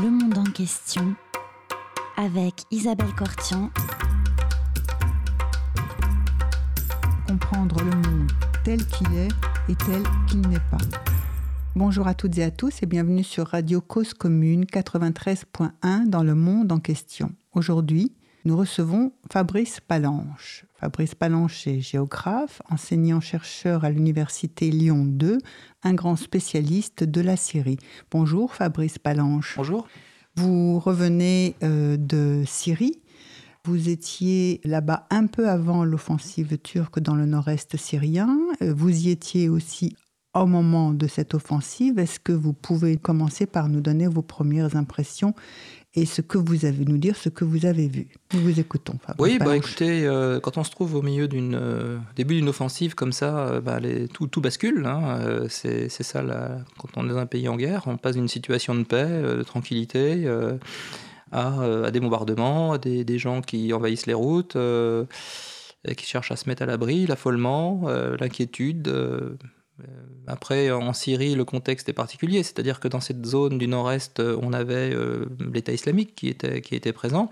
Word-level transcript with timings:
Le 0.00 0.08
monde 0.08 0.38
en 0.38 0.44
question 0.44 1.14
avec 2.16 2.62
Isabelle 2.70 3.14
Cortian. 3.14 3.70
Comprendre 7.28 7.76
le 7.84 7.90
monde 7.90 8.32
tel 8.64 8.86
qu'il 8.86 9.12
est 9.14 9.28
et 9.68 9.74
tel 9.74 10.02
qu'il 10.26 10.40
n'est 10.48 10.58
pas. 10.70 10.78
Bonjour 11.76 12.06
à 12.06 12.14
toutes 12.14 12.38
et 12.38 12.42
à 12.42 12.50
tous 12.50 12.82
et 12.82 12.86
bienvenue 12.86 13.22
sur 13.22 13.48
Radio 13.48 13.82
Cause 13.82 14.14
Commune 14.14 14.64
93.1 14.64 16.08
dans 16.08 16.22
le 16.22 16.34
monde 16.34 16.72
en 16.72 16.80
question. 16.80 17.30
Aujourd'hui, 17.52 18.14
nous 18.46 18.56
recevons 18.56 19.12
Fabrice 19.30 19.80
Palanche. 19.80 20.64
Fabrice 20.82 21.14
Palanche 21.14 21.68
est 21.68 21.80
géographe, 21.80 22.60
enseignant-chercheur 22.68 23.84
à 23.84 23.90
l'Université 23.90 24.68
Lyon 24.68 25.04
2, 25.04 25.38
un 25.84 25.94
grand 25.94 26.16
spécialiste 26.16 27.04
de 27.04 27.20
la 27.20 27.36
Syrie. 27.36 27.78
Bonjour 28.10 28.52
Fabrice 28.52 28.98
Palanche. 28.98 29.54
Bonjour. 29.56 29.86
Vous 30.34 30.80
revenez 30.80 31.54
euh, 31.62 31.96
de 31.96 32.42
Syrie. 32.48 33.00
Vous 33.64 33.90
étiez 33.90 34.60
là-bas 34.64 35.06
un 35.10 35.28
peu 35.28 35.48
avant 35.48 35.84
l'offensive 35.84 36.58
turque 36.58 36.98
dans 36.98 37.14
le 37.14 37.26
nord-est 37.26 37.76
syrien. 37.76 38.36
Euh, 38.60 38.74
vous 38.74 39.06
y 39.06 39.10
étiez 39.10 39.48
aussi 39.48 39.94
au 40.34 40.46
moment 40.46 40.92
de 40.92 41.06
cette 41.06 41.34
offensive. 41.34 42.00
Est-ce 42.00 42.18
que 42.18 42.32
vous 42.32 42.54
pouvez 42.54 42.96
commencer 42.96 43.46
par 43.46 43.68
nous 43.68 43.80
donner 43.80 44.08
vos 44.08 44.22
premières 44.22 44.74
impressions 44.74 45.32
et 45.94 46.06
ce 46.06 46.22
que 46.22 46.38
vous 46.38 46.64
avez 46.64 46.84
nous 46.84 46.96
dire, 46.96 47.16
ce 47.16 47.28
que 47.28 47.44
vous 47.44 47.66
avez 47.66 47.86
vu. 47.86 48.08
Nous 48.32 48.40
vous 48.40 48.58
écoutons. 48.58 48.94
oui, 49.18 49.38
bah 49.38 49.56
écoutez, 49.56 50.06
euh, 50.06 50.40
quand 50.40 50.56
on 50.56 50.64
se 50.64 50.70
trouve 50.70 50.94
au 50.94 51.02
milieu 51.02 51.28
d'une 51.28 51.54
euh, 51.54 51.98
début 52.16 52.36
d'une 52.36 52.48
offensive 52.48 52.94
comme 52.94 53.12
ça, 53.12 53.38
euh, 53.46 53.60
bah, 53.60 53.78
les, 53.78 54.08
tout, 54.08 54.26
tout, 54.26 54.40
bascule. 54.40 54.86
Hein, 54.86 55.46
c'est 55.48 55.88
ça 55.90 56.22
quand 56.78 56.88
on 56.96 57.06
est 57.06 57.12
dans 57.12 57.18
un 57.18 57.26
pays 57.26 57.48
en 57.48 57.56
guerre, 57.56 57.82
on 57.86 57.98
passe 57.98 58.16
d'une 58.16 58.28
situation 58.28 58.74
de 58.74 58.84
paix, 58.84 59.06
de 59.06 59.42
tranquillité. 59.42 60.26
À, 61.34 61.62
à, 61.86 61.90
des 61.90 61.98
bombardements, 62.00 62.72
à 62.72 62.78
des, 62.78 63.04
des, 63.04 63.18
gens 63.18 63.40
qui 63.40 63.72
envahissent 63.72 64.04
les 64.04 64.12
routes, 64.12 64.54
qui 65.96 66.06
cherchent 66.06 66.30
à 66.30 66.36
se 66.36 66.48
mettre 66.48 66.62
à 66.62 66.66
l'abri, 66.66 67.06
l'affolement, 67.06 67.84
l'inquiétude, 68.20 68.88
euh, 68.88 69.36
après, 70.26 70.70
en 70.70 70.92
Syrie, 70.92 71.34
le 71.34 71.44
contexte 71.44 71.88
est 71.88 71.94
particulier, 71.94 72.42
c'est-à-dire 72.42 72.80
que 72.80 72.88
dans 72.88 73.00
cette 73.00 73.24
zone 73.26 73.58
du 73.58 73.66
nord-est, 73.66 74.20
euh, 74.20 74.38
on 74.40 74.52
avait 74.52 74.94
euh, 74.94 75.26
l'État 75.52 75.72
islamique 75.72 76.14
qui 76.14 76.28
était, 76.28 76.60
qui 76.60 76.74
était 76.74 76.92
présent. 76.92 77.30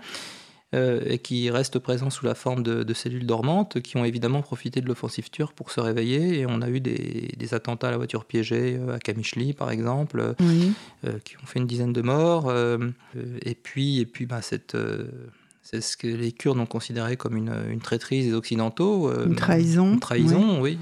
et 0.73 1.17
qui 1.17 1.49
reste 1.49 1.79
présent 1.79 2.09
sous 2.09 2.25
la 2.25 2.33
forme 2.33 2.63
de, 2.63 2.93
cellules 2.93 3.25
dormantes 3.25 3.81
qui 3.81 3.97
ont 3.97 4.05
évidemment 4.05 4.41
profité 4.41 4.79
de 4.79 4.87
l'offensive 4.87 5.29
turque 5.29 5.53
pour 5.53 5.69
se 5.69 5.81
réveiller. 5.81 6.39
Et 6.39 6.45
on 6.45 6.61
a 6.61 6.69
eu 6.69 6.79
des, 6.79 7.53
attentats 7.53 7.89
à 7.89 7.91
la 7.91 7.97
voiture 7.97 8.23
piégée 8.23 8.79
à 8.89 8.97
Kamishli, 8.97 9.51
par 9.51 9.69
exemple, 9.69 10.33
qui 11.25 11.35
ont 11.35 11.45
fait 11.45 11.59
une 11.59 11.67
dizaine 11.67 11.91
de 11.91 12.01
morts. 12.01 12.53
et 13.41 13.55
puis, 13.55 13.99
et 13.99 14.05
puis 14.05 14.25
bah, 14.25 14.41
cette 14.41 14.77
c'est 15.61 15.81
ce 15.81 15.97
que 15.97 16.07
les 16.07 16.31
Kurdes 16.31 16.57
ont 16.57 16.65
considéré 16.65 17.17
comme 17.17 17.35
une, 17.35 17.53
une 17.69 17.81
traîtrise 17.81 18.27
des 18.27 18.33
Occidentaux. 18.33 19.11
une 19.25 19.35
trahison. 19.35 19.93
Une 19.95 19.99
trahison, 19.99 20.61
oui 20.61 20.79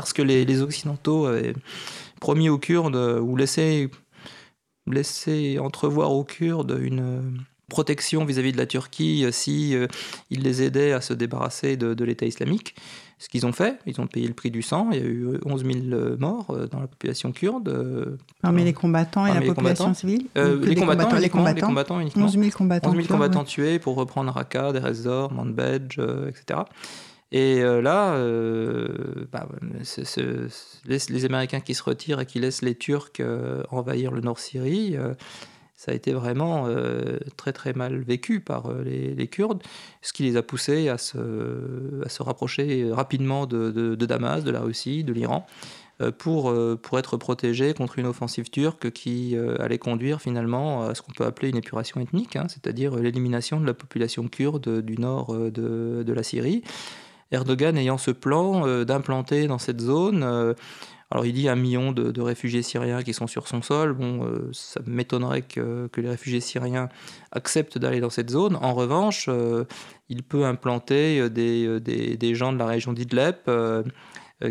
parce 0.00 0.12
que 0.12 0.22
les, 0.22 0.62
Occidentaux 0.62 1.26
avaient 1.26 1.54
promis 2.20 2.48
aux 2.48 2.58
Kurdes 2.58 2.96
ou 2.96 3.36
laissé, 3.36 3.90
laissé 4.86 5.58
entrevoir 5.58 6.12
aux 6.12 6.24
Kurdes 6.24 6.78
une 6.80 7.40
protection 7.68 8.24
vis-à-vis 8.24 8.52
de 8.52 8.58
la 8.58 8.66
Turquie 8.66 9.26
si 9.30 9.74
euh, 9.74 9.86
ils 10.30 10.42
les 10.42 10.62
aidaient 10.62 10.92
à 10.92 11.00
se 11.00 11.14
débarrasser 11.14 11.76
de, 11.76 12.04
l'État 12.04 12.26
islamique. 12.26 12.74
Ce 13.18 13.28
qu'ils 13.28 13.44
ont 13.44 13.52
fait, 13.52 13.78
ils 13.86 14.00
ont 14.00 14.06
payé 14.06 14.26
le 14.26 14.32
prix 14.32 14.50
du 14.50 14.62
sang. 14.62 14.88
Il 14.92 14.98
y 14.98 15.02
a 15.02 15.04
eu 15.04 15.38
11 15.44 15.64
000 15.64 16.16
morts 16.18 16.50
euh, 16.50 16.66
dans 16.66 16.80
la 16.80 16.86
population 16.86 17.32
kurde. 17.32 18.18
Parmi 18.40 18.64
les 18.64 18.72
combattants 18.72 19.26
et 19.26 19.34
la 19.34 19.42
population 19.42 19.92
civile 19.92 20.26
euh, 20.36 20.58
les, 20.64 20.74
combattants, 20.74 21.16
les, 21.16 21.28
combattants, 21.28 22.00
uniquement. 22.00 22.24
11 22.24 22.38
000 22.38 22.50
combattants, 22.50 22.90
11 22.90 22.96
000 22.96 23.08
combattants 23.08 23.44
tués 23.44 23.78
pour 23.78 23.96
reprendre 23.96 24.32
Raqqa, 24.32 24.72
Deir 24.72 25.30
Manbij, 25.30 25.98
etc. 26.28 26.60
Et 27.32 27.60
euh, 27.60 27.80
là, 27.80 28.14
euh, 28.14 29.26
bah, 29.30 29.48
les, 30.86 31.24
Américains 31.24 31.60
qui 31.60 31.74
se 31.74 31.82
retirent 31.82 32.20
et 32.20 32.26
qui 32.26 32.40
laissent 32.40 32.62
les 32.62 32.74
Turcs 32.74 33.20
euh, 33.20 33.62
envahir 33.70 34.10
le 34.10 34.20
Nord 34.20 34.40
Syrie, 34.40 34.96
ça 35.76 35.92
a 35.92 35.94
été 35.94 36.12
vraiment 36.12 36.68
très 37.36 37.52
très 37.52 37.72
mal 37.72 38.00
vécu 38.00 38.40
par 38.40 38.72
les, 38.72 39.28
Kurdes, 39.28 39.62
ce 40.02 40.12
qui 40.12 40.24
les 40.24 40.36
a 40.36 40.42
poussés 40.42 40.88
à 40.88 40.98
se, 40.98 42.22
rapprocher 42.22 42.90
rapidement 42.92 43.46
de, 43.46 43.94
Damas, 43.94 44.44
de 44.44 44.50
la 44.50 44.60
Russie, 44.60 45.04
de 45.04 45.12
l'Iran. 45.12 45.46
Pour, 46.18 46.52
être 46.98 47.16
protégés 47.16 47.74
contre 47.74 47.98
une 47.98 48.06
offensive 48.06 48.50
turque 48.50 48.90
qui 48.90 49.36
allait 49.58 49.78
conduire 49.78 50.20
finalement 50.20 50.82
à 50.82 50.94
ce 50.94 51.00
qu'on 51.00 51.12
peut 51.12 51.24
appeler 51.24 51.48
une 51.48 51.58
épuration 51.58 52.00
ethnique, 52.00 52.36
hein, 52.36 52.46
c'est-à-dire 52.48 52.96
l'élimination 52.96 53.60
de 53.60 53.66
la 53.66 53.74
population 53.74 54.28
kurde 54.28 54.82
du 54.82 54.98
nord 54.98 55.34
de 55.34 56.12
la 56.12 56.22
Syrie. 56.22 56.62
Erdogan 57.30 57.76
ayant 57.76 57.98
ce 57.98 58.10
plan 58.10 58.66
euh, 58.66 58.84
d'implanter 58.84 59.46
dans 59.46 59.58
cette 59.58 59.80
zone. 59.80 60.22
Euh, 60.22 60.54
alors 61.10 61.26
il 61.26 61.32
dit 61.32 61.48
un 61.48 61.56
million 61.56 61.90
de, 61.90 62.20
réfugiés 62.20 62.62
syriens 62.62 63.02
qui 63.02 63.12
sont 63.12 63.26
sur 63.26 63.48
son 63.48 63.62
sol. 63.62 63.94
Bon, 63.94 64.24
euh, 64.24 64.50
ça 64.52 64.80
m'étonnerait 64.86 65.42
que, 65.42 65.88
les 65.96 66.08
réfugiés 66.08 66.40
syriens 66.40 66.88
acceptent 67.32 67.78
d'aller 67.78 68.00
dans 68.00 68.10
cette 68.10 68.30
zone. 68.30 68.56
En 68.56 68.74
revanche, 68.74 69.28
il 70.08 70.22
peut 70.22 70.44
implanter 70.44 71.28
des, 71.28 71.80
des, 71.80 72.34
gens 72.36 72.52
de 72.52 72.58
la 72.58 72.66
région 72.66 72.92
d'Idleb 72.92 73.34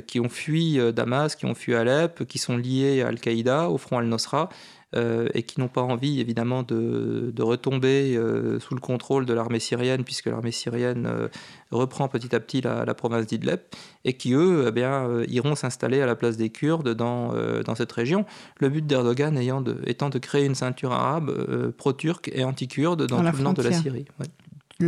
qui 0.06 0.20
ont 0.20 0.28
fui 0.28 0.78
Damas, 0.94 1.38
qui 1.38 1.46
ont 1.46 1.56
fui 1.56 1.76
Alep, 1.76 2.26
qui 2.26 2.40
sont 2.40 2.58
liés 2.58 3.04
à 3.04 3.08
Al-Qaïda, 3.08 3.70
au 3.70 3.78
front 3.78 3.98
Al-Nosra, 3.98 4.50
et 4.96 5.44
qui 5.44 5.60
n'ont 5.60 5.68
pas 5.68 5.82
envie 5.82 6.20
évidemment 6.20 6.64
de, 6.64 7.34
retomber 7.40 8.16
euh, 8.18 8.60
sous 8.60 8.74
le 8.74 8.82
contrôle 8.82 9.26
de 9.26 9.34
l'armée 9.34 9.60
syrienne, 9.60 10.04
puisque 10.04 10.26
l'armée 10.26 10.52
syrienne 10.52 11.06
euh, 11.06 11.28
reprend 11.72 12.08
petit 12.08 12.36
à 12.36 12.40
petit 12.40 12.62
la, 12.62 12.94
province 12.96 13.28
d'Idleb, 13.28 13.60
et 14.04 14.14
qui 14.14 14.34
eux 14.34 14.66
eh 14.68 14.72
bien, 14.72 15.08
iront 15.28 15.56
s'installer 15.56 16.02
à 16.02 16.06
la 16.06 16.16
place 16.16 16.38
des 16.38 16.50
Kurdes 16.50 16.90
dans, 16.96 17.34
dans 17.64 17.76
cette 17.76 17.92
région. 17.92 18.26
Le 18.58 18.70
but 18.70 18.86
d'Erdogan 18.86 19.40
étant 19.86 20.10
de 20.10 20.18
créer 20.18 20.46
une 20.46 20.56
ceinture 20.56 20.92
arabe 20.92 21.74
pro-turque 21.78 22.32
et 22.34 22.44
anti-kurde 22.44 23.06
dans, 23.06 23.18
tout 23.18 23.38
le 23.38 23.44
nord 23.44 23.54
de 23.54 23.62
la 23.62 23.72
Syrie. 23.72 24.06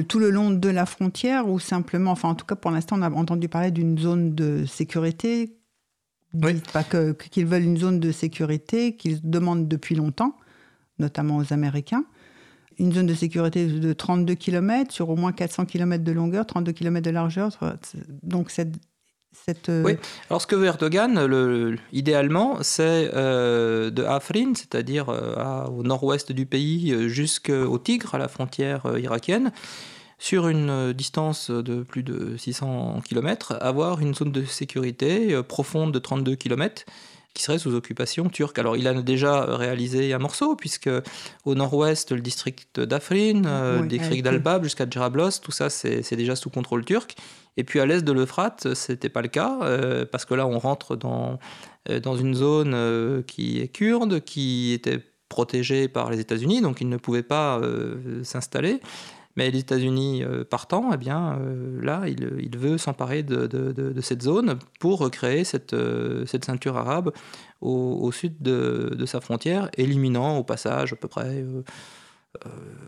tout 0.07 0.19
le 0.19 0.31
long 0.31 0.49
de 0.49 0.69
la 0.69 0.85
frontière 0.85 1.47
ou 1.47 1.59
simplement, 1.59 2.11
enfin 2.11 2.29
en 2.29 2.35
tout 2.35 2.45
cas 2.45 2.55
pour 2.55 2.71
l'instant 2.71 2.97
on 2.99 3.03
a 3.03 3.11
entendu 3.11 3.47
parler 3.49 3.71
d'une 3.71 3.97
zone 3.97 4.33
de 4.33 4.65
sécurité 4.65 5.60
Dites 6.33 6.71
pas 6.71 6.83
qu'ils 6.83 7.45
veulent 7.45 7.63
une 7.63 7.77
zone 7.77 7.99
de 7.99 8.11
sécurité 8.11 8.95
qu'ils 8.95 9.19
demandent 9.29 9.67
depuis 9.67 9.95
longtemps, 9.95 10.37
notamment 10.99 11.37
aux 11.37 11.53
Américains. 11.53 12.05
Une 12.79 12.93
zone 12.93 13.05
de 13.05 13.13
sécurité 13.13 13.67
de 13.67 13.93
32 13.93 14.35
km 14.35 14.91
sur 14.91 15.09
au 15.09 15.15
moins 15.15 15.33
400 15.33 15.65
km 15.65 16.03
de 16.03 16.11
longueur, 16.11 16.45
32 16.45 16.71
km 16.71 17.05
de 17.05 17.11
largeur. 17.11 17.49
Donc 18.23 18.49
cette, 18.49 18.75
cette... 19.33 19.69
Euh, 19.69 19.83
oui, 19.83 19.97
alors 20.29 20.41
ce 20.41 20.47
que 20.47 20.55
veut 20.55 20.65
Erdogan, 20.65 21.25
le, 21.25 21.77
idéalement, 21.91 22.57
c'est 22.61 23.11
euh, 23.13 23.89
de 23.89 24.03
Afrin, 24.03 24.53
c'est-à-dire 24.55 25.09
euh, 25.09 25.65
au 25.65 25.83
nord-ouest 25.83 26.31
du 26.31 26.45
pays, 26.45 27.09
jusqu'au 27.09 27.77
Tigre, 27.77 28.15
à 28.15 28.17
la 28.17 28.27
frontière 28.27 28.85
irakienne, 28.97 29.51
sur 30.21 30.47
une 30.47 30.69
euh, 30.69 30.93
distance 30.93 31.49
de 31.49 31.81
plus 31.81 32.03
de 32.03 32.37
600 32.37 33.01
km, 33.03 33.57
avoir 33.59 34.01
une 34.01 34.13
zone 34.13 34.31
de 34.31 34.45
sécurité 34.45 35.33
euh, 35.33 35.41
profonde 35.41 35.91
de 35.91 35.97
32 35.97 36.35
km 36.35 36.85
qui 37.33 37.41
serait 37.41 37.57
sous 37.57 37.73
occupation 37.73 38.29
turque. 38.29 38.59
Alors 38.59 38.77
il 38.77 38.87
a 38.87 38.93
déjà 39.01 39.45
réalisé 39.57 40.13
un 40.13 40.19
morceau, 40.19 40.55
puisque 40.55 40.91
au 41.43 41.55
nord-ouest, 41.55 42.11
le 42.11 42.21
district 42.21 42.79
d'Afrin, 42.79 43.45
euh, 43.45 43.81
le 43.81 43.87
district 43.87 44.23
d'Albab 44.23 44.63
jusqu'à 44.63 44.87
Djerablos, 44.87 45.39
tout 45.41 45.51
ça 45.51 45.71
c'est 45.71 46.15
déjà 46.15 46.35
sous 46.35 46.51
contrôle 46.51 46.85
turc. 46.85 47.15
Et 47.57 47.63
puis 47.63 47.79
à 47.79 47.87
l'est 47.87 48.03
de 48.03 48.11
l'Euphrate, 48.11 48.75
ce 48.75 48.91
n'était 48.91 49.09
pas 49.09 49.23
le 49.23 49.27
cas, 49.27 49.57
parce 50.11 50.25
que 50.25 50.35
là 50.35 50.45
on 50.45 50.59
rentre 50.59 50.95
dans, 50.95 51.39
dans 52.03 52.15
une 52.15 52.35
zone 52.35 53.23
qui 53.25 53.59
est 53.59 53.69
kurde, 53.69 54.19
qui 54.19 54.73
était 54.73 54.99
protégée 55.29 55.87
par 55.87 56.09
les 56.09 56.19
États-Unis, 56.19 56.61
donc 56.61 56.81
il 56.81 56.89
ne 56.89 56.97
pouvait 56.97 57.23
pas 57.23 57.61
s'installer. 58.23 58.81
Mais 59.35 59.49
les 59.51 59.59
États-Unis 59.59 60.23
euh, 60.23 60.43
partant, 60.43 60.91
eh 60.93 60.97
bien, 60.97 61.37
euh, 61.39 61.79
là, 61.81 62.03
il, 62.07 62.57
veut 62.57 62.77
s'emparer 62.77 63.23
de, 63.23 63.93
cette 64.01 64.21
zone 64.21 64.59
pour 64.79 64.99
recréer 64.99 65.43
cette, 65.43 65.73
euh, 65.73 66.25
cette 66.25 66.45
ceinture 66.45 66.77
arabe 66.77 67.11
au, 67.61 68.11
sud 68.11 68.41
de, 68.41 69.05
sa 69.05 69.21
frontière, 69.21 69.69
éliminant 69.77 70.37
au 70.37 70.43
passage 70.43 70.93
à 70.93 70.95
peu 70.95 71.07
près 71.07 71.45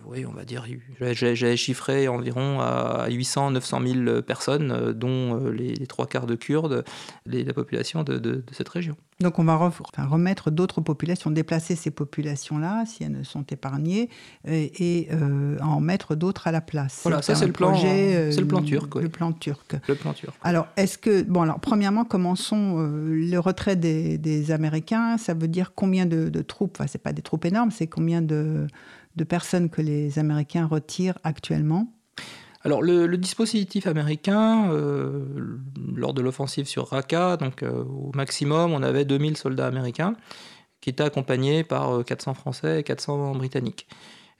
oui, 0.05 0.25
on 0.25 0.31
va 0.31 0.45
dire, 0.45 0.65
j'avais 0.99 1.57
chiffré 1.57 2.07
environ 2.07 2.59
à 2.59 3.07
800, 3.09 3.51
900 3.51 3.81
000 4.05 4.21
personnes, 4.21 4.93
dont 4.93 5.49
les, 5.49 5.87
trois 5.87 6.07
quarts 6.07 6.27
de 6.27 6.35
Kurdes, 6.35 6.83
la 7.25 7.53
population 7.53 8.03
de 8.03 8.43
cette 8.51 8.69
région. 8.69 8.95
Donc 9.19 9.39
on 9.39 9.43
va 9.43 9.71
remettre 9.97 10.51
d'autres 10.51 10.81
populations, 10.81 11.31
déplacer 11.31 11.75
ces 11.75 11.91
populations-là, 11.91 12.83
si 12.85 13.03
elles 13.03 13.11
ne 13.11 13.23
sont 13.23 13.43
épargnées, 13.43 14.09
et, 14.45 15.07
euh, 15.11 15.57
en 15.61 15.79
mettre 15.79 16.15
d'autres 16.15 16.47
à 16.47 16.51
la 16.51 16.61
place. 16.61 16.99
Voilà, 17.03 17.21
ça 17.21 17.35
c'est 17.35 17.47
le, 17.47 17.53
plan, 17.53 17.73
euh, 17.73 18.31
c'est 18.31 18.41
le 18.41 18.47
plan 18.47 18.61
turc. 18.61 18.95
Le 18.95 19.09
plan 19.09 19.31
turc. 19.31 19.75
Le 19.87 19.95
plan 19.95 20.13
turc. 20.13 20.35
Alors, 20.43 20.67
est-ce 20.77 20.97
que... 20.97 21.23
Bon, 21.23 21.41
alors, 21.43 21.59
premièrement, 21.59 22.05
commençons 22.05 22.75
euh, 22.79 23.29
le 23.29 23.39
retrait 23.39 23.75
des, 23.75 24.51
Américains? 24.51 25.17
Ça 25.17 25.33
veut 25.33 25.47
dire 25.47 25.71
combien 25.73 26.05
de, 26.05 26.41
troupes? 26.41 26.75
Enfin, 26.77 26.87
c'est 26.87 27.01
pas 27.01 27.13
des 27.13 27.21
troupes 27.21 27.45
énormes, 27.45 27.71
c'est 27.71 27.87
combien 27.87 28.21
de 28.21 28.67
personnes 29.24 29.69
que 29.69 29.81
les 29.81 30.18
Américains 30.18 30.65
retirent 30.65 31.19
actuellement 31.24 31.94
alors 32.65 32.81
le, 32.81 33.18
dispositif 33.18 33.88
américain, 33.88 34.71
euh, 34.71 35.25
lors 35.94 36.13
de 36.13 36.21
l'offensive 36.21 36.65
sur 36.65 36.88
Raqqa, 36.88 37.36
donc 37.36 37.62
euh, 37.62 37.83
au 37.83 38.12
maximum, 38.15 38.71
on 38.71 38.81
avait 38.81 39.04
2000 39.04 39.36
soldats 39.36 39.68
américains 39.68 40.15
qui 40.80 40.89
étaient 40.89 41.04
accompagnés 41.04 41.63
par 41.63 42.04
400 42.06 42.31
euh, 42.31 42.33
Français 42.33 42.80
et 42.80 42.83
400 42.83 43.36
Britanniques. 43.36 43.88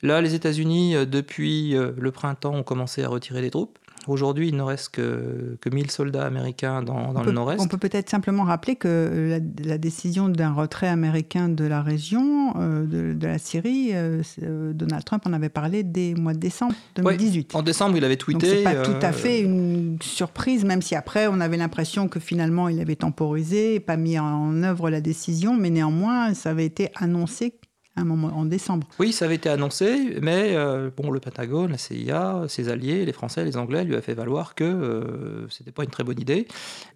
Là, 0.02 0.22
les 0.22 0.36
États-Unis, 0.36 0.96
depuis 1.06 1.72
le 1.72 2.12
printemps, 2.12 2.54
ont 2.54 2.64
commencé 2.64 3.04
à 3.04 3.08
retirer 3.08 3.42
des 3.42 3.52
troupes. 3.52 3.80
Aujourd'hui, 4.07 4.50
il 4.50 4.55
ne 4.55 4.61
reste 4.61 4.89
que, 4.89 5.57
que 5.61 5.69
1000 5.69 5.91
soldats 5.91 6.25
américains 6.25 6.81
dans, 6.81 7.13
le 7.23 7.31
nord-est. 7.31 7.61
On 7.61 7.67
peut 7.67 7.77
peut-être 7.77 8.09
simplement 8.09 8.44
rappeler 8.44 8.75
que 8.75 9.39
la, 9.63 9.77
décision 9.77 10.29
d'un 10.29 10.53
retrait 10.53 10.88
américain 10.88 11.50
de 11.50 11.65
la 11.65 11.81
région, 11.81 12.53
euh, 12.57 12.85
de, 13.13 13.27
la 13.27 13.38
Syrie, 13.38 13.89
euh, 13.94 14.21
euh, 14.41 14.73
Donald 14.73 15.03
Trump 15.03 15.23
en 15.25 15.33
avait 15.33 15.50
parlé 15.50 15.83
dès 15.83 16.13
mois 16.13 16.33
de 16.33 16.39
décembre 16.39 16.73
2018. 16.95 17.55
en 17.55 17.63
décembre, 17.63 17.97
il 17.97 18.05
avait 18.05 18.17
tweeté. 18.17 18.57
N'est 18.57 18.63
pas 18.63 18.75
tout 18.83 18.91
à 19.01 19.11
fait 19.11 19.41
une 19.41 19.97
surprise, 20.01 20.63
même 20.65 20.81
si 20.81 20.95
après, 20.95 21.27
on 21.27 21.39
avait 21.39 21.57
l'impression 21.57 22.07
que 22.07 22.19
finalement, 22.19 22.69
il 22.69 22.79
avait 22.79 22.95
temporisé, 22.95 23.79
pas 23.79 23.97
mis 23.97 24.19
en 24.19 24.63
œuvre 24.63 24.89
la 24.89 25.01
décision, 25.01 25.55
mais 25.55 25.69
néanmoins, 25.69 26.33
ça 26.33 26.51
avait 26.51 26.65
été 26.65 26.89
annoncé 26.95 27.55
un 27.95 28.06
moment 28.06 28.36
en 28.36 28.45
décembre. 28.45 28.88
Oui, 28.98 29.13
ça 29.13 29.25
avait 29.25 29.36
été 29.36 29.50
annoncé, 29.50 30.18
mais 30.19 30.56
euh, 30.56 30.90
bon, 30.95 31.12
le 31.12 31.19
Pentagone, 31.19 31.72
la 31.72 31.78
CIA, 31.78 32.45
ses 32.48 32.69
alliés, 32.69 33.06
les 33.06 33.13
Français, 33.13 33.45
les 33.45 33.56
Anglais, 33.56 33.84
lui 33.84 33.95
a 33.95 34.01
fait 34.01 34.16
valoir 34.16 34.56
que 34.56 34.63
euh, 34.63 35.48
c'était 35.50 35.72
pas 35.72 35.84
une 35.84 35.92
très 35.92 36.04
bonne 36.04 36.19
idée, 36.19 36.48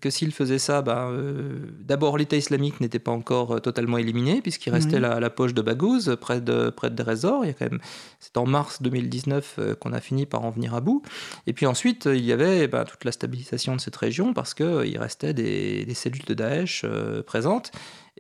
que 0.02 0.10
s'il 0.10 0.32
faisait 0.32 0.58
ça, 0.58 0.82
ben, 0.82 1.12
euh, 1.12 1.60
d'abord 1.82 2.18
l'État 2.18 2.36
islamique 2.36 2.82
n'était 2.82 2.98
pas 3.00 3.12
encore 3.12 3.62
totalement 3.62 4.00
éliminé, 4.00 4.42
puisqu'il 4.42 4.72
restait 4.72 5.00
la, 5.00 5.20
la, 5.20 5.30
poche 5.30 5.54
de 5.54 5.62
Baghouz, 5.62 6.18
près 6.20 6.42
de, 6.42 6.72
près 6.72 6.90
de 6.90 7.04
Il 7.08 7.48
y 7.48 7.50
a 7.50 7.54
quand 7.54 7.70
même, 7.70 7.80
c'est 8.20 8.38
en 8.38 8.48
mars 8.48 8.82
2019 8.82 9.60
qu'on 9.80 9.94
a 9.94 10.02
fini 10.02 10.26
par 10.26 10.44
en 10.46 10.50
venir 10.50 10.74
à 10.74 10.82
bout. 10.82 11.04
Et 11.46 11.54
puis 11.54 11.68
ensuite, 11.68 12.06
il 12.12 12.26
y 12.26 12.32
avait 12.32 12.68
ben, 12.68 12.86
toute 12.86 13.06
la 13.06 13.12
stabilisation 13.12 13.76
de 13.76 13.82
cette 13.82 13.96
région, 13.96 14.34
parce 14.34 14.56
qu'il 14.56 14.98
restait 14.98 15.34
des, 15.34 15.86
des, 15.86 15.94
cellules 15.94 16.26
de 16.26 16.34
Daesh 16.34 16.86
présentes. 17.28 17.72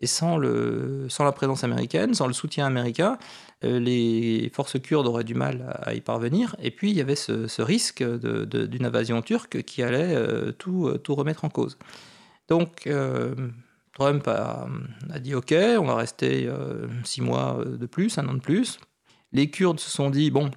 Et 0.01 0.07
sans, 0.07 0.37
le, 0.37 1.07
sans 1.09 1.23
la 1.23 1.31
présence 1.31 1.63
américaine, 1.63 2.13
sans 2.13 2.27
le 2.27 2.33
soutien 2.33 2.65
américain, 2.65 3.17
euh, 3.63 3.79
les 3.79 4.51
forces 4.53 4.79
kurdes 4.79 5.07
auraient 5.07 5.23
du 5.23 5.33
mal 5.33 5.75
à, 5.81 5.95
y 5.95 6.01
parvenir. 6.01 6.55
Et 6.61 6.69
puis 6.69 6.91
il 6.91 6.97
y 6.97 7.01
avait 7.01 7.15
ce, 7.15 7.61
risque 7.61 8.03
d'une 8.03 8.85
invasion 8.85 9.21
turque 9.21 9.63
qui 9.63 9.81
allait 9.81 10.15
euh, 10.15 10.51
tout, 10.51 10.95
tout, 11.03 11.15
remettre 11.15 11.45
en 11.45 11.49
cause. 11.49 11.77
Donc 12.47 12.85
euh, 12.85 13.33
Trump 13.93 14.27
a, 14.27 14.67
dit 15.19 15.33
OK, 15.33 15.53
on 15.53 15.85
va 15.85 15.95
rester 15.95 16.49
six 17.03 17.21
mois 17.21 17.63
de 17.65 17.85
plus, 17.87 18.17
un 18.19 18.27
an 18.27 18.35
de 18.35 18.39
plus. 18.39 18.79
Les 19.33 19.49
Kurdes 19.49 19.79
se 19.79 19.89
sont 19.89 20.09
dit 20.09 20.31
bon, 20.31 20.51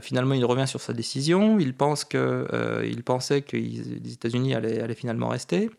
finalement 0.00 0.34
il 0.34 0.44
revient 0.44 0.66
sur 0.66 0.80
sa 0.80 0.94
décision. 0.94 1.58
Il 1.58 1.74
pense 1.74 2.04
que, 2.04 2.82
il 2.90 3.04
pensait 3.04 3.42
que 3.42 3.58
les 3.58 4.12
États-Unis 4.14 4.54
allaient, 4.54 4.94
finalement 4.94 5.28
rester. 5.28 5.70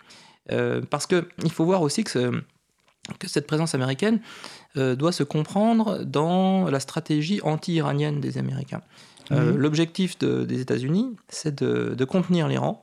parce 0.92 1.08
qu'il 1.08 1.52
faut 1.52 1.66
voir 1.66 1.82
aussi 1.82 2.04
que 2.04 2.12
ce, 2.12 2.44
que 3.18 3.28
cette 3.28 3.48
présence 3.48 3.76
américaine 3.76 4.20
euh, 4.78 4.96
doit 4.96 5.12
se 5.12 5.24
comprendre 5.24 6.04
dans 6.04 6.70
la 6.70 6.80
stratégie 6.80 7.40
anti-iranienne 7.44 8.20
des 8.20 8.38
Américains. 8.38 8.82
Euh, 9.32 9.56
l'objectif 9.56 10.18
des 10.18 10.60
États-Unis, 10.60 11.16
c'est 11.28 11.64
de, 11.64 12.06
contenir 12.06 12.48
l'Iran 12.48 12.82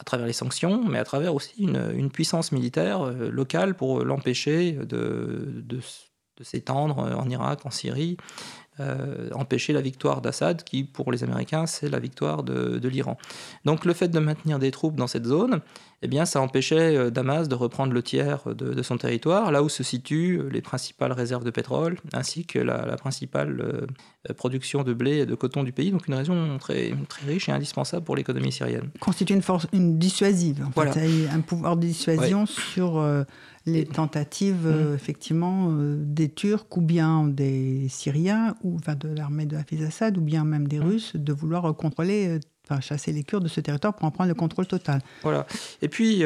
à 0.00 0.04
travers 0.04 0.26
les 0.26 0.32
sanctions, 0.32 0.84
mais 0.84 0.98
à 0.98 1.04
travers 1.04 1.34
aussi 1.34 1.54
une, 1.58 2.10
puissance 2.10 2.50
militaire 2.50 3.02
euh, 3.02 3.30
locale 3.30 3.74
pour 3.74 4.04
l'empêcher 4.04 4.72
de, 4.72 5.62
de 5.64 5.80
s'étendre 6.42 6.98
en 6.98 7.28
Irak, 7.30 7.64
en 7.64 7.70
Syrie, 7.70 8.16
euh, 8.80 9.30
empêcher 9.32 9.72
la 9.72 9.80
victoire 9.80 10.20
d'Assad, 10.20 10.64
qui 10.64 10.82
pour 10.82 11.12
les 11.12 11.22
Américains 11.22 11.64
c'est 11.64 11.88
la 11.88 12.00
victoire 12.00 12.42
de, 12.42 12.88
l'Iran. 12.88 13.16
Donc 13.64 13.84
le 13.84 13.92
fait 13.92 14.08
de 14.08 14.18
maintenir 14.18 14.58
des 14.58 14.72
troupes 14.72 14.96
dans 14.96 15.06
cette 15.06 15.26
zone, 15.26 15.60
eh 16.02 16.08
bien 16.08 16.24
ça 16.24 16.40
empêchait 16.40 16.96
euh, 16.96 17.10
Damas 17.10 17.46
de 17.46 17.54
reprendre 17.54 17.92
le 17.92 18.02
tiers 18.02 18.52
de, 18.52 18.82
son 18.82 18.98
territoire, 18.98 19.52
là 19.52 19.62
où 19.62 19.68
se 19.68 19.84
situent 19.84 20.40
les 20.50 20.60
principales 20.60 21.12
réserves 21.12 21.44
de 21.44 21.52
pétrole, 21.52 21.98
ainsi 22.12 22.46
que 22.46 22.58
la, 22.58 22.96
principale 22.96 23.60
euh, 23.60 24.34
production 24.34 24.82
de 24.82 24.92
blé 24.92 25.18
et 25.18 25.26
de 25.26 25.36
coton 25.36 25.62
du 25.62 25.70
pays, 25.70 25.92
donc 25.92 26.08
une 26.08 26.14
région 26.14 26.58
très, 26.58 26.92
très 27.08 27.26
riche 27.26 27.48
et 27.48 27.52
indispensable 27.52 28.04
pour 28.04 28.16
l'économie 28.16 28.50
syrienne. 28.50 28.90
Constitue 28.98 29.34
une 29.34 29.42
force 29.42 29.68
une 29.72 30.00
dissuasive, 30.00 30.64
en 30.66 30.70
voilà. 30.74 30.94
un 31.32 31.40
pouvoir 31.42 31.76
de 31.76 31.86
dissuasion 31.86 32.44
sur 32.46 32.98
les 33.66 33.86
tentatives, 33.86 34.66
mmh. 34.66 34.72
euh, 34.72 34.94
effectivement, 34.94 35.68
euh, 35.70 35.96
des 35.98 36.28
Turcs 36.28 36.66
ou 36.76 36.80
bien 36.80 37.24
des 37.24 37.86
Syriens, 37.88 38.56
ou 38.62 38.76
enfin, 38.76 38.94
de 38.94 39.08
l'armée 39.08 39.46
de 39.46 39.56
Hafiz 39.56 39.82
Assad, 39.82 40.18
ou 40.18 40.20
bien 40.20 40.44
même 40.44 40.68
des 40.68 40.78
mmh. 40.78 40.84
Russes, 40.84 41.16
de 41.16 41.32
vouloir 41.32 41.74
contrôler 41.76 42.28
euh, 42.28 42.40
Enfin, 42.66 42.80
chasser 42.80 43.12
les 43.12 43.24
Kurdes 43.24 43.42
de 43.42 43.48
ce 43.50 43.60
territoire 43.60 43.94
pour 43.94 44.06
en 44.06 44.10
prendre 44.10 44.28
le 44.28 44.34
contrôle 44.34 44.66
total. 44.66 45.02
Voilà. 45.22 45.46
Et 45.82 45.88
puis, 45.88 46.24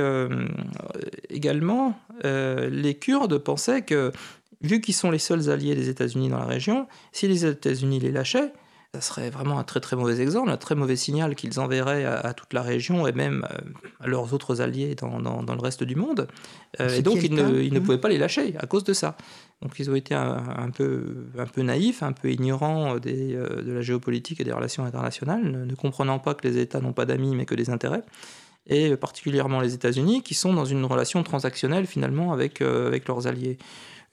également, 1.30 1.98
les 2.22 2.94
Kurdes 2.94 3.38
pensaient 3.38 3.82
que, 3.82 4.12
vu 4.60 4.80
qu'ils 4.80 4.94
sont 4.94 5.10
les 5.10 5.18
seuls 5.18 5.50
alliés 5.50 5.74
des 5.74 5.88
États-Unis 5.88 6.28
dans 6.28 6.38
la 6.38 6.44
région, 6.44 6.86
si 7.10 7.26
les 7.26 7.44
États-Unis 7.44 7.98
les 7.98 8.12
lâchaient, 8.12 8.52
ça 8.94 9.02
serait 9.02 9.28
vraiment 9.28 9.58
un 9.58 9.64
très 9.64 9.80
très 9.80 9.96
mauvais 9.96 10.20
exemple, 10.20 10.48
un 10.48 10.56
très 10.56 10.74
mauvais 10.74 10.96
signal 10.96 11.34
qu'ils 11.34 11.60
enverraient 11.60 12.06
à, 12.06 12.32
toute 12.32 12.54
la 12.54 12.62
région 12.62 13.06
et 13.06 13.12
même 13.12 13.46
euh, 13.50 13.58
à 14.00 14.06
leurs 14.06 14.32
autres 14.32 14.62
alliés 14.62 14.94
dans, 14.94 15.20
dans, 15.20 15.54
le 15.54 15.60
reste 15.60 15.84
du 15.84 15.94
monde. 15.94 16.26
Euh, 16.80 16.88
et 16.96 17.02
donc 17.02 17.22
ils 17.22 17.34
ne, 17.34 17.60
ils 17.60 17.72
ne, 17.74 17.80
pouvaient 17.80 17.98
pas 17.98 18.08
les 18.08 18.16
lâcher 18.16 18.54
à 18.58 18.66
cause 18.66 18.84
de 18.84 18.94
ça. 18.94 19.16
Donc 19.60 19.78
ils 19.78 19.90
ont 19.90 19.94
été 19.94 20.14
un, 20.14 20.70
peu, 20.70 21.26
un 21.36 21.44
peu 21.44 21.62
naïfs, 21.62 22.02
un 22.02 22.12
peu 22.12 22.32
ignorants 22.32 22.96
des, 22.96 23.34
euh, 23.34 23.62
de 23.62 23.72
la 23.72 23.82
géopolitique 23.82 24.40
et 24.40 24.44
des 24.44 24.52
relations 24.52 24.84
internationales, 24.84 25.42
ne, 25.42 25.74
comprenant 25.74 26.18
pas 26.18 26.32
que 26.32 26.48
les 26.48 26.56
États 26.56 26.80
n'ont 26.80 26.94
pas 26.94 27.04
d'amis 27.04 27.36
mais 27.36 27.44
que 27.44 27.54
des 27.54 27.68
intérêts. 27.68 28.02
Et 28.68 28.96
particulièrement 28.96 29.60
les 29.60 29.74
États-Unis 29.74 30.22
qui 30.22 30.32
sont 30.34 30.54
dans 30.54 30.64
une 30.64 30.84
relation 30.86 31.22
transactionnelle 31.22 31.86
finalement 31.86 32.32
avec, 32.32 32.62
avec 32.62 33.06
leurs 33.06 33.26
alliés. 33.26 33.58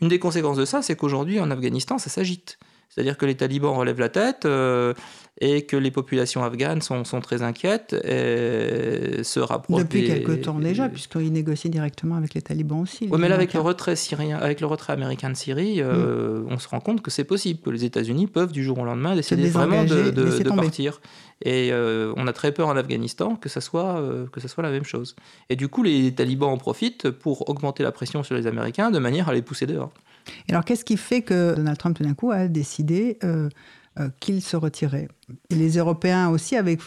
Une 0.02 0.10
des 0.10 0.20
conséquences 0.20 0.58
de 0.58 0.66
ça, 0.66 0.82
c'est 0.82 0.98
qu'aujourd'hui 0.98 1.40
en 1.40 1.50
Afghanistan, 1.50 1.98
ça 1.98 2.10
s'agite. 2.10 2.58
C'est-à-dire 2.90 3.18
que 3.18 3.26
les 3.26 3.36
talibans 3.36 3.76
relèvent 3.76 4.00
la 4.00 4.10
tête 4.10 4.46
euh, 4.46 4.94
et 5.42 5.64
que 5.64 5.76
les 5.76 5.92
populations 5.92 6.44
afghanes 6.44 6.82
sont, 6.82 7.04
sont, 7.04 7.20
très 7.20 7.42
inquiètes 7.42 7.94
et 7.94 9.22
se 9.24 9.40
rapprochent. 9.42 9.82
Depuis 9.82 10.06
quelque 10.06 10.32
temps 10.32 10.60
déjà, 10.60 10.88
puisqu'ils 10.88 11.34
négocient 11.34 11.70
directement 11.70 12.16
avec 12.16 12.34
les 12.34 12.42
talibans 12.42 12.80
aussi. 12.80 13.10
Oui, 13.12 13.20
mais 13.20 13.28
là, 13.28 13.36
avec 13.36 13.54
le 13.54 13.60
retrait 13.60 13.98
syrien, 13.98 14.38
avec 14.38 14.62
le 14.62 14.68
retrait 14.68 14.94
américain 14.94 15.30
de 15.30 15.36
Syrie, 15.36 15.82
euh, 15.82 16.40
mm. 16.40 16.48
on 16.52 16.58
se 16.58 16.70
rend 16.70 16.80
compte 16.80 17.02
que 17.02 17.12
c'est 17.12 17.26
possible, 17.26 17.60
que 17.60 17.70
les 17.70 17.84
États-Unis 17.84 18.28
peuvent 18.28 18.54
du 18.54 18.64
jour 18.64 18.80
au 18.80 18.86
lendemain 18.86 19.14
décider 19.14 19.50
vraiment 19.50 19.84
de, 19.84 20.10
de, 20.12 20.50
partir. 20.50 21.02
Et 21.42 21.74
euh, 21.74 22.14
on 22.16 22.28
a 22.28 22.34
très 22.34 22.54
peur 22.54 22.70
en 22.70 22.78
Afghanistan 22.78 23.36
que 23.36 23.50
ça, 23.50 23.60
soit, 23.60 24.02
que 24.32 24.40
ça 24.40 24.48
soit 24.48 24.64
la 24.64 24.72
même 24.72 24.86
chose. 24.86 25.18
Et 25.50 25.58
du 25.58 25.68
coup, 25.68 25.84
les 25.84 26.14
talibans 26.14 26.50
en 26.50 26.58
profitent 26.58 27.10
pour 27.10 27.50
augmenter 27.50 27.84
la 27.84 27.92
pression 27.92 28.24
sur 28.24 28.36
les 28.36 28.48
Américains 28.48 28.90
de 28.90 29.00
manière 29.00 29.28
à 29.28 29.34
les 29.34 29.42
pousser 29.42 29.66
dehors 29.66 29.92
alors, 30.50 30.66
qu'est-ce 30.66 30.86
qui 30.86 30.98
fait 30.98 31.22
que 31.22 31.56
Donald 31.56 31.78
Trump, 31.78 31.98
tout 31.98 32.04
d'un 32.04 32.14
coup, 32.14 32.32
a 32.32 32.48
décidé 32.48 33.18
euh, 33.24 33.50
euh, 34.00 34.10
qu'il 34.20 34.42
se 34.42 34.56
retirait? 34.56 35.08
Et 35.50 35.56
les 35.56 35.78
Européens 35.78 36.30
aussi 36.30 36.56
avaient 36.56 36.78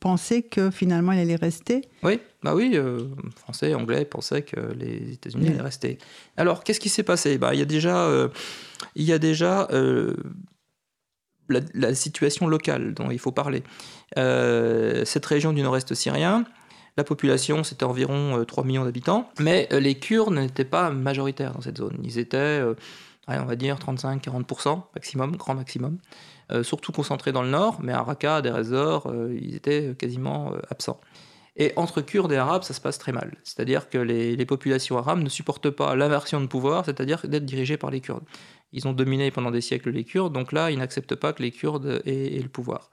pensé 0.00 0.42
que 0.42 0.70
finalement, 0.70 1.12
il 1.12 1.20
allait 1.20 1.36
rester? 1.36 1.82
Oui, 2.02 2.20
bah 2.42 2.54
oui, 2.54 2.72
euh, 2.74 3.00
Français, 3.36 3.74
Anglais 3.74 4.04
pensaient 4.04 4.42
que 4.42 4.60
les 4.74 5.12
États-Unis 5.12 5.48
allaient 5.48 5.62
rester. 5.62 5.98
Alors, 6.36 6.64
qu'est-ce 6.64 6.80
qui 6.80 6.88
s'est 6.88 7.02
passé? 7.02 7.38
Bah, 7.38 7.54
Il 7.54 7.58
y 7.58 7.62
a 7.62 7.66
déjà, 7.66 8.08
il 8.94 9.04
y 9.04 9.12
a 9.12 9.18
déjà 9.18 9.68
la, 11.48 11.60
la, 11.74 11.94
situation 11.94 12.48
locale 12.48 12.92
dont 12.94 13.10
il 13.10 13.18
faut 13.18 13.32
parler. 13.32 13.62
cette 14.16 15.26
région 15.26 15.52
du 15.52 15.62
nord-est 15.62 15.94
syrien, 15.94 16.44
la 16.96 17.04
population, 17.04 17.62
c'était 17.62 17.84
environ 17.84 18.44
3 18.44 18.62
euh, 18.62 18.66
millions 18.66 18.84
d'habitants, 18.84 19.30
mais 19.38 19.68
euh, 19.72 19.80
les 19.80 19.96
Kurdes 19.96 20.32
n'étaient 20.32 20.64
pas 20.64 20.90
majoritaires 20.90 21.52
dans 21.52 21.60
cette 21.60 21.78
zone. 21.78 21.98
Ils 22.02 22.18
étaient, 22.18 22.36
euh, 22.38 22.74
on 23.28 23.44
va 23.44 23.56
dire, 23.56 23.76
35-40% 23.76 24.82
maximum, 24.94 25.36
grand 25.36 25.54
maximum. 25.54 25.98
surtout 26.62 26.92
concentrés 26.92 27.32
dans 27.32 27.42
le 27.42 27.50
nord, 27.50 27.80
mais 27.82 27.92
à 27.92 28.02
Raqqa, 28.02 28.36
à 28.36 28.42
Deir 28.42 29.02
ils 29.32 29.56
étaient 29.56 29.94
quasiment 29.98 30.52
absents. 30.70 31.00
Et 31.56 31.72
entre 31.76 32.02
Kurdes 32.02 32.32
et 32.32 32.36
Arabes, 32.36 32.62
ça 32.62 32.72
se 32.72 32.80
passe 32.80 32.98
très 32.98 33.12
mal. 33.12 33.32
C'est-à-dire 33.42 33.88
que 33.88 33.98
les, 33.98 34.46
populations 34.46 34.96
arabes 34.98 35.22
ne 35.22 35.28
supportent 35.28 35.70
pas 35.70 35.96
l'inversion 35.96 36.40
de 36.40 36.46
pouvoir, 36.46 36.84
c'est-à-dire 36.84 37.26
d'être 37.26 37.46
dirigées 37.46 37.78
par 37.78 37.90
les 37.90 38.00
Kurdes. 38.00 38.24
Ils 38.72 38.86
ont 38.86 38.92
dominé 38.92 39.30
pendant 39.30 39.50
des 39.50 39.62
siècles 39.62 39.90
les 39.90 40.04
Kurdes, 40.04 40.32
donc 40.32 40.52
là, 40.52 40.70
ils 40.70 40.78
n'acceptent 40.78 41.16
pas 41.16 41.32
que 41.32 41.42
les 41.42 41.50
Kurdes 41.50 42.02
aient 42.04 42.40
le 42.40 42.48
pouvoir. 42.48 42.90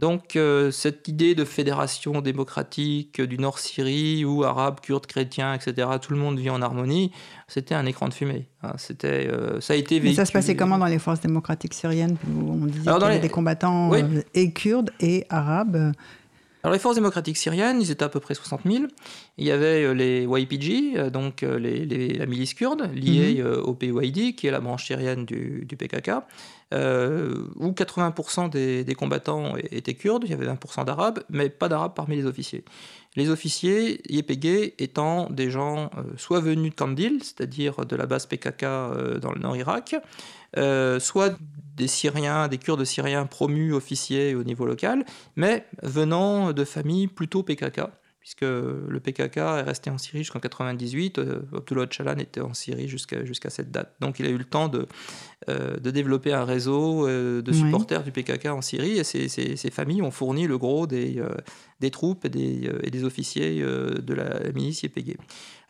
Donc 0.00 0.34
euh, 0.34 0.70
cette 0.70 1.08
idée 1.08 1.34
de 1.34 1.44
fédération 1.44 2.22
démocratique 2.22 3.20
du 3.20 3.38
Nord 3.38 3.58
Syrie, 3.58 4.24
où 4.24 4.44
arabes, 4.44 4.80
kurdes, 4.80 5.06
chrétiens, 5.06 5.52
etc., 5.52 5.88
tout 6.00 6.14
le 6.14 6.18
monde 6.18 6.38
vit 6.38 6.48
en 6.48 6.62
harmonie, 6.62 7.12
c'était 7.48 7.74
un 7.74 7.84
écran 7.84 8.08
de 8.08 8.14
fumée. 8.14 8.48
Hein. 8.62 8.72
c'était, 8.78 9.28
euh, 9.28 9.60
ça 9.60 9.74
a 9.74 9.76
été 9.76 10.00
Mais 10.00 10.14
ça 10.14 10.24
se 10.24 10.32
passait 10.32 10.56
comment 10.56 10.78
dans 10.78 10.86
les 10.86 10.98
forces 10.98 11.20
démocratiques 11.20 11.74
syriennes 11.74 12.16
où 12.26 12.50
On 12.50 12.64
disait 12.64 12.90
qu'il 12.90 13.00
y 13.00 13.04
avait 13.04 13.18
des 13.18 13.28
combattants 13.28 13.92
euh, 13.92 14.22
et 14.32 14.52
kurdes 14.54 14.90
et 15.00 15.26
arabes? 15.28 15.92
Alors 16.62 16.72
les 16.72 16.78
forces 16.78 16.96
démocratiques 16.96 17.36
syriennes, 17.36 17.82
ils 17.82 17.90
étaient 17.90 18.04
à 18.04 18.08
peu 18.08 18.20
près 18.20 18.34
60 18.34 18.60
000. 18.64 18.84
Il 19.40 19.46
y 19.46 19.52
avait 19.52 19.84
euh, 19.84 19.94
les 19.94 20.24
YPG, 20.24 20.98
euh, 20.98 21.10
donc 21.10 21.42
euh, 21.42 21.58
la 21.58 22.26
milice 22.26 22.52
kurde, 22.52 22.90
liée 22.94 23.42
mhm. 23.42 23.62
au 23.64 23.74
PYD, 23.74 24.36
qui 24.36 24.46
est 24.46 24.50
la 24.50 24.60
branche 24.60 24.86
syrienne 24.86 25.24
du, 25.24 25.66
PKK, 25.66 26.10
où 26.72 27.70
80% 27.70 28.50
des, 28.50 28.94
combattants 28.94 29.56
étaient 29.56 29.94
kurdes, 29.94 30.24
il 30.26 30.30
y 30.30 30.34
avait 30.34 30.46
20% 30.46 30.84
d'arabes, 30.84 31.20
mais 31.30 31.48
pas 31.48 31.68
d'arabes 31.68 31.94
parmi 31.96 32.16
les 32.16 32.26
officiers. 32.26 32.64
Les 33.16 33.30
officiers 33.30 34.02
YPG 34.08 34.74
étant 34.78 35.30
des 35.30 35.50
gens 35.50 35.90
soit 36.16 36.40
venus 36.40 36.70
de 36.70 36.76
Kandil, 36.76 37.24
c'est-à-dire 37.24 37.86
de 37.86 37.96
la 37.96 38.06
base 38.06 38.26
PKK 38.26 38.62
dans 39.20 39.32
le 39.32 39.40
nord 39.40 39.56
Irak, 39.56 39.96
soit 41.00 41.36
des 41.76 41.88
Syriens, 41.88 42.46
des 42.46 42.58
Kurdes 42.58 42.84
syriens 42.84 43.26
promus 43.26 43.72
officiers 43.72 44.34
au 44.34 44.44
niveau 44.44 44.66
local, 44.66 45.04
mais 45.34 45.64
venant 45.82 46.52
de 46.52 46.64
familles 46.64 47.08
plutôt 47.08 47.42
PKK 47.42 47.80
puisque 48.20 48.42
le 48.42 49.00
PKK 49.02 49.36
est 49.38 49.62
resté 49.62 49.88
en 49.88 49.96
Syrie 49.96 50.18
jusqu'en 50.18 50.40
98. 50.40 51.18
Euh, 51.18 51.40
Abdullah 51.56 51.84
Öcalan 51.84 52.18
était 52.18 52.42
en 52.42 52.52
Syrie 52.52 52.86
jusqu'à 52.86 53.50
cette 53.50 53.70
date. 53.70 53.94
Donc 54.00 54.20
il 54.20 54.26
a 54.26 54.28
eu 54.28 54.36
le 54.36 54.44
temps 54.44 54.68
de, 54.68 54.86
euh, 55.48 55.78
de 55.78 55.90
développer 55.90 56.34
un 56.34 56.44
réseau 56.44 57.08
euh, 57.08 57.40
de 57.40 57.52
supporters 57.52 58.02
du 58.02 58.12
PKK 58.12 58.46
en 58.46 58.60
Syrie, 58.60 58.98
et 58.98 59.04
ces, 59.04 59.28
ces, 59.28 59.70
familles 59.70 60.02
ont 60.02 60.10
fourni 60.10 60.46
le 60.46 60.58
gros 60.58 60.86
des, 60.86 61.22
des 61.80 61.90
troupes 61.90 62.26
et 62.26 62.28
des, 62.28 62.70
et 62.82 62.90
des 62.90 63.04
officiers 63.04 63.62
de 63.62 64.14
la 64.14 64.52
milice 64.52 64.82
YPG. 64.82 65.16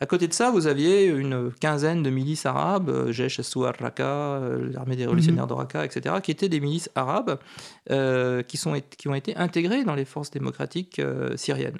À 0.00 0.06
côté 0.06 0.26
de 0.26 0.32
ça, 0.32 0.50
vous 0.50 0.66
aviez 0.66 1.04
une 1.04 1.52
quinzaine 1.60 2.02
de 2.02 2.10
milices 2.10 2.46
arabes, 2.46 3.10
Jesh 3.10 3.38
Assouar 3.38 3.74
Raqqa, 3.78 4.40
l'armée 4.72 4.96
des 4.96 5.04
révolutionnaires 5.04 5.44
mhm. 5.44 5.50
de 5.50 5.54
Raqqa, 5.54 5.84
etc., 5.84 6.16
qui 6.22 6.30
étaient 6.30 6.48
des 6.48 6.60
milices 6.60 6.90
arabes 6.94 7.38
qui, 7.86 8.56
sont, 8.56 8.80
qui 8.96 9.08
ont 9.08 9.14
été 9.14 9.36
intégrées 9.36 9.84
dans 9.84 9.94
les 9.94 10.06
forces 10.06 10.30
démocratiques 10.30 11.00
syriennes 11.36 11.78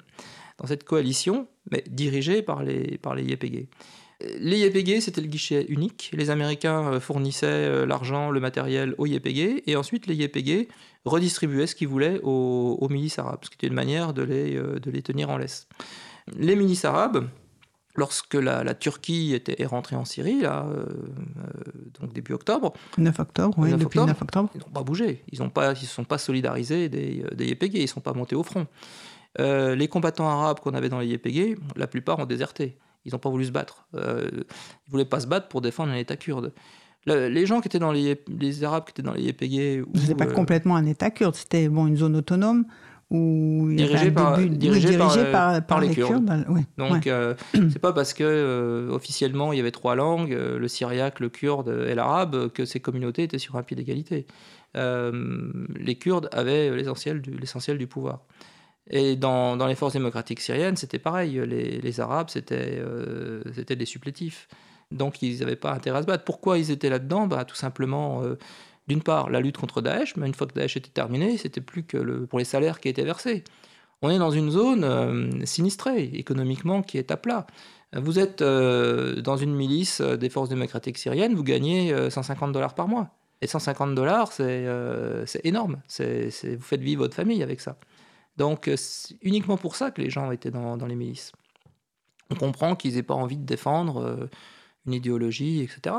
dans 0.61 0.67
cette 0.67 0.83
coalition, 0.83 1.47
mais 1.71 1.83
dirigée 1.89 2.41
par 2.41 2.63
les, 2.63 2.97
par 2.99 3.15
les 3.15 3.23
YPG. 3.23 3.67
Les 4.39 4.67
YPG, 4.67 5.01
c'était 5.01 5.21
le 5.21 5.27
guichet 5.27 5.65
unique. 5.67 6.11
Les 6.13 6.29
Américains 6.29 6.93
euh, 6.93 6.99
fournissaient 6.99 7.47
euh, 7.47 7.85
l'argent, 7.87 8.29
le 8.29 8.39
matériel 8.39 8.93
aux 8.99 9.07
YPG, 9.07 9.63
et 9.65 9.75
ensuite 9.75 10.05
les 10.05 10.13
YPG 10.15 10.67
redistribuaient 11.05 11.65
ce 11.65 11.73
qu'ils 11.73 11.87
voulaient 11.87 12.19
aux, 12.21 12.87
milices 12.91 13.17
arabes, 13.17 13.39
ce 13.41 13.49
qui 13.49 13.55
était 13.55 13.67
une 13.67 13.73
manière 13.73 14.13
de 14.13 14.21
les, 14.21 14.55
euh, 14.55 14.79
de 14.79 14.91
les 14.91 15.01
tenir 15.01 15.31
en 15.31 15.37
laisse. 15.37 15.67
Les 16.37 16.55
milices 16.55 16.85
arabes, 16.85 17.27
lorsque 17.95 18.35
la, 18.35 18.75
Turquie 18.75 19.33
était, 19.33 19.59
est 19.59 19.65
rentrée 19.65 19.95
en 19.95 20.05
Syrie, 20.05 20.41
là, 20.41 20.67
donc 21.99 22.13
début 22.13 22.33
octobre. 22.33 22.73
9 22.99 23.19
octobre, 23.19 23.55
oui, 23.57 23.71
depuis 23.71 23.85
octobre, 23.85 24.07
9 24.07 24.21
octobre. 24.21 24.49
Ils 24.53 24.59
n'ont 24.59 24.71
pas 24.71 24.83
bougé. 24.83 25.23
Ils 25.31 25.41
ne 25.41 25.73
se 25.73 25.85
sont 25.87 26.03
pas 26.03 26.17
solidarisés 26.19 26.89
des, 26.89 27.23
des 27.33 27.47
YPG, 27.47 27.79
ils 27.79 27.81
ne 27.81 27.87
sont 27.87 28.01
pas 28.01 28.13
montés 28.13 28.35
au 28.35 28.43
front. 28.43 28.67
Euh, 29.39 29.75
les 29.75 29.87
combattants 29.87 30.27
arabes 30.27 30.59
qu'on 30.59 30.73
avait 30.73 30.89
dans 30.89 30.99
les 30.99 31.07
YPG, 31.07 31.57
la 31.75 31.87
plupart 31.87 32.19
ont 32.19 32.25
déserté. 32.25 32.77
Ils 33.05 33.13
n'ont 33.13 33.19
pas 33.19 33.29
voulu 33.29 33.45
se 33.45 33.51
battre. 33.51 33.87
Euh, 33.95 34.29
ils 34.31 34.37
ne 34.37 34.43
voulaient 34.89 35.05
pas 35.05 35.19
se 35.19 35.27
battre 35.27 35.47
pour 35.47 35.61
défendre 35.61 35.91
un 35.91 35.95
État 35.95 36.17
kurde. 36.17 36.53
les 37.05 37.45
gens 37.45 37.61
qui 37.61 37.67
étaient 37.67 37.79
dans 37.79 37.91
les, 37.91 38.21
les 38.27 38.63
Arabes 38.63 38.85
qui 38.85 38.91
étaient 38.91 39.01
dans 39.01 39.13
les 39.13 39.23
YPG... 39.23 39.83
Ce 39.95 40.01
n'était 40.01 40.15
pas 40.15 40.27
euh, 40.27 40.33
complètement 40.33 40.75
un 40.75 40.85
État 40.85 41.09
kurde, 41.09 41.35
c'était 41.35 41.69
bon, 41.69 41.87
une 41.87 41.97
zone 41.97 42.15
autonome 42.15 42.65
où 43.09 43.69
dirigé, 43.73 44.09
par, 44.09 44.37
dirigé, 44.37 44.97
par, 44.97 45.81
les, 45.81 45.89
Kurdes. 45.89 46.45
Donc 46.77 47.09
c'est 47.43 47.79
pas 47.79 47.91
parce 47.91 48.13
que 48.13 48.87
officiellement 48.89 49.51
il 49.51 49.57
y 49.57 49.59
avait 49.59 49.71
trois 49.71 49.95
langues, 49.95 50.31
le 50.31 50.67
syriaque, 50.69 51.19
le 51.19 51.27
kurde 51.27 51.87
et 51.89 51.93
l'arabe, 51.93 52.49
que 52.53 52.63
ces 52.63 52.79
communautés 52.79 53.23
étaient 53.23 53.37
sur 53.37 53.57
un 53.57 53.63
pied 53.63 53.75
d'égalité. 53.75 54.27
les 54.75 55.95
Kurdes 55.99 56.29
avaient 56.31 56.73
l'essentiel 56.73 57.21
du, 57.21 57.77
du 57.77 57.87
pouvoir. 57.87 58.21
Et 58.89 59.15
dans, 59.15 59.55
les 59.67 59.75
forces 59.75 59.93
démocratiques 59.93 60.41
syriennes, 60.41 60.75
c'était 60.75 60.99
pareil. 60.99 61.39
Les, 61.45 61.99
Arabes, 61.99 62.29
c'était 62.29 62.79
euh, 62.79 63.43
des 63.43 63.85
supplétifs. 63.85 64.47
Donc 64.91 65.21
ils 65.21 65.39
n'avaient 65.39 65.55
pas 65.55 65.71
intérêt 65.71 65.99
à 65.99 66.01
se 66.01 66.07
battre. 66.07 66.23
Pourquoi 66.23 66.57
ils 66.57 66.71
étaient 66.71 66.89
là-dedans? 66.89 67.27
Bah, 67.27 67.45
Tout 67.45 67.55
simplement, 67.55 68.23
euh, 68.23 68.37
d'une 68.87 69.01
part, 69.01 69.29
la 69.29 69.39
lutte 69.39 69.57
contre 69.57 69.81
Daesh, 69.81 70.17
mais 70.17 70.27
une 70.27 70.33
fois 70.33 70.47
que 70.47 70.53
Daesh 70.53 70.75
était 70.75 70.89
terminé, 70.89 71.37
c'était 71.37 71.61
plus 71.61 71.83
que 71.83 72.25
pour 72.25 72.39
les 72.39 72.45
salaires 72.45 72.79
qui 72.79 72.89
étaient 72.89 73.03
versés. 73.03 73.43
On 74.01 74.09
est 74.09 74.17
dans 74.17 74.31
une 74.31 74.49
zone 74.49 74.83
euh, 74.83 75.45
sinistrée, 75.45 76.03
économiquement, 76.13 76.81
qui 76.81 76.97
est 76.97 77.11
à 77.11 77.17
plat. 77.17 77.45
Vous 77.93 78.19
êtes 78.19 78.41
dans 78.41 79.35
une 79.35 79.53
milice 79.53 79.99
des 79.99 80.29
forces 80.29 80.47
démocratiques 80.47 80.97
syriennes, 80.97 81.35
vous 81.35 81.43
gagnez 81.43 81.93
150 82.09 82.53
dollars 82.53 82.73
par 82.73 82.87
mois. 82.87 83.09
Et 83.41 83.47
150 83.47 83.95
dollars, 83.95 84.31
c'est 84.31 84.65
énorme. 85.43 85.81
vous 85.99 86.61
faites 86.61 86.79
vivre 86.79 87.01
votre 87.01 87.15
famille 87.15 87.43
avec 87.43 87.59
ça. 87.59 87.75
Donc 88.37 88.67
euh, 88.67 88.75
c'est 88.77 89.17
uniquement 89.21 89.57
pour 89.57 89.75
ça 89.75 89.91
que 89.91 90.01
les 90.01 90.09
gens 90.09 90.31
étaient 90.31 90.51
dans, 90.51 90.75
les 90.85 90.95
milices. 90.95 91.31
On 92.29 92.35
comprend 92.35 92.75
qu'ils 92.75 92.95
n'aient 92.95 93.03
pas 93.03 93.13
envie 93.13 93.37
de 93.37 93.45
défendre 93.45 94.01
euh, 94.01 94.29
une 94.85 94.93
idéologie, 94.93 95.61
etc. 95.61 95.97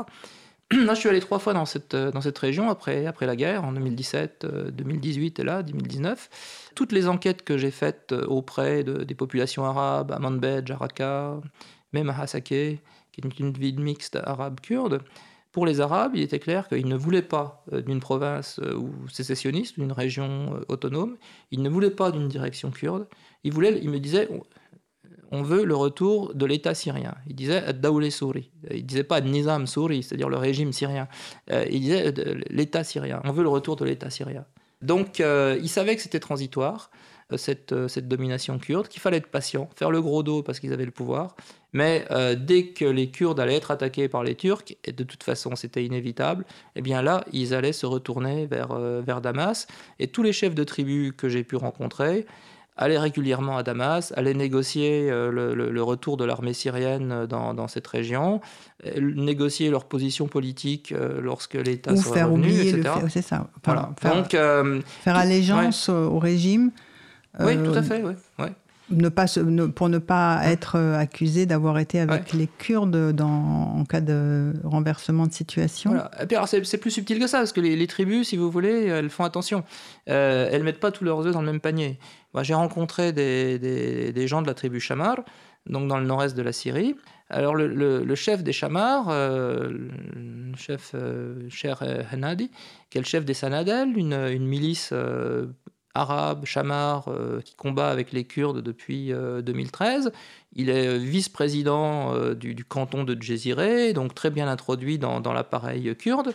Là, 0.71 0.93
je 0.95 0.99
suis 0.99 1.09
allé 1.09 1.19
trois 1.19 1.39
fois 1.39 1.53
dans 1.53 1.65
cette, 1.65 1.93
euh, 1.93 2.11
dans 2.11 2.21
cette 2.21 2.37
région 2.37 2.69
après, 2.69 3.05
après 3.05 3.25
la 3.25 3.35
guerre, 3.35 3.63
en 3.63 3.73
2017, 3.73 4.45
2018 4.71 5.39
et 5.39 5.43
là, 5.43 5.63
2019. 5.63 6.71
Toutes 6.75 6.91
les 6.91 7.07
enquêtes 7.07 7.43
que 7.43 7.57
j'ai 7.57 7.71
faites 7.71 8.11
auprès 8.11 8.83
des 8.83 9.15
populations 9.15 9.65
arabes, 9.65 10.11
à 10.11 10.19
Manbej, 10.19 10.71
à 10.71 10.77
Raqqa, 10.77 11.39
même 11.93 12.09
à 12.09 12.19
Hasake, 12.19 12.47
qui 13.13 13.21
est 13.23 13.39
une 13.39 13.53
ville 13.53 13.79
mixte 13.79 14.15
arabe-kurde, 14.15 15.01
pour 15.53 15.67
les 15.67 15.81
Arabes, 15.81 16.13
il 16.15 16.21
était 16.21 16.39
clair 16.39 16.67
qu'ils 16.67 16.87
ne 16.87 16.97
voulaient 16.97 17.21
pas 17.21 17.63
euh, 17.71 17.81
d'une 17.81 17.99
province 17.99 18.59
euh, 18.59 18.75
ou 18.75 18.89
sécessionniste, 19.07 19.79
d'une 19.79 19.91
région 19.91 20.55
euh, 20.55 20.65
autonome. 20.67 21.15
Ils 21.51 21.61
ne 21.61 21.69
voulaient 21.69 21.91
pas 21.91 22.11
d'une 22.11 22.27
direction 22.27 22.71
kurde. 22.71 23.07
Ils, 23.43 23.53
voulaient, 23.53 23.79
ils 23.81 23.89
me 23.89 23.99
disaient 23.99 24.27
on 25.31 25.43
veut 25.43 25.63
le 25.63 25.75
retour 25.75 26.33
de 26.33 26.45
l'État 26.47 26.73
syrien. 26.73 27.13
Il 27.27 27.35
disait 27.35 27.71
Daoulé 27.71 28.09
Souri. 28.09 28.51
Il 28.71 28.85
disait 28.85 29.03
pas 29.03 29.21
Nizam 29.21 29.67
Souri, 29.67 30.01
c'est-à-dire 30.01 30.29
le 30.29 30.37
régime 30.37 30.71
syrien. 30.73 31.07
Il 31.49 31.81
disait 31.81 32.13
l'État 32.51 32.83
syrien. 32.83 33.19
On 33.23 33.31
veut 33.31 33.41
le 33.41 33.49
retour 33.49 33.75
de 33.75 33.83
l'État 33.83 34.11
syrien. 34.11 34.45
Donc, 34.83 35.17
ils 35.19 35.69
savaient 35.69 35.95
que 35.95 36.03
c'était 36.03 36.19
transitoire. 36.19 36.91
Euh, 37.31 37.37
euh, 37.71 37.87
cette, 37.87 38.07
domination 38.07 38.57
kurde, 38.59 38.87
qu'il 38.87 39.01
fallait 39.01 39.17
être 39.17 39.27
patient, 39.27 39.69
faire 39.75 39.91
le 39.91 40.01
gros 40.01 40.23
dos 40.23 40.43
parce 40.43 40.59
qu'ils 40.59 40.73
avaient 40.73 40.85
le 40.85 40.91
pouvoir. 40.91 41.35
Mais 41.71 42.05
euh, 42.11 42.35
dès 42.35 42.67
que 42.67 42.85
les 42.85 43.09
Kurdes 43.09 43.39
allaient 43.39 43.55
être 43.55 43.71
attaqués 43.71 44.07
par 44.07 44.23
les 44.23 44.35
Turcs, 44.35 44.75
et 44.83 44.91
de 44.91 45.03
toute 45.03 45.23
façon 45.23 45.55
c'était 45.55 45.83
inévitable, 45.83 46.45
eh 46.75 46.81
bien 46.81 47.01
là, 47.01 47.23
ils 47.31 47.53
allaient 47.53 47.73
se 47.73 47.85
retourner 47.85 48.45
vers, 48.45 48.77
vers 48.77 49.21
Damas. 49.21 49.67
Et 49.99 50.07
tous 50.07 50.23
les 50.23 50.33
chefs 50.33 50.55
de 50.55 50.63
tribus 50.63 51.13
que 51.17 51.29
j'ai 51.29 51.43
pu 51.43 51.55
rencontrer, 51.55 52.25
allaient 52.75 52.99
régulièrement 52.99 53.57
à 53.57 53.63
Damas, 53.63 54.13
allaient 54.15 54.33
négocier 54.33 55.09
le, 55.09 55.81
retour 55.81 56.17
de 56.17 56.25
l'armée 56.25 56.53
syrienne 56.53 57.27
dans, 57.27 57.67
cette 57.67 57.85
région, 57.85 58.41
négocier 58.99 59.69
leur 59.69 59.85
position 59.85 60.27
politique 60.27 60.91
lorsque 61.21 61.53
l'État 61.53 61.95
sera 61.95 62.15
faire 62.15 62.31
revenu, 62.31 62.47
oublier 62.47 62.69
etc. 62.69 62.95
C'est 63.09 63.21
ça. 63.21 63.47
Voilà. 63.63 63.91
Faire, 63.99 64.15
Donc, 64.15 64.31
faire 64.31 65.15
allégeance 65.15 65.89
au 65.89 66.17
régime 66.17 66.71
oui, 67.39 67.57
tout 67.57 67.73
à 67.73 67.77
euh, 67.77 67.83
fait, 67.83 68.03
ouais. 68.03 68.15
Ne 68.89 69.07
pas 69.07 69.25
pour 69.75 69.87
ne 69.87 69.97
pas 69.97 70.41
être 70.43 70.77
euh, 70.77 70.99
accusé 70.99 71.45
d'avoir 71.45 71.79
été 71.79 72.01
avec 72.01 72.33
les 72.33 72.47
Kurdes 72.47 73.13
dans, 73.13 73.77
en 73.77 73.85
cas 73.85 74.01
de 74.01 74.53
renversement 74.63 75.25
de 75.25 75.31
situation. 75.31 75.91
Voilà. 75.91 76.11
Et 76.21 76.25
puis 76.25 76.35
c'est 76.65 76.77
plus 76.77 76.91
subtil 76.91 77.17
que 77.17 77.27
ça, 77.27 77.39
parce 77.39 77.53
que 77.53 77.61
les, 77.61 77.87
tribus, 77.87 78.27
si 78.27 78.37
vous 78.37 78.51
voulez, 78.51 78.87
elles 78.87 79.09
font 79.09 79.23
attention. 79.23 79.63
Euh, 80.09 80.49
elles 80.51 80.63
mettent 80.63 80.81
pas 80.81 80.91
tous 80.91 81.05
leurs 81.05 81.25
œufs 81.25 81.33
dans 81.33 81.41
le 81.41 81.51
même 81.51 81.61
panier. 81.61 81.97
Moi, 82.33 82.43
j'ai 82.43 82.53
rencontré 82.53 83.13
des, 83.13 83.57
des, 83.57 84.27
gens 84.27 84.41
de 84.41 84.47
la 84.47 84.53
tribu 84.53 84.81
Chamar, 84.81 85.17
donc 85.65 85.87
dans 85.87 85.97
le 85.97 86.05
nord-est 86.05 86.35
de 86.35 86.41
la 86.41 86.51
Syrie. 86.51 86.95
Alors 87.29 87.55
le, 87.55 87.67
le, 87.67 88.15
chef 88.15 88.43
des 88.43 88.53
Chamars, 88.53 89.07
euh, 89.09 89.69
le 89.69 90.57
chef 90.57 90.91
euh, 90.93 91.47
Cher 91.49 91.81
Hanadi, 92.11 92.51
qui 92.89 92.97
est 92.97 93.01
le 93.01 93.07
chef 93.07 93.23
des 93.23 93.33
Sanadel, 93.33 93.97
une, 93.97 94.13
une 94.13 94.45
milice 94.45 94.93
arabe, 95.95 96.45
chamar, 96.45 97.07
euh, 97.07 97.41
qui 97.41 97.55
combat 97.55 97.89
avec 97.89 98.11
les 98.11 98.23
Kurdes 98.23 98.61
depuis 98.61 99.11
2013. 99.11 100.07
Euh, 100.07 100.09
il 100.55 100.69
est 100.69 100.87
euh, 100.87 100.97
vice-président 100.97 102.33
du, 102.33 102.63
canton 102.65 103.03
de 103.03 103.19
Djeziré, 103.19 103.93
donc 103.93 104.15
très 104.15 104.29
bien 104.29 104.47
introduit 104.47 104.97
dans, 104.97 105.33
l'appareil 105.33 105.95
kurde. 105.95 106.33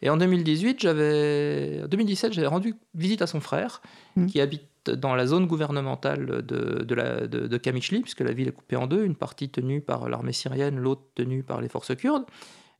Et 0.00 0.10
en 0.10 0.16
2018, 0.16 0.80
j'avais, 0.80 1.82
2017, 1.88 2.32
j'avais 2.32 2.46
rendu 2.46 2.76
visite 2.94 3.20
à 3.22 3.26
son 3.26 3.40
frère, 3.40 3.82
mmh. 4.16 4.26
qui 4.26 4.40
habite 4.40 4.62
dans 4.86 5.14
la 5.14 5.26
zone 5.26 5.46
gouvernementale 5.46 6.44
de, 6.46 6.84
de, 6.84 6.94
la, 6.94 7.26
de, 7.26 7.56
Kamichli, 7.56 8.00
puisque 8.00 8.20
la 8.20 8.32
ville 8.32 8.48
est 8.48 8.52
coupée 8.52 8.76
en 8.76 8.86
deux, 8.86 9.04
une 9.04 9.16
partie 9.16 9.48
tenue 9.48 9.80
par 9.80 10.08
l'armée 10.08 10.32
syrienne, 10.32 10.76
l'autre 10.76 11.02
tenue 11.14 11.42
par 11.42 11.60
les 11.60 11.68
forces 11.68 11.94
kurdes. 11.96 12.24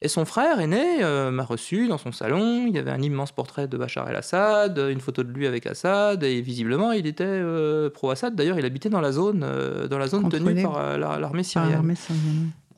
Et 0.01 0.07
son 0.07 0.25
frère 0.25 0.61
aîné 0.61 1.03
euh, 1.03 1.33
m'a 1.33 1.43
reçu 1.43 1.89
dans 1.89 1.99
son 1.99 2.13
salon. 2.13 2.67
Il 2.69 2.75
y 2.75 2.79
avait 2.79 2.93
un 2.93 3.03
immense 3.03 3.33
portrait 3.33 3.67
de 3.67 3.77
Bachar 3.77 4.09
el-Assad, 4.09 4.79
une 4.79 5.01
photo 5.01 5.25
de 5.25 5.33
lui 5.33 5.47
avec 5.47 5.67
Assad, 5.67 6.23
et 6.23 6.41
visiblement 6.41 6.93
il 6.93 7.07
était 7.07 7.25
euh, 7.27 7.91
pro-Assad. 7.91 8.37
D'ailleurs, 8.37 8.59
il 8.61 8.65
habitait 8.65 8.91
dans 8.91 9.01
la 9.01 9.11
zone, 9.11 9.43
euh, 9.43 9.89
dans 9.89 9.99
la 9.99 10.07
zone 10.07 10.29
tenue 10.29 10.63
par 10.63 10.99
l'armée 10.99 11.43
syrienne. 11.43 11.97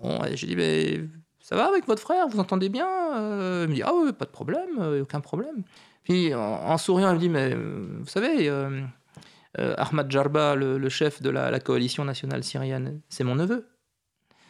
Bon, 0.03 0.19
j'ai 0.33 0.47
dit, 0.47 0.57
mais 0.57 1.01
ça 1.41 1.57
va 1.57 1.67
avec 1.67 1.87
votre 1.87 2.01
frère? 2.01 2.27
Vous 2.27 2.41
entendez 2.41 2.71
bien? 2.71 2.89
Il 3.65 3.69
me 3.69 3.75
dit, 3.75 3.83
ah 3.83 3.93
oui, 3.95 4.13
pas 4.13 4.25
de 4.25 4.31
problème, 4.31 5.03
aucun 5.03 5.21
problème. 5.21 5.63
Puis 6.05 6.35
en, 6.35 6.79
souriant, 6.79 7.11
il 7.11 7.17
me 7.17 7.21
dit, 7.21 7.29
mais 7.29 7.55
vous 7.55 8.09
savez, 8.09 8.51
Ahmad 9.59 10.11
Jarba, 10.11 10.55
le, 10.55 10.89
chef 10.89 11.21
de 11.21 11.29
la, 11.29 11.61
coalition 11.61 12.07
nationale 12.07 12.43
syrienne, 12.45 13.03
c'est 13.11 13.25
mon 13.25 13.35
neveu. 13.35 13.67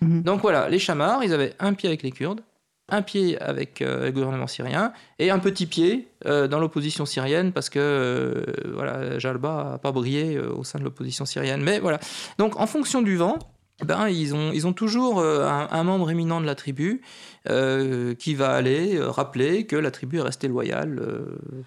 Mhm. 0.03 0.23
Donc 0.23 0.41
voilà, 0.41 0.69
les 0.69 0.79
chamars, 0.79 1.25
ils 1.25 1.35
avaient 1.35 1.55
un 1.59 1.75
pied 1.75 1.89
avec 1.89 2.05
les 2.05 2.13
Kurdes, 2.13 2.43
un 2.91 3.03
pied 3.03 3.41
avec 3.41 3.83
euh, 3.83 4.07
le 4.07 4.13
gouvernement 4.13 4.47
syrien 4.47 4.93
et 5.19 5.31
un 5.31 5.39
petit 5.39 5.67
pied 5.67 6.09
euh, 6.27 6.49
dans 6.49 6.59
l'opposition 6.59 7.07
syrienne 7.07 7.53
parce 7.53 7.71
que 7.71 7.79
euh, 7.79 9.19
Jalba 9.19 9.71
n'a 9.73 9.79
pas 9.79 9.93
brillé 9.93 10.39
au 10.39 10.65
sein 10.65 10.79
de 10.79 10.85
l'opposition 10.85 11.25
syrienne. 11.25 11.63
Mais 11.63 11.79
voilà. 11.79 12.01
Donc 12.39 12.59
en 12.59 12.67
fonction 12.67 13.03
du 13.03 13.17
vent, 13.17 13.39
ben, 13.85 14.09
ils, 14.09 14.35
ont, 14.67 14.73
toujours 14.73 15.21
euh, 15.21 15.47
un, 15.49 15.83
membre 15.85 16.11
éminent 16.11 16.41
de 16.41 16.47
la 16.47 16.55
tribu 16.55 17.01
euh, 17.49 18.15
qui 18.15 18.35
va 18.35 18.51
aller 18.51 18.97
euh, 18.97 19.11
rappeler 19.11 19.67
que 19.67 19.77
la 19.77 19.91
tribu 19.91 20.19
est 20.19 20.23
restée 20.23 20.49
loyale, 20.49 21.01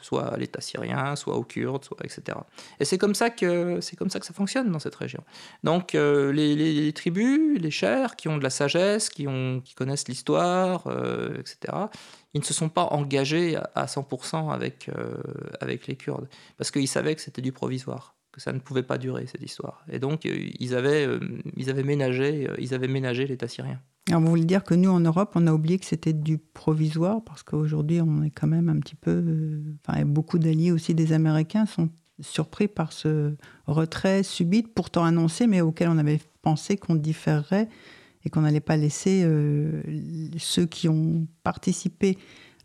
soit 0.01 0.25
à 0.25 0.37
l'État 0.37 0.61
syrien, 0.61 1.15
soit 1.15 1.35
aux 1.35 1.43
Kurdes, 1.43 1.87
etc. 2.03 2.37
Et 2.79 2.85
c'est 2.85 2.97
comme, 2.97 3.15
ça 3.15 3.29
que, 3.29 3.79
ça 3.81 4.33
fonctionne 4.33 4.71
dans 4.71 4.79
cette 4.79 4.95
région. 4.95 5.23
Donc 5.63 5.93
les, 5.93 6.91
tribus, 6.93 7.59
les 7.59 7.71
chers, 7.71 8.15
qui 8.15 8.27
ont 8.27 8.37
de 8.37 8.43
la 8.43 8.49
sagesse, 8.49 9.09
qui, 9.09 9.27
connaissent 9.75 10.07
l'histoire, 10.07 10.87
etc., 11.39 11.73
ils 12.35 12.39
ne 12.39 12.45
se 12.45 12.53
sont 12.53 12.69
pas 12.69 12.85
engagés 12.85 13.57
à 13.75 13.85
100% 13.85 14.51
avec, 14.51 14.89
avec 15.61 15.87
les 15.87 15.95
Kurdes, 15.95 16.27
parce 16.57 16.71
qu'ils 16.71 16.87
savaient 16.87 17.15
que 17.15 17.21
c'était 17.21 17.41
du 17.41 17.51
provisoire 17.51 18.15
que 18.33 18.41
ça 18.41 18.51
ne 18.51 18.59
pouvait 18.59 18.83
pas 18.83 18.97
durer 18.97 19.27
cette 19.27 19.43
histoire. 19.43 19.85
Et 19.89 19.99
donc 19.99 20.25
euh, 20.25 20.49
ils 20.59 20.75
avaient, 20.75 21.05
euh, 21.05 21.19
ils 21.55 21.69
avaient 21.69 21.83
ménagé, 21.83 22.49
euh, 22.49 22.55
ils 22.59 22.73
avaient 22.73 22.89
ménagé 22.89 23.25
l'État 23.25 23.47
syrien. 23.47 23.79
Alors 24.09 24.21
vous 24.21 24.27
voulez 24.27 24.43
dire 24.43 24.63
que 24.63 24.73
nous 24.73 24.89
en 24.89 24.99
Europe, 24.99 25.31
on 25.35 25.47
a 25.47 25.53
oublié 25.53 25.79
que 25.79 25.85
c'était 25.85 26.11
du 26.11 26.37
provisoire 26.39 27.23
parce 27.23 27.43
qu'aujourd'hui 27.43 28.01
on 28.01 28.23
est 28.23 28.31
quand 28.31 28.47
même 28.47 28.67
un 28.67 28.79
petit 28.79 28.95
peu, 28.95 29.63
enfin 29.87 30.03
beaucoup 30.03 30.39
d'alliés 30.39 30.71
aussi 30.71 30.93
des 30.93 31.13
Américains 31.13 31.65
sont 31.65 31.89
surpris 32.19 32.67
par 32.67 32.91
ce 32.91 33.35
retrait 33.67 34.23
subit, 34.23 34.63
pourtant 34.63 35.05
annoncé, 35.05 35.47
mais 35.47 35.61
auquel 35.61 35.87
on 35.87 35.97
avait 35.97 36.19
pensé 36.41 36.75
qu'on 36.75 36.95
différerait 36.95 37.69
et 38.25 38.29
qu'on 38.29 38.41
n'allait 38.41 38.59
pas 38.59 38.77
laisser 38.77 39.27
ceux 40.37 40.65
qui 40.65 40.89
ont 40.89 41.27
participé 41.43 42.17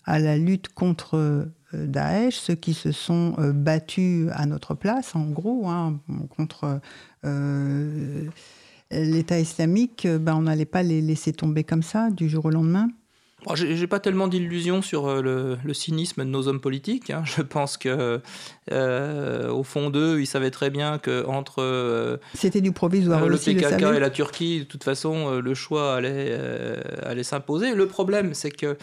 à 0.09 0.19
la 0.19 0.39
lutte 0.39 0.69
contre 0.71 1.17
euh, 1.17 1.45
Daesh, 1.75 2.37
ceux 2.37 2.55
qui 2.55 2.73
se 2.73 2.93
sont 2.93 3.35
euh, 3.39 3.53
battus 3.53 4.29
à 4.33 4.47
notre 4.47 4.75
place, 4.75 5.15
en 5.15 5.27
gros, 5.27 5.69
hein, 5.69 6.01
contre 6.35 6.81
euh, 7.27 8.25
l'État 8.91 9.39
islamique, 9.39 10.07
ben, 10.07 10.35
on 10.35 10.43
n'allait 10.43 10.65
pas 10.65 10.83
les 10.83 11.03
laisser 11.03 11.35
tomber 11.35 11.65
comme 11.65 11.83
ça 11.83 12.09
du 12.11 12.29
jour 12.29 12.47
au 12.47 12.51
lendemain. 12.51 12.89
J'ai 13.55 13.87
pas 13.87 14.01
tellement 14.01 14.27
d'illusions 14.27 14.83
sur 14.83 15.23
le, 15.23 15.57
cynisme 15.73 16.25
de 16.25 16.29
nos 16.29 16.49
hommes 16.49 16.61
politiques. 16.61 17.11
Hein. 17.11 17.23
Je 17.37 17.43
pense 17.43 17.77
que 17.77 18.21
au 18.69 19.63
fond 19.63 19.91
d'eux, 19.91 20.21
ils 20.21 20.27
savaient 20.27 20.51
très 20.51 20.71
bien 20.71 20.99
que 20.99 21.25
entre 21.25 22.19
c'était 22.35 22.61
du 22.61 22.73
provisoire 22.73 23.27
le 23.29 23.37
PKK 23.37 23.95
et 23.95 24.01
la 24.01 24.11
Turquie, 24.11 24.61
de 24.61 24.65
toute 24.65 24.83
façon, 24.83 25.39
le 25.39 25.55
choix 25.55 25.95
allait 25.95 26.37
allait 27.05 27.23
s'imposer. 27.23 27.77
Le 27.77 27.87
problème, 27.87 28.35
c'est 28.35 28.51
que 28.51 28.77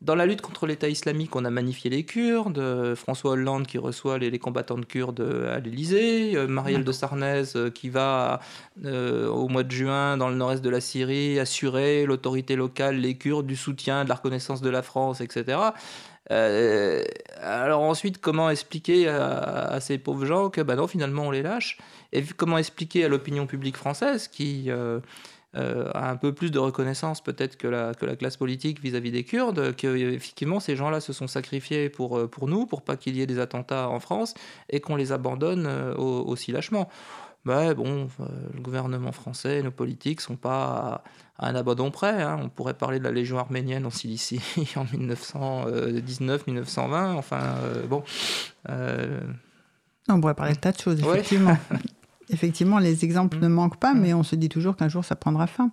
dans 0.00 0.14
la 0.14 0.24
lutte 0.24 0.40
contre 0.40 0.66
l'État 0.66 0.88
islamique, 0.88 1.36
on 1.36 1.44
a 1.44 1.50
magnifié 1.50 1.90
les 1.90 2.04
Kurdes. 2.04 2.58
Euh, 2.58 2.96
François 2.96 3.32
Hollande 3.32 3.66
qui 3.66 3.76
reçoit 3.76 4.16
les, 4.18 4.38
combattants 4.38 4.78
de 4.78 4.86
Kurdes 4.86 5.20
à 5.20 5.58
l'Élysée. 5.60 6.36
Euh, 6.36 6.46
Marielle 6.46 6.84
de 6.84 6.92
Sarnez 6.92 7.44
euh, 7.54 7.70
qui 7.70 7.90
va 7.90 8.40
au 8.82 9.48
mois 9.48 9.62
de 9.62 9.70
juin 9.70 10.16
dans 10.16 10.30
le 10.30 10.36
nord-est 10.36 10.62
de 10.62 10.70
la 10.70 10.80
Syrie 10.80 11.38
assurer 11.38 12.06
l'autorité 12.06 12.56
locale, 12.56 12.96
les 12.96 13.16
Kurdes, 13.16 13.46
du 13.46 13.56
soutien, 13.56 14.04
de 14.04 14.08
la 14.08 14.14
reconnaissance 14.14 14.62
de 14.62 14.70
la 14.70 14.82
France, 14.82 15.20
etc. 15.20 15.58
alors 16.30 17.82
ensuite, 17.82 18.20
comment 18.20 18.48
expliquer 18.48 19.08
à, 19.08 19.78
ces 19.80 19.98
pauvres 19.98 20.24
gens 20.24 20.48
que 20.48 20.60
bah 20.62 20.76
non, 20.76 20.86
finalement 20.86 21.24
on 21.24 21.30
les 21.30 21.42
lâche? 21.42 21.76
Et 22.12 22.24
comment 22.24 22.58
expliquer 22.58 23.04
à 23.04 23.08
l'opinion 23.08 23.46
publique 23.46 23.76
française 23.76 24.28
qui 24.28 24.64
euh, 24.68 25.00
a 25.54 26.10
un 26.10 26.16
peu 26.16 26.32
plus 26.32 26.50
de 26.50 26.58
reconnaissance 26.58 27.20
peut-être 27.20 27.56
que 27.56 27.66
la, 27.66 27.94
que 27.94 28.06
la 28.06 28.16
classe 28.16 28.36
politique 28.36 28.80
vis-à-vis 28.80 29.10
des 29.10 29.24
Kurdes, 29.24 29.74
qu'effectivement 29.74 30.60
ces 30.60 30.76
gens-là 30.76 31.00
se 31.00 31.12
sont 31.12 31.26
sacrifiés 31.26 31.88
pour, 31.88 32.18
euh, 32.18 32.28
pour 32.28 32.46
nous, 32.46 32.66
pour 32.66 32.82
pas 32.82 32.96
qu'il 32.96 33.16
y 33.16 33.22
ait 33.22 33.26
des 33.26 33.38
attentats 33.38 33.88
en 33.88 34.00
France, 34.00 34.34
et 34.68 34.80
qu'on 34.80 34.96
les 34.96 35.12
abandonne 35.12 35.66
euh, 35.66 35.94
aussi 35.96 36.52
lâchement. 36.52 36.88
Mais 37.46 37.74
bon, 37.74 38.08
le 38.54 38.60
gouvernement 38.60 39.12
français, 39.12 39.62
nos 39.62 39.70
politiques 39.70 40.20
sont 40.20 40.36
pas 40.36 41.02
à, 41.38 41.48
un 41.48 41.54
abandon 41.54 41.90
près. 41.90 42.22
Hein. 42.22 42.38
On 42.42 42.50
pourrait 42.50 42.74
parler 42.74 42.98
de 42.98 43.04
la 43.04 43.12
Légion 43.12 43.38
arménienne 43.38 43.86
en 43.86 43.90
Cilicie 43.90 44.42
en 44.76 44.84
1919-1920. 44.84 47.14
Enfin, 47.14 47.54
bon. 47.88 48.04
On 50.10 50.20
pourrait 50.20 50.34
parler 50.34 50.52
de 50.52 50.58
tas 50.58 50.72
de 50.72 50.78
choses, 50.78 51.00
effectivement. 51.00 51.56
Effectivement, 52.32 52.78
les 52.78 53.04
exemples 53.04 53.38
mm. 53.38 53.42
ne 53.42 53.48
manquent 53.48 53.80
pas, 53.80 53.94
mais 53.94 54.12
mm. 54.12 54.18
on 54.18 54.22
se 54.22 54.36
dit 54.36 54.48
toujours 54.48 54.76
qu'un 54.76 54.88
jour 54.88 55.04
ça 55.04 55.16
prendra 55.16 55.46
fin. 55.46 55.70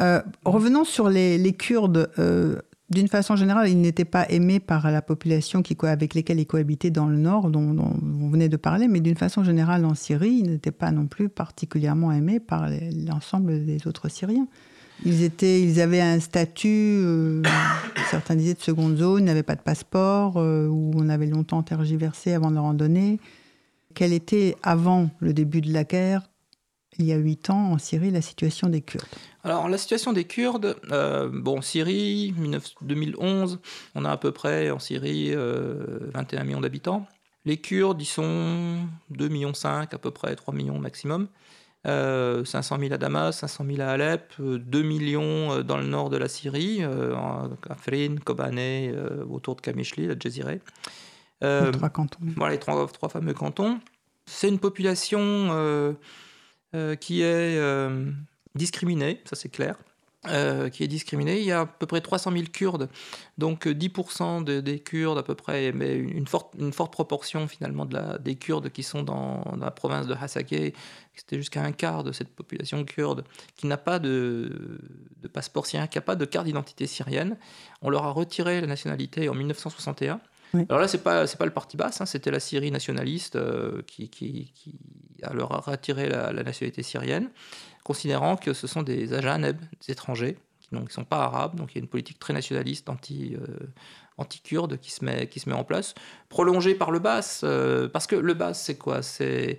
Euh, 0.00 0.22
revenons 0.44 0.84
sur 0.84 1.08
les, 1.08 1.54
Kurdes. 1.58 2.10
Euh, 2.18 2.56
d'une 2.90 3.08
façon 3.08 3.36
générale, 3.36 3.70
ils 3.70 3.80
n'étaient 3.80 4.04
pas 4.04 4.26
aimés 4.28 4.60
par 4.60 4.90
la 4.90 5.00
population 5.00 5.62
qui, 5.62 5.74
avec 5.82 6.12
lesquelles 6.12 6.40
ils 6.40 6.46
cohabitaient 6.46 6.90
dans 6.90 7.06
le 7.06 7.16
nord, 7.16 7.48
dont, 7.48 7.74
vous 8.02 8.28
venez 8.28 8.50
de 8.50 8.58
parler, 8.58 8.86
mais 8.86 9.00
d'une 9.00 9.16
façon 9.16 9.42
générale 9.42 9.86
en 9.86 9.94
Syrie, 9.94 10.42
ils 10.44 10.50
n'étaient 10.50 10.72
pas 10.72 10.90
non 10.90 11.06
plus 11.06 11.30
particulièrement 11.30 12.12
aimés 12.12 12.38
par 12.38 12.68
l'ensemble 13.08 13.64
des 13.64 13.86
autres 13.86 14.10
Syriens. 14.10 14.46
Ils, 15.06 15.22
étaient, 15.22 15.62
ils 15.62 15.80
avaient 15.80 16.02
un 16.02 16.20
statut, 16.20 16.68
euh, 17.02 17.42
certains 18.10 18.36
disaient 18.36 18.54
de 18.54 18.60
seconde 18.60 18.98
zone, 18.98 19.24
n'avaient 19.24 19.42
pas 19.42 19.56
de 19.56 19.62
passeport, 19.62 20.36
où 20.36 20.92
on 20.94 21.08
avait 21.08 21.26
longtemps 21.26 21.62
tergiversé 21.62 22.34
avant 22.34 22.50
de 22.50 22.56
leur 22.56 22.64
en 22.64 22.74
donner. 22.74 23.20
Quelle 23.94 24.12
était, 24.12 24.56
avant 24.62 25.10
le 25.20 25.32
début 25.32 25.60
de 25.60 25.72
la 25.72 25.84
guerre, 25.84 26.22
il 26.98 27.06
y 27.06 27.12
a 27.12 27.16
huit 27.16 27.48
ans, 27.50 27.72
en 27.72 27.78
Syrie, 27.78 28.10
la 28.10 28.20
situation 28.20 28.68
des 28.68 28.82
Kurdes 28.82 29.06
Alors, 29.44 29.68
la 29.68 29.78
situation 29.78 30.12
des 30.12 30.24
Kurdes, 30.24 30.76
euh, 30.90 31.30
bon, 31.32 31.62
Syrie, 31.62 32.34
2011, 32.82 33.60
on 33.94 34.04
a 34.04 34.10
à 34.10 34.16
peu 34.16 34.30
près 34.30 34.70
en 34.70 34.78
Syrie 34.78 35.30
21 35.30 35.36
euh, 35.36 36.44
millions 36.44 36.60
d'habitants. 36.60 37.06
Les 37.44 37.56
Kurdes, 37.56 38.00
ils 38.00 38.06
sont 38.06 38.76
2,5 39.12 39.28
millions, 39.30 39.52
à 39.64 39.86
peu 39.86 40.10
près 40.10 40.36
3 40.36 40.54
millions 40.54 40.78
maximum. 40.78 41.28
500 41.84 41.88
euh, 41.88 42.78
000 42.78 42.92
à 42.92 42.98
Damas, 42.98 43.38
500 43.38 43.64
000 43.66 43.80
à 43.80 43.86
Alep, 43.86 44.34
2 44.38 44.82
millions 44.82 45.62
dans 45.62 45.78
le 45.78 45.86
nord 45.86 46.10
de 46.10 46.16
la 46.16 46.28
Syrie, 46.28 46.84
à 46.84 47.48
Afrin, 47.70 48.16
Kobané, 48.22 48.94
autour 49.28 49.56
de 49.56 49.62
Kamishli, 49.62 50.06
la 50.06 50.14
Jaziré. 50.16 50.60
Euh, 51.42 51.66
les 51.66 51.72
trois 51.72 51.90
cantons. 51.90 52.18
Voilà, 52.36 52.54
les 52.54 52.60
trois, 52.60 52.86
trois 52.88 53.08
fameux 53.08 53.34
cantons. 53.34 53.80
C'est 54.26 54.48
une 54.48 54.58
population 54.58 55.20
euh, 55.20 55.92
euh, 56.74 56.94
qui 56.96 57.22
est 57.22 57.60
discriminée, 58.54 59.20
ça 59.24 59.36
c'est 59.36 59.48
clair. 59.48 59.76
qui 60.24 60.84
est 60.84 60.88
discriminée. 60.88 61.40
Il 61.40 61.44
y 61.44 61.50
a 61.50 61.62
à 61.62 61.66
peu 61.66 61.86
près 61.86 62.00
300 62.00 62.30
000 62.30 62.44
Kurdes, 62.52 62.88
donc 63.38 63.66
10% 63.66 64.44
des 64.44 64.78
Kurdes 64.78 65.18
à 65.18 65.24
peu 65.24 65.34
près, 65.34 65.72
mais 65.72 65.96
une 65.96 66.28
forte, 66.28 66.54
une 66.56 66.72
forte 66.72 66.92
proportion 66.92 67.48
finalement 67.48 67.86
de 67.86 67.94
la, 67.94 68.18
des 68.18 68.36
Kurdes 68.36 68.70
qui 68.70 68.84
sont 68.84 69.02
dans, 69.02 69.42
la 69.58 69.72
province 69.72 70.06
de 70.06 70.14
Hasakeh, 70.14 70.74
c'était 71.14 71.36
jusqu'à 71.36 71.64
un 71.64 71.72
quart 71.72 72.04
de 72.04 72.12
cette 72.12 72.28
population 72.28 72.84
kurde 72.84 73.24
qui 73.56 73.66
n'a 73.66 73.76
pas 73.76 73.98
de, 73.98 74.78
de 75.20 75.28
passeport 75.28 75.66
syrien, 75.66 75.88
qui 75.88 75.98
n'a 75.98 76.02
pas 76.02 76.14
de 76.14 76.24
carte 76.24 76.46
d'identité 76.46 76.86
syrienne. 76.86 77.36
On 77.80 77.90
leur 77.90 78.04
a 78.04 78.12
retiré 78.12 78.60
la 78.60 78.68
nationalité 78.68 79.28
en 79.28 79.34
1961. 79.34 80.20
Alors 80.54 80.80
là, 80.80 80.88
c'est 80.88 81.02
pas 81.02 81.26
pas 81.26 81.44
le 81.44 81.50
parti 81.50 81.76
basse, 81.76 82.00
hein, 82.00 82.06
c'était 82.06 82.30
la 82.30 82.40
Syrie 82.40 82.70
nationaliste 82.70 83.36
euh, 83.36 83.82
qui, 83.86 84.08
qui, 84.08 84.52
a 85.22 85.32
leur 85.32 85.52
a 85.52 85.76
la, 86.32 86.42
nationalité 86.42 86.82
syrienne, 86.82 87.30
considérant 87.84 88.36
que 88.36 88.52
ce 88.52 88.66
sont 88.66 88.82
des 88.82 89.14
ajaneb, 89.14 89.58
des 89.80 89.92
étrangers, 89.92 90.36
qui 90.60 90.74
ne 90.74 90.88
sont 90.88 91.04
pas 91.04 91.24
arabes, 91.24 91.56
donc 91.56 91.72
il 91.72 91.78
y 91.78 91.80
a 91.80 91.82
une 91.82 91.88
politique 91.88 92.18
très 92.18 92.34
nationaliste 92.34 92.88
anti, 92.88 93.36
anti-kurde 94.18 94.78
qui 94.78 94.90
se 94.90 95.04
met, 95.04 95.26
qui 95.28 95.40
se 95.40 95.48
met 95.48 95.54
en 95.54 95.64
place, 95.64 95.94
prolongée 96.28 96.74
par 96.74 96.90
le 96.90 96.98
BAS, 96.98 97.40
euh, 97.44 97.88
parce 97.88 98.06
que 98.06 98.16
le 98.16 98.34
BAS, 98.34 98.54
c'est 98.54 98.76
quoi? 98.76 99.02
C'est 99.02 99.58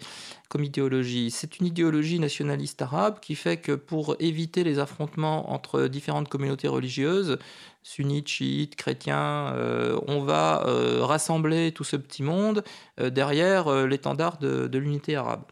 comme 0.50 0.64
idéologie 0.64 1.32
C'est 1.32 1.60
une 1.60 1.66
idéologie 1.66 2.20
nationaliste 2.20 2.82
arabe 2.82 3.20
qui 3.20 3.36
fait 3.36 3.58
que 3.58 3.72
pour 3.72 4.16
éviter 4.20 4.64
les 4.64 4.80
affrontements 4.80 5.52
entre 5.52 5.88
différentes 5.88 6.30
communautés 6.30 6.68
religieuses, 6.68 7.40
sunnites, 7.82 8.28
chiites, 8.28 8.76
chrétiens, 8.76 9.54
euh, 9.54 10.00
on 10.08 10.22
va 10.22 10.64
euh, 10.68 11.04
rassembler 11.04 11.72
tout 11.72 11.84
ce 11.84 11.96
petit 11.96 12.24
monde 12.24 12.64
derrière 13.00 13.86
l'étendard 13.88 14.38
de, 14.38 14.68
de 14.68 14.78
l'unité 14.78 15.16
arabe. 15.16 15.44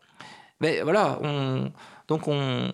Mais 0.59 0.81
voilà, 0.81 1.19
on, 1.23 1.71
donc 2.07 2.27
on, 2.27 2.71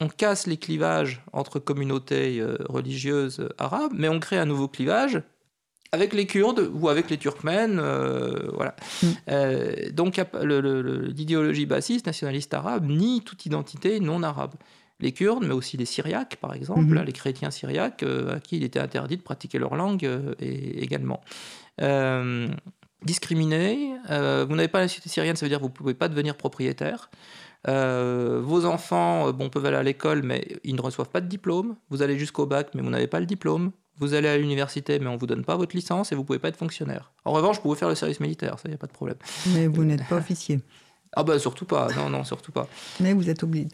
on 0.00 0.08
casse 0.08 0.48
les 0.48 0.56
clivages 0.56 1.22
entre 1.32 1.60
communautés 1.60 2.42
religieuses 2.68 3.48
arabes, 3.56 3.92
mais 3.94 4.08
on 4.08 4.18
crée 4.18 4.38
un 4.38 4.46
nouveau 4.46 4.66
clivage 4.66 5.22
avec 5.92 6.12
les 6.12 6.26
Kurdes 6.26 6.70
ou 6.72 6.88
avec 6.88 7.10
les 7.10 7.18
Turkmènes, 7.18 7.78
euh, 7.80 8.50
voilà. 8.54 8.76
Mm. 9.02 9.06
Euh, 9.30 9.90
donc 9.92 10.20
l'idéologie 10.42 11.66
bassiste, 11.66 12.06
nationaliste 12.06 12.54
arabe, 12.54 12.88
nie 12.88 13.22
toute 13.22 13.46
identité 13.46 14.00
non 14.00 14.22
arabe. 14.22 14.54
Les 15.00 15.12
Kurdes, 15.12 15.44
mais 15.44 15.54
aussi 15.54 15.76
les 15.76 15.86
Syriacs, 15.86 16.36
par 16.36 16.54
exemple, 16.54 16.82
mm-hmm. 16.82 17.04
les 17.04 17.12
chrétiens 17.12 17.50
syriaques, 17.50 18.02
euh, 18.02 18.36
à 18.36 18.40
qui 18.40 18.58
il 18.58 18.64
était 18.64 18.78
interdit 18.78 19.16
de 19.16 19.22
pratiquer 19.22 19.58
leur 19.58 19.74
langue 19.74 20.08
et, 20.38 20.82
également. 20.82 21.20
discriminés, 23.02 23.94
vous 24.08 24.54
n'avez 24.54 24.68
pas 24.68 24.78
la 24.78 24.84
nationalité 24.84 25.08
syrienne, 25.08 25.36
ça 25.36 25.46
veut 25.46 25.48
dire 25.48 25.58
que 25.58 25.62
vous 25.62 25.70
ne 25.70 25.74
pouvez 25.74 25.94
pas 25.94 26.08
devenir 26.08 26.36
propriétaire. 26.36 27.10
vos 27.66 28.66
enfants 28.66 29.32
bon, 29.32 29.48
peuvent 29.48 29.64
aller 29.64 29.78
à 29.78 29.82
l'école, 29.82 30.22
mais 30.22 30.46
ils 30.64 30.76
ne 30.76 30.82
reçoivent 30.82 31.08
pas 31.08 31.22
de 31.22 31.28
diplôme. 31.28 31.76
Vous 31.88 32.02
allez 32.02 32.18
jusqu'au 32.18 32.44
bac, 32.44 32.68
mais 32.74 32.82
vous 32.82 32.90
n'avez 32.90 33.06
pas 33.06 33.20
le 33.20 33.26
diplôme. 33.26 33.72
Vous 34.00 34.14
allez 34.14 34.28
à 34.28 34.38
l'université, 34.38 34.98
mais 34.98 35.06
on 35.08 35.14
ne 35.14 35.18
vous 35.18 35.26
donne 35.26 35.44
pas 35.44 35.56
votre 35.56 35.76
licence 35.76 36.10
et 36.10 36.14
vous 36.14 36.22
ne 36.22 36.26
pouvez 36.26 36.38
pas 36.38 36.48
être 36.48 36.56
fonctionnaire. 36.56 37.12
En 37.24 37.32
revanche, 37.32 37.56
vous 37.56 37.62
pouvez 37.62 37.76
faire 37.76 37.88
le 37.88 37.94
service 37.94 38.18
militaire, 38.18 38.58
ça, 38.58 38.62
il 38.64 38.70
n'y 38.70 38.74
a 38.74 38.78
pas 38.78 38.86
de 38.86 38.92
problème. 38.92 39.18
Mais 39.54 39.66
vous 39.66 39.84
n'êtes 39.84 40.06
pas 40.08 40.16
officier. 40.16 40.60
Ah 41.16 41.24
bah 41.24 41.40
surtout 41.40 41.64
pas, 41.64 41.88
non, 41.96 42.08
non, 42.08 42.22
surtout 42.22 42.52
pas. 42.52 42.68
Mais 43.00 43.12
vous 43.14 43.28
êtes 43.28 43.42
obligé. 43.42 43.66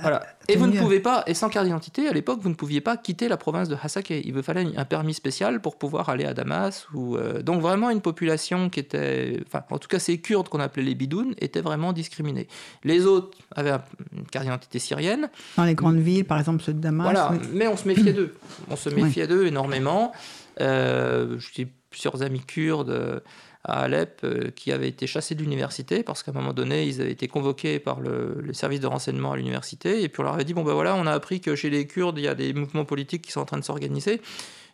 voilà. 0.00 0.24
Et 0.46 0.54
vous 0.54 0.68
ne 0.68 0.78
pouvez 0.78 1.00
pas, 1.00 1.24
et 1.26 1.34
sans 1.34 1.48
carte 1.48 1.66
d'identité, 1.66 2.06
à 2.06 2.12
l'époque, 2.12 2.38
vous 2.40 2.48
ne 2.50 2.54
pouviez 2.54 2.80
pas 2.80 2.96
quitter 2.96 3.26
la 3.26 3.36
province 3.36 3.68
de 3.68 3.76
Hasake. 3.82 4.10
Il 4.10 4.32
vous 4.32 4.42
fallait 4.44 4.64
un 4.76 4.84
permis 4.84 5.12
spécial 5.12 5.60
pour 5.60 5.76
pouvoir 5.76 6.08
aller 6.08 6.24
à 6.24 6.34
Damas. 6.34 6.86
Ou, 6.94 7.16
euh, 7.16 7.42
Donc 7.42 7.60
vraiment 7.62 7.90
une 7.90 8.00
population 8.00 8.70
qui 8.70 8.78
était, 8.78 9.40
enfin 9.46 9.64
en 9.70 9.78
tout 9.78 9.88
cas 9.88 9.98
ces 9.98 10.18
Kurdes 10.20 10.48
qu'on 10.48 10.60
appelait 10.60 10.84
les 10.84 10.94
bidounes, 10.94 11.34
étaient 11.40 11.62
vraiment 11.62 11.92
discriminés. 11.92 12.46
Les 12.84 13.06
autres 13.06 13.36
avaient 13.56 13.74
une 14.16 14.26
carte 14.26 14.44
d'identité 14.44 14.78
syrienne. 14.78 15.28
Dans 15.56 15.64
les 15.64 15.74
grandes 15.74 15.98
villes, 15.98 16.24
par 16.24 16.38
exemple 16.38 16.62
ceux 16.62 16.74
de 16.74 16.80
Damas. 16.80 17.04
Voilà, 17.04 17.32
mais 17.52 17.66
on 17.66 17.76
se 17.76 17.88
méfiait 17.88 18.12
d'eux. 18.12 18.36
On 18.70 18.76
se 18.76 18.88
méfiait 18.88 19.26
d'eux 19.26 19.46
énormément. 19.46 20.12
Euh, 20.60 21.38
J'ai 21.54 21.66
plusieurs 21.90 22.22
amis 22.22 22.40
kurdes 22.40 23.20
à 23.64 23.80
Alep 23.80 24.20
euh, 24.24 24.50
qui 24.50 24.72
avaient 24.72 24.88
été 24.88 25.06
chassés 25.06 25.34
de 25.34 25.42
l'université 25.42 26.02
parce 26.02 26.22
qu'à 26.22 26.30
un 26.30 26.34
moment 26.34 26.52
donné, 26.52 26.84
ils 26.84 27.00
avaient 27.00 27.12
été 27.12 27.28
convoqués 27.28 27.78
par 27.78 28.00
le, 28.00 28.40
les 28.44 28.54
services 28.54 28.80
de 28.80 28.86
renseignement 28.86 29.32
à 29.32 29.36
l'université 29.36 30.02
et 30.02 30.08
puis 30.08 30.20
on 30.20 30.24
leur 30.24 30.34
avait 30.34 30.44
dit 30.44 30.54
bon 30.54 30.62
ben 30.62 30.74
voilà, 30.74 30.94
on 30.94 31.06
a 31.06 31.12
appris 31.12 31.40
que 31.40 31.56
chez 31.56 31.70
les 31.70 31.86
Kurdes, 31.86 32.18
il 32.18 32.24
y 32.24 32.28
a 32.28 32.34
des 32.34 32.52
mouvements 32.52 32.84
politiques 32.84 33.22
qui 33.22 33.32
sont 33.32 33.40
en 33.40 33.46
train 33.46 33.58
de 33.58 33.64
s'organiser. 33.64 34.20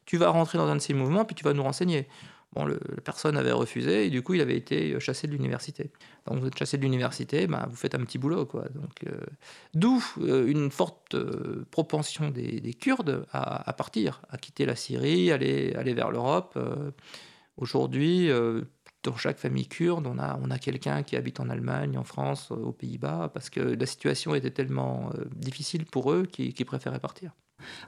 Tu 0.06 0.16
vas 0.16 0.30
rentrer 0.30 0.58
dans 0.58 0.66
un 0.66 0.76
de 0.76 0.80
ces 0.80 0.94
mouvements 0.94 1.24
puis 1.24 1.36
tu 1.36 1.44
vas 1.44 1.52
nous 1.52 1.62
renseigner. 1.62 2.08
Bon, 2.52 2.66
la 2.66 2.76
personne 3.04 3.36
avait 3.36 3.52
refusé 3.52 4.06
et 4.06 4.10
du 4.10 4.22
coup, 4.22 4.34
il 4.34 4.40
avait 4.40 4.56
été 4.56 4.98
chassé 4.98 5.28
de 5.28 5.32
l'université. 5.32 5.92
Donc, 6.26 6.40
vous 6.40 6.48
êtes 6.48 6.58
chassé 6.58 6.78
de 6.78 6.82
l'université, 6.82 7.46
ben, 7.46 7.64
vous 7.70 7.76
faites 7.76 7.94
un 7.94 8.00
petit 8.00 8.18
boulot, 8.18 8.44
quoi. 8.44 8.64
Donc, 8.74 9.04
euh, 9.06 9.20
d'où 9.74 10.04
euh, 10.20 10.48
une 10.48 10.72
forte 10.72 11.16
propension 11.70 12.30
des, 12.30 12.60
des 12.60 12.74
Kurdes 12.74 13.24
à, 13.30 13.70
à, 13.70 13.72
partir, 13.72 14.22
à 14.30 14.36
quitter 14.36 14.66
la 14.66 14.74
Syrie, 14.74 15.30
aller, 15.30 15.74
aller 15.76 15.94
vers 15.94 16.10
l'Europe. 16.10 16.58
Aujourd'hui, 17.56 18.30
dans 19.02 19.16
chaque 19.16 19.38
famille 19.38 19.66
kurde, 19.66 20.06
on 20.06 20.18
a, 20.18 20.38
on 20.42 20.50
a 20.50 20.58
quelqu'un 20.58 21.02
qui 21.02 21.16
habite 21.16 21.40
en 21.40 21.48
Allemagne, 21.48 21.96
en 21.96 22.04
France, 22.04 22.48
euh, 22.50 22.56
aux 22.56 22.72
Pays-Bas, 22.72 23.30
parce 23.32 23.48
que 23.50 23.60
la 23.60 23.86
situation 23.86 24.34
était 24.34 24.50
tellement 24.50 25.10
euh, 25.14 25.24
difficile 25.34 25.86
pour 25.86 26.12
eux 26.12 26.26
qu'ils 26.26 26.66
préféraient 26.66 27.00
partir. 27.00 27.32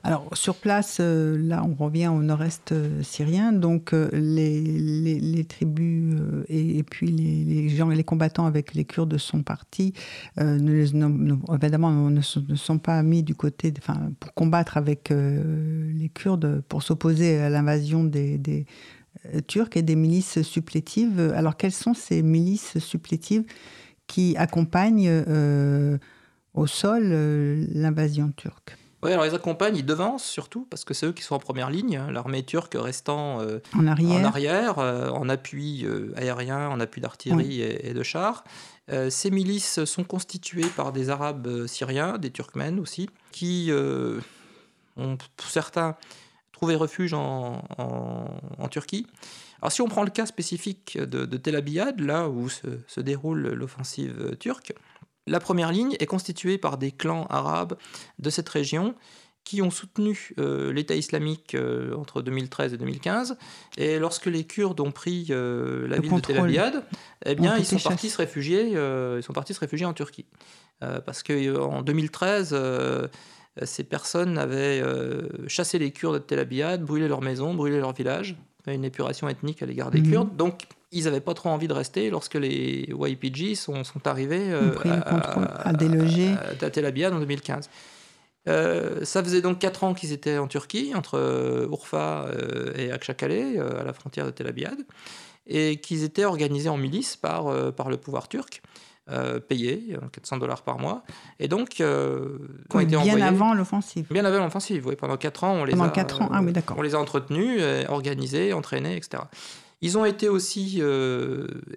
Alors, 0.05 0.29
sur 0.35 0.57
place, 0.57 0.99
euh, 1.01 1.39
là, 1.39 1.65
on 1.65 1.75
revient 1.75 2.09
au 2.09 2.23
nord-est 2.23 2.75
syrien. 3.03 3.53
Donc, 3.53 3.93
les, 4.13 4.61
les, 4.61 5.45
tribus 5.47 6.21
et, 6.49 6.83
puis 6.83 7.07
les, 7.07 7.71
gens 7.71 7.91
et 7.91 7.97
les 7.97 8.05
combattants 8.05 8.45
avec 8.45 8.75
les 8.75 8.85
Kurdes 8.85 9.17
sont 9.17 9.43
partis. 9.43 9.95
Ne, 10.37 10.85
évidemment, 11.55 11.91
ne, 11.91 12.21
sont 12.21 12.79
pas 12.79 13.03
mis 13.03 13.23
du 13.23 13.35
côté, 13.35 13.73
enfin, 13.79 14.13
pour 14.21 14.35
combattre 14.35 14.77
avec 14.77 15.09
les 15.11 16.11
Kurdes, 16.11 16.63
pour 16.69 16.83
s'opposer 16.83 17.39
à 17.39 17.49
l'invasion 17.49 18.05
des, 18.05 18.67
turques 19.47 19.77
et 19.77 19.83
des 19.83 19.97
milices 19.97 20.43
supplétives. 20.43 21.33
Alors, 21.35 21.57
quelles 21.57 21.73
sont 21.73 21.95
ces 21.95 22.23
milices 22.23 22.79
supplétives 22.79 23.45
qui 24.07 24.37
accompagnent 24.37 25.09
euh, 25.09 25.99
au 26.55 26.67
sol 26.67 27.03
euh, 27.05 27.65
l'invasion 27.73 28.33
turque? 28.37 28.77
Oui, 29.03 29.11
alors 29.11 29.27
ils 29.27 29.35
accompagnent, 29.35 29.77
ils 29.77 29.85
devancent 29.85 30.25
surtout, 30.25 30.67
parce 30.71 30.85
que 30.85 30.95
c'est 30.95 31.07
eux 31.07 31.13
qui 31.13 31.23
sont 31.23 31.35
en 31.35 31.41
première 31.41 31.71
ligne, 31.71 31.97
hein. 31.97 32.13
l'armée 32.13 32.45
turque 32.45 32.77
restant 32.79 33.41
en 33.75 33.87
arrière, 33.89 34.21
en, 34.21 34.25
arrière 34.25 34.79
en, 34.79 35.29
appui 35.29 35.85
aérien, 36.15 36.69
en 36.69 36.79
appui 36.79 37.01
d'artillerie 37.01 37.63
et, 37.63 37.95
de 37.95 38.03
chars. 38.05 38.45
ces 39.09 39.33
milices 39.33 39.85
sont 39.87 40.05
constituées 40.05 40.69
par 40.77 40.93
des 40.93 41.11
Arabes 41.11 41.67
syriens, 41.67 42.17
des 42.17 42.31
Turkmènes 42.31 42.79
aussi, 42.79 43.11
qui 43.33 43.73
ont, 44.97 45.17
pour 45.37 45.51
certains, 45.51 45.97
trouver 46.63 46.77
refuge 46.77 47.13
en, 47.13 47.61
Turquie. 48.71 49.05
Alors 49.61 49.73
si 49.73 49.83
on 49.83 49.89
prend 49.89 50.05
le 50.05 50.11
cas 50.11 50.27
spécifique 50.27 50.97
de, 50.97 51.37
Tel 51.37 51.57
Abyad, 51.57 52.01
là 52.01 52.29
où 52.29 52.49
se, 52.49 53.01
déroule 53.01 53.49
l'offensive 53.49 54.37
turque, 54.39 54.73
la 55.27 55.41
première 55.41 55.73
ligne 55.73 55.97
est 55.99 56.07
constituée 56.07 56.59
par 56.59 56.79
des 56.79 56.93
clans 56.93 57.27
arabes 57.31 57.77
de 58.21 58.31
cette 58.31 58.49
région 58.49 58.95
qui 59.43 59.61
ont 59.61 59.73
soutenu 59.73 60.35
euh, 60.39 60.73
l'État 60.73 60.95
islamique 60.95 61.57
euh, 61.57 61.97
entre 61.97 62.23
2013 62.23 62.75
et 62.75 62.79
2015. 62.79 63.37
Et 63.77 63.99
lorsque 63.99 64.27
les 64.27 64.45
Kurdes 64.45 64.79
ont 64.79 64.93
pris 64.93 65.27
euh, 65.31 65.89
la 65.89 65.99
ville 65.99 66.13
de 66.13 66.21
Tel 66.21 66.39
Abyad, 66.39 66.85
eh 67.27 67.35
bien, 67.35 67.57
ils 67.57 67.67
sont, 67.67 67.81
partis 67.81 68.09
se 68.09 68.19
réfugier, 68.19 68.71
ils 68.71 69.23
sont 69.23 69.33
partis 69.33 69.53
se 69.53 69.59
réfugier 69.59 69.85
en 69.85 69.95
Turquie. 69.95 70.27
parce 70.81 71.25
qu'en 71.25 71.83
2013, 71.83 72.51
euh, 72.53 73.09
ces 73.65 73.85
personnes 73.85 74.39
avaient 74.39 74.81
euh, 74.81 75.29
chassé 75.47 75.79
les 75.79 75.91
Kurdes 75.91 76.15
de 76.15 76.19
Tel 76.21 76.39
Abyad, 76.39 76.83
brûlé 76.83 77.09
leur 77.09 77.21
maison, 77.21 77.55
brûlé 77.55 77.79
leur 77.79 77.93
village, 77.93 78.37
une 78.67 78.85
épuration 78.85 79.29
ethnique 79.29 79.63
à 79.63 79.67
l'égard 79.67 79.91
des 79.91 80.01
mhm. 80.01 80.11
Kurdes. 80.11 80.37
Donc, 80.37 80.63
ils 80.91 81.05
n'avaient 81.05 81.21
pas 81.21 81.35
trop 81.35 81.51
envie 81.51 81.69
de 81.69 81.73
rester 81.73 82.11
lorsque 82.11 82.35
les 82.35 82.89
YPG 82.89 83.55
sont, 83.55 83.85
sont 83.85 84.07
arrivés 84.07 84.51
euh, 84.51 84.75
à, 84.85 85.69
à, 85.69 85.73
déloger 85.73 86.35
à, 86.61 86.71
Tel 86.71 86.87
Abyad 86.87 87.13
en 87.13 87.19
2015. 87.19 87.69
ça 88.47 89.25
faisait 89.25 89.41
donc 89.41 89.59
4 89.59 89.85
ans 89.85 89.95
qu'ils 89.95 90.13
étaient 90.13 90.39
en 90.39 90.49
Turquie, 90.49 90.93
entre 90.95 91.67
Urfa 91.71 92.27
et 92.77 92.93
Akçakale, 92.93 93.59
à 93.79 93.85
la 93.85 93.93
frontière 93.93 94.27
de 94.27 94.31
Tel 94.31 94.47
Abyad, 94.47 94.79
et 95.47 95.77
qu'ils 95.77 96.05
étaient 96.05 96.27
organisés 96.27 96.69
en 96.69 96.77
milice 96.77 97.17
par, 97.17 97.73
par 97.73 97.89
le 97.89 97.97
pouvoir 97.97 98.29
turc. 98.29 98.63
Euh, 99.11 99.41
payés, 99.41 99.97
400 100.13 100.37
dollars 100.37 100.63
par 100.63 100.79
mois, 100.79 101.03
et 101.41 101.49
donc 101.49 101.81
euh, 101.81 102.39
bien 102.73 103.21
avant 103.21 103.53
l'offensive. 103.53 104.07
Bien 104.13 104.25
avant 104.25 104.45
l'offensive, 104.45 104.87
oui. 104.87 104.95
Pendant 104.95 105.17
4 105.17 105.43
ans, 105.43 105.55
on 105.55 105.65
les 105.65 105.73
pendant 105.73 105.87
a. 105.87 105.91
4 105.91 106.23
ans, 106.23 106.31
ah 106.33 106.41
oui. 106.41 106.53
On 106.77 106.83
les 106.83 106.95
a 106.95 107.01
entretenus, 107.01 107.59
euh, 107.61 107.85
organisés, 107.89 108.53
entraînés, 108.53 108.97
etc. 108.97 109.25
Ils 109.81 109.99
ont 109.99 110.05
été 110.05 110.29
aussi 110.29 110.81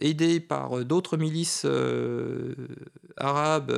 aidés 0.02 0.40
par 0.40 0.86
d'autres 0.86 1.18
milices 1.18 1.66
arabes 3.18 3.74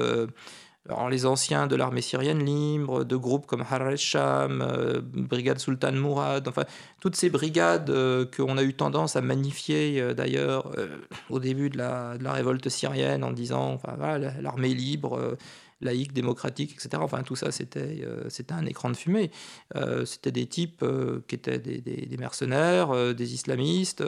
alors, 0.90 1.10
les 1.10 1.26
anciens 1.26 1.68
de 1.68 1.76
l'armée 1.76 2.02
syrienne 2.02 2.44
libre, 2.44 3.04
de 3.04 3.16
groupes 3.18 3.46
comme 3.46 3.62
Harar 3.62 3.90
el-Sham, 3.90 4.62
euh, 4.62 5.02
Brigade 5.04 5.60
Sultan 5.60 5.92
Mourad, 5.92 6.48
enfin, 6.48 6.64
toutes 7.02 7.16
ces 7.16 7.30
brigades 7.30 7.90
euh, 7.90 8.26
qu'on 8.26 8.58
a 8.58 8.64
eu 8.64 8.74
tendance 8.74 9.18
à 9.18 9.22
magnifier 9.22 10.00
euh, 10.00 10.14
d'ailleurs 10.14 10.72
au 11.30 11.40
début 11.40 11.70
de 11.70 11.78
la, 11.78 12.18
révolte 12.32 12.70
syrienne 12.70 13.24
en 13.24 13.32
disant 13.32 13.74
enfin, 13.74 13.96
voilà, 13.98 14.32
l'armée 14.42 14.74
libre, 14.74 15.38
laïque, 15.82 16.14
démocratique, 16.14 16.74
etc. 16.74 17.02
Enfin, 17.02 17.24
tout 17.24 17.36
ça, 17.36 17.52
c'était 17.52 18.06
un 18.50 18.66
écran 18.66 18.90
de 18.90 18.96
fumée. 18.96 19.32
c'était 20.06 20.32
des 20.32 20.46
types 20.46 20.86
qui 21.28 21.36
étaient 21.36 21.60
des 21.60 22.18
mercenaires, 22.18 23.14
des 23.16 23.34
islamistes 23.34 24.04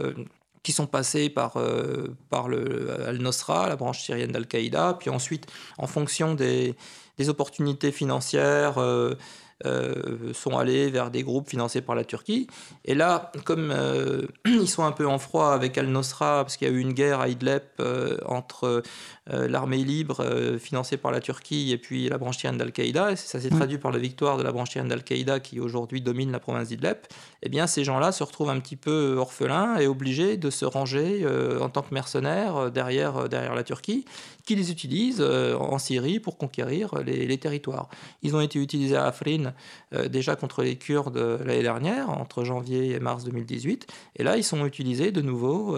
qui 0.64 0.72
sont 0.72 0.88
passés 0.88 1.30
par, 1.30 1.58
euh, 1.58 2.16
par 2.30 2.48
le 2.48 3.08
Al-Nosra, 3.08 3.70
la 3.70 3.76
branche 3.76 4.02
syrienne 4.02 4.32
d'Al-Qaïda, 4.32 4.98
puis 5.00 5.10
ensuite, 5.10 5.48
en 5.78 5.88
fonction 5.88 6.34
des, 6.34 6.76
des 7.18 7.30
opportunités 7.30 7.92
financières, 7.92 8.78
euh, 8.78 9.16
sont 9.64 10.58
allés 10.58 10.90
vers 10.90 11.12
des 11.12 11.24
groupes 11.24 11.50
financés 11.50 11.82
par 11.82 11.96
la 11.96 12.04
Turquie. 12.04 12.48
Et 12.86 12.96
là, 12.96 13.32
comme 13.46 13.74
ils 14.46 14.68
sont 14.68 14.84
un 14.84 14.92
peu 14.92 15.08
en 15.08 15.20
froid 15.20 15.52
avec 15.52 15.78
Al-Nosra, 15.78 16.44
parce 16.44 16.58
qu'il 16.58 16.68
y 16.68 16.72
a 16.72 16.74
eu 16.74 16.80
une 16.80 16.94
guerre 16.94 17.20
à 17.20 17.28
Idlib 17.28 17.64
entre 18.26 18.84
l'armée 19.28 19.84
libre 19.84 20.58
financée 20.60 20.98
par 20.98 21.12
la 21.12 21.20
Turquie 21.20 21.72
et 21.72 21.78
puis 21.78 22.10
la 22.10 22.18
branche 22.18 22.38
syrienne 22.38 22.58
d'Al-Qaïda, 22.58 23.12
et 23.12 23.16
ça 23.16 23.40
s'est 23.40 23.50
traduit 23.50 23.78
par 23.78 23.92
la 23.92 24.00
victoire 24.00 24.38
de 24.38 24.44
la 24.44 24.52
branche 24.52 24.70
syrienne 24.70 24.90
d'Al-Qaïda 24.90 25.40
qui 25.40 25.60
aujourd'hui 25.60 26.02
domine 26.02 26.32
la 26.32 26.40
province 26.40 26.70
d'Idlib, 26.70 26.98
eh 27.44 27.50
bien 27.50 27.68
ces 27.68 27.84
gens-là 27.84 28.12
se 28.12 28.24
retrouvent 28.24 28.50
un 28.50 28.60
petit 28.60 28.76
peu 28.76 29.16
orphelins 29.18 29.78
et 29.78 29.88
obligés 29.88 30.38
de 30.38 30.50
se 30.50 30.66
ranger 30.66 31.26
en 31.60 31.70
tant 31.70 31.82
que 31.82 31.94
mercenaires 31.94 32.72
derrière, 32.72 33.30
derrière 33.30 33.56
la 33.56 33.64
Turquie, 33.64 34.06
qui 34.46 34.56
les 34.56 34.72
utilise 34.72 35.22
en 35.22 35.78
Syrie 35.78 36.20
pour 36.20 36.38
conquérir 36.38 36.96
les, 37.06 37.38
territoires. 37.38 37.90
Ils 38.24 38.36
ont 38.36 38.42
été 38.42 38.60
utilisés 38.60 38.96
à 38.96 39.06
Afrin 39.06 39.49
déjà 40.10 40.36
contre 40.36 40.64
les 40.64 40.76
Kurdes 40.76 41.18
l'année 41.18 41.62
dernière, 41.62 42.10
entre 42.10 42.44
janvier 42.44 42.92
et 42.92 43.00
mars 43.00 43.24
2018, 43.24 43.88
et 44.18 44.24
là 44.24 44.38
ils 44.38 44.44
sont 44.44 44.66
utilisés 44.66 45.12
de 45.12 45.22
nouveau 45.22 45.78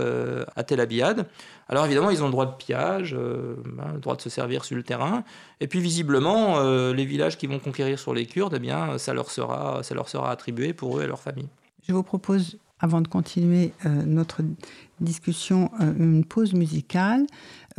à 0.55 0.63
Tel 0.63 0.79
Abyad. 0.79 1.27
Alors 1.69 1.85
évidemment, 1.85 2.09
ils 2.09 2.21
ont 2.21 2.25
le 2.25 2.31
droit 2.31 2.45
de 2.45 2.55
pillage, 2.55 3.13
hein, 3.13 3.91
le 3.93 3.99
droit 3.99 4.15
de 4.15 4.21
se 4.21 4.29
servir 4.29 4.65
sur 4.65 4.75
le 4.75 4.83
terrain, 4.83 5.23
et 5.59 5.67
puis 5.67 5.79
visiblement, 5.79 6.61
les 6.91 7.05
villages 7.05 7.37
qu'ils 7.37 7.49
vont 7.49 7.59
conquérir 7.59 7.97
sur 7.97 8.13
les 8.13 8.25
Kurdes, 8.25 8.55
eh 8.55 8.59
bien, 8.59 8.97
ça 8.97 9.13
leur 9.13 9.31
sera, 9.31 9.81
ça 9.83 9.95
leur 9.95 10.09
sera 10.09 10.31
attribué 10.31 10.73
pour 10.73 10.99
eux 10.99 11.03
et 11.03 11.07
leur 11.07 11.19
famille. 11.19 11.47
Je 11.87 11.93
vous 11.93 12.03
propose 12.03 12.57
avant 12.83 13.01
de 13.01 13.07
continuer 13.07 13.73
notre 13.85 14.41
discussion, 14.99 15.69
une 15.79 16.25
pause 16.25 16.53
musicale. 16.53 17.25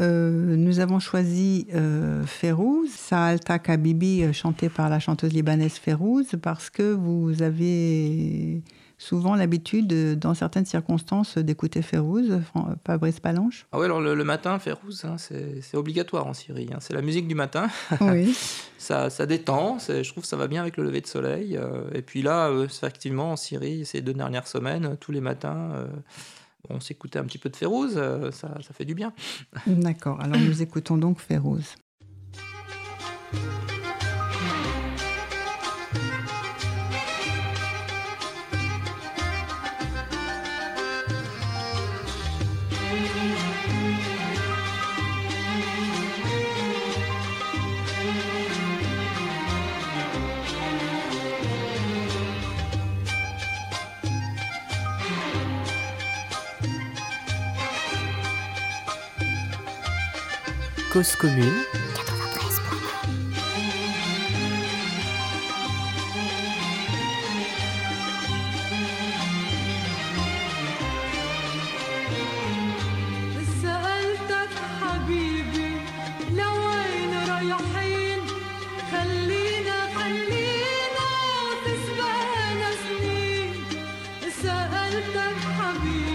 Euh, 0.00 0.57
nous 0.57 0.81
avons 0.81 0.98
choisi 0.98 1.66
euh, 1.74 2.24
Férouz, 2.24 2.90
Saalta 2.90 3.59
Kabibi, 3.59 4.22
euh, 4.22 4.33
chanté 4.33 4.68
par 4.68 4.88
la 4.88 4.98
chanteuse 4.98 5.33
libanaise 5.33 5.74
Férouz, 5.74 6.37
parce 6.40 6.70
que 6.70 6.92
vous 6.92 7.42
avez 7.42 8.62
souvent 8.98 9.35
l'habitude, 9.35 10.18
dans 10.18 10.33
certaines 10.33 10.64
circonstances, 10.64 11.37
d'écouter 11.37 11.83
Férouz, 11.83 12.40
Fabrice 12.87 13.18
Palanche. 13.18 13.66
Ah 13.72 13.81
oui, 13.81 13.87
alors 13.87 14.00
le, 14.00 14.24
matin, 14.24 14.59
Férouz, 14.61 15.05
hein, 15.05 15.16
c'est 15.18 15.76
obligatoire 15.76 16.26
en 16.26 16.35
Syrie. 16.35 16.68
Hein. 16.72 16.78
c'est 16.81 16.94
la 16.94 17.02
musique 17.02 17.26
du 17.26 17.35
matin. 17.35 17.68
Oui. 18.00 18.37
ça, 18.78 19.11
ça 19.11 19.26
détend, 19.26 19.78
je 19.81 20.09
trouve 20.09 20.22
que 20.22 20.28
ça 20.28 20.37
va 20.37 20.46
bien 20.46 20.62
avec 20.62 20.76
le 20.76 20.85
lever 20.85 21.00
de 21.00 21.09
soleil. 21.09 21.59
et 21.92 22.02
puis 22.02 22.22
là, 22.22 22.52
effectivement, 22.62 23.33
en 23.33 23.37
Syrie, 23.37 23.85
ces 23.85 24.02
deux 24.02 24.14
dernières 24.14 24.46
semaines, 24.46 24.96
tous 25.00 25.11
les 25.11 25.20
matins 25.20 25.88
on 26.68 26.81
s'écoutait 26.81 27.18
un 27.18 27.25
petit 27.25 27.38
peu 27.38 27.48
de 27.48 27.57
Férouz, 27.57 27.94
euh, 27.96 28.31
ça, 28.31 28.57
ça 28.62 28.72
fait 28.72 28.85
du 28.85 28.94
bien. 28.94 29.12
D'accord, 29.66 30.20
alors 30.20 30.38
nous 30.38 30.62
écoutons 30.62 30.96
donc 30.96 31.20
Férouz. 31.20 31.77
Cause 60.92 61.16
commune. 61.16 61.64
سألتك 84.42 85.38
حبيبي 85.59 86.12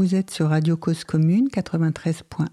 Vous 0.00 0.14
êtes 0.14 0.30
sur 0.30 0.48
Radio 0.48 0.78
Cause 0.78 1.04
Commune 1.04 1.48
93.1. 1.48 2.46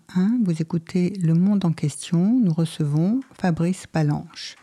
Vous 0.44 0.62
écoutez 0.62 1.14
Le 1.22 1.34
Monde 1.34 1.64
en 1.64 1.72
question. 1.72 2.38
Nous 2.44 2.52
recevons 2.52 3.22
Fabrice 3.40 3.88
Palanche. 3.88 4.58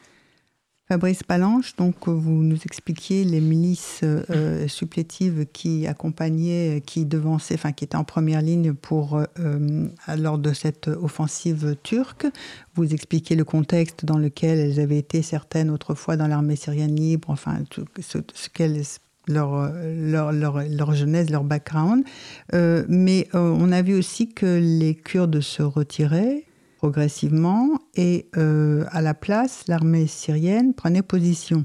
Fabrice 0.87 1.23
Palanche, 1.23 1.77
donc 1.77 2.07
vous 2.09 2.42
nous 2.42 2.59
expliquiez 2.66 3.25
les 3.25 3.40
milices 3.40 4.01
euh, 4.03 4.68
supplétives 4.68 5.47
qui 5.51 5.87
accompagnaient, 5.87 6.83
qui 6.85 7.07
devançaient, 7.07 7.55
enfin 7.55 7.73
qui 7.73 7.85
étaient 7.85 7.97
en 7.97 8.05
première 8.05 8.42
ligne 8.42 8.75
pour 8.75 9.16
euh, 9.16 9.88
lors 10.18 10.37
de 10.37 10.53
cette 10.53 10.88
offensive 10.88 11.77
turque. 11.83 12.27
Vous 12.75 12.92
expliquez 12.92 13.35
le 13.35 13.44
contexte 13.44 14.05
dans 14.05 14.18
lequel 14.18 14.59
elles 14.59 14.79
avaient 14.79 14.99
été 14.99 15.23
certaines 15.23 15.70
autrefois 15.70 16.18
dans 16.18 16.27
l'armée 16.27 16.57
syrienne 16.57 16.94
libre, 16.94 17.31
enfin 17.31 17.61
ce, 18.03 18.18
ce 18.35 18.51
qu'elles 18.51 18.83
leur, 19.27 19.73
leur, 19.73 20.33
leur, 20.33 20.63
leur, 20.69 20.95
jeunesse, 20.95 21.31
leur 21.31 21.45
background. 21.45 22.05
Euh, 22.53 22.85
mais 22.89 23.29
euh, 23.35 23.39
on 23.59 23.73
a 23.73 23.83
vu 23.83 23.95
aussi 23.95 24.33
que 24.33 24.59
les 24.61 24.95
Kurdes 24.95 25.41
se 25.41 25.63
retiraient 25.63 26.45
progressivement 26.79 27.79
et 27.95 28.29
euh, 28.37 28.85
à 28.91 29.01
la 29.01 29.15
place, 29.15 29.65
l'armée 29.69 30.07
syrienne 30.07 30.75
prenait 30.75 31.03
position. 31.03 31.65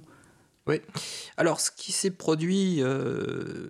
Oui. 0.70 0.82
Alors, 1.36 1.60
ce 1.60 1.72
qui 1.72 1.92
s'est 1.92 2.12
produit 2.12 2.84
euh, 2.84 3.70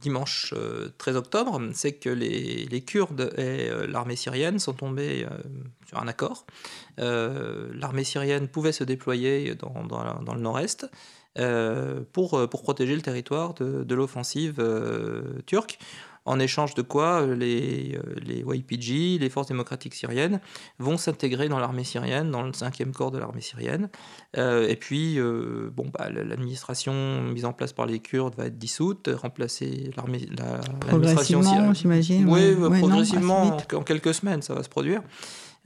dimanche 0.00 0.54
euh, 0.56 0.88
13 0.98 1.16
octobre, 1.16 1.60
c'est 1.74 1.94
que 1.94 2.08
les, 2.08 2.64
les, 2.66 2.80
Kurdes 2.80 3.32
et 3.36 3.68
euh, 3.68 3.88
l'armée 3.88 4.14
syrienne 4.14 4.60
sont 4.60 4.72
tombés 4.72 5.26
sur 5.88 5.98
un 5.98 6.06
accord. 6.06 6.46
l'armée 6.96 8.04
syrienne 8.04 8.46
pouvait 8.46 8.70
se 8.70 8.84
déployer 8.84 9.56
dans, 9.56 9.84
dans 9.84 10.34
le 10.34 10.40
nord-est 10.40 10.86
pour, 12.12 12.48
pour 12.48 12.62
protéger 12.62 12.94
le 12.94 13.02
territoire 13.02 13.54
de, 13.54 13.84
de 13.84 13.94
l'offensive 13.94 14.62
turque 15.46 15.78
en 16.26 16.40
échange 16.40 16.74
de 16.74 16.82
quoi 16.82 17.24
les, 17.24 17.98
les 18.16 18.44
YPG, 18.46 19.18
les 19.20 19.30
forces 19.30 19.46
démocratiques 19.46 19.94
syriennes, 19.94 20.40
vont 20.78 20.96
s'intégrer 20.96 21.48
dans 21.48 21.58
l'armée 21.58 21.84
syrienne, 21.84 22.30
dans 22.30 22.42
le 22.42 22.50
5e 22.50 22.90
corps 22.90 23.12
de 23.12 23.18
l'armée 23.18 23.40
syrienne. 23.40 23.88
Euh, 24.36 24.68
et 24.68 24.76
puis, 24.76 25.18
euh, 25.18 25.70
bon, 25.72 25.90
bah, 25.96 26.10
l'administration 26.10 27.22
mise 27.22 27.44
en 27.44 27.52
place 27.52 27.72
par 27.72 27.86
les 27.86 28.00
Kurdes 28.00 28.34
va 28.36 28.46
être 28.46 28.58
dissoute, 28.58 29.08
remplacer 29.14 29.90
l'armée. 29.96 30.28
La, 30.36 30.60
progressivement, 30.80 31.72
j'imagine. 31.72 32.28
Oui, 32.28 32.54
ouais, 32.54 32.78
progressivement, 32.80 33.44
non, 33.46 33.56
en, 33.74 33.76
en 33.76 33.82
quelques 33.82 34.12
semaines, 34.12 34.42
ça 34.42 34.52
va 34.52 34.64
se 34.64 34.68
produire. 34.68 35.02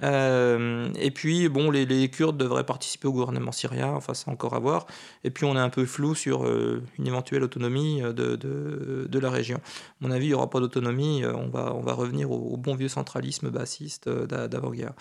Euh, 0.02 0.88
et 0.98 1.10
puis, 1.10 1.48
bon, 1.48 1.70
les, 1.70 2.08
Kurdes 2.08 2.36
devraient 2.36 2.64
participer 2.64 3.08
au 3.08 3.12
gouvernement 3.12 3.52
syrien, 3.52 3.88
enfin, 3.88 4.14
c'est 4.14 4.28
encore 4.30 4.54
à 4.54 4.58
voir. 4.58 4.86
Et 5.24 5.30
puis, 5.30 5.44
on 5.44 5.54
est 5.56 5.60
un 5.60 5.68
peu 5.68 5.84
flou 5.84 6.14
sur 6.14 6.44
euh, 6.44 6.82
une 6.98 7.06
éventuelle 7.06 7.42
autonomie 7.42 8.00
de, 8.00 8.12
de, 8.36 9.06
de, 9.08 9.18
la 9.18 9.30
région. 9.30 9.58
À 9.58 9.60
mon 10.00 10.10
avis, 10.10 10.26
il 10.26 10.28
n'y 10.28 10.34
aura 10.34 10.50
pas 10.50 10.60
d'autonomie. 10.60 11.24
On 11.26 11.48
va, 11.48 11.74
on 11.74 11.80
va 11.80 11.92
revenir 11.92 12.30
au, 12.30 12.56
bon 12.56 12.74
vieux 12.74 12.88
centralisme 12.88 13.50
bassiste 13.50 14.08
d'avant-guerre. 14.08 14.92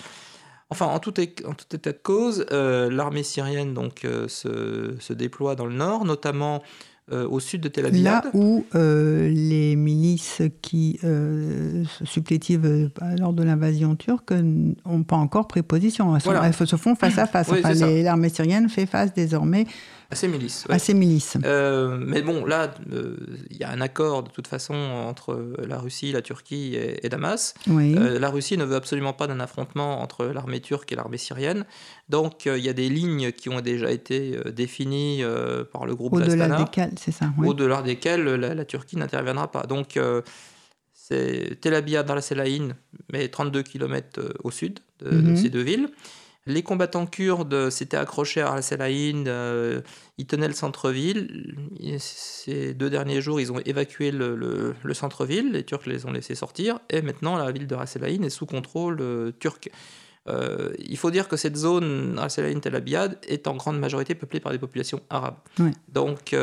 Enfin, 0.72 0.86
en 0.86 1.00
tout, 1.00 1.20
état 1.20 1.92
de 1.92 1.98
cause, 2.04 2.46
euh, 2.52 2.92
l'armée 2.92 3.24
syrienne 3.24 3.74
donc, 3.74 4.06
se, 4.28 4.96
se, 5.00 5.14
déploie 5.14 5.56
dans 5.56 5.66
le 5.66 5.74
nord, 5.74 6.06
notamment 6.06 6.62
euh, 7.12 7.28
au 7.28 7.39
sud 7.39 7.62
de 7.62 7.67
Tel 7.69 7.86
Aviv. 7.88 8.04
Là 8.04 8.24
où 8.34 8.65
euh, 8.76 9.30
les 9.30 9.76
milices 9.76 10.41
qui 10.62 11.00
euh, 11.04 11.84
supplétives 12.04 12.89
lors 13.17 13.34
de 13.34 13.43
l'invasion 13.43 13.95
turque 13.95 14.32
n'ont 14.32 15.04
pas 15.04 15.15
encore 15.15 15.48
pris 15.48 15.63
position. 15.63 16.15
Elles, 16.15 16.22
voilà. 16.24 16.45
elles 16.45 16.67
se 16.67 16.76
font 16.76 16.95
face 16.95 17.17
à 17.17 17.26
face. 17.26 17.50
Oui, 17.52 17.62
enfin, 17.63 17.74
L'armée 17.74 18.30
syrienne 18.30 18.69
fait 18.69 18.86
face 18.86 19.13
désormais 19.13 19.65
milices. 20.24 20.65
Ouais. 20.69 20.93
Milices. 20.93 21.38
Euh, 21.45 21.98
mais 22.00 22.22
bon, 22.22 22.45
là, 22.45 22.74
il 22.88 22.95
euh, 22.95 23.15
y 23.52 23.63
a 23.63 23.69
un 23.69 23.82
accord 23.82 24.24
de 24.24 24.30
toute 24.30 24.48
façon 24.48 24.74
entre 24.74 25.54
la 25.60 25.78
Russie, 25.78 26.12
la 26.12 26.22
Turquie 26.22 26.76
et, 26.76 27.06
et 27.06 27.10
Damas. 27.10 27.54
Oui. 27.67 27.95
Euh, 27.95 28.19
la 28.19 28.30
Russie 28.30 28.58
ne 28.58 28.65
veut 28.65 28.76
absolument 28.76 29.13
pas 29.13 29.28
d'un 29.28 29.39
affrontement 29.39 30.02
entre 30.02 30.26
l'armée 30.26 30.62
turque 30.62 30.91
et 30.91 30.95
l'armée 30.95 31.17
syrienne. 31.17 31.65
Donc, 32.10 32.45
il 32.45 32.63
y 32.63 32.69
a 32.69 32.74
des 32.74 32.89
lignes 32.89 33.32
qui 33.32 33.50
ont 33.50 33.62
déjà 33.62 33.91
été 33.91 34.38
définies 34.52 35.24
par 35.72 35.86
le 35.86 35.95
groupe 35.95 36.13
Au-delà 36.13 36.58
desquelles, 36.58 36.93
c'est 36.98 37.12
ça. 37.12 37.32
Au-delà 37.38 37.82
desquelles 37.82 38.24
la, 38.24 38.56
la 38.56 38.65
Turquie 38.65 38.98
n'interviendra 38.98 39.52
pas. 39.52 39.63
Donc, 39.63 40.00
c'est 40.93 41.58
Tel 41.62 41.74
Abyad 41.76 42.06
dans 42.06 42.15
la 42.15 42.22
Selaïne, 42.22 42.76
mais 43.12 43.28
32 43.28 43.63
km 43.63 44.22
au 44.43 44.52
sud 44.52 44.80
de, 45.00 45.10
mm 45.10 45.22
-hmm. 45.22 45.32
de 45.32 45.36
ces 45.36 45.50
deux 45.50 45.63
villes. 45.63 45.89
Les 46.50 46.64
combattants 46.64 47.06
kurdes 47.06 47.70
s'étaient 47.70 47.96
accrochés 47.96 48.42
à 48.42 48.54
Al-Salaïn, 48.54 49.28
euh, 49.28 49.82
ils 50.18 50.26
tenaient 50.26 50.48
le 50.48 50.56
centre-ville. 50.56 51.56
Ces 52.00 52.74
deux 52.74 52.90
derniers 52.90 53.22
jours, 53.22 53.40
ils 53.40 53.52
ont 53.52 53.60
évacué 53.60 54.10
le, 54.10 54.36
le, 54.36 54.74
le 54.82 54.94
centre-ville, 54.96 55.52
les 55.52 55.64
Turcs 55.64 55.86
les 55.86 56.08
ont 56.08 56.12
laissés 56.12 56.34
sortir, 56.34 56.80
et 56.90 57.04
maintenant 57.04 57.38
la 57.38 57.52
ville 57.52 57.68
de 57.68 57.76
Al-Salaïn 57.76 58.24
est 58.24 58.32
sous 58.32 58.48
contrôle 58.48 58.98
euh, 59.00 59.32
turc. 59.40 59.70
Euh, 60.28 60.74
il 60.80 60.98
faut 60.98 61.12
dire 61.12 61.28
que 61.28 61.38
cette 61.38 61.56
zone, 61.56 62.18
Al-Salaïn-Tel 62.18 62.74
Abyad, 62.74 63.20
est 63.28 63.46
en 63.46 63.56
grande 63.56 63.78
majorité 63.78 64.16
peuplée 64.16 64.40
par 64.40 64.52
des 64.52 64.60
populations 64.60 65.02
arabes. 65.12 65.38
Oui. 65.60 65.70
Donc 65.88 66.36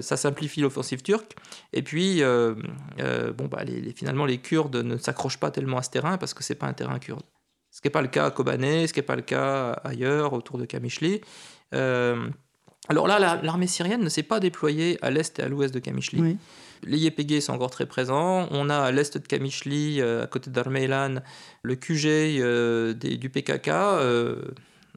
ça 0.00 0.16
simplifie 0.16 0.60
l'offensive 0.60 1.02
turque. 1.02 1.34
Et 1.72 1.82
puis, 1.82 2.22
bon, 2.22 3.46
bah, 3.50 3.64
les, 3.64 3.80
les, 3.80 3.92
finalement, 3.92 4.26
les 4.26 4.38
Kurdes 4.38 4.76
ne 4.76 4.96
s'accrochent 4.96 5.40
pas 5.40 5.50
tellement 5.50 5.78
à 5.78 5.82
ce 5.82 5.90
terrain 5.90 6.18
parce 6.18 6.34
que 6.34 6.44
ce 6.44 6.52
n'est 6.52 6.58
pas 6.58 6.66
un 6.66 6.72
terrain 6.72 7.00
kurde. 7.00 7.22
Ce 7.70 7.80
qui 7.80 7.86
n'est 7.86 7.92
pas 7.92 8.02
le 8.02 8.08
cas 8.08 8.26
à 8.26 8.30
Kobané, 8.30 8.86
ce 8.86 8.92
qui 8.92 8.98
n'est 8.98 9.06
pas 9.06 9.16
le 9.16 9.22
cas 9.22 9.72
ailleurs, 9.84 10.32
autour 10.32 10.58
de 10.58 10.64
Kamishli. 10.64 11.20
Euh, 11.74 12.28
alors 12.88 13.06
là, 13.06 13.18
l'armée 13.42 13.66
la, 13.66 13.70
syrienne 13.70 14.02
ne 14.02 14.08
s'est 14.08 14.22
pas 14.22 14.40
déployée 14.40 14.98
à 15.02 15.10
l'est 15.10 15.38
et 15.38 15.42
à 15.42 15.48
l'ouest 15.48 15.72
de 15.72 15.78
Kamishli. 15.78 16.20
Oui. 16.20 16.36
Les 16.82 16.98
YPG 16.98 17.40
sont 17.40 17.52
encore 17.52 17.70
très 17.70 17.86
présents. 17.86 18.48
On 18.50 18.70
a 18.70 18.78
à 18.78 18.90
l'est 18.90 19.16
de 19.16 19.26
Kamishli, 19.26 20.00
euh, 20.00 20.24
à 20.24 20.26
côté 20.26 20.50
d'Armeilan, 20.50 21.16
le 21.62 21.76
QG 21.76 22.06
euh, 22.06 22.94
des, 22.94 23.16
du 23.16 23.28
PKK, 23.28 23.68
euh, 23.68 24.42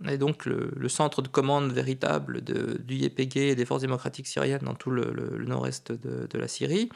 et 0.09 0.17
donc 0.17 0.45
le, 0.45 0.71
le, 0.75 0.89
centre 0.89 1.21
de 1.21 1.27
commande 1.27 1.71
véritable 1.71 2.41
de, 2.41 2.81
du 2.83 2.95
YPG 2.95 3.49
et 3.49 3.55
des 3.55 3.65
forces 3.65 3.81
démocratiques 3.81 4.27
syriennes 4.27 4.63
dans 4.63 4.75
tout 4.75 4.89
le, 4.89 5.12
le, 5.12 5.38
le 5.38 5.45
nord-est 5.45 5.91
de, 5.91 6.27
de, 6.27 6.38
la 6.38 6.47
Syrie. 6.47 6.89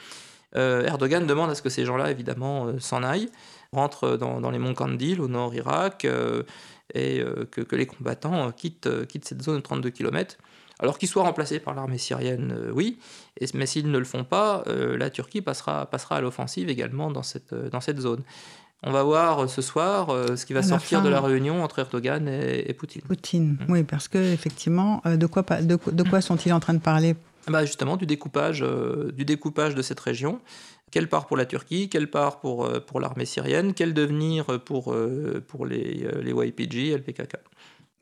Erdogan 0.54 1.26
demande 1.26 1.50
à 1.50 1.54
ce 1.54 1.60
que 1.60 1.68
ces 1.68 1.84
gens-là, 1.84 2.10
évidemment, 2.10 2.78
s'en 2.80 3.02
aillent 3.02 3.28
rentre 3.72 4.16
dans, 4.16 4.40
dans, 4.40 4.50
les 4.50 4.58
monts 4.58 4.74
Kandil 4.74 5.20
au 5.20 5.28
nord 5.28 5.54
Irak 5.54 6.04
euh, 6.04 6.42
et 6.94 7.20
euh, 7.20 7.46
que, 7.50 7.60
que, 7.60 7.76
les 7.76 7.86
combattants 7.86 8.50
quittent, 8.52 9.06
quittent, 9.06 9.26
cette 9.26 9.42
zone 9.42 9.56
de 9.56 9.60
32 9.60 9.90
km. 9.90 10.36
Alors 10.80 10.98
qu'ils 10.98 11.08
soient 11.08 11.24
remplacés 11.24 11.58
par 11.58 11.74
l'armée 11.74 11.98
syrienne, 11.98 12.54
euh, 12.56 12.70
oui, 12.72 12.98
et, 13.40 13.46
mais 13.54 13.66
s'ils 13.66 13.90
ne 13.90 13.98
le 13.98 14.04
font 14.04 14.24
pas, 14.24 14.64
la 14.66 15.10
Turquie 15.10 15.42
passera, 15.42 15.86
passera 15.86 16.16
à 16.16 16.20
l'offensive 16.20 16.68
également 16.68 17.10
dans 17.10 17.22
cette, 17.22 17.54
dans 17.54 17.80
cette 17.80 18.00
zone. 18.00 18.22
On 18.84 18.92
va 18.92 19.02
voir 19.02 19.50
ce 19.50 19.60
soir 19.60 20.08
ce 20.36 20.46
qui 20.46 20.52
va 20.52 20.62
sortir 20.62 21.00
fin, 21.00 21.04
de 21.04 21.10
la 21.10 21.20
réunion 21.20 21.64
entre 21.64 21.80
Erdogan 21.80 22.28
et, 22.28 22.70
et 22.70 22.74
Poutine. 22.74 23.02
Poutine, 23.02 23.58
mmh. 23.66 23.72
oui, 23.72 23.82
parce 23.82 24.06
que 24.06 24.18
effectivement, 24.18 25.02
de 25.04 25.26
quoi, 25.26 25.42
de, 25.42 25.76
de 25.90 26.02
quoi 26.04 26.20
sont-ils 26.20 26.52
en 26.52 26.60
train 26.60 26.74
de 26.74 26.78
parler? 26.78 27.16
Bah 27.48 27.64
justement 27.64 27.96
du 27.96 28.06
découpage, 28.06 28.62
euh, 28.62 29.10
du 29.12 29.24
découpage 29.24 29.74
de 29.74 29.82
cette 29.82 30.00
région. 30.00 30.40
Quelle 30.90 31.08
part 31.08 31.26
pour 31.26 31.36
la 31.36 31.46
Turquie 31.46 31.88
Quelle 31.88 32.10
part 32.10 32.40
pour, 32.40 32.64
euh, 32.66 32.80
pour 32.80 33.00
l'armée 33.00 33.24
syrienne 33.26 33.74
Quel 33.74 33.94
devenir 33.94 34.46
pour, 34.64 34.92
euh, 34.92 35.42
pour 35.46 35.66
les, 35.66 36.04
euh, 36.04 36.22
les 36.22 36.32
YPG 36.32 36.88
et 36.92 36.96
le 36.96 37.02
PKK 37.02 37.36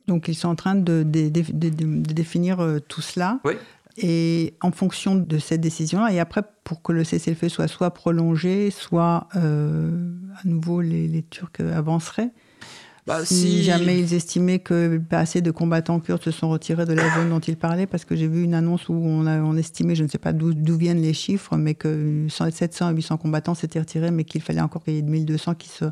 Donc 0.07 0.29
ils 0.29 0.35
sont 0.35 0.49
en 0.49 0.55
train 0.55 0.75
de, 0.75 1.03
de- 1.03 1.29
de- 1.29 1.53
de- 1.53 1.69
de 1.71 2.13
définir 2.15 2.59
tout 2.89 3.01
cela. 3.01 3.41
Oui. 3.45 3.55
Et 3.99 4.55
en 4.61 4.73
fonction 4.73 5.15
de 5.17 5.39
cette 5.39 5.63
décision-là, 5.63 6.13
et 6.13 6.21
après, 6.21 6.43
pour 6.65 6.83
que 6.83 6.93
le 6.93 7.03
cessez-le-feu 7.03 7.49
soit 7.49 7.67
soit 7.67 7.91
prolongé, 7.93 8.71
soit 8.71 9.27
euh, 9.37 10.13
à 10.37 10.47
nouveau 10.47 10.83
les, 10.83 11.09
les 11.09 11.23
Turcs 11.23 11.61
avanceraient, 11.61 12.31
Bah, 13.07 13.25
si, 13.25 13.35
si- 13.35 13.63
jamais 13.63 14.01
ils 14.01 14.15
estimaient 14.15 14.59
que 14.59 14.99
pas 14.99 15.19
assez 15.21 15.41
de 15.41 15.51
combattants 15.53 16.01
kurdes 16.01 16.23
se 16.25 16.33
sont 16.33 16.49
retirés 16.49 16.87
de 16.87 16.93
la 16.93 17.15
zone 17.15 17.29
dont 17.31 17.39
ils 17.39 17.57
parlaient, 17.57 17.87
parce 17.87 18.05
que 18.05 18.17
j'ai 18.17 18.27
vu 18.27 18.43
une 18.43 18.55
annonce 18.55 18.89
où 18.89 18.95
on, 18.95 19.27
a, 19.27 19.39
on 19.41 19.57
estimait, 19.57 19.95
je 19.95 20.03
ne 20.03 20.09
sais 20.09 20.19
pas 20.19 20.33
d'où 20.33 20.77
viennent 20.77 21.01
les 21.01 21.15
chiffres, 21.15 21.57
mais 21.57 21.75
que 21.75 22.27
700 22.29 22.89
à 22.89 22.91
800 22.91 23.17
combattants 23.19 23.55
s'étaient 23.55 23.79
retirés, 23.79 24.11
mais 24.11 24.25
qu'il 24.25 24.43
fallait 24.43 24.61
encore 24.61 24.83
qu'il 24.83 24.95
y 24.95 24.99
ait 24.99 25.03
1200 25.03 25.55
qui, 25.55 25.69
se, 25.69 25.85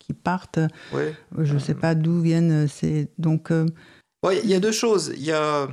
qui 0.00 0.12
partent. 0.12 0.58
Ouais. 0.92 1.14
Je 1.38 1.54
ne 1.54 1.58
sais 1.60 1.74
pas 1.74 1.94
d'où 1.94 2.20
viennent 2.20 2.66
ces... 2.66 3.08
Donc, 3.18 3.52
euh, 3.52 3.66
Ouais, 4.24 4.40
il 4.42 4.50
y 4.50 4.54
a 4.54 4.60
deux 4.60 4.72
choses. 4.72 5.12
Il 5.16 5.22
y 5.22 5.30
a, 5.30 5.68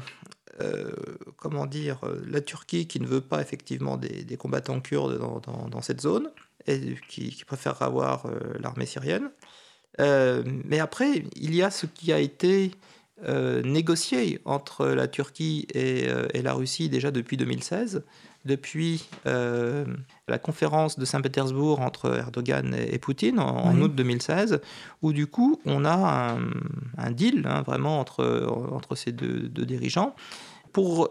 euh, 0.61 0.91
comment 1.37 1.65
dire, 1.65 2.01
euh, 2.03 2.21
la 2.29 2.39
Turquie 2.41 2.85
qui 2.85 2.99
ne 2.99 3.07
veut 3.07 3.21
pas 3.21 3.41
effectivement 3.41 3.97
des, 3.97 4.23
des 4.23 4.37
combattants 4.37 4.79
kurdes 4.79 5.17
dans, 5.17 5.39
dans- 5.39 5.67
dans 5.69 5.81
cette 5.81 6.01
zone 6.01 6.29
et 6.67 6.95
qui, 7.09 7.31
qui 7.31 7.45
préfère 7.45 7.81
avoir 7.81 8.27
euh, 8.27 8.37
l'armée 8.59 8.85
syrienne. 8.85 9.31
Euh, 9.99 10.43
mais 10.65 10.79
après, 10.79 11.23
il 11.35 11.55
y 11.55 11.61
a 11.61 11.71
ce 11.71 11.85
qui 11.85 12.11
a 12.13 12.19
été 12.19 12.71
euh, 13.27 13.61
négocié 13.63 14.39
entre 14.45 14.87
la 14.87 15.07
Turquie 15.07 15.67
et, 15.73 16.07
euh, 16.07 16.27
et 16.33 16.41
la 16.41 16.53
Russie 16.53 16.89
déjà 16.89 17.11
depuis 17.11 17.37
2016, 17.37 18.03
depuis 18.45 19.07
la 19.25 20.37
conférence 20.37 20.99
de 20.99 21.05
Saint-Pétersbourg 21.05 21.79
entre 21.79 22.17
Erdogan 22.17 22.73
et, 22.73 22.93
et 22.93 22.99
Poutine 22.99 23.39
en, 23.39 23.79
août 23.79 23.95
2016, 23.95 24.59
où 25.01 25.13
du 25.13 25.27
coup 25.27 25.61
on 25.65 25.85
a 25.85 26.33
un, 26.33 26.39
un 26.97 27.11
deal 27.11 27.47
hein, 27.47 27.61
vraiment 27.61 28.01
entre, 28.01 28.45
entre 28.71 28.95
ces 28.95 29.13
deux, 29.13 29.47
deux 29.47 29.65
dirigeants 29.65 30.13
pour 30.73 31.09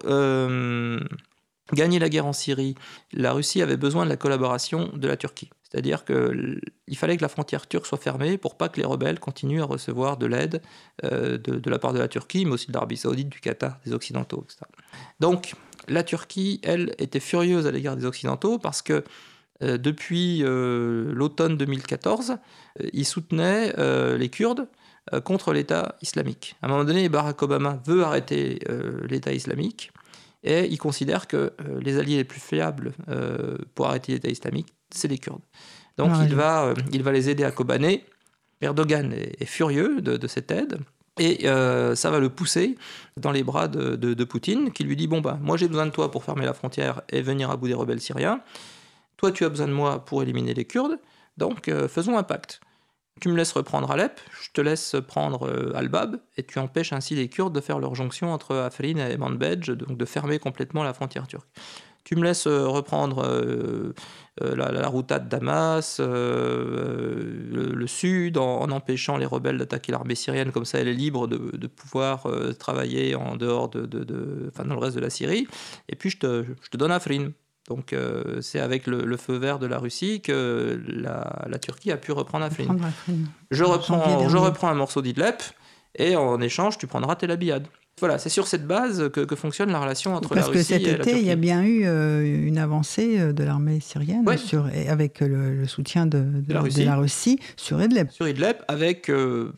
gagner 1.72 1.98
la 1.98 2.08
guerre 2.10 2.26
en 2.26 2.34
Syrie. 2.34 2.74
La 3.12 3.32
Russie 3.32 3.62
avait 3.62 3.78
besoin 3.78 4.04
de 4.04 4.10
la 4.10 4.16
collaboration 4.16 4.90
de 4.94 5.08
la 5.08 5.16
Turquie. 5.16 5.48
C'est-à-dire 5.72 6.04
qu'il 6.04 6.96
fallait 6.96 7.16
que 7.16 7.22
la 7.22 7.30
frontière 7.30 7.66
turque 7.66 7.86
soit 7.86 7.96
fermée 7.96 8.36
pour 8.36 8.58
pas 8.58 8.68
que 8.68 8.78
les 8.78 8.86
rebelles 8.86 9.18
continuent 9.18 9.62
à 9.62 9.64
recevoir 9.64 10.18
de 10.18 10.26
l'aide 10.26 10.60
euh, 11.02 11.38
de, 11.38 11.70
la 11.70 11.78
part 11.78 11.94
de 11.94 11.98
la 11.98 12.08
Turquie, 12.08 12.44
mais 12.44 12.52
aussi 12.52 12.66
de 12.66 12.74
l'Arabie 12.74 12.98
Saoudite, 12.98 13.30
du 13.30 13.40
Qatar, 13.40 13.78
des 13.86 13.94
Occidentaux, 13.94 14.44
etc. 14.44 14.60
Donc 15.18 15.54
la 15.88 16.02
Turquie, 16.02 16.60
elle, 16.62 16.94
était 16.98 17.20
furieuse 17.20 17.66
à 17.66 17.70
l'égard 17.70 17.96
des 17.96 18.04
Occidentaux 18.04 18.58
parce 18.58 18.82
que 18.82 19.02
euh, 19.62 19.78
depuis 19.78 20.42
euh, 20.42 21.10
l'automne 21.14 21.56
2014, 21.56 22.32
euh, 22.32 22.88
ils 22.92 23.06
soutenaient 23.06 23.72
les 24.18 24.28
Kurdes 24.28 24.68
contre 25.24 25.52
l'État 25.52 25.96
islamique. 26.00 26.54
À 26.62 26.66
un 26.66 26.68
moment 26.68 26.84
donné, 26.84 27.08
Barack 27.08 27.42
Obama 27.42 27.80
veut 27.84 28.04
arrêter 28.04 28.60
l'État 29.08 29.32
islamique 29.32 29.90
et 30.44 30.66
il 30.66 30.78
considère 30.78 31.26
que 31.26 31.52
les 31.80 31.98
alliés 31.98 32.18
les 32.18 32.24
plus 32.24 32.38
fiables 32.38 32.92
pour 33.74 33.88
arrêter 33.88 34.12
l'État 34.12 34.28
islamique, 34.28 34.72
c'est 34.94 35.08
les 35.08 35.18
Kurdes. 35.18 35.42
Donc 35.98 36.10
Ah, 36.14 36.20
il, 36.24 36.28
oui. 36.30 36.34
va, 36.34 36.64
euh, 36.64 36.74
il 36.92 37.02
va 37.02 37.12
les 37.12 37.28
aider 37.30 37.44
à 37.44 37.50
Kobané. 37.50 38.04
Erdogan 38.60 39.12
est, 39.12 39.40
est 39.42 39.46
furieux 39.46 40.00
de, 40.00 40.16
de 40.16 40.26
cette 40.26 40.50
aide. 40.50 40.78
Et 41.18 41.46
euh, 41.48 41.94
ça 41.94 42.10
va 42.10 42.20
le 42.20 42.30
pousser 42.30 42.78
dans 43.18 43.32
les 43.32 43.42
bras 43.42 43.68
de, 43.68 43.96
de- 43.96 44.14
de 44.14 44.24
Poutine, 44.24 44.72
qui 44.72 44.84
lui 44.84 44.96
dit 44.96 45.06
Bon, 45.08 45.20
bah, 45.20 45.38
moi 45.42 45.56
j'ai 45.58 45.68
besoin 45.68 45.84
de 45.84 45.90
toi 45.90 46.10
pour 46.10 46.24
fermer 46.24 46.46
la 46.46 46.54
frontière 46.54 47.02
et 47.10 47.20
venir 47.20 47.50
à 47.50 47.56
bout 47.56 47.68
des 47.68 47.74
rebelles 47.74 48.00
syriens. 48.00 48.40
Toi, 49.18 49.30
tu 49.32 49.44
as 49.44 49.48
besoin 49.50 49.68
de 49.68 49.72
moi 49.72 50.04
pour 50.04 50.22
éliminer 50.22 50.54
les 50.54 50.64
Kurdes. 50.64 50.98
Donc, 51.36 51.68
euh, 51.68 51.86
faisons 51.88 52.16
un 52.16 52.22
pacte. 52.22 52.60
Tu 53.20 53.28
me 53.28 53.36
laisses 53.36 53.52
reprendre 53.52 53.90
Alep, 53.90 54.18
je 54.42 54.48
te 54.52 54.60
laisse 54.62 54.96
prendre 55.06 55.46
euh, 55.46 55.72
Al-Bab, 55.76 56.16
et 56.38 56.42
tu 56.44 56.58
empêches 56.58 56.92
ainsi 56.94 57.14
les 57.14 57.28
Kurdes 57.28 57.54
de 57.54 57.60
faire 57.60 57.78
leur 57.78 57.94
jonction 57.94 58.32
entre 58.32 58.56
Afrin 58.56 58.96
et 58.96 59.16
Manbij, 59.18 59.66
donc 59.70 59.98
de 59.98 60.04
fermer 60.06 60.38
complètement 60.38 60.82
la 60.82 60.94
frontière 60.94 61.26
turque. 61.26 61.46
Tu 62.04 62.16
me 62.16 62.24
laisses 62.24 62.46
euh, 62.46 62.66
reprendre 62.66 63.22
euh, 63.24 63.92
euh, 64.42 64.56
la, 64.56 64.72
la 64.72 64.88
route 64.88 65.08
de 65.08 65.18
Damas, 65.18 65.98
euh, 66.00 67.46
le, 67.50 67.72
le 67.74 67.86
sud, 67.86 68.38
en, 68.38 68.60
en 68.60 68.70
empêchant 68.70 69.16
les 69.16 69.26
rebelles 69.26 69.58
d'attaquer 69.58 69.92
l'armée 69.92 70.14
syrienne, 70.14 70.52
comme 70.52 70.64
ça 70.64 70.78
elle 70.78 70.88
est 70.88 70.94
libre 70.94 71.26
de, 71.28 71.56
de 71.56 71.66
pouvoir 71.66 72.26
euh, 72.26 72.52
travailler 72.52 73.14
en 73.14 73.36
dehors 73.36 73.68
de, 73.68 73.86
de- 73.86 74.04
de- 74.04 74.50
enfin, 74.52 74.64
dans 74.64 74.74
le 74.74 74.80
reste 74.80 74.96
de 74.96 75.00
la 75.00 75.10
Syrie. 75.10 75.46
Et 75.88 75.96
puis 75.96 76.10
je 76.10 76.18
te, 76.18 76.44
je 76.62 76.68
te 76.70 76.76
donne 76.76 76.90
Afrin. 76.92 77.30
Donc 77.68 77.94
c'est 78.40 78.58
avec 78.58 78.88
le, 78.88 79.04
le 79.04 79.16
feu 79.16 79.36
vert 79.36 79.60
de 79.60 79.66
la 79.66 79.78
Russie 79.78 80.20
que 80.20 80.82
la, 80.88 81.44
la 81.48 81.58
Turquie 81.60 81.92
a 81.92 81.96
pu 81.96 82.10
reprendre 82.10 82.44
Afrin. 82.44 82.64
Je 83.52 83.62
reprends, 83.64 84.18
je 84.28 84.36
reprends 84.36 84.68
un 84.68 84.74
morceau 84.74 85.00
d'Idleb 85.00 85.36
et 85.94 86.16
en 86.16 86.40
échange, 86.40 86.76
tu 86.78 86.88
prendras 86.88 87.14
Tel 87.14 87.30
Abyad. 87.30 87.68
Voilà, 88.00 88.18
c'est 88.18 88.30
sur 88.30 88.46
cette 88.48 88.66
base 88.66 89.10
que, 89.10 89.20
que 89.20 89.36
fonctionne 89.36 89.70
la 89.70 89.78
relation 89.78 90.14
entre 90.14 90.30
Parce 90.30 90.46
la 90.48 90.52
que 90.52 90.58
Russie 90.58 90.64
cet 90.72 90.82
et 90.82 90.86
la 90.86 90.96
été, 90.98 91.10
il 91.12 91.16
y 91.18 91.20
a 91.30 91.34
Turquie. 91.34 91.36
bien 91.40 91.62
eu 91.62 91.82
euh, 91.84 92.46
une 92.46 92.58
avancée 92.58 93.20
euh, 93.20 93.32
de 93.32 93.44
l'armée 93.44 93.80
syrienne 93.80 94.26
Ouais. 94.26 94.36
sur, 94.38 94.68
et 94.74 94.88
avec 94.88 95.20
le, 95.20 95.54
le 95.54 95.66
soutien 95.68 96.06
de, 96.06 96.18
de- 96.18 96.52
la 96.52 96.60
de 96.60 96.64
Russie. 96.64 96.84
la 96.84 96.96
Russie 96.96 97.38
sur 97.56 97.80
Idlib. 97.82 98.10
Sur 98.10 98.26
Idleb, 98.26 98.56
avec 98.66 99.08
euh, 99.08 99.52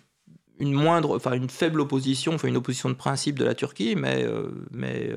une 0.58 0.72
moindre, 0.72 1.16
enfin 1.16 1.32
une 1.32 1.48
faible 1.48 1.80
opposition, 1.80 2.34
enfin 2.34 2.48
une 2.48 2.56
opposition 2.56 2.88
de 2.90 2.94
principe 2.94 3.38
de 3.38 3.44
la 3.44 3.54
Turquie, 3.54 3.94
mais, 3.96 4.24
euh, 4.24 4.50
mais 4.72 5.10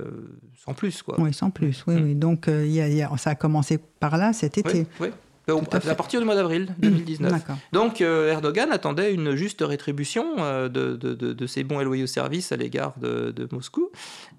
sans 0.63 0.73
plus 0.73 1.01
quoi. 1.01 1.15
Oui, 1.19 1.33
sans 1.33 1.49
plus. 1.49 1.83
Oui, 1.87 1.95
Mm. 1.95 2.03
oui. 2.03 2.15
Donc, 2.15 2.47
y 2.47 2.79
a- 2.79 2.87
il 2.87 2.95
y 2.95 3.01
a- 3.01 3.11
ça 3.17 3.31
a 3.31 3.35
commencé 3.35 3.77
par 3.99 4.17
là 4.17 4.31
cet 4.31 4.57
été. 4.57 4.87
Oui, 4.99 5.07
oui. 5.07 5.07
Euh, 5.49 5.55
à 5.89 5.95
partir 5.95 6.19
du 6.19 6.25
mois 6.25 6.35
d'avril 6.35 6.67
2019. 6.79 7.31
D'accord. 7.31 7.55
Donc 7.71 8.01
euh, 8.01 8.31
Erdogan 8.31 8.71
attendait 8.71 9.13
une 9.13 9.35
juste 9.35 9.61
rétribution 9.61 10.25
euh, 10.39 10.67
de, 10.67 10.95
de- 10.95 11.13
de- 11.33 11.47
ses 11.47 11.63
bons 11.63 11.79
et 11.79 11.83
loyaux 11.85 12.07
services 12.07 12.51
à 12.51 12.57
l'égard 12.57 12.93
de, 12.99 13.31
de 13.31 13.47
Moscou. 13.51 13.89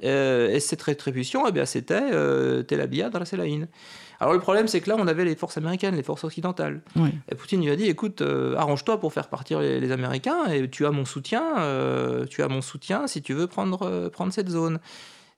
Euh, 0.04 0.50
et 0.50 0.60
cette 0.60 0.82
rétribution, 0.82 1.46
eh 1.48 1.52
bien, 1.52 1.64
c'était 1.64 2.02
Tel 2.64 2.80
Abyad, 2.80 3.14
Ras 3.14 3.30
El 3.32 3.40
Ain. 3.40 3.66
Alors 4.20 4.34
le 4.34 4.40
problème, 4.40 4.66
c'est 4.68 4.80
que 4.80 4.90
là, 4.90 4.96
on 4.98 5.06
avait 5.06 5.24
les 5.24 5.36
forces 5.36 5.56
américaines, 5.56 5.94
les 5.94 6.02
forces 6.02 6.24
occidentales. 6.24 6.80
Oui. 6.96 7.10
Et 7.30 7.34
Poutine 7.36 7.62
lui 7.62 7.70
a 7.70 7.76
dit, 7.76 7.84
écoute, 7.86 8.22
arrange-toi 8.56 8.98
pour 9.00 9.12
faire 9.12 9.28
partir 9.28 9.60
les, 9.60 9.80
les 9.80 9.92
Américains 9.92 10.46
et 10.50 10.68
tu 10.68 10.84
as 10.86 10.90
mon 10.90 11.04
soutien, 11.04 11.42
tu 12.28 12.42
as 12.42 12.48
mon 12.48 12.60
soutien 12.60 13.06
si 13.06 13.22
tu 13.22 13.32
veux 13.32 13.46
prendre, 13.46 14.08
prendre 14.08 14.32
cette 14.32 14.48
zone. 14.50 14.78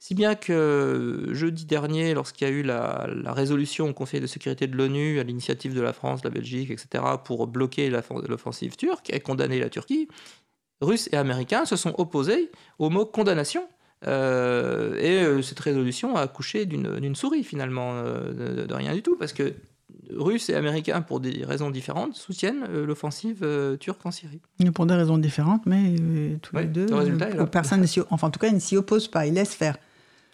Si 0.02 0.14
bien 0.14 0.34
que 0.34 0.52
euh, 0.52 1.34
jeudi 1.34 1.66
dernier, 1.66 2.14
lorsqu'il 2.14 2.48
y 2.48 2.50
a 2.50 2.54
eu 2.54 2.62
la, 2.62 3.06
la 3.22 3.32
résolution 3.34 3.90
au 3.90 3.92
Conseil 3.92 4.20
de 4.20 4.26
sécurité 4.26 4.66
de 4.66 4.74
l'ONU 4.74 5.20
à 5.20 5.24
l'initiative 5.24 5.74
de 5.74 5.80
la 5.82 5.92
France, 5.92 6.24
la 6.24 6.30
Belgique, 6.30 6.70
etc., 6.70 7.04
pour 7.22 7.46
bloquer 7.46 7.90
l'offensive 7.90 8.76
turque 8.76 9.10
et 9.12 9.20
condamner 9.20 9.60
la 9.60 9.68
Turquie, 9.68 10.08
Russes 10.80 11.10
et 11.12 11.16
Américains 11.16 11.66
se 11.66 11.76
sont 11.76 11.94
opposés 11.98 12.50
au 12.78 12.88
mot 12.88 13.04
condamnation. 13.04 13.68
Euh, 14.06 14.96
et 14.98 15.22
euh, 15.22 15.42
cette 15.42 15.60
résolution 15.60 16.16
a 16.16 16.22
accouché 16.22 16.64
d'une 16.64 17.14
souris 17.14 17.44
finalement, 17.44 17.92
euh, 17.96 18.62
de, 18.62 18.64
de 18.64 18.74
rien 18.74 18.94
du 18.94 19.02
tout, 19.02 19.16
parce 19.16 19.34
que 19.34 19.52
Russes 20.16 20.48
et 20.48 20.54
Américains, 20.54 21.02
pour 21.02 21.20
des 21.20 21.44
raisons 21.44 21.70
différentes, 21.70 22.14
soutiennent 22.16 22.64
l'offensive 22.86 23.46
turque 23.78 24.06
en 24.06 24.10
Syrie. 24.10 24.40
Pour 24.74 24.86
des 24.86 24.94
raisons 24.94 25.18
différentes, 25.18 25.66
mais 25.66 25.94
tous 26.40 26.56
Ouais, 26.56 26.62
les 26.62 26.68
deux. 26.68 26.86
le 26.86 27.46
personne 27.46 27.84
enfin, 28.08 28.28
en 28.28 28.30
tout 28.30 28.40
cas, 28.40 28.48
ils 28.48 28.54
ne 28.54 28.60
s'y 28.60 28.78
opposent 28.78 29.08
pas. 29.08 29.26
Ils 29.26 29.34
laissent 29.34 29.54
faire. 29.54 29.76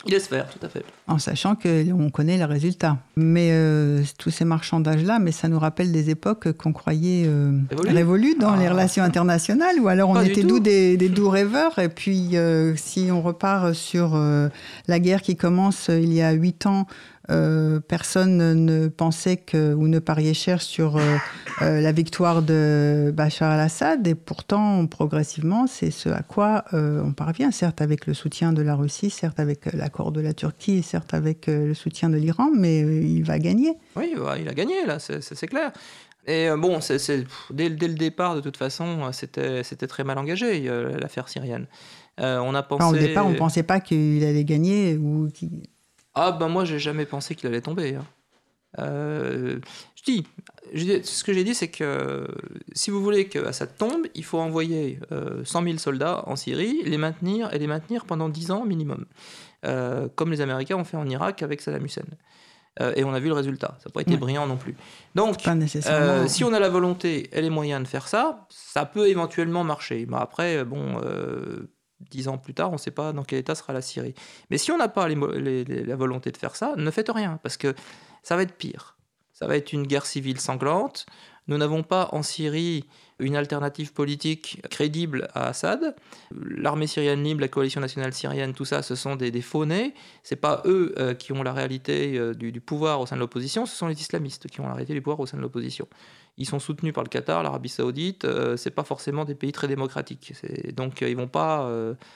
Il 0.05 0.13
laisse 0.13 0.29
faire, 0.29 0.47
tout 0.51 0.65
à 0.65 0.69
fait. 0.69 0.85
En 1.09 1.19
sachant 1.19 1.57
qu'on 1.57 2.11
connaît 2.11 2.37
le 2.39 2.45
résultat. 2.45 2.99
Mais 3.17 3.49
euh, 3.53 4.03
tous 4.19 4.31
ces 4.31 4.45
marchandages-là, 4.45 5.19
mais 5.19 5.33
ça 5.33 5.49
nous 5.49 5.59
rappelle 5.59 5.91
des 5.91 6.11
époques 6.11 6.53
qu'on 6.53 6.73
croyait 6.73 7.25
euh, 7.27 7.59
Révolues. 7.89 8.37
dans 8.39 8.53
Ah. 8.53 8.57
les 8.59 8.69
relations 8.69 9.03
internationales, 9.03 9.81
ou 9.81 9.89
alors 9.89 10.11
on 10.11 10.15
Pas 10.15 10.25
était 10.27 10.43
doux 10.45 10.61
des, 10.61 10.97
des 10.97 11.09
doux 11.09 11.29
rêveurs. 11.31 11.79
Et 11.79 11.89
puis, 11.89 12.37
euh, 12.37 12.75
si 12.77 13.09
on 13.11 13.21
repart 13.23 13.73
sur 13.73 14.15
euh, 14.15 14.49
la 14.87 15.01
guerre 15.01 15.23
qui 15.23 15.35
commence 15.35 15.89
il 15.89 16.13
y 16.13 16.23
a 16.23 16.31
huit 16.33 16.67
ans, 16.67 16.87
euh, 17.31 17.81
personne 17.81 18.65
ne 18.65 18.89
pensait 18.89 19.37
que, 19.37 19.75
ou 19.75 19.89
ne 19.89 19.99
pariait 19.99 20.35
cher 20.35 20.63
sur 20.63 20.97
euh, 20.97 21.17
euh, 21.63 21.81
la 21.81 21.93
victoire 21.93 22.43
de 22.43 23.13
Bachar 23.15 23.53
al-Assad. 23.53 24.07
Et 24.07 24.15
pourtant, 24.15 24.87
progressivement, 24.87 25.67
c'est 25.67 25.91
ce 25.91 26.09
à 26.09 26.23
quoi 26.23 26.65
euh, 26.73 27.03
on 27.05 27.13
parvient, 27.13 27.51
certes 27.51 27.81
avec 27.81 28.07
le 28.07 28.15
soutien 28.15 28.53
de 28.53 28.63
la 28.63 28.75
Russie, 28.75 29.11
certes 29.11 29.41
avec 29.41 29.73
l'accord 29.73 30.13
de 30.13 30.21
la 30.21 30.35
Turquie, 30.35 30.83
certes 30.83 31.15
avec 31.15 31.47
le 31.47 31.75
soutien 31.75 32.09
de 32.09 32.17
l'Iran, 32.17 32.49
mais 32.57 32.81
il 32.81 33.23
va 33.23 33.39
gagner. 33.39 33.75
Oui, 33.97 34.15
bah, 34.17 34.37
il 34.39 34.49
a 34.49 34.55
gagné, 34.55 34.87
là, 34.87 34.99
c'est- 34.99 35.47
clair. 35.47 35.73
Et 36.29 36.49
bon, 36.59 36.81
dès, 37.51 37.71
dès 37.71 37.89
le 37.89 37.95
départ, 37.95 38.35
de 38.35 38.41
toute 38.41 38.57
façon, 38.57 39.11
c'était 39.13 39.87
très 39.87 40.03
mal 40.03 40.19
engagé, 40.19 40.69
l'affaire 41.01 41.29
syrienne. 41.29 41.67
Euh, 42.21 42.39
on 42.39 42.55
a 42.55 42.63
pensé... 42.63 42.85
Enfin, 42.85 42.95
au 42.95 42.99
départ, 42.99 43.27
on 43.27 43.31
ne 43.31 43.37
pensait 43.37 43.63
pas 43.63 43.81
qu'il 43.81 44.25
allait 44.25 44.45
gagner. 44.45 44.97
Ou 44.97 45.29
Ah 46.17 46.33
ben 46.33 46.49
moi 46.49 46.65
j'ai 46.65 46.79
jamais 46.79 47.07
pensé 47.07 47.35
qu'il 47.37 47.47
allait 47.49 47.61
tomber. 47.61 47.95
hein. 47.97 48.05
Euh, 48.79 49.59
je 49.95 50.03
dis, 50.03 50.27
je 50.75 50.85
dis- 50.85 51.05
ce 51.05 51.25
que 51.25 51.33
j'ai 51.33 51.45
dit 51.45 51.55
c'est 51.55 51.69
que 51.69 52.27
si 52.73 52.91
vous 52.91 53.03
voulez 53.03 53.27
que 53.29 53.39
Assad 53.47 53.75
tombe, 53.77 54.07
il 54.15 54.25
faut 54.25 54.39
envoyer 54.39 54.99
euh, 55.13 55.45
100 55.45 55.63
000 55.63 55.79
soldats 55.79 56.25
en 56.27 56.37
Syrie, 56.37 56.83
les 56.85 56.99
maintenir 56.99 57.53
et 57.55 57.59
les 57.59 57.67
maintenir 57.67 58.05
pendant 58.05 58.29
10 58.29 58.51
ans 58.51 58.65
minimum, 58.65 59.07
Euh, 59.65 60.09
comme 60.15 60.31
les 60.31 60.41
Américains 60.43 60.77
ont 60.77 60.85
fait 60.85 60.97
en 60.99 61.09
Irak 61.09 61.43
avec 61.43 61.61
Saddam 61.63 61.85
Hussein. 61.85 62.03
Euh, 62.81 62.93
et 62.95 63.05
on 63.05 63.13
a 63.15 63.19
vu 63.21 63.29
le 63.29 63.35
résultat. 63.35 63.79
Ça 63.79 63.89
n'a 63.89 63.93
pas 63.93 64.03
été 64.03 64.13
Ouais. 64.13 64.17
brillant 64.19 64.47
non 64.47 64.59
plus. 64.59 64.77
Donc, 65.15 65.39
euh, 65.95 66.29
si 66.29 66.45
on 66.45 66.53
a 66.53 66.61
la 66.61 66.69
volonté 66.69 67.31
et 67.33 67.41
les 67.41 67.49
moyens 67.51 67.83
de 67.83 67.89
faire 67.89 68.07
ça, 68.07 68.47
ça 68.51 68.85
peut 68.85 69.09
éventuellement 69.09 69.65
marcher. 69.65 70.05
Mais 70.09 70.19
après, 70.19 70.63
bon, 70.65 71.01
euh, 71.03 71.71
dix 72.01 72.29
ans 72.29 72.39
plus 72.39 72.55
tard, 72.55 72.71
on 72.71 72.75
ne 72.75 72.79
sait 72.79 72.91
pas 72.91 73.13
dans 73.13 73.25
quel 73.25 73.39
état 73.39 73.55
sera 73.55 73.73
la 73.73 73.83
Syrie. 73.83 74.15
Mais 74.51 74.59
si 74.59 74.71
on 74.71 74.79
n'a 74.79 74.89
pas 74.89 75.09
la 75.09 75.97
volonté 75.97 76.31
de 76.31 76.37
faire 76.37 76.57
ça, 76.57 76.75
ne 76.77 76.91
faites 76.91 77.11
rien, 77.11 77.39
parce 77.43 77.57
que 77.57 77.75
ça 78.23 78.37
va 78.37 78.43
être 78.43 78.57
pire. 78.57 78.97
Ça 79.33 79.47
va 79.47 79.57
être 79.57 79.73
une 79.73 79.87
guerre 79.87 80.07
civile 80.07 80.41
sanglante. 80.41 81.07
Nous 81.49 81.59
n'avons 81.59 81.83
pas 81.83 82.09
en 82.13 82.23
Syrie 82.23 82.85
une 83.19 83.37
alternative 83.37 83.93
politique 83.93 84.61
crédible 84.69 85.29
à 85.35 85.49
Assad. 85.49 85.95
L'armée 86.35 86.87
syrienne 86.87 87.23
libre, 87.23 87.41
la 87.41 87.49
coalition 87.49 87.81
nationale 87.81 88.13
syrienne, 88.13 88.53
tout 88.53 88.65
ça, 88.65 88.83
ce 88.83 88.95
sont 88.95 89.17
des, 89.17 89.31
des 89.31 89.41
faux-nés. 89.41 89.95
C'est 90.23 90.37
pas 90.37 90.63
eux 90.67 90.95
euh, 90.99 91.15
qui 91.15 91.33
ont 91.33 91.43
la 91.43 91.53
réalité 91.53 92.19
euh, 92.19 92.35
du, 92.35 92.61
pouvoir 92.61 93.01
au 93.01 93.07
sein 93.07 93.17
de 93.17 93.21
l'opposition, 93.21 93.65
ce 93.65 93.75
sont 93.75 93.87
les 93.87 93.99
islamistes 93.99 94.49
qui 94.49 94.61
ont 94.61 94.67
la 94.67 94.75
réalité 94.75 94.93
du 94.93 95.01
pouvoir 95.01 95.21
au 95.21 95.27
sein 95.27 95.37
de 95.37 95.43
l'opposition. 95.43 95.89
Ils 96.37 96.45
sont 96.47 96.59
soutenus 96.59 96.93
par 96.93 97.03
le 97.03 97.09
Qatar, 97.09 97.43
l'Arabie 97.43 97.71
Saoudite. 97.71 98.27
euh, 98.27 98.59
c'est 98.59 98.71
pas 98.71 98.85
forcément 98.85 99.25
des 99.25 99.35
pays 99.35 99.53
très 99.53 99.69
démocratiques. 99.69 100.35
Donc 100.75 101.01
euh, 101.01 101.09
ils 101.09 101.17
vont 101.17 101.29
pas 101.29 101.71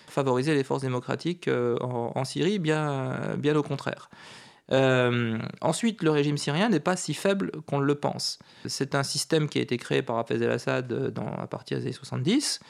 favoriser 0.09 0.55
les 0.55 0.65
forces 0.65 0.83
démocratiques 0.83 1.49
en, 1.49 2.13
en 2.15 2.25
Syrie, 2.25 2.59
bien, 2.59 3.37
bien 3.39 3.57
au 3.57 3.63
contraire. 3.63 4.11
Euh, 4.73 5.39
ensuite, 5.61 6.03
le 6.03 6.11
régime 6.11 6.39
syrien 6.39 6.69
n'est 6.69 6.81
pas 6.81 6.97
si 6.97 7.15
faible 7.15 7.51
qu'on 7.67 7.81
le 7.81 7.95
pense. 7.95 8.39
C'est 8.67 8.95
un 8.95 9.03
système 9.03 9.49
qui 9.49 9.59
a 9.59 9.63
été 9.63 9.77
créé 9.77 10.03
par 10.03 10.19
Hafez 10.19 10.37
el-Assad 10.37 10.93
euh, 10.93 11.11
à 11.39 11.47
partir 11.47 11.79
des 11.79 11.85
années 11.85 11.93
70, 11.93 12.61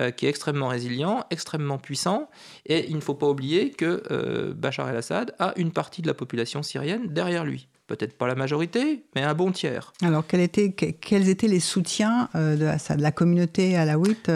euh, 0.00 0.10
qui 0.12 0.26
est 0.26 0.28
extrêmement 0.28 0.68
résilient, 0.68 1.24
extrêmement 1.30 1.78
puissant, 1.78 2.30
et 2.66 2.88
il 2.88 2.94
ne 2.94 3.00
faut 3.00 3.14
pas 3.14 3.26
oublier 3.26 3.70
que 3.70 4.02
euh, 4.10 4.54
Bachar 4.54 4.88
el-Assad 4.88 5.34
a 5.40 5.52
une 5.56 5.72
partie 5.72 6.02
de 6.02 6.06
la 6.06 6.14
population 6.14 6.62
syrienne 6.62 7.08
derrière 7.08 7.44
lui. 7.44 7.68
Peut-être 7.88 8.16
pas 8.16 8.26
la 8.28 8.34
majorité, 8.34 9.02
mais 9.16 9.22
un 9.22 9.34
bon 9.34 9.50
tiers. 9.50 9.92
Alors, 10.02 10.24
quels 10.26 10.42
étaient 10.42 11.48
les 11.48 11.58
soutiens 11.58 12.28
euh, 12.34 12.54
de 12.54 12.66
Assad? 12.66 13.00
La 13.00 13.10
communauté 13.10 13.76
alaouite 13.76 14.30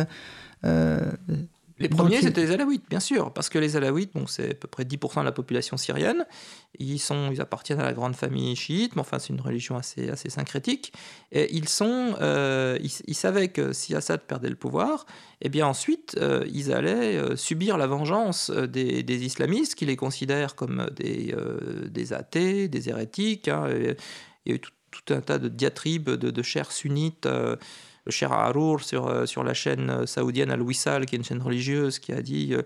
euh, 0.64 1.00
Les 1.82 1.88
premiers, 1.88 2.22
c'était 2.22 2.42
les 2.42 2.50
Alaouites, 2.52 2.84
bien 2.88 3.00
sûr, 3.00 3.32
parce 3.32 3.48
que 3.48 3.58
les 3.58 3.76
Alaouites, 3.76 4.12
bon, 4.14 4.26
c'est 4.26 4.52
à 4.52 4.54
peu 4.54 4.68
près 4.68 4.84
10% 4.84 5.20
de 5.20 5.24
la 5.24 5.32
population 5.32 5.76
syrienne. 5.76 6.24
Ils, 6.78 6.98
sont, 6.98 7.30
ils 7.32 7.40
appartiennent 7.40 7.80
à 7.80 7.84
la 7.84 7.92
grande 7.92 8.16
famille 8.16 8.56
chiite, 8.56 8.94
mais 8.96 9.00
enfin, 9.00 9.18
c'est 9.18 9.30
une 9.32 9.40
religion 9.40 9.76
assez, 9.76 10.08
assez 10.08 10.30
syncrétique. 10.30 10.92
Et 11.32 11.54
ils, 11.54 11.68
sont, 11.68 12.14
euh, 12.20 12.78
ils, 12.82 12.90
ils 13.06 13.14
savaient 13.14 13.48
que 13.48 13.72
si 13.72 13.94
Assad 13.94 14.22
perdait 14.22 14.48
le 14.48 14.56
pouvoir, 14.56 15.04
eh 15.40 15.48
bien 15.48 15.66
ensuite, 15.66 16.16
euh, 16.18 16.46
ils 16.52 16.72
allaient 16.72 17.16
euh, 17.16 17.36
subir 17.36 17.76
la 17.76 17.86
vengeance 17.86 18.50
des, 18.50 19.02
des 19.02 19.24
islamistes 19.24 19.74
qui 19.74 19.84
les 19.86 19.96
considèrent 19.96 20.54
comme 20.54 20.88
des, 20.96 21.34
euh, 21.36 21.88
des 21.88 22.12
athées, 22.12 22.68
des 22.68 22.88
hérétiques. 22.88 23.48
hein. 23.48 23.66
Et 23.68 23.96
il 24.46 24.50
y 24.50 24.52
a 24.52 24.56
eu 24.56 24.60
tout, 24.60 24.70
tout 24.90 25.14
un 25.14 25.20
tas 25.20 25.38
de 25.38 25.48
diatribes 25.48 26.10
de, 26.10 26.30
de 26.30 26.42
chers 26.42 26.70
sunnites. 26.70 27.26
Le 28.04 28.12
cher 28.12 28.32
Harour 28.32 28.80
sur, 28.82 29.06
euh, 29.06 29.26
sur 29.26 29.44
la 29.44 29.54
chaîne 29.54 29.90
euh, 29.90 30.06
saoudienne 30.06 30.50
Al-Wissal, 30.50 31.06
qui 31.06 31.14
est 31.14 31.18
une 31.18 31.24
chaîne 31.24 31.40
religieuse, 31.42 31.98
qui 31.98 32.12
a 32.12 32.20
dit 32.22 32.52
euh, 32.54 32.62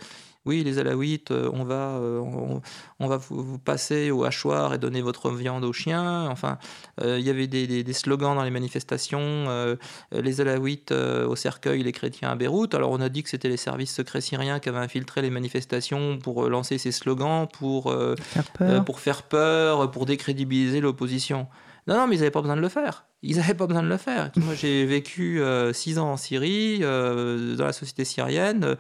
Oui, 0.47 0.63
les 0.65 0.79
Alaouites, 0.79 1.31
on 1.33 1.65
va, 1.65 1.75
euh, 1.99 2.19
on, 2.21 2.63
on 3.01 3.07
va 3.09 3.17
vous, 3.19 3.43
vous 3.43 3.59
passer 3.59 4.11
au 4.11 4.25
hachoir 4.25 4.73
et 4.75 4.79
donner 4.79 5.03
votre 5.03 5.31
viande 5.31 5.65
aux 5.65 5.73
chiens. 5.73 6.29
Enfin, 6.31 6.57
il 7.03 7.21
y 7.21 7.29
avait 7.31 7.47
des, 7.49 7.67
des- 7.67 7.83
des 7.85 7.93
slogans 7.93 8.35
dans 8.37 8.45
les 8.45 8.51
manifestations 8.51 9.67
Les 10.13 10.41
Alaouites 10.41 10.93
au 10.93 11.37
cercueil, 11.37 11.83
les 11.83 11.93
chrétiens 11.93 12.31
à 12.31 12.35
Beyrouth. 12.37 12.75
Alors, 12.75 12.91
on 12.93 13.01
a 13.01 13.09
dit 13.09 13.23
que 13.23 13.29
c'était 13.29 13.49
les 13.49 13.57
services 13.57 13.95
secrets 13.95 14.21
syriens 14.21 14.61
qui 14.61 14.69
avaient 14.69 14.79
infiltré 14.79 15.21
les 15.21 15.31
manifestations 15.31 16.19
pour 16.19 16.49
lancer 16.49 16.79
ces 16.79 16.93
slogans, 16.93 17.47
pour. 17.53 17.93
faire 18.17 18.45
peur 18.53 18.85
pour 18.85 19.01
faire 19.01 19.23
peur, 19.25 19.91
pour 19.91 20.07
décrédibiliser 20.07 20.81
l'opposition. 20.81 21.47
Non, 21.89 21.97
non, 21.97 22.07
mais 22.07 22.17
ils 22.17 22.19
n'avaient 22.21 22.31
pas 22.31 22.41
besoin 22.41 22.57
de 22.57 22.61
le 22.61 22.69
faire. 22.69 23.05
Ils 23.29 23.37
n'avaient 23.37 23.55
pas 23.55 23.67
besoin 23.67 23.83
de 23.83 23.89
le 23.89 23.97
faire. 23.97 24.31
Moi, 24.37 24.55
j'ai 24.55 24.85
vécu 24.87 25.41
euh, 25.43 25.73
six 25.73 25.99
ans 25.99 26.13
en 26.13 26.17
Syrie, 26.17 26.79
euh, 26.83 27.57
dans 27.57 27.65
la 27.67 27.73
société 27.73 28.05
syrienne. 28.05 28.77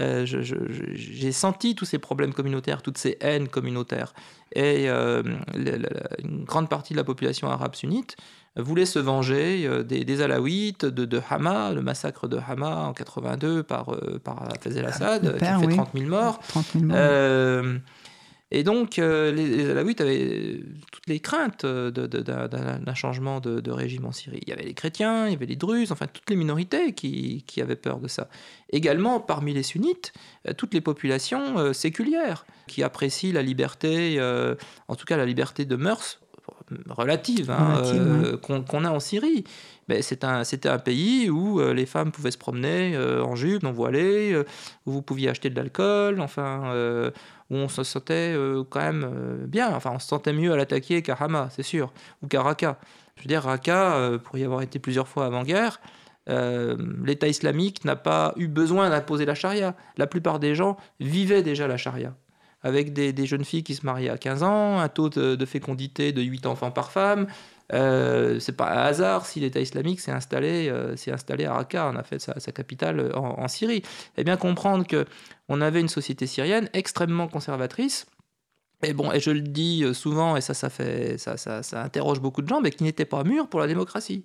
Euh, 0.00 0.24
j'ai 0.24 1.32
senti 1.32 1.74
tous 1.74 1.84
ces 1.84 1.98
problèmes 1.98 2.32
communautaires, 2.32 2.80
toutes 2.80 2.96
ces 2.98 3.18
haines 3.20 3.48
communautaires. 3.48 4.14
Et 4.54 4.86
la- 4.86 5.22
la- 5.54 5.76
la- 5.78 6.20
une 6.24 6.44
grande 6.44 6.68
partie 6.70 6.94
de 6.94 6.98
la 6.98 7.04
population 7.04 7.48
arabe 7.50 7.74
sunnite 7.74 8.16
voulait 8.56 8.86
se 8.86 8.98
venger 8.98 9.68
des, 9.84 10.04
des 10.04 10.20
Alaouites, 10.22 10.84
de, 10.86 11.04
de 11.04 11.20
Hama, 11.30 11.72
le 11.72 11.82
massacre 11.82 12.28
de 12.28 12.38
Hama 12.46 12.86
en 12.88 12.92
82 12.94 13.62
par, 13.62 13.94
par 14.24 14.42
Hafez 14.52 14.78
el-Assad, 14.78 15.24
Le 15.24 15.38
qui 15.38 15.44
a 15.44 15.58
fait 15.58 15.66
oui. 15.66 15.74
30 15.76 15.88
000 15.94 16.06
morts. 16.08 16.38
30 16.48 16.66
000 16.72 16.84
morts. 16.86 16.96
Et 18.54 18.64
donc, 18.64 18.98
euh, 18.98 19.32
les, 19.32 19.70
Alaouites 19.70 20.02
avaient 20.02 20.60
toutes 20.92 21.06
les 21.06 21.20
craintes 21.20 21.64
euh, 21.64 21.90
d'un 21.90 22.94
changement 22.94 23.40
de, 23.40 23.70
régime 23.70 24.04
en 24.04 24.12
Syrie. 24.12 24.40
Il 24.42 24.50
y 24.50 24.52
avait 24.52 24.64
les 24.64 24.74
chrétiens, 24.74 25.26
il 25.26 25.32
y 25.32 25.34
avait 25.34 25.46
les 25.46 25.56
druzes, 25.56 25.90
enfin 25.90 26.06
toutes 26.06 26.28
les 26.28 26.36
minorités 26.36 26.92
qui, 26.92 27.44
qui 27.46 27.62
avaient 27.62 27.76
peur 27.76 27.98
de 27.98 28.08
ça. 28.08 28.28
Également, 28.70 29.20
parmi 29.20 29.54
les 29.54 29.62
sunnites, 29.62 30.12
euh, 30.46 30.52
toutes 30.52 30.74
les 30.74 30.82
populations 30.82 31.72
séculières 31.72 32.44
qui 32.68 32.82
apprécient 32.82 33.32
la 33.32 33.42
liberté, 33.42 34.20
en 34.88 34.96
tout 34.96 35.04
cas 35.06 35.16
la 35.16 35.26
liberté 35.26 35.64
de 35.64 35.76
mœurs 35.76 36.21
relative, 36.88 37.50
hein, 37.50 37.74
Relative, 37.74 38.02
euh, 38.02 38.36
qu'on 38.38 38.84
a 38.84 38.90
en 38.90 39.00
Syrie. 39.00 39.44
Ben, 39.88 39.98
un- 40.22 40.44
C'était 40.44 40.68
un, 40.68 40.78
pays 40.78 41.28
où 41.30 41.60
euh, 41.60 41.74
les 41.74 41.86
femmes 41.86 42.12
pouvaient 42.12 42.30
se 42.30 42.38
promener 42.38 42.94
euh, 42.94 43.22
en 43.24 43.34
jupe, 43.34 43.62
non 43.62 43.72
voilées, 43.72 44.32
euh, 44.32 44.44
où 44.86 44.92
vous 44.92 45.02
pouviez 45.02 45.28
acheter 45.28 45.50
de 45.50 45.56
l'alcool, 45.56 46.20
enfin, 46.20 46.72
où 47.50 47.56
on 47.56 47.68
se 47.68 47.82
sentait 47.82 48.34
quand 48.70 48.80
même 48.80 49.44
bien. 49.46 49.74
Enfin, 49.74 49.90
on 49.94 49.98
se 49.98 50.08
sentait 50.08 50.32
mieux 50.32 50.52
à 50.52 50.56
l'attaquer 50.56 51.02
qu'à 51.02 51.14
Hama, 51.18 51.48
c'est 51.50 51.62
sûr, 51.64 51.92
ou 52.22 52.26
qu'à 52.28 52.42
Raqqa. 52.42 52.78
Je 53.16 53.22
veux 53.22 53.28
dire, 53.28 53.42
Raqqa, 53.42 54.18
pour 54.24 54.38
y 54.38 54.44
avoir 54.44 54.62
été 54.62 54.78
plusieurs 54.78 55.08
fois 55.08 55.26
avant-guerre, 55.26 55.80
euh, 56.28 56.76
l'État 57.04 57.26
islamique 57.26 57.84
n'a 57.84 57.96
pas 57.96 58.32
eu 58.36 58.46
besoin 58.46 58.88
d'imposer 58.90 59.24
la 59.24 59.34
charia. 59.34 59.74
La 59.96 60.06
plupart 60.06 60.38
des 60.38 60.54
gens 60.54 60.76
vivaient 61.00 61.42
déjà 61.42 61.66
la 61.66 61.76
charia. 61.76 62.14
Avec 62.62 62.92
des, 62.92 63.26
jeunes 63.26 63.44
filles 63.44 63.64
qui 63.64 63.74
se 63.74 63.84
mariaient 63.84 64.10
à 64.10 64.18
15 64.18 64.42
ans, 64.42 64.78
un 64.78 64.88
taux 64.88 65.08
de, 65.08 65.44
fécondité 65.44 66.12
de 66.12 66.22
8 66.22 66.46
enfants 66.46 66.70
par 66.70 66.92
femme. 66.92 67.26
Euh, 67.72 68.38
c'est 68.38 68.56
pas 68.56 68.70
un 68.70 68.82
hasard 68.84 69.26
si 69.26 69.40
l'État 69.40 69.60
islamique 69.60 70.00
s'est 70.00 70.12
installé, 70.12 70.68
euh, 70.68 70.94
installé 71.08 71.46
à 71.46 71.54
Raqqa, 71.54 71.90
on 71.92 71.96
a 71.96 72.02
fait 72.02 72.18
sa, 72.18 72.34
capitale 72.52 73.12
en, 73.14 73.48
Syrie. 73.48 73.82
Et 74.16 74.24
bien 74.24 74.36
comprendre 74.36 74.86
que 74.86 75.06
on 75.48 75.60
avait 75.60 75.80
une 75.80 75.88
société 75.88 76.26
syrienne 76.26 76.68
extrêmement 76.72 77.28
conservatrice. 77.28 78.06
Et 78.84 78.92
bon, 78.92 79.12
et 79.12 79.20
je 79.20 79.30
le 79.30 79.40
dis 79.40 79.84
souvent, 79.94 80.36
et 80.36 80.40
ça, 80.40 80.54
ça 80.54 80.68
fait, 80.68 81.16
ça, 81.18 81.36
ça, 81.36 81.62
ça 81.62 81.82
interroge 81.82 82.20
beaucoup 82.20 82.42
de 82.42 82.48
gens, 82.48 82.60
mais 82.60 82.70
qui 82.70 82.84
n'était 82.84 83.04
pas 83.04 83.24
mûr 83.24 83.48
pour 83.48 83.60
la 83.60 83.66
démocratie. 83.66 84.24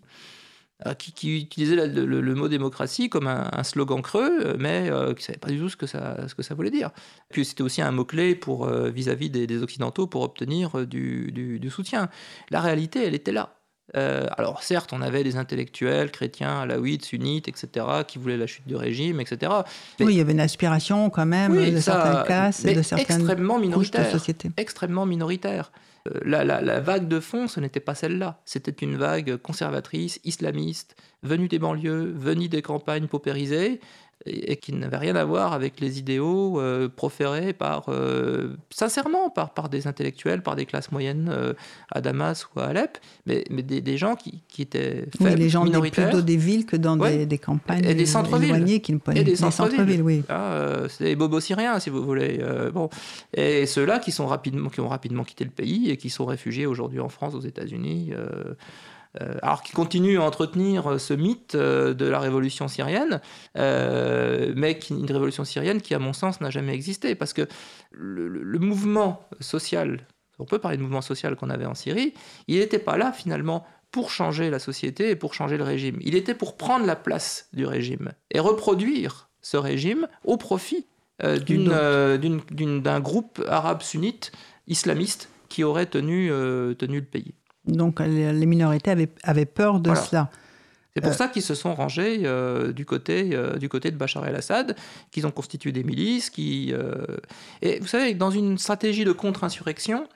Euh, 0.85 0.93
qui, 0.93 1.11
qui 1.11 1.41
utilisait 1.41 1.75
la- 1.75 1.87
le, 1.87 2.35
mot 2.35 2.47
démocratie 2.47 3.09
comme 3.09 3.25
un, 3.25 3.49
un 3.51 3.63
slogan 3.63 3.99
creux, 4.03 4.29
euh, 4.45 4.55
mais 4.59 4.91
euh, 4.91 5.15
qui 5.15 5.21
ne 5.23 5.25
savait 5.25 5.39
pas 5.39 5.47
du 5.49 5.57
tout 5.57 5.69
ce 5.69 5.75
que 5.75 5.87
ça, 5.87 6.27
ce 6.27 6.35
que 6.35 6.43
ça 6.43 6.53
voulait 6.53 6.69
dire. 6.69 6.91
Puis 7.31 7.45
c'était 7.45 7.63
aussi 7.63 7.81
un 7.81 7.89
mot-clé 7.89 8.35
pour, 8.35 8.67
euh, 8.67 8.91
vis-à-vis 8.91 9.31
des, 9.31 9.47
des 9.47 9.63
Occidentaux 9.63 10.05
pour 10.05 10.21
obtenir 10.21 10.85
du, 10.85 11.31
du- 11.31 11.59
du 11.59 11.69
soutien. 11.71 12.09
La 12.51 12.61
réalité, 12.61 13.03
elle 13.03 13.15
était 13.15 13.31
là. 13.31 13.55
Euh, 13.95 14.27
alors 14.37 14.61
certes, 14.61 14.93
on 14.93 15.01
avait 15.01 15.23
des 15.23 15.35
intellectuels 15.37 16.11
chrétiens, 16.11 16.59
alaouites, 16.59 17.05
sunnites, 17.05 17.47
etc., 17.47 17.83
qui 18.07 18.19
voulaient 18.19 18.37
la 18.37 18.45
chute 18.45 18.67
du 18.67 18.75
régime, 18.75 19.19
etc. 19.19 19.51
mais- 19.99 20.05
Oui, 20.05 20.13
il 20.13 20.17
y 20.17 20.21
avait 20.21 20.33
une 20.33 20.39
aspiration 20.41 21.09
quand 21.09 21.25
même 21.25 21.53
Oui, 21.53 21.71
de 21.71 21.79
ça- 21.79 21.93
certaines 22.03 22.23
classes 22.25 22.65
et 22.65 22.75
de 22.75 22.81
certaines 22.83 23.17
extrêmement 23.17 23.55
couches 23.55 23.63
de 23.63 23.67
minoritaire 23.69 24.11
société. 24.11 24.51
extrêmement 24.57 25.07
minoritaire. 25.07 25.71
Euh, 26.07 26.19
La, 26.23 26.79
vague 26.79 27.07
de 27.07 27.19
fond, 27.19 27.47
ce 27.47 27.59
n'était 27.59 27.79
pas 27.79 27.95
celle-là. 27.95 28.41
C'était 28.45 28.71
une 28.71 28.95
vague 28.97 29.37
conservatrice, 29.37 30.19
islamiste, 30.23 30.95
venue 31.23 31.47
des 31.47 31.59
banlieues, 31.59 32.13
venue 32.15 32.49
des 32.49 32.61
campagnes 32.61 33.07
paupérisées, 33.07 33.79
et, 34.27 34.51
et 34.51 34.55
qui 34.57 34.73
n'avait 34.73 34.97
rien 34.97 35.15
à 35.15 35.23
voir 35.25 35.53
avec 35.53 35.79
les 35.79 35.99
idéaux 35.99 36.59
euh, 36.59 36.89
proférés 36.89 37.53
par, 37.53 37.85
euh, 37.89 38.55
sincèrement, 38.69 39.29
par, 39.29 39.53
par 39.53 39.69
des 39.69 39.87
intellectuels, 39.87 40.41
par 40.43 40.55
des 40.55 40.65
classes 40.65 40.91
moyennes 40.91 41.29
euh, 41.31 41.53
à 41.91 42.01
Damas 42.01 42.47
ou 42.55 42.59
à 42.59 42.65
Alep, 42.65 42.97
mais, 43.25 43.43
mais 43.49 43.63
des, 43.63 43.81
des 43.81 43.97
gens 43.97 44.15
qui, 44.15 44.41
qui 44.47 44.61
étaient 44.61 45.05
Oui, 45.19 45.27
faibles, 45.27 45.39
les 45.41 45.49
gens 45.49 45.63
minoritaires. 45.63 46.09
plutôt 46.09 46.21
des 46.21 46.37
villes 46.37 46.65
que 46.65 46.75
dans 46.75 46.97
Ouais. 46.99 47.17
des, 47.17 47.25
des 47.25 47.37
campagnes 47.37 47.85
Et 47.85 47.93
des 47.95 48.05
centres-villes. 48.05 48.49
éloignées 48.49 48.79
qui 48.81 48.93
ne 48.93 48.99
Et 49.15 49.23
des 49.23 49.35
centres-villes. 49.35 50.01
oui. 50.01 50.23
Ah, 50.29 50.83
c'est 50.89 51.05
des 51.05 51.15
bobos 51.15 51.39
syriens, 51.39 51.79
si 51.79 51.89
vous 51.89 52.03
voulez. 52.03 52.39
bon. 52.73 52.89
Et 53.33 53.65
ceux-là 53.65 53.99
qui, 53.99 54.11
sont 54.11 54.27
rapidement, 54.27 54.69
qui 54.69 54.81
ont 54.81 54.87
rapidement 54.87 55.23
quitté 55.23 55.43
le 55.43 55.51
pays 55.51 55.89
et 55.89 55.97
qui 55.97 56.09
sont 56.09 56.25
réfugiés 56.25 56.65
aujourd'hui 56.65 56.99
en 56.99 57.09
France, 57.09 57.33
aux 57.35 57.41
États-Unis. 57.41 58.11
Euh, 59.21 59.35
alors 59.41 59.63
qui 59.63 59.73
continuent 59.73 60.19
à 60.19 60.23
entretenir 60.23 60.87
euh, 60.87 60.97
ce 60.97 61.13
mythe 61.13 61.55
euh, 61.55 61.93
de 61.93 62.05
la 62.05 62.19
révolution 62.19 62.67
syrienne, 62.67 63.21
mais 63.55 64.79
une 64.89 65.11
révolution 65.11 65.43
syrienne 65.43 65.81
qui, 65.81 65.93
à 65.93 65.99
mon 65.99 66.13
sens, 66.13 66.41
n'a 66.41 66.49
jamais 66.49 66.73
existé. 66.73 67.15
Parce 67.15 67.33
que 67.33 67.47
le, 67.91 68.59
mouvement 68.59 69.27
social, 69.39 70.07
on 70.39 70.45
peut 70.45 70.59
parler 70.59 70.77
de 70.77 70.81
mouvement 70.81 71.01
social 71.01 71.35
qu'on 71.35 71.49
avait 71.49 71.65
en 71.65 71.75
Syrie, 71.75 72.13
il 72.47 72.59
n'était 72.59 72.79
pas 72.79 72.97
là 72.97 73.11
finalement 73.11 73.65
pour 73.91 74.11
changer 74.11 74.49
la 74.49 74.59
société 74.59 75.09
et 75.09 75.15
pour 75.15 75.33
changer 75.33 75.57
le 75.57 75.63
régime. 75.63 75.97
Il 76.01 76.15
était 76.15 76.35
pour 76.35 76.57
prendre 76.57 76.85
la 76.85 76.95
place 76.95 77.49
du 77.53 77.65
régime 77.65 78.11
et 78.31 78.39
reproduire 78.39 79.29
ce 79.41 79.57
régime 79.57 80.07
au 80.25 80.37
profit 80.37 80.85
euh, 81.23 81.39
euh, 81.49 82.17
d'un 82.17 82.99
groupe 82.99 83.43
arabe 83.47 83.81
sunnite 83.81 84.31
islamiste 84.67 85.29
qui 85.49 85.63
tenu, 85.89 86.29
euh, 86.31 86.75
tenu 86.75 86.99
le 86.99 87.05
pays. 87.05 87.33
Donc 87.67 87.99
les 87.99 88.45
minorités 88.45 88.91
avaient, 88.91 89.09
avaient 89.23 89.45
peur 89.45 89.79
de 89.79 89.89
Voilà. 89.89 90.01
cela. 90.05 90.29
C'est 90.95 91.01
pour 91.01 91.11
Euh. 91.11 91.15
ça 91.15 91.27
qu'ils 91.27 91.43
se 91.43 91.53
sont 91.53 91.75
rangés 91.75 92.21
euh, 92.23 92.71
du, 92.71 92.83
côté, 92.85 93.29
euh, 93.33 93.57
du 93.57 93.69
côté 93.69 93.91
de 93.91 93.97
Bachar 93.97 94.25
el-Assad, 94.27 94.75
qu'ils 95.11 95.27
ont 95.27 95.31
constitué 95.31 95.71
des 95.71 95.83
milices. 95.83 96.29
Qui, 96.31 96.73
Et 97.61 97.79
vous 97.79 97.87
savez, 97.87 98.13
dans 98.15 98.31
une 98.31 98.57
stratégie 98.57 99.05
de 99.05 99.11
contre-insurrection, 99.11 100.07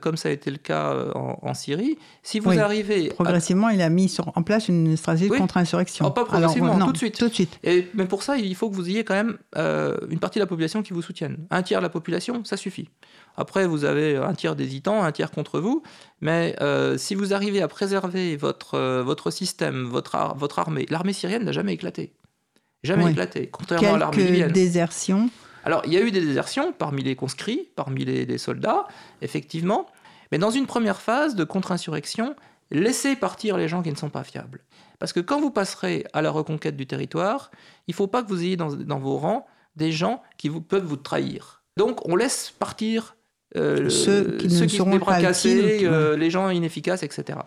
comme 0.00 0.16
ça 0.16 0.28
a 0.28 0.32
été 0.32 0.50
le 0.50 0.58
cas 0.58 0.92
euh, 0.92 1.12
en, 1.14 1.38
en 1.42 1.54
Syrie, 1.54 1.98
si 2.22 2.38
vous 2.38 2.50
Oui, 2.50 2.58
arrivez... 2.58 3.10
à- 3.10 3.14
Progressivement, 3.14 3.68
il 3.68 3.80
a 3.82 3.88
mis 3.88 4.08
sur- 4.08 4.30
en 4.36 4.42
place 4.42 4.68
une 4.68 4.96
stratégie 4.96 5.28
de 5.28 5.36
contre-insurrection. 5.36 6.06
Oh, 6.06 6.10
pas 6.10 6.24
progressivement, 6.24 6.66
Alors, 6.74 6.78
non, 6.78 6.86
tout 6.86 6.92
de 6.92 6.98
suite. 6.98 7.18
Tout 7.18 7.28
de 7.28 7.34
suite. 7.34 7.58
Et, 7.64 7.88
mais 7.94 8.04
pour 8.06 8.22
ça, 8.22 8.36
il 8.36 8.54
faut 8.54 8.70
que 8.70 8.74
vous 8.74 8.88
ayez 8.88 9.04
quand 9.04 9.14
même 9.14 9.38
euh, 9.56 9.96
une 10.10 10.18
partie 10.18 10.38
de 10.38 10.42
la 10.44 10.46
population 10.48 10.82
qui 10.82 10.92
vous 10.92 11.02
soutienne. 11.02 11.38
Un 11.50 11.62
tiers 11.62 11.80
de 11.80 11.84
la 11.84 11.90
population, 11.90 12.44
ça 12.44 12.56
suffit. 12.56 12.88
Après, 13.36 13.66
vous 13.66 13.84
avez 13.84 14.16
un 14.16 14.34
tiers 14.34 14.54
d'hésitants, 14.56 15.02
un 15.02 15.10
tiers 15.12 15.30
contre 15.30 15.58
vous. 15.58 15.82
Mais 16.20 16.54
euh, 16.60 16.96
si 16.98 17.14
vous 17.14 17.34
arrivez 17.34 17.62
à 17.62 17.68
préserver 17.68 18.36
votre, 18.36 18.74
euh, 18.74 19.02
votre 19.02 19.30
système, 19.30 19.84
votre, 19.84 20.14
ar- 20.14 20.36
votre 20.36 20.58
armée, 20.58 20.86
l'armée 20.90 21.12
syrienne 21.12 21.44
n'a 21.44 21.52
jamais 21.52 21.72
éclaté. 21.72 22.12
Jamais 22.84 23.04
Oui. 23.04 23.10
éclaté, 23.12 23.48
contrairement 23.48 23.94
à 23.94 23.98
l'armée 23.98 24.16
Quelques 24.16 24.30
libyenne. 24.30 24.50
désertions. 24.52 25.30
Alors, 25.64 25.82
il 25.86 25.92
y 25.92 25.96
a 25.96 26.00
eu 26.00 26.10
des 26.10 26.20
désertions 26.20 26.72
parmi 26.72 27.02
les 27.02 27.16
conscrits, 27.16 27.68
parmi 27.76 28.04
les, 28.04 28.24
les 28.26 28.38
soldats, 28.38 28.86
effectivement. 29.20 29.86
Mais 30.30 30.38
dans 30.38 30.50
une 30.50 30.66
première 30.66 31.00
phase 31.00 31.34
de 31.34 31.44
contre-insurrection, 31.44 32.34
laissez 32.70 33.16
partir 33.16 33.56
les 33.56 33.68
gens 33.68 33.82
qui 33.82 33.90
ne 33.90 33.96
sont 33.96 34.08
pas 34.10 34.24
fiables. 34.24 34.60
Parce 34.98 35.12
que 35.12 35.20
quand 35.20 35.40
vous 35.40 35.50
passerez 35.50 36.04
à 36.12 36.22
la 36.22 36.30
reconquête 36.30 36.76
du 36.76 36.86
territoire, 36.86 37.50
il 37.86 37.92
ne 37.92 37.96
faut 37.96 38.06
pas 38.06 38.22
que 38.22 38.28
vous 38.28 38.42
ayez 38.42 38.56
dans, 38.56 38.72
dans 38.72 38.98
vos 38.98 39.16
rangs 39.18 39.46
des 39.76 39.92
gens 39.92 40.22
qui 40.38 40.48
vous, 40.48 40.60
peuvent 40.60 40.84
vous 40.84 40.96
trahir. 40.96 41.62
Donc, 41.76 42.06
on 42.08 42.16
laisse 42.16 42.52
partir 42.58 43.16
euh, 43.56 43.90
Ceux 43.90 44.36
qui 44.38 44.46
ne 44.46 44.50
ceux 44.50 44.68
seront 44.68 44.92
les 44.92 44.98
bras 44.98 45.14
pas 45.16 45.20
cassés, 45.20 45.76
qui- 45.80 45.86
euh, 45.86 46.16
les 46.16 46.30
gens 46.30 46.48
inefficaces, 46.48 47.02
etc. 47.02 47.38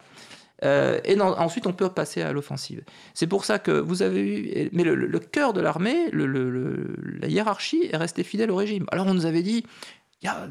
Euh, 0.64 1.00
et 1.04 1.20
ensuite, 1.20 1.68
on 1.68 1.74
peut 1.74 1.90
passer 1.90 2.22
à 2.22 2.32
l'offensive. 2.32 2.84
C'est 3.14 3.28
pour 3.28 3.44
ça 3.44 3.60
que 3.60 3.72
vous 3.72 4.02
avez 4.04 4.22
eu. 4.22 4.70
Mais 4.72 4.84
le, 4.84 4.96
le- 4.96 5.08
le 5.08 5.20
cœur 5.20 5.52
de 5.52 5.60
l'armée, 5.60 6.10
le- 6.12 6.28
la 7.20 7.28
hiérarchie 7.28 7.90
est 7.92 7.98
restée 7.98 8.24
fidèle 8.24 8.52
au 8.52 8.56
régime. 8.56 8.86
Alors, 8.92 9.06
on 9.08 9.14
nous 9.14 9.26
avait 9.26 9.44
dit 9.44 9.66
il 10.22 10.26
y 10.26 10.30
a. 10.30 10.44
euh, 10.44 10.48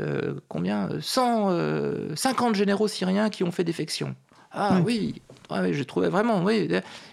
euh, 0.00 0.34
combien 0.48 0.88
100, 1.00 1.50
euh, 1.50 2.16
50 2.16 2.54
généraux 2.56 2.88
syriens 2.88 3.30
qui 3.30 3.44
ont 3.44 3.52
fait 3.52 3.62
défection. 3.62 4.16
Ah 4.50 4.80
oui, 4.84 5.22
Ah 5.50 5.62
oui, 5.62 5.72
je 5.74 5.84
trouvais 5.84 6.08
vraiment, 6.08 6.42
oui. 6.42 6.68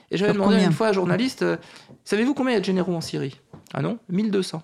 Et 0.10 0.18
j'avais 0.18 0.32
demandé 0.34 0.56
une 0.64 0.72
fois 0.72 0.88
à 0.88 0.90
un 0.90 0.94
journaliste, 0.94 1.46
savez-vous 2.06 2.34
combien 2.34 2.52
il 2.54 2.56
y 2.56 2.58
a 2.58 2.60
de 2.62 2.66
généraux 2.66 2.96
en 2.96 3.02
Syrie? 3.02 3.40
Ah 3.74 3.82
non 3.82 4.00
1200. 4.10 4.64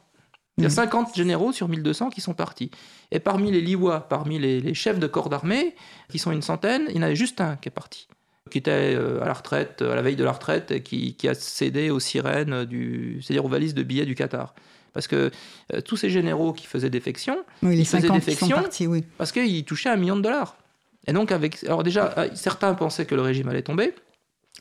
Il 0.58 0.64
y 0.64 0.66
a 0.66 0.70
Mhm. 0.70 0.76
50 0.76 1.16
généraux 1.16 1.51
sur 1.51 1.68
1200 1.68 2.10
qui 2.10 2.20
sont 2.22 2.34
partis. 2.34 2.72
Et 3.12 3.20
parmi 3.20 3.51
les 3.51 3.62
liwa, 3.62 3.99
parmi 4.10 4.39
les, 4.39 4.60
les 4.60 4.74
chefs 4.74 4.97
de 4.99 5.05
corps 5.08 5.30
d'armée, 5.30 5.76
qui 6.10 6.18
sont 6.20 6.32
une 6.32 6.41
centaine, 6.41 6.86
il 6.89 6.95
y 6.95 6.99
en 6.99 7.03
avait 7.03 7.16
juste 7.16 7.39
un 7.41 7.58
qui 7.58 7.70
est 7.70 7.72
parti, 7.72 8.08
qui 8.49 8.58
était 8.58 8.72
euh, 8.95 9.22
à 9.22 9.26
la 9.28 9.34
retraite, 9.34 9.82
à 9.84 9.93
la 9.95 10.01
veille 10.01 10.16
de 10.16 10.24
la 10.24 10.32
retraite, 10.32 10.72
et 10.72 10.82
qui, 10.82 11.14
qui 11.16 11.28
a 11.28 11.36
cédé 11.36 11.89
aux 11.91 11.99
sirènes, 11.99 12.66
du, 12.66 13.20
c'est-à-dire 13.22 13.45
aux 13.45 13.49
valises 13.49 13.76
de 13.76 13.84
billets 13.84 14.05
du 14.05 14.16
Qatar. 14.16 14.55
Parce 14.93 15.05
que 15.08 15.30
euh, 15.76 15.82
tous 15.82 15.95
ces 15.95 16.10
généraux 16.10 16.53
qui 16.53 16.66
faisaient 16.66 16.89
défection, 16.89 17.38
Oui, 17.62 17.76
les 17.76 17.82
Ils 17.82 17.86
faisaient 17.86 18.08
50 18.08 18.20
qui 18.20 18.26
sont 18.26 18.32
défection. 18.32 18.58
partis, 18.58 18.88
oui. 18.88 19.03
parce 19.20 19.32
qu'ils 19.32 19.64
touchaient 19.64 19.89
un 19.89 19.95
million 19.97 20.16
de 20.16 20.22
dollars. 20.22 20.58
Et 21.05 21.14
donc, 21.14 21.32
avec. 21.32 21.64
Alors, 21.66 21.84
déjà, 21.84 22.16
euh, 22.18 22.30
certains 22.34 22.74
pensaient 22.74 23.05
que 23.05 23.14
le 23.14 23.22
régime 23.22 23.47
allait 23.47 23.62
tomber. 23.62 23.93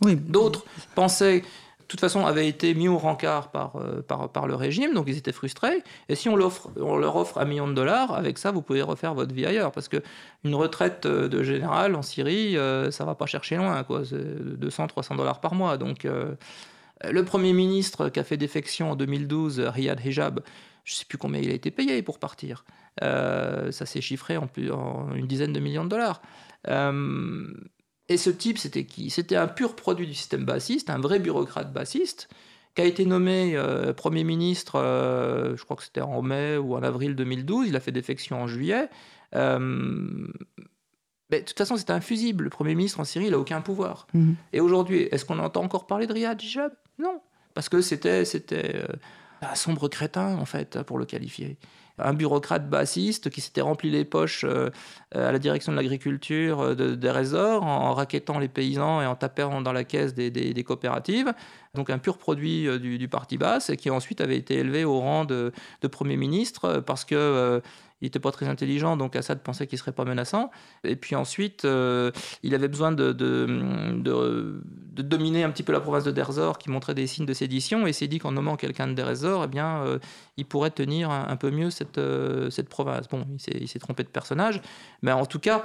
oui. 0.05 0.15
D'autres 0.17 0.67
pensaient, 0.95 1.43
toute 1.89 2.01
façon, 2.01 2.27
avaient 2.27 2.49
été 2.49 2.75
mis 2.75 2.89
au 2.89 2.99
rencard 2.99 3.51
par, 3.51 3.77
euh, 3.77 4.03
par, 4.03 4.29
par 4.29 4.47
le 4.47 4.55
régime, 4.55 4.93
donc 4.93 5.07
ils 5.09 5.17
étaient 5.17 5.33
frustrés. 5.33 5.83
Et 6.09 6.15
si 6.17 6.29
on, 6.29 6.37
leur 6.37 7.17
offre 7.17 7.39
un 7.39 7.45
million 7.45 7.69
de 7.69 7.75
dollars, 7.75 8.13
avec 8.13 8.39
ça, 8.39 8.51
vous 8.51 8.63
pouvez 8.63 8.83
refaire 8.83 9.15
votre 9.15 9.33
vie 9.33 9.47
ailleurs. 9.47 9.71
Parce 9.73 9.89
qu'une 9.89 10.55
retraite 10.55 11.07
euh, 11.07 11.29
de 11.29 11.43
général 11.43 11.95
en 11.95 12.03
Syrie, 12.03 12.57
euh, 12.57 12.91
ça 12.91 13.05
va 13.05 13.15
pas 13.15 13.27
chercher 13.27 13.57
loin, 13.57 13.83
quoi. 13.85 14.03
C'est 14.05 14.59
200, 14.59 14.89
300 14.89 15.15
dollars 15.15 15.41
par 15.41 15.55
mois. 15.55 15.77
Donc, 15.77 16.05
euh, 16.05 16.35
le 17.09 17.25
Premier 17.25 17.53
ministre 17.53 18.09
qui 18.09 18.19
a 18.19 18.25
fait 18.25 18.37
défection 18.37 18.91
en 18.93 18.97
2012, 18.97 19.61
Riyad 19.61 20.05
Hijab, 20.05 20.41
je 20.85 20.93
ne 20.93 20.97
sais 20.97 21.05
plus 21.05 21.19
combien 21.19 21.41
il 21.41 21.51
a 21.51 21.55
été 21.55 21.71
payé 21.71 22.03
pour 22.03 22.19
partir. 22.19 22.65
Ça 23.01 23.85
s'est 23.85 24.01
chiffré 24.01 24.39
en, 24.39 24.47
plus- 24.47 24.73
en 24.73 25.13
une 25.15 25.27
dizaine 25.27 25.53
de 25.53 25.61
millions 25.61 25.85
de 25.85 25.91
dollars. 25.91 26.23
Et 28.09 28.17
ce 28.17 28.31
type, 28.31 28.59
c'était 28.59 28.85
qui? 28.85 29.11
C'était 29.11 29.37
un 29.37 29.49
pur 29.49 29.75
produit 29.75 30.07
du 30.07 30.15
système 30.15 30.45
bassiste, 30.45 30.91
un 30.91 30.99
vrai 30.99 31.19
bureaucrate 31.19 31.73
bassiste, 31.73 32.29
qui 32.75 32.83
a 32.83 32.85
été 32.85 33.05
nommé 33.05 33.57
euh, 33.57 33.93
Premier 33.93 34.23
ministre, 34.23 34.77
euh, 34.77 35.57
je 35.57 35.65
crois 35.65 35.77
que 35.77 35.83
c'était 35.83 36.03
en 36.03 36.23
mai 36.23 36.57
ou 36.57 36.77
en 36.77 36.83
avril 36.83 37.17
2012, 37.17 37.69
il 37.69 37.77
a 37.77 37.81
fait 37.81 37.93
défection 37.93 38.41
en 38.41 38.47
juillet. 38.47 38.89
Euh, 39.35 40.29
mais 41.31 41.41
de 41.41 41.45
toute 41.45 41.59
façon, 41.59 41.77
c'était 41.77 41.93
infusible. 41.93 42.45
Le 42.45 42.51
Premier 42.51 42.77
ministre 42.77 43.01
en 43.01 43.05
Syrie, 43.05 43.27
il 43.27 43.33
n'a 43.33 43.39
aucun 43.39 43.61
pouvoir. 43.61 44.07
Mhm. 44.15 44.37
Et 44.53 44.61
aujourd'hui, 44.61 45.03
est-ce 45.11 45.25
qu'on 45.25 45.41
entend 45.41 45.65
encore 45.65 45.89
parler 45.89 46.07
de 46.07 46.13
Riyad 46.13 46.41
Hijab 46.41 46.73
Non. 46.99 47.21
Parce 47.55 47.69
que 47.69 47.81
c'était 47.81 48.25
c'était 48.25 48.85
un 49.43 49.55
sombre 49.57 49.89
crétin, 49.89 50.37
en 50.37 50.45
fait, 50.45 50.83
pour 50.83 50.99
le 50.99 51.07
qualifier. 51.07 51.59
Un 51.99 52.13
bureaucrate 52.13 52.69
bassiste 52.69 53.31
qui 53.31 53.41
s'était 53.41 53.63
rempli 53.63 53.91
les 53.91 54.05
poches 54.05 54.45
euh, 54.45 54.71
à 55.15 55.33
la 55.33 55.39
direction 55.39 55.73
de 55.73 55.77
l'agriculture 55.77 56.61
euh, 56.61 56.75
de, 56.75 56.95
des 56.95 57.11
Résors 57.11 57.63
en, 57.63 57.89
en 57.89 57.95
raquettant 57.95 58.39
les 58.39 58.49
paysans 58.49 59.01
et 59.01 59.07
en 59.07 59.15
tapant 59.15 59.63
dans 59.63 59.73
la 59.73 59.85
caisse 59.85 60.15
des, 60.15 60.65
coopératives. 60.65 61.33
Donc 61.75 61.89
un 61.91 61.99
pur 61.99 62.19
produit 62.19 62.69
euh, 62.69 62.79
du, 62.79 63.09
parti 63.09 63.39
basse 63.39 63.71
et 63.71 63.77
qui 63.77 63.89
ensuite 63.89 64.21
avait 64.21 64.37
été 64.37 64.57
élevé 64.57 64.85
au 64.85 65.01
rang 65.01 65.25
de, 65.25 65.53
Premier 65.91 66.17
ministre 66.17 66.83
parce 66.85 67.05
que 67.05 67.63
il 68.03 68.07
n'était 68.07 68.19
pas 68.19 68.33
très 68.33 68.49
intelligent, 68.49 68.99
donc 68.99 69.17
Assad 69.17 69.41
pensait 69.41 69.67
qu'il 69.67 69.79
serait 69.79 69.93
pas 69.93 70.05
menaçant. 70.05 70.51
Et 70.85 70.97
puis 70.97 71.15
ensuite, 71.15 71.65
il 72.43 72.55
avait 72.55 72.69
besoin 72.69 72.93
de- 72.93 74.61
de 74.97 75.03
dominer 75.03 75.45
un 75.45 75.51
petit 75.51 75.63
peu 75.63 75.73
la 75.73 75.81
province 75.81 76.05
de 76.05 76.11
Derzor 76.11 76.59
qui 76.59 76.71
montrait 76.71 76.95
des 76.95 77.07
signes 77.07 77.27
de 77.27 77.35
sédition 77.35 77.87
et 77.87 77.93
s'est 77.93 78.09
dit 78.09 78.19
qu'en 78.19 78.33
nommant 78.33 78.57
quelqu'un 78.57 78.87
de 78.89 78.95
Derzor, 78.95 79.45
eh 79.45 79.47
bien, 79.49 79.83
euh, 79.85 79.99
il 80.37 80.45
pourrait 80.47 80.71
tenir 80.71 81.11
un, 81.11 81.27
un 81.29 81.37
peu 81.37 81.51
mieux 81.51 81.71
cette, 81.71 81.99
euh, 81.99 82.51
cette 82.51 82.69
province. 82.69 83.09
Bon, 83.09 83.27
il 83.61 83.69
s'est- 83.69 83.79
trompé 83.79 84.03
de 84.03 84.09
personnage, 84.09 84.61
mais 85.03 85.13
en 85.13 85.27
tout 85.27 85.39
cas, 85.39 85.63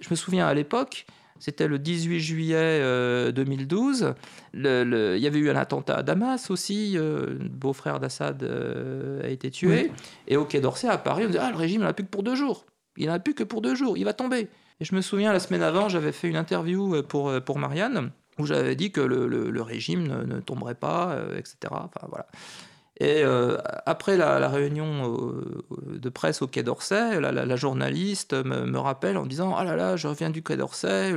je 0.00 0.08
me 0.10 0.14
souviens 0.14 0.46
à 0.46 0.54
l'époque, 0.54 1.06
c'était 1.40 1.68
le 1.68 1.78
18 1.78 2.20
juillet 2.20 2.56
euh, 2.56 3.30
2012. 3.32 4.14
Le- 4.52 4.84
le- 4.84 5.16
il 5.16 5.22
y 5.22 5.26
avait 5.26 5.38
eu 5.38 5.50
un 5.50 5.56
attentat 5.56 5.96
à 5.96 6.02
Damas 6.02 6.50
aussi. 6.50 6.96
euh, 6.96 7.26
le 7.38 7.48
beau-frère 7.48 8.00
d'Assad 8.00 8.42
euh, 8.42 9.22
a 9.24 9.28
été 9.28 9.50
tué. 9.50 9.90
Et 10.26 10.36
au 10.36 10.44
Quai 10.44 10.60
d'Orsay, 10.60 10.88
à 10.88 10.98
Paris, 10.98 11.24
on 11.24 11.28
disait 11.28 11.38
Ah, 11.40 11.50
le 11.50 11.56
régime, 11.56 11.80
il 11.80 11.84
n'en 11.84 11.90
a 11.90 11.92
plus 11.92 12.04
que 12.04 12.10
pour 12.10 12.22
deux 12.22 12.34
jours. 12.34 12.64
Il 12.96 13.06
n'en 13.06 13.12
a 13.14 13.18
plus 13.20 13.34
que 13.34 13.44
pour 13.44 13.60
deux 13.60 13.74
jours. 13.76 13.96
Il 13.96 14.04
va 14.04 14.12
tomber. 14.12 14.48
Et 14.80 14.84
je 14.84 14.94
me 14.94 15.00
souviens, 15.00 15.32
la 15.32 15.40
semaine 15.40 15.62
avant, 15.62 15.88
j'avais 15.88 16.12
fait 16.12 16.28
une 16.28 16.36
interview 16.36 16.94
euh, 16.96 17.02
pour, 17.02 17.28
euh, 17.28 17.40
pour 17.40 17.58
Marianne 17.58 18.10
où 18.38 18.46
j'avais 18.46 18.76
dit 18.76 18.92
que 18.92 19.00
le, 19.00 19.62
régime 19.62 20.06
ne, 20.06 20.22
ne 20.24 20.40
tomberait 20.40 20.74
pas, 20.74 21.12
euh, 21.12 21.36
etc. 21.36 21.56
Enfin, 21.70 22.06
voilà. 22.08 22.26
Et 23.00 23.22
euh, 23.22 23.58
après 23.86 24.16
la, 24.16 24.48
réunion 24.48 25.16
euh, 25.16 25.98
de 25.98 26.08
presse 26.08 26.42
au 26.42 26.48
Quai 26.48 26.64
d'Orsay, 26.64 27.20
la, 27.20 27.56
journaliste 27.56 28.32
me, 28.34 28.78
rappelle 28.78 29.16
en 29.16 29.26
disant 29.26 29.54
Ah 29.56 29.64
là 29.64 29.76
là, 29.76 29.96
je 29.96 30.08
reviens 30.08 30.30
du 30.30 30.42
Quai 30.42 30.56
d'Orsay, 30.56 31.14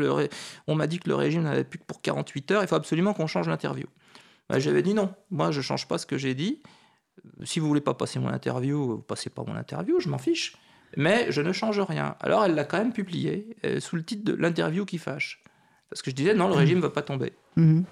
on 0.67 0.75
m'a 0.75 0.85
dit 0.85 0.99
que 0.99 1.09
le 1.09 1.15
régime 1.15 1.43
n'avait 1.43 1.63
plus 1.63 1.79
que 1.79 1.85
pour 1.85 2.01
48 2.01 2.51
heures, 2.51 2.61
il 2.61 2.67
faut 2.67 2.75
absolument 2.75 3.13
qu'on 3.13 3.27
change 3.27 3.47
l'interview. 3.47 3.87
Ben, 4.49 4.59
J'avais 4.59 4.83
dit 4.83 4.93
non, 4.93 5.13
moi 5.31 5.49
je 5.49 5.61
change 5.61 5.87
pas 5.87 5.97
ce 5.97 6.05
que 6.05 6.17
j'ai 6.17 6.35
dit. 6.35 6.61
Si 7.43 7.59
vous 7.59 7.67
voulez 7.67 7.81
pas 7.81 7.95
passer 7.95 8.19
mon 8.19 8.29
interview, 8.29 8.85
vous 8.85 8.97
passez 8.99 9.29
pas 9.31 9.43
mon 9.45 9.55
interview, 9.55 9.99
je 9.99 10.09
m'en 10.09 10.19
fiche. 10.19 10.55
Mais 10.97 11.31
je 11.31 11.41
ne 11.41 11.51
change 11.51 11.79
rien. 11.79 12.15
Alors 12.19 12.45
elle 12.45 12.53
l'a 12.53 12.63
quand 12.63 12.77
même 12.77 12.93
publié 12.93 13.55
sous 13.79 13.95
le 13.95 14.03
titre 14.03 14.23
de 14.23 14.33
l'interview 14.33 14.85
qui 14.85 14.99
fâche. 14.99 15.41
Parce 15.91 16.01
que 16.01 16.09
je 16.09 16.15
disais 16.15 16.33
non, 16.33 16.47
le 16.47 16.53
régime 16.55 16.77
ne 16.77 16.83
va 16.83 16.89
pas 16.89 17.03
tomber. 17.03 17.33
Mhm. 17.57 17.83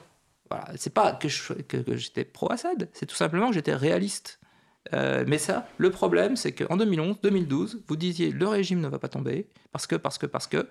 Voilà. 0.50 0.66
C'est 0.78 0.94
pas 0.94 1.12
que, 1.12 1.28
je- 1.30 1.54
que- 1.54 1.78
que 1.78 1.96
j'étais 1.96 2.24
pro-Assad, 2.26 2.90
c'est 2.94 3.06
tout 3.06 3.16
simplement 3.16 3.50
que 3.50 3.54
j'étais 3.54 3.76
réaliste. 3.76 4.40
Euh, 4.94 5.24
mais 5.28 5.38
ça, 5.38 5.68
le 5.78 5.92
problème, 5.92 6.36
c'est 6.36 6.54
qu'en 6.54 6.76
2011, 6.78 7.18
2012, 7.22 7.84
vous 7.88 7.96
disiez 7.96 8.32
le 8.32 8.48
régime 8.48 8.80
ne 8.80 8.88
va 8.88 8.98
pas 8.98 9.10
tomber 9.10 9.48
parce 9.72 9.86
que, 9.86 9.96
parce 9.96 10.18
que, 10.18 10.26
parce 10.26 10.48
que, 10.48 10.68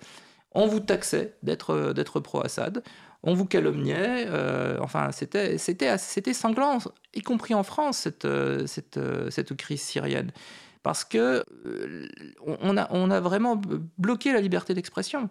on 0.51 0.65
vous 0.67 0.79
taxait 0.81 1.35
d'être, 1.43 1.93
d'être 1.93 2.19
pro-Assad, 2.19 2.83
on 3.21 3.35
vous 3.35 3.45
calomniait, 3.45 4.25
euh, 4.27 4.77
enfin, 4.81 5.11
c'était, 5.11 5.57
c'était, 5.59 5.95
c'était 5.99 6.33
sanglant, 6.33 6.79
y 7.13 7.21
compris 7.21 7.53
en 7.53 7.61
France, 7.63 7.99
cette, 7.99 8.25
euh, 8.25 8.65
cette, 8.65 8.99
cette 9.29 9.55
crise 9.55 9.81
syrienne. 9.81 10.31
Parce 10.81 11.03
que 11.05 11.43
euh, 11.67 12.07
on 12.61 12.75
a, 12.77 12.87
on 12.91 13.11
a 13.11 13.19
vraiment 13.19 13.61
bloqué 13.97 14.33
la 14.33 14.41
liberté 14.41 14.73
d'expression. 14.73 15.29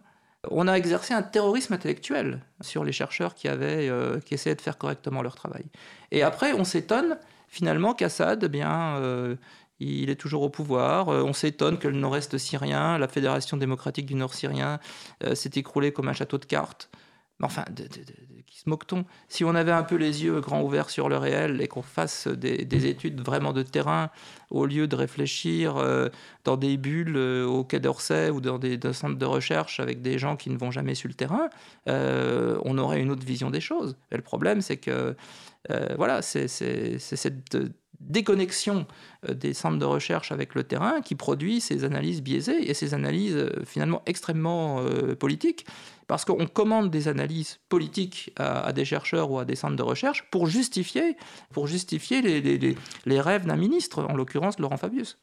On 0.51 0.69
a 0.69 0.75
exercé 0.75 1.15
un 1.15 1.23
terrorisme 1.23 1.75
intellectuel 1.75 2.41
sur 2.61 2.85
les 2.85 2.93
chercheurs 2.93 3.35
qui, 3.35 3.49
avaient, 3.49 3.89
euh, 3.89 4.21
qui 4.21 4.35
essayaient 4.35 4.55
de 4.55 4.61
faire 4.61 4.79
correctement 4.79 5.23
leur 5.23 5.35
travail. 5.35 5.65
Et 6.11 6.23
après, 6.23 6.53
on 6.53 6.65
s'étonne 6.65 7.19
finalement 7.49 7.95
qu'Assad, 7.95 8.45
eh 8.45 8.49
bien, 8.49 8.97
euh, 8.97 9.37
il 9.81 10.11
est 10.11 10.17
toujours 10.17 10.43
au 10.43 10.51
pouvoir. 10.51 11.09
Euh, 11.09 11.23
on 11.23 11.33
s'étonne 11.33 11.79
que 11.79 11.89
le 11.89 11.99
nord-est 11.99 12.37
syrien, 12.39 12.99
la 12.99 13.09
Fédération 13.09 13.57
démocratique 13.57 14.07
du 14.07 14.15
nord 14.15 14.35
syrien, 14.35 14.81
s'est 15.35 15.53
écroulé 15.55 15.93
comme 15.93 16.09
un 16.09 16.13
château 16.13 16.39
de 16.39 16.45
cartes. 16.45 16.91
Mais 17.39 17.47
enfin, 17.47 17.65
de, 17.71 17.85
moque-t-on 18.69 19.05
Si 19.29 19.45
on 19.45 19.55
avait 19.55 19.73
un 19.73 19.83
peu 19.83 19.97
les 19.97 20.25
yeux 20.25 20.41
grands 20.41 20.63
ouverts 20.63 20.91
sur 20.91 21.09
le 21.09 21.17
réel 21.17 21.61
et 21.61 21.69
qu'on 21.69 21.83
fasse 21.83 22.29
des, 22.29 22.65
des 22.65 22.87
études 22.87 23.21
vraiment 23.21 23.53
de 23.53 23.63
terrain, 23.63 24.11
au 24.51 24.67
lieu 24.67 24.87
de 24.87 24.97
réfléchir 24.97 25.77
euh, 25.77 26.09
dans 26.45 26.57
des 26.57 26.77
bulles 26.77 27.17
euh, 27.17 27.45
au 27.45 27.65
Quai 27.65 27.81
d'Orsay 27.81 28.31
ou 28.31 28.41
dans 28.41 28.59
des, 28.59 28.79
centres 28.93 29.19
de 29.19 29.25
recherche 29.25 29.81
avec 29.81 30.03
des 30.03 30.19
gens 30.19 30.37
qui 30.37 30.51
ne 30.51 30.57
vont 30.57 30.71
jamais 30.71 30.95
sur 30.95 31.09
le 31.09 31.15
terrain, 31.15 31.49
euh, 31.89 32.59
on 32.65 32.79
aurait 32.79 33.01
une 33.01 33.11
autre 33.11 33.27
vision 33.27 33.51
des 33.51 33.61
choses. 33.61 33.97
Et 34.11 34.17
le 34.17 34.23
problème, 34.23 34.61
c'est 34.61 34.77
que 34.77 35.15
voilà, 35.97 36.23
c'est 36.23 36.49
cette 36.49 37.59
déconnexion 38.01 38.87
des 39.29 39.53
centres 39.53 39.79
de 39.79 39.85
recherche 39.85 40.33
avec 40.33 40.55
le 40.55 40.65
terrain 40.65 41.03
qui 41.03 41.15
produit 41.15 41.61
ces 41.61 41.85
analyses 41.85 42.23
biaisées 42.23 42.71
et 42.71 42.73
ces 42.73 42.95
analyses 42.95 43.51
finalement 43.67 44.01
extrêmement 44.07 44.83
politiques. 45.19 45.67
Parce 46.09 46.25
qu'on 46.25 46.47
commande 46.47 46.91
des 46.91 47.07
analyses 47.07 47.59
politiques 47.69 48.33
à, 48.37 48.63
à 48.67 48.73
des 48.73 48.85
chercheurs 48.85 49.31
ou 49.31 49.39
à 49.39 49.45
des 49.45 49.55
centres 49.55 49.77
de 49.77 49.83
recherche 49.83 50.25
pour 50.31 50.47
justifier, 50.47 51.17
pour 51.53 51.67
justifier 51.69 52.23
les, 52.23 52.41
les- 52.41 52.59
les- 52.59 52.77
les 53.07 53.21
rêves 53.21 53.47
d'un 53.47 53.57
ministre, 53.57 54.05
en 54.09 54.15
l'occurrence 54.17 54.59
Laurent 54.59 54.79
Fabius. 54.79 55.19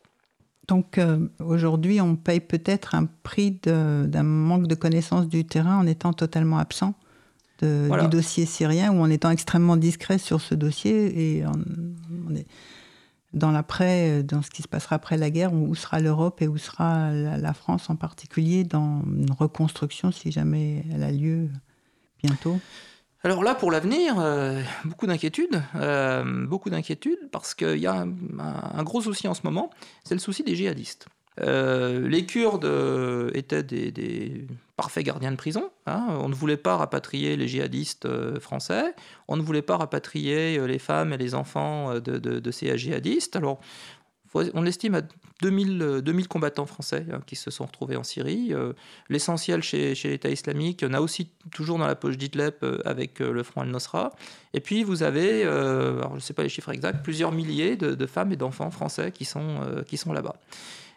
Donc 0.68 0.98
euh, 0.98 1.28
aujourd'hui, 1.40 2.00
on 2.02 2.16
paye 2.16 2.40
peut-être 2.40 2.96
un 2.96 3.06
prix 3.24 3.52
d'un 3.52 4.24
manque 4.24 4.68
de 4.68 4.76
connaissance 4.76 5.28
du 5.28 5.44
terrain 5.46 5.78
en 5.78 5.86
étant 5.88 6.14
totalement 6.14 6.58
absent 6.60 6.94
de- 7.62 7.86
Voilà. 7.88 8.04
du 8.04 8.10
dossier 8.10 8.46
syrien 8.46 8.92
ou 8.94 9.00
en 9.02 9.10
étant 9.10 9.30
extrêmement 9.32 9.78
discret 9.78 10.18
sur 10.18 10.40
ce 10.42 10.56
dossier 10.56 11.38
et 11.40 11.46
en- 11.46 11.52
on 12.30 12.36
est 12.36 12.46
dans 13.36 13.52
l'après, 13.52 14.10
euh, 14.10 14.24
dans 14.24 14.42
ce 14.42 14.50
qui 14.50 14.64
se 14.64 14.68
passera 14.68 14.96
après 14.96 15.18
la 15.18 15.30
guerre, 15.30 15.54
où 15.54 15.76
sera 15.76 16.00
l'Europe 16.00 16.42
et 16.42 16.48
où 16.48 16.58
sera 16.58 17.12
la, 17.12 17.54
France 17.54 17.90
en 17.90 17.96
particulier 17.96 18.64
dans 18.64 19.02
une 19.06 19.32
reconstruction 19.32 20.12
si 20.12 20.32
jamais 20.32 20.84
elle 20.92 21.04
a 21.04 21.12
lieu 21.12 21.50
bientôt. 22.24 22.60
Alors 23.24 23.44
là, 23.44 23.56
pour 23.56 23.72
l'avenir, 23.72 24.16
euh, 24.20 24.62
beaucoup 24.86 25.08
d'inquiétudes, 25.08 25.62
euh, 25.76 26.46
beaucoup 26.46 26.70
d'inquiétudes, 26.70 27.30
parce 27.32 27.54
qu'il 27.54 27.78
y 27.78 27.88
a 27.88 28.06
un 28.06 28.84
gros 28.84 29.02
souci 29.02 29.28
en 29.28 29.34
ce 29.34 29.42
moment, 29.44 29.72
c'est 30.04 30.16
le 30.16 30.20
souci 30.20 30.44
des 30.44 30.56
djihadistes. 30.56 31.08
Euh, 31.42 32.08
les 32.08 32.26
Kurdes 32.26 32.66
euh, 32.66 33.30
étaient 33.34 33.64
des, 33.64 34.48
parfaits 34.78 35.06
gardiens 35.06 35.32
de 35.32 35.38
prison. 35.38 35.70
hein. 35.86 36.08
On 36.22 36.30
ne 36.30 36.36
voulait 36.36 36.58
pas 36.58 36.78
rapatrier 36.78 37.36
les 37.36 37.48
djihadistes 37.48 38.06
euh, 38.06 38.40
français. 38.40 38.94
On 39.28 39.38
ne 39.38 39.42
voulait 39.42 39.62
pas 39.62 39.78
rapatrier 39.78 40.66
les 40.68 40.80
femmes 40.80 41.14
et 41.14 41.18
les 41.18 41.36
enfants 41.36 42.00
de, 42.00 42.52
ces 42.52 42.78
djihadistes. 42.78 43.36
Alors, 43.36 43.60
on 44.54 44.66
estime 44.66 44.96
à 44.96 45.02
2000, 45.42 45.82
euh, 45.82 46.02
2000 46.02 46.28
combattants 46.28 46.66
français 46.66 47.06
hein, 47.12 47.22
qui 47.26 47.38
se 47.38 47.52
sont 47.52 47.66
retrouvés 47.66 47.96
en 47.96 48.04
Syrie. 48.04 48.54
L'essentiel 49.10 49.62
chez, 49.62 49.94
l'État 50.04 50.30
islamique, 50.30 50.82
il 50.82 50.90
y 50.90 50.92
en 50.92 50.94
a 50.94 51.00
aussi 51.00 51.32
toujours 51.54 51.80
dans 51.80 51.88
la 51.88 51.96
poche 51.96 52.18
d'Idleb 52.18 52.56
euh, 52.64 52.80
avec 52.84 53.20
le 53.20 53.44
Front 53.44 53.62
al-Nosra. 53.62 54.14
Et 54.54 54.60
puis 54.60 54.84
vous 54.84 55.04
avez, 55.04 55.44
je 55.44 56.14
ne 56.14 56.20
sais 56.20 56.34
pas 56.34 56.44
les 56.44 56.50
chiffres 56.50 56.72
exacts, 56.72 57.02
plusieurs 57.04 57.32
milliers 57.32 57.78
de, 57.78 58.06
femmes 58.06 58.32
et 58.34 58.38
d'enfants 58.38 58.72
français 58.72 59.12
qui 59.12 59.26
sont 59.26 60.14
là-bas. 60.14 60.36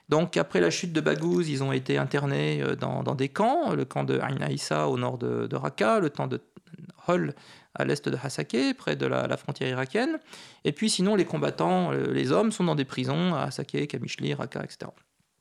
Donc 0.08 0.36
après 0.36 0.60
la 0.60 0.70
chute 0.70 0.92
de 0.92 1.00
Baghouz, 1.00 1.48
ils 1.48 1.62
ont 1.62 1.72
été 1.72 1.98
internés 1.98 2.62
euh, 2.62 2.76
dans, 2.76 3.14
des 3.14 3.28
camps, 3.28 3.74
le 3.74 3.84
camp 3.84 4.04
de 4.04 4.18
Ain 4.20 4.86
au 4.86 4.98
nord 4.98 5.18
de, 5.18 5.54
Raqqa, 5.54 6.00
le 6.00 6.08
camp 6.08 6.26
de 6.26 6.40
Hol 7.06 7.34
à 7.74 7.84
l'est 7.84 8.08
de 8.08 8.16
Hasakeh, 8.20 8.74
près 8.74 8.96
de 8.96 9.06
la, 9.06 9.36
frontière 9.36 9.68
irakienne. 9.68 10.18
Et 10.64 10.72
puis 10.72 10.90
sinon, 10.90 11.14
les 11.14 11.24
combattants, 11.24 11.92
euh, 11.92 12.12
les 12.12 12.32
hommes, 12.32 12.50
sont 12.50 12.64
dans 12.64 12.74
des 12.74 12.84
prisons 12.84 13.34
à 13.34 13.42
Hasakeh, 13.42 13.86
Kamishli, 13.86 14.34
Raqqa, 14.34 14.64
etc. 14.64 14.90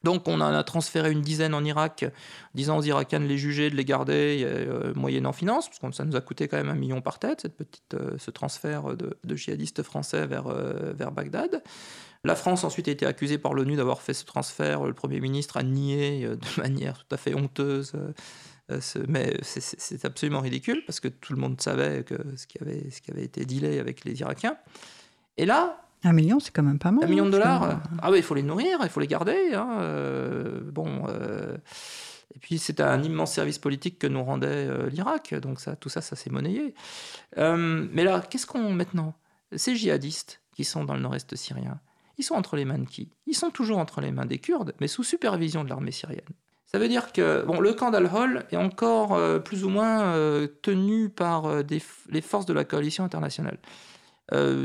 Donc 0.03 0.27
on 0.27 0.39
en 0.41 0.53
a 0.53 0.63
transféré 0.63 1.11
une 1.11 1.21
dizaine 1.21 1.55
en 1.55 1.63
Irak, 1.63 2.05
disant 2.53 2.77
aux 2.77 2.83
Irakiens 2.83 3.19
de 3.19 3.25
les 3.25 3.37
juger, 3.37 3.69
de 3.71 3.75
les 3.75 3.83
garder, 3.83 4.43
euh, 4.45 4.93
moyennant 4.93 5.33
finance, 5.33 5.67
parce 5.67 5.79
que 5.79 5.91
ça 5.91 6.05
nous 6.05 6.15
a 6.15 6.21
coûté 6.21 6.47
quand 6.47 6.57
même 6.57 6.69
un 6.69 6.75
million 6.75 7.01
par 7.01 7.17
tête, 7.17 7.41
cette 7.41 7.57
petite, 7.57 7.95
ce 8.17 8.31
transfert 8.31 8.95
de, 8.95 9.35
djihadistes 9.35 9.81
français 9.81 10.27
vers, 10.27 10.49
vers 10.93 11.11
Bagdad. 11.11 11.63
La 12.23 12.35
France 12.35 12.63
ensuite 12.63 12.87
a 12.87 12.91
été 12.91 13.05
accusée 13.05 13.37
par 13.37 13.53
l'ONU 13.53 13.75
d'avoir 13.75 14.01
fait 14.01 14.13
ce 14.13 14.25
transfert. 14.25 14.83
Le 14.85 14.93
Premier 14.93 15.19
ministre 15.19 15.57
a 15.57 15.63
nié 15.63 16.25
euh, 16.25 16.35
de 16.35 16.47
manière 16.61 16.97
tout 17.05 17.13
à 17.15 17.17
fait 17.17 17.33
honteuse. 17.35 17.93
euh, 17.95 18.11
euh, 18.71 18.79
mais 19.07 19.37
c'est- 19.43 19.61
c'est 19.61 19.79
c'est 19.79 20.03
absolument 20.05 20.41
ridicule 20.41 20.83
parce 20.85 20.99
que 20.99 21.07
tout 21.07 21.33
le 21.33 21.39
monde 21.39 21.61
savait 21.61 22.03
que 22.03 22.15
ce 22.35 22.45
qui 22.47 22.57
avait, 22.61 22.89
ce 22.89 23.01
qui 23.01 23.11
avait 23.11 23.23
été 23.23 23.45
dealé 23.45 23.79
avec 23.79 24.03
les 24.03 24.19
Irakiens. 24.19 24.57
Et 25.37 25.45
là, 25.45 25.81
Un 26.03 26.11
million, 26.13 26.39
c'est 26.39 26.51
quand 26.51 26.63
même 26.63 26.79
pas 26.79 26.91
mal. 26.91 27.05
un 27.05 27.07
million 27.07 27.23
de 27.25 27.29
hein, 27.29 27.31
dollars, 27.31 27.61
c'est- 27.63 27.93
euh, 27.93 27.97
ah 28.01 28.11
ouais, 28.11 28.19
il 28.19 28.23
faut 28.23 28.35
les 28.35 28.43
nourrir, 28.43 28.79
il 28.83 28.89
faut 28.89 28.99
les 28.99 29.07
garder. 29.07 29.53
hein, 29.53 29.77
euh, 29.79 30.59
bon, 30.71 31.05
euh, 31.07 31.55
et 32.35 32.39
puis 32.39 32.57
c'était 32.57 32.83
un 32.83 33.01
immense 33.03 33.31
service 33.33 33.57
politique 33.57 33.97
que 33.99 34.07
nous 34.07 34.23
rendait 34.23 34.89
l'Irak, 34.89 35.33
donc 35.35 35.59
ça, 35.61 35.75
tout 35.75 35.89
ça, 35.89 36.01
ça 36.01 36.15
s'est 36.17 36.29
monnayé. 36.29 36.73
Mais 37.37 38.03
là, 38.03 38.21
qu'est-ce 38.29 38.45
qu'on 38.45 38.71
maintenant? 38.73 39.13
Ces 39.55 39.75
djihadistes 39.75 40.41
qui 40.55 40.65
sont 40.65 40.83
dans 40.83 40.93
le 40.95 40.99
nord-est 40.99 41.35
syrien, 41.35 41.79
ils 42.17 42.23
sont 42.23 42.35
entre 42.35 42.55
les 42.55 42.65
mains 42.65 42.79
de 42.79 42.85
qui 42.85 43.09
Ils 43.25 43.35
sont 43.35 43.51
toujours 43.51 43.77
entre 43.77 44.01
les 44.01 44.11
mains 44.11 44.25
des 44.25 44.39
Kurdes, 44.39 44.73
mais 44.79 44.87
sous 44.87 45.03
supervision 45.03 45.63
de 45.63 45.69
l'armée 45.69 45.91
syrienne. 45.91 46.25
Ça 46.67 46.79
veut 46.79 46.89
dire 46.89 47.13
que 47.13 47.43
bon, 47.43 47.61
le 47.61 47.73
camp 47.73 47.91
d'Al-Hol 47.91 48.45
est 48.51 48.57
encore 48.57 49.13
euh, 49.13 49.39
plus 49.39 49.63
ou 49.63 49.69
moins 49.69 50.13
euh, 50.13 50.47
tenu 50.61 51.09
par 51.09 51.45
euh, 51.45 51.63
les 52.09 52.21
forces 52.21 52.45
de 52.45 52.53
la 52.53 52.65
coalition 52.65 53.03
internationale. 53.03 53.57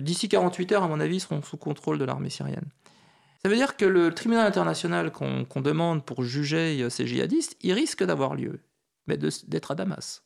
D'ici 0.00 0.28
48 0.28 0.72
heures, 0.72 0.82
à 0.82 0.88
mon 0.88 0.98
avis, 0.98 1.18
ils 1.18 1.20
seront 1.20 1.40
sous 1.40 1.56
contrôle 1.56 1.96
de 1.96 2.04
l'armée 2.04 2.30
syrienne. 2.30 2.68
Ça 3.44 3.48
veut 3.48 3.54
dire 3.54 3.76
que 3.76 3.84
le 3.84 4.12
tribunal 4.12 4.44
international 4.44 5.12
qu'on 5.12 5.60
demande 5.60 6.04
pour 6.04 6.24
juger 6.24 6.90
ces 6.90 7.06
djihadistes, 7.06 7.56
il 7.60 7.72
risque 7.72 8.02
d'avoir 8.02 8.34
lieu, 8.34 8.58
mais 9.06 9.16
d'être 9.16 9.70
à 9.70 9.76
Damas, 9.76 10.24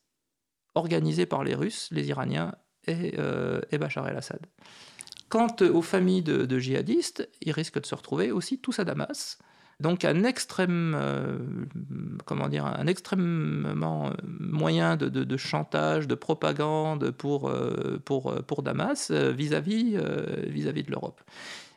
organisé 0.74 1.26
par 1.26 1.44
les 1.44 1.54
Russes, 1.54 1.90
les 1.92 2.08
Iraniens 2.08 2.54
et 2.86 3.12
Bachar 3.78 4.08
el-Assad. 4.08 4.40
Quant 5.28 5.54
aux 5.60 5.82
familles 5.82 6.22
de, 6.22 6.58
djihadistes, 6.58 7.28
ils 7.42 7.52
risquent 7.52 7.80
de 7.80 7.86
se 7.86 7.94
retrouver 7.94 8.30
aussi 8.30 8.58
tous 8.58 8.78
à 8.78 8.84
Damas. 8.84 9.38
Donc 9.78 10.06
un 10.06 10.24
extrême, 10.24 10.96
euh, 10.98 11.38
comment 12.24 12.48
dire, 12.48 12.64
un 12.64 12.86
extrêmement 12.86 14.06
euh, 14.06 14.12
moyen 14.40 14.96
de, 14.96 15.36
chantage, 15.36 16.06
de 16.08 16.14
propagande 16.14 17.10
pour, 17.10 17.50
euh, 17.50 18.00
pour, 18.04 18.34
pour 18.46 18.62
Damas 18.62 19.10
vis-à-vis 19.10 19.96
euh, 19.96 20.44
vis-à-vis 20.46 20.82
de 20.82 20.90
l'Europe. 20.90 21.20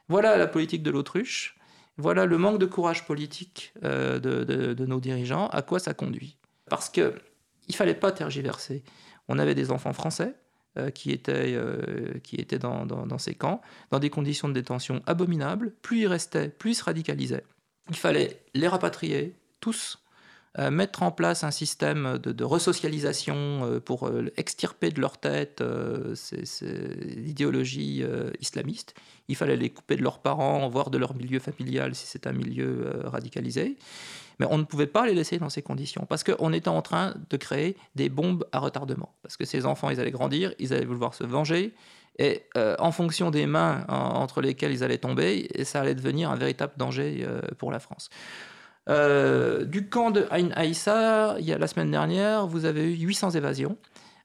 Voilà 0.08 0.38
la 0.38 0.48
politique 0.48 0.82
de 0.82 0.92
l'autruche. 0.92 1.58
Voilà 1.98 2.26
le 2.26 2.38
manque 2.38 2.60
de 2.60 2.66
courage 2.66 3.06
politique 3.06 3.74
de, 3.82 4.20
de- 4.20 4.86
nos 4.86 5.02
dirigeants. 5.02 5.48
À 5.50 5.62
quoi 5.62 5.80
ça 5.80 5.94
conduit? 5.94 6.38
Parce 6.70 6.90
que 6.90 7.14
il 7.68 7.76
fallait 7.76 7.94
pas 7.94 8.14
tergiverser. 8.14 8.84
On 9.28 9.38
avait 9.38 9.56
des 9.56 9.72
enfants 9.72 9.92
français 9.92 10.36
euh, 10.80 10.90
qui 10.90 11.12
étaient, 11.12 11.54
euh, 11.54 12.14
qui 12.24 12.38
étaient 12.38 12.60
dans, 12.60 12.86
dans- 12.86 13.18
ces 13.18 13.36
camps, 13.36 13.62
dans 13.92 14.00
des 14.00 14.10
conditions 14.10 14.48
de 14.48 14.54
détention 14.54 15.02
abominables. 15.06 15.74
Plus 15.82 16.00
ils 16.02 16.08
restaient, 16.08 16.50
plus 16.50 16.72
ils 16.72 16.76
se 16.76 16.84
radicalisaient. 16.84 17.44
Il 17.90 17.96
fallait 17.96 18.42
les 18.54 18.68
rapatrier, 18.68 19.34
tous, 19.60 20.00
euh, 20.58 20.72
mettre 20.72 21.04
en 21.04 21.12
place 21.12 21.44
un 21.44 21.52
système 21.52 22.18
de, 22.18 22.32
de 22.32 22.44
resocialisation 22.44 23.82
pour 23.86 24.10
extirper 24.38 24.90
de 24.90 25.00
leur 25.02 25.18
tête 25.18 25.62
euh, 25.62 26.16
islamistes. 28.40 28.96
Il 29.28 29.36
fallait 29.36 29.58
les 29.58 29.70
couper 29.70 29.96
de 29.96 30.02
leurs 30.02 30.20
parents, 30.20 30.68
voire 30.70 30.90
de 30.90 30.98
leur 30.98 31.16
milieu 31.16 31.40
familial 31.40 31.94
si 31.94 32.08
c'est 32.08 32.26
un 32.26 32.34
milieu 32.34 33.02
radicalisé. 33.06 33.78
Mais 34.40 34.48
on 34.50 34.58
ne 34.58 34.64
pouvait 34.64 34.88
pas 34.88 35.06
les 35.06 35.14
laisser 35.14 35.38
dans 35.38 35.50
ces 35.50 35.62
conditions 35.62 36.06
parce 36.08 36.24
qu'on 36.24 36.54
était 36.54 36.70
en 36.70 36.82
train 36.82 37.14
de 37.30 37.38
créer 37.38 37.76
des 37.96 38.08
bombes 38.10 38.46
à 38.52 38.60
retardement. 38.60 39.14
Parce 39.22 39.36
que 39.38 39.46
ces 39.46 39.66
enfants, 39.66 39.90
ils 39.90 40.00
allaient 40.00 40.12
grandir, 40.12 40.54
ils 40.60 40.74
allaient 40.74 40.86
vouloir 40.86 41.14
se 41.14 41.24
venger. 41.26 41.74
Et 42.18 42.44
euh, 42.58 42.76
en 42.80 42.92
fonction 42.92 43.32
des 43.32 43.46
mains 43.46 43.86
en- 43.88 43.94
entre 43.96 44.42
lesquelles 44.42 44.72
ils 44.72 44.84
allaient 44.84 44.98
tomber, 44.98 45.50
ça 45.64 45.82
allait 45.82 45.96
devenir 45.96 46.32
un 46.32 46.36
véritable 46.36 46.74
danger 46.78 47.24
euh, 47.28 47.42
pour 47.58 47.72
la 47.72 47.80
France. 47.80 48.10
Euh, 48.90 49.66
du 49.66 49.88
camp 49.88 50.10
de 50.12 50.26
Ain 50.32 50.50
Aïssa, 50.56 51.36
il 51.40 51.46
y 51.46 51.54
a 51.54 51.58
la 51.58 51.68
semaine 51.68 51.92
dernière, 51.92 52.48
vous 52.48 52.66
avez 52.66 52.92
eu 52.94 52.98
800 52.98 53.32
évasions. 53.32 53.78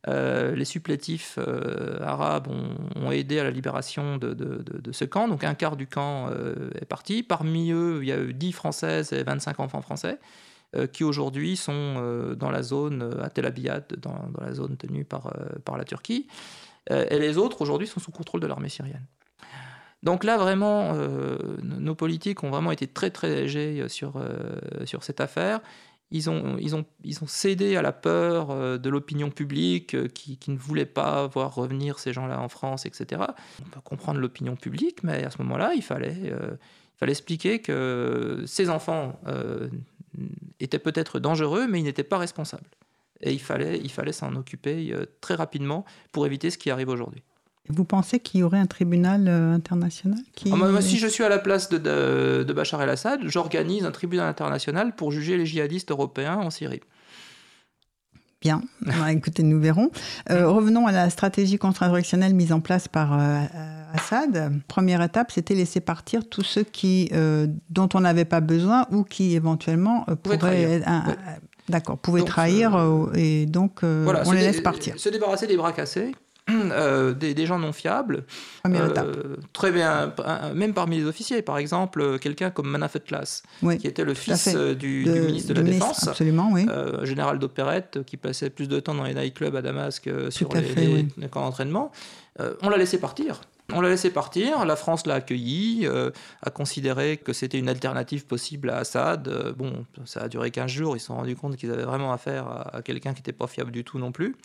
Euh, 0.07 0.55
les 0.55 0.67
supplétifs 0.67 1.39
euh, 1.39 1.99
arabes 2.03 2.49
ont, 2.49 3.11
aidé 3.11 3.39
à 3.39 3.45
la 3.45 3.51
libération 3.51 4.19
de, 4.19 4.93
ce 4.93 5.05
camp. 5.05 5.29
Donc 5.29 5.45
un 5.45 5.55
quart 5.55 5.77
du 5.77 5.87
camp 5.87 6.29
euh, 6.31 6.71
est 6.81 6.85
parti. 6.85 7.23
Parmi 7.23 7.71
eux, 7.71 8.01
il 8.03 8.09
y 8.09 8.13
a 8.13 8.19
eu 8.19 8.35
10 8.35 8.53
Françaises 8.53 9.13
et 9.13 9.23
25 9.23 9.61
enfants 9.61 9.83
français 9.83 10.19
qui 10.93 11.05
aujourd'hui 11.05 11.57
sont 11.57 12.35
dans 12.37 12.51
la 12.51 12.65
zone 12.65 13.17
à 13.23 13.31
Tel 13.31 13.47
Abyad, 13.47 13.85
dans, 14.03 14.19
la 14.45 14.53
zone 14.55 14.77
tenue 14.77 15.05
par, 15.05 15.33
la 15.79 15.85
Turquie. 15.85 16.27
Et 16.91 17.21
les 17.21 17.39
autres 17.39 17.63
aujourd'hui 17.63 17.87
sont 17.87 18.01
sous 18.01 18.11
contrôle 18.11 18.41
de 18.41 18.49
l'armée 18.49 18.69
syrienne. 18.69 19.07
Donc 20.03 20.25
là, 20.25 20.37
vraiment, 20.37 20.95
nos 21.63 21.95
politiques 21.95 22.43
ont 22.43 22.51
vraiment 22.51 22.73
été 22.73 22.89
très 22.89 23.11
très 23.11 23.29
légers 23.29 23.89
sur, 23.89 24.21
sur 24.85 25.05
cette 25.05 25.21
affaire. 25.21 25.61
Ils 26.15 26.31
ont, 26.31 26.57
ils, 26.61 26.77
ont, 26.77 26.85
ils 27.03 27.25
ont 27.25 27.27
cédé 27.27 27.75
à 27.75 27.83
la 27.83 27.91
peur 27.91 28.53
euh, 28.53 28.79
de 28.79 28.89
l'opinion 28.89 29.31
publique 29.31 29.97
euh, 29.97 30.07
qui, 30.07 30.39
ne 30.47 30.57
voulait 30.57 30.87
pas 30.87 31.27
voir 31.27 31.53
revenir 31.53 31.99
ces 31.99 32.13
gens-là 32.13 32.41
en 32.41 32.49
France, 32.49 32.87
etc. 32.87 33.23
On 33.61 33.69
peut 33.69 33.81
comprendre 33.83 34.21
l'opinion 34.21 34.55
publique, 34.55 35.03
mais 35.03 35.25
à 35.25 35.31
ce 35.31 35.39
moment-là, 35.43 35.73
il 35.75 35.83
fallait, 35.83 36.31
euh, 36.31 36.53
il 36.53 36.99
fallait 36.99 37.11
expliquer 37.11 37.59
que 37.59 38.45
ces 38.47 38.71
enfants 38.71 39.19
étaient 40.61 40.79
peut-être 40.79 41.19
dangereux, 41.19 41.67
mais 41.67 41.81
ils 41.81 41.85
n'étaient 41.85 42.05
pas 42.05 42.19
responsables. 42.19 42.71
Et 43.21 43.33
il 43.33 43.41
fallait, 43.41 43.81
il 43.83 43.91
fallait 43.91 44.13
s'en 44.13 44.37
occuper 44.37 44.95
très 45.21 45.35
rapidement 45.35 45.85
pour 46.13 46.27
éviter 46.27 46.51
ce 46.51 46.59
qui 46.59 46.71
arrive 46.71 46.91
aujourd'hui. 46.91 47.25
Vous 47.69 47.85
pensez 47.85 48.21
qu'il 48.21 48.41
y 48.41 48.43
aurait 48.43 48.59
un 48.59 48.67
tribunal 48.67 49.27
euh, 49.27 49.55
international 49.55 50.19
qui... 50.35 50.51
Ah, 50.53 50.57
moi, 50.57 50.83
si 50.83 50.99
je 50.99 51.07
suis 51.07 51.25
à 51.25 51.31
la 51.31 51.39
place 51.39 51.71
de, 51.71 51.79
de, 51.79 52.45
de 52.47 52.53
Bachar 52.53 52.83
el-Assad, 52.83 53.21
j'organise 53.25 53.87
un 53.87 53.91
tribunal 53.91 54.29
international 54.29 54.95
pour 54.95 55.11
juger 55.13 55.39
les 55.39 55.47
djihadistes 55.47 55.91
européens 55.91 56.37
en 56.37 56.51
Syrie. 56.51 56.83
Bien, 58.45 58.61
Bah, 58.83 59.11
écoutez, 59.11 59.43
nous 59.43 59.59
verrons. 59.59 59.91
Euh, 60.31 60.47
revenons 60.47 60.87
à 60.87 60.93
la 60.93 61.09
stratégie 61.09 61.57
contre-insurrectionnelle 61.57 62.35
mise 62.35 62.53
en 62.53 62.61
place 62.61 62.87
par 62.87 63.19
euh, 63.19 63.41
Assad. 63.95 64.53
Première 64.69 65.01
étape, 65.01 65.33
c'était 65.33 65.55
laisser 65.55 65.81
partir 65.81 66.29
tous 66.29 66.43
ceux 66.43 66.65
qui, 66.65 67.09
euh, 67.15 67.47
dont 67.71 67.89
on 67.95 68.01
n'avait 68.01 68.27
pas 68.27 68.41
besoin 68.41 68.87
ou 68.91 69.05
qui 69.05 69.35
éventuellement 69.35 70.05
Pouvaient 70.23 70.39
pourraient... 70.39 70.83
D'accord, 71.71 71.97
pouvaient 71.97 72.25
trahir 72.25 72.79
et 73.15 73.47
donc 73.47 73.83
Voilà, 73.83 74.23
on 74.27 74.33
les 74.33 74.43
laisse 74.43 74.61
partir. 74.61 75.01
Se 75.01 75.09
débarrasser 75.09 75.47
des 75.47 75.57
bras 75.57 75.73
cassés, 75.73 76.13
euh, 76.51 77.13
des, 77.15 77.33
des 77.35 77.47
gens 77.47 77.59
non 77.59 77.73
fiables. 77.73 78.25
Euh. 78.67 79.37
Très 79.53 79.71
bien, 79.73 80.13
même 80.55 80.75
parmi 80.75 80.99
les 80.99 81.05
officiers, 81.07 81.43
par 81.43 81.59
exemple, 81.59 82.01
euh, 82.01 82.19
quelqu'un 82.19 82.51
comme 82.51 82.69
Manafet 82.69 83.01
Class, 83.01 83.43
Oui, 83.63 83.79
qui 83.79 83.87
était 83.87 84.05
le 84.05 84.15
fils 84.15 84.49
du, 84.49 85.05
de- 85.05 85.13
du 85.13 85.21
ministre 85.21 85.55
de 85.55 85.61
la 85.61 85.63
Défense. 85.63 86.07
Absolument, 86.09 86.51
oui. 86.53 86.67
euh, 86.69 87.05
général 87.05 87.39
d'opérette 87.39 88.01
qui 88.05 88.17
passait 88.17 88.51
plus 88.51 88.69
de 88.69 88.79
temps 88.81 88.95
dans 88.95 89.05
les 89.05 89.15
nightclubs 89.15 89.57
à 89.57 89.63
Damas 89.63 90.01
que 90.01 90.31
sur 90.31 90.53
les, 90.55 90.63
fait, 90.63 90.81
les- 90.81 90.87
oui. 90.95 91.09
les 91.17 91.29
camps 91.29 91.43
d'entraînement. 91.43 91.91
On 92.63 92.69
l'a 92.69 92.77
laissé 92.77 92.99
partir. 92.99 93.41
On 93.73 93.81
l'a 93.81 93.89
laissé 93.89 94.11
partir, 94.11 94.67
la 94.67 94.77
France 94.77 95.07
l'a 95.07 95.15
accueilli, 95.15 95.87
euh, 95.87 96.11
a 96.43 96.51
considéré 96.51 97.17
que 97.17 97.33
c'était 97.33 97.59
une 97.59 97.71
alternative 97.71 98.27
possible 98.27 98.69
à 98.69 98.77
Assad. 98.79 99.27
Euh, 99.29 99.55
bon, 99.55 99.87
ça 100.05 100.21
a 100.25 100.29
duré 100.29 100.51
15 100.51 100.71
jours, 100.71 100.97
ils 100.97 101.01
se 101.01 101.07
sont 101.07 101.17
rendus 101.17 101.35
compte 101.35 101.57
qu'ils 101.57 101.71
avaient 101.71 101.85
vraiment 101.85 102.13
affaire 102.13 102.47
à, 102.47 102.77
à 102.77 102.83
quelqu'un 102.83 103.15
qui 103.15 103.21
n'était 103.21 103.33
pas 103.33 103.47
fiable 103.47 103.71
du 103.73 103.83
tout 103.83 103.99
non 103.99 104.13
plus. 104.13 104.37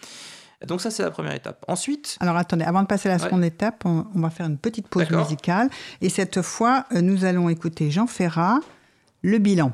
Donc 0.67 0.81
ça, 0.81 0.91
c'est 0.91 1.03
la 1.03 1.11
première 1.11 1.33
étape. 1.33 1.63
Ensuite, 1.69 2.17
Alors 2.19 2.35
attendez, 2.35 2.65
avant 2.65 2.81
de 2.81 2.87
passer 2.87 3.07
à 3.07 3.13
la 3.13 3.17
Ouais. 3.17 3.23
seconde 3.29 3.45
étape, 3.45 3.83
on, 3.85 4.05
on 4.13 4.19
va 4.19 4.29
faire 4.29 4.45
une 4.45 4.57
petite 4.57 4.87
pause 4.89 5.09
musicale. 5.09 5.69
Et 6.01 6.09
cette 6.09 6.41
fois, 6.41 6.85
euh, 6.93 7.01
nous 7.01 7.23
allons 7.23 7.47
écouter 7.49 7.91
Jean 7.91 8.07
Ferrat, 8.07 8.59
Le 9.21 9.37
bilan. 9.37 9.71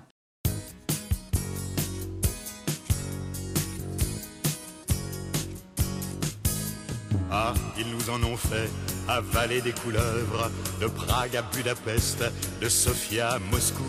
Ah, 7.31 7.53
ils 7.77 7.87
nous 7.89 8.09
en 8.09 8.23
ont 8.23 8.37
fait 8.37 8.69
avaler 9.07 9.61
des 9.61 9.71
couleuvres, 9.73 10.49
de 10.79 10.87
Prague 10.87 11.35
à 11.35 11.41
Budapest, 11.41 12.23
de 12.61 12.69
Sofia 12.69 13.29
à 13.31 13.39
Moscou, 13.39 13.83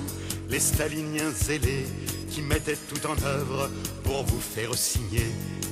les 0.48 0.58
staliniens 0.60 1.30
zélés 1.30 1.86
qui 2.30 2.42
mettaient 2.42 2.76
tout 2.76 3.06
en 3.06 3.16
œuvre 3.26 3.70
pour 4.02 4.24
vous 4.24 4.40
faire 4.40 4.74
signer 4.74 5.26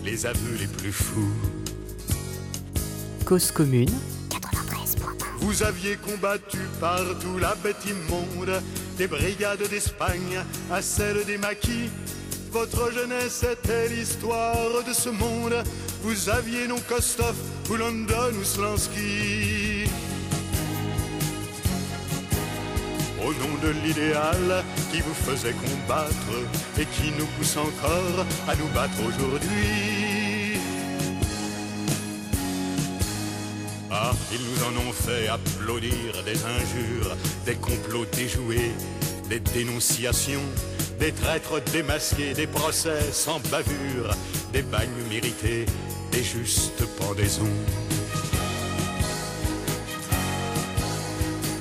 les 0.05 0.27
aveux 0.27 0.57
les 0.59 0.67
plus 0.67 0.93
fous. 0.93 1.33
Cause 3.25 3.51
commune, 3.51 3.91
Vous 5.39 5.63
aviez 5.63 5.97
combattu 5.97 6.59
partout 6.81 7.39
la 7.39 7.55
bête 7.57 7.85
immonde, 7.87 8.63
des 8.99 9.07
brigades 9.07 9.67
d'Espagne 9.69 10.39
à 10.71 10.83
celles 10.83 11.25
des 11.25 11.39
maquis. 11.39 11.91
Votre 12.51 12.93
jeunesse 12.93 13.45
était 13.45 13.89
l'histoire 13.89 14.85
de 14.87 14.93
ce 14.93 15.09
monde. 15.09 15.55
Vous 16.03 16.29
aviez 16.29 16.67
non 16.69 16.81
Kostov 16.89 17.35
ou 17.71 17.77
London 17.77 18.33
ou 18.41 18.45
Slansky. 18.45 19.84
Au 23.25 23.33
nom 23.33 23.55
de 23.63 23.71
l'idéal 23.83 24.63
qui 24.93 25.01
vous 25.01 25.15
faisait 25.15 25.55
combattre 25.55 26.35
et 26.79 26.85
qui 26.85 27.11
nous 27.19 27.27
pousse 27.39 27.57
encore 27.57 28.27
à 28.47 28.55
nous 28.55 28.69
battre 28.75 28.99
aujourd'hui. 29.01 30.59
Ah, 33.91 34.13
ils 34.31 34.41
nous 34.41 34.63
en 34.65 34.89
ont 34.89 34.93
fait 34.93 35.29
applaudir 35.29 36.23
des 36.25 36.45
injures, 36.45 37.17
des 37.47 37.55
complots 37.55 38.05
déjoués, 38.13 38.73
des 39.31 39.41
dénonciations, 39.41 40.45
des 41.01 41.13
traîtres 41.13 41.63
démasqués, 41.73 42.35
des 42.35 42.47
procès 42.47 43.11
sans 43.11 43.41
bavure, 43.51 44.15
des 44.53 44.63
bagnes 44.63 44.91
mérités, 45.09 45.65
des 46.13 46.23
justes 46.23 46.85
pendaisons. 46.99 47.49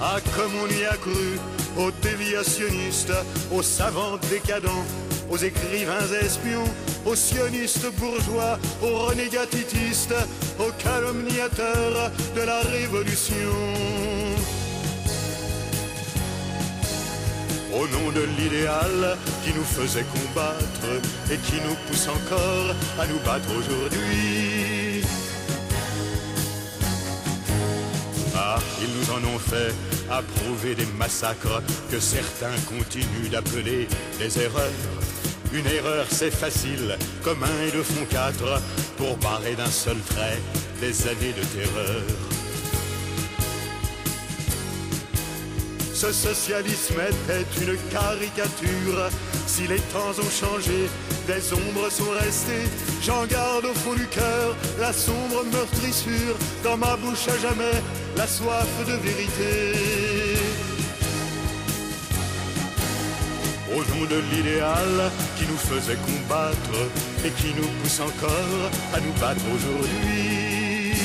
Ah, 0.06 0.20
comme 0.36 0.52
on 0.62 0.68
y 0.68 0.84
a 0.84 0.98
cru, 0.98 1.40
aux 1.78 1.90
déviationnistes, 2.02 3.14
aux 3.54 3.62
savants 3.62 4.18
décadents, 4.30 4.84
aux 5.30 5.38
écrivains 5.38 6.12
espions, 6.22 6.66
aux 7.06 7.16
sionistes 7.16 7.90
bourgeois, 7.98 8.60
aux 8.82 8.98
renégats 9.06 9.46
titistes, 9.46 10.14
aux 10.60 10.74
calomniateurs 10.84 12.12
de 12.36 12.42
la 12.42 12.60
révolution. 12.64 13.54
Au 17.74 17.88
nom 17.88 18.12
de 18.12 18.28
l'idéal 18.38 19.18
qui 19.46 19.54
nous 19.54 19.64
faisait 19.64 20.04
combattre 20.04 21.02
et 21.32 21.38
qui 21.38 21.62
nous 21.66 21.78
pousse 21.88 22.10
encore 22.10 22.76
à 23.00 23.08
nous 23.08 23.20
battre 23.20 23.48
aujourd'hui. 23.58 24.63
Ils 28.82 28.90
nous 28.98 29.12
en 29.12 29.36
ont 29.36 29.40
fait 29.40 29.74
approuver 30.10 30.76
des 30.76 30.86
massacres 30.98 31.62
que 31.90 32.00
certains 32.00 32.56
continuent 32.68 33.30
d'appeler 33.30 33.88
des 34.20 34.40
erreurs. 34.40 34.72
Une 35.54 35.68
erreur, 35.68 36.06
c'est 36.10 36.32
facile, 36.32 36.98
comme 37.24 37.44
un 37.44 37.68
et 37.68 37.72
deux 37.72 37.84
font 37.84 38.06
quatre, 38.10 38.62
pour 38.98 39.18
barrer 39.18 39.56
d'un 39.56 39.70
seul 39.70 39.98
trait 40.10 40.40
des 40.82 41.08
années 41.08 41.34
de 41.34 41.44
terreur. 41.58 42.33
Ce 46.04 46.12
socialisme 46.12 47.00
était 47.00 47.64
une 47.64 47.78
caricature. 47.90 49.10
Si 49.48 49.66
les 49.68 49.80
temps 49.94 50.12
ont 50.20 50.30
changé, 50.30 50.90
des 51.28 51.54
ombres 51.54 51.90
sont 51.90 52.12
restées. 52.20 52.68
J'en 53.02 53.26
garde 53.26 53.64
au 53.64 53.74
fond 53.74 53.94
du 53.94 54.06
cœur 54.08 54.54
la 54.82 54.92
sombre 54.92 55.46
meurtrissure. 55.50 56.36
Dans 56.62 56.76
ma 56.76 56.98
bouche 56.98 57.30
à 57.30 57.38
jamais, 57.38 57.82
la 58.18 58.28
soif 58.28 58.68
de 58.86 58.96
vérité. 58.96 59.80
Au 63.72 63.78
nom 63.96 64.06
de 64.06 64.22
l'idéal 64.30 65.10
qui 65.38 65.46
nous 65.46 65.56
faisait 65.56 65.96
combattre 65.96 66.80
et 67.24 67.30
qui 67.30 67.54
nous 67.56 67.70
pousse 67.82 68.02
encore 68.02 68.72
à 68.94 69.00
nous 69.00 69.14
battre 69.22 69.46
aujourd'hui. 69.56 70.98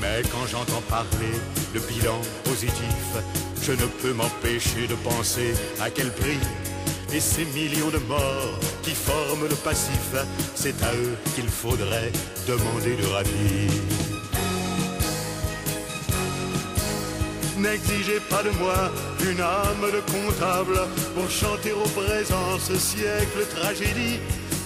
Mais 0.00 0.22
quand 0.30 0.46
j'entends 0.46 0.82
parler 0.88 1.40
de 1.74 1.80
bilan 1.80 2.20
positif, 2.44 3.06
je 3.62 3.72
ne 3.72 3.86
peux 4.00 4.12
m'empêcher 4.12 4.86
de 4.86 4.94
penser 4.96 5.54
à 5.80 5.90
quel 5.90 6.10
prix. 6.10 6.38
Et 7.14 7.20
ces 7.20 7.44
millions 7.44 7.90
de 7.90 7.98
morts 8.08 8.58
qui 8.82 8.90
forment 8.90 9.48
le 9.48 9.56
passif, 9.56 10.14
c'est 10.54 10.82
à 10.82 10.94
eux 10.94 11.16
qu'il 11.34 11.48
faudrait 11.48 12.12
demander 12.46 12.96
le 12.96 13.06
rapide. 13.08 13.72
N'exigez 17.58 18.18
pas 18.28 18.42
de 18.42 18.50
moi 18.58 18.90
une 19.22 19.40
âme 19.40 19.86
de 19.92 20.00
comptable 20.12 20.80
pour 21.14 21.30
chanter 21.30 21.72
au 21.72 21.88
présent 22.00 22.58
ce 22.58 22.76
siècle 22.76 23.46
tragédie. 23.54 24.18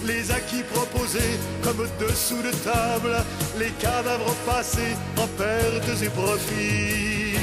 Les 0.07 0.31
acquis 0.31 0.63
proposés 0.73 1.37
comme 1.61 1.85
dessous 1.99 2.41
de 2.41 2.51
table, 2.63 3.17
les 3.59 3.71
cadavres 3.71 4.33
passés 4.45 4.95
en 5.17 5.27
pertes 5.27 6.01
et 6.01 6.09
profits. 6.09 7.35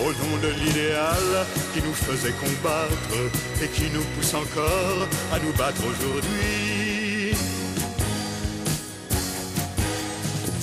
Au 0.00 0.10
nom 0.10 0.36
de 0.42 0.48
l'idéal 0.60 1.46
qui 1.72 1.80
nous 1.82 1.94
faisait 1.94 2.32
combattre 2.32 3.20
et 3.62 3.68
qui 3.68 3.88
nous 3.94 4.04
pousse 4.16 4.34
encore 4.34 5.06
à 5.32 5.38
nous 5.38 5.52
battre 5.52 5.82
aujourd'hui. 5.86 6.67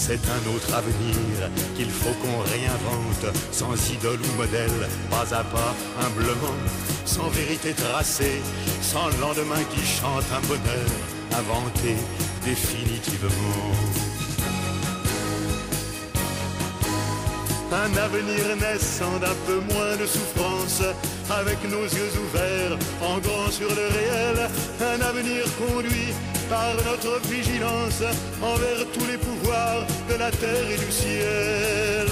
C'est 0.08 0.22
un 0.30 0.56
autre 0.56 0.72
avenir 0.72 1.50
qu'il 1.76 1.90
faut 1.90 2.14
qu'on 2.22 2.40
réinvente, 2.54 3.36
sans 3.52 3.74
idole 3.90 4.20
ou 4.22 4.38
modèle, 4.38 4.88
pas 5.10 5.34
à 5.34 5.44
pas, 5.44 5.74
humblement, 6.00 6.60
sans 7.06 7.28
vérité 7.30 7.74
tracée, 7.74 8.40
sans 8.84 9.08
lendemain 9.20 9.64
qui 9.72 9.84
chante 9.84 10.26
un 10.32 10.46
bonheur 10.46 10.92
inventé 11.36 11.96
définitivement. 12.44 13.74
Un 17.74 17.98
avenir 17.98 18.44
naissant 18.62 19.18
d'un 19.20 19.36
peu 19.48 19.60
moins 19.74 19.96
de 19.98 20.06
souffrance, 20.06 20.84
avec 21.32 21.58
nos 21.64 21.84
yeux 21.84 22.14
ouverts, 22.26 22.78
en 23.02 23.18
grand 23.18 23.50
sur 23.50 23.70
le 23.70 23.88
réel. 23.98 24.50
Un 24.82 25.02
avenir 25.02 25.46
conduit 25.58 26.14
par 26.50 26.74
notre 26.76 27.20
vigilance 27.28 28.02
envers 28.42 28.86
tous 28.94 29.06
les 29.06 29.18
pouvoirs 29.18 29.86
de 30.10 30.16
la 30.16 30.32
terre 30.32 30.70
et 30.70 30.78
du 30.78 30.92
ciel. 30.92 32.08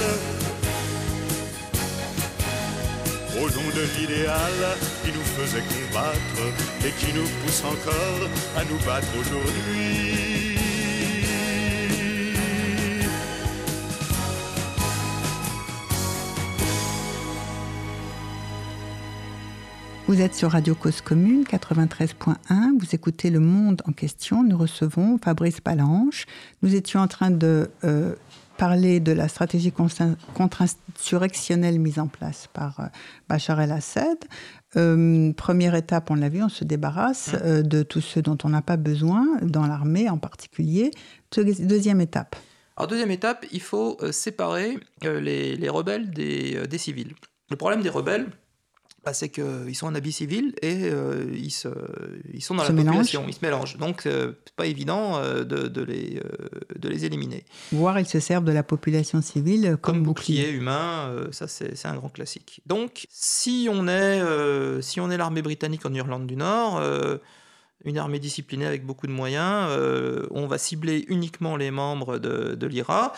au 3.43 3.49
nom 3.49 3.69
de 3.75 3.83
l'idéal 3.97 4.77
qui 5.03 5.11
nous 5.11 5.27
faisait 5.35 5.63
combattre 5.73 6.43
et 6.85 6.91
qui 6.99 7.13
nous 7.13 7.27
pousse 7.43 7.63
encore 7.65 8.29
à 8.55 8.63
nous 8.63 8.79
battre 8.85 9.07
aujourd'hui. 9.19 10.12
Vous 20.13 20.21
êtes 20.21 20.35
sur 20.35 20.51
Radio 20.51 20.75
Cause 20.75 21.01
Commune 21.01 21.43
93.1, 21.43 22.77
vous 22.79 22.93
écoutez 22.93 23.31
Le 23.31 23.39
Monde 23.39 23.81
en 23.87 23.91
question, 23.93 24.43
nous 24.43 24.55
recevons 24.59 25.17
Fabrice 25.17 25.59
Palanche. 25.59 26.27
Nous 26.61 26.75
étions 26.75 26.99
en 26.99 27.07
train 27.07 27.31
de 27.31 27.71
euh, 27.83 28.13
parler 28.59 28.99
de 28.99 29.11
la 29.11 29.27
stratégie 29.27 29.71
contre-insurrectionnelle 29.71 31.79
mise 31.79 31.97
en 31.97 32.05
place 32.05 32.47
par 32.53 32.79
euh, 32.79 32.83
Bachar 33.27 33.59
el-Assad. 33.59 34.19
Euh, 34.75 35.33
première 35.33 35.73
étape, 35.73 36.11
on 36.11 36.15
l'a 36.15 36.29
vu, 36.29 36.43
on 36.43 36.49
se 36.49 36.63
débarrasse 36.63 37.31
euh, 37.43 37.63
de 37.63 37.81
tous 37.81 38.01
ceux 38.01 38.21
dont 38.21 38.37
on 38.43 38.49
n'a 38.49 38.61
pas 38.61 38.77
besoin, 38.77 39.25
dans 39.41 39.65
l'armée 39.65 40.11
en 40.11 40.19
particulier. 40.19 40.91
Deux- 41.35 41.55
Deuxième 41.65 42.01
étape. 42.01 42.35
Alors 42.77 42.87
deuxième 42.87 43.09
étape, 43.09 43.47
il 43.51 43.61
faut 43.61 43.97
séparer 44.11 44.77
les, 45.01 45.55
les 45.55 45.69
rebelles 45.69 46.11
des, 46.11 46.67
des 46.67 46.77
civils. 46.77 47.15
Le 47.49 47.55
problème 47.55 47.81
des 47.81 47.89
rebelles, 47.89 48.27
bah, 49.05 49.13
c'est 49.13 49.29
qu'ils 49.29 49.75
sont 49.75 49.87
en 49.87 49.95
habit 49.95 50.11
civil 50.13 50.53
et 50.61 50.83
euh, 50.83 51.25
ils, 51.33 51.51
se, 51.51 51.67
ils 52.33 52.41
sont 52.41 52.55
dans 52.55 52.63
la 52.63 52.69
mélangent. 52.71 52.95
population, 52.97 53.25
ils 53.27 53.33
se 53.33 53.39
mélangent. 53.41 53.77
Donc 53.77 54.05
euh, 54.05 54.33
c'est 54.45 54.55
pas 54.55 54.65
évident 54.65 55.17
euh, 55.17 55.43
de, 55.43 55.67
de 55.67 55.81
les, 55.83 56.17
euh, 56.23 56.77
de 56.79 56.89
les 56.89 57.03
éliminer. 57.05 57.43
Voire 57.71 57.99
ils 57.99 58.05
se 58.05 58.19
servent 58.19 58.45
de 58.45 58.51
la 58.53 58.63
population 58.63 59.21
civile 59.21 59.77
comme, 59.81 59.95
Comme 59.95 60.03
bouclier. 60.03 60.41
bouclier 60.43 60.57
humain, 60.57 61.09
euh, 61.09 61.27
ça 61.31 61.47
c'est 61.47 61.85
un 61.85 61.95
grand 61.95 62.09
classique. 62.09 62.61
Donc 62.65 63.05
si 63.09 63.67
on 63.69 63.87
est, 63.87 63.91
euh, 64.21 64.81
si 64.81 64.99
on 65.01 65.11
est 65.11 65.17
l'armée 65.17 65.41
britannique 65.41 65.85
en 65.85 65.93
Irlande 65.93 66.25
du 66.25 66.35
Nord, 66.37 66.77
euh, 66.77 67.17
une 67.85 67.97
armée 67.97 68.19
disciplinée 68.19 68.65
avec 68.65 68.85
beaucoup 68.85 69.07
de 69.07 69.11
moyens, 69.11 69.67
euh, 69.69 70.25
on 70.31 70.47
va 70.47 70.57
cibler 70.57 71.03
uniquement 71.09 71.57
les 71.57 71.69
membres 71.69 72.17
de, 72.17 72.55
de 72.55 72.67
l'IRA, 72.67 73.11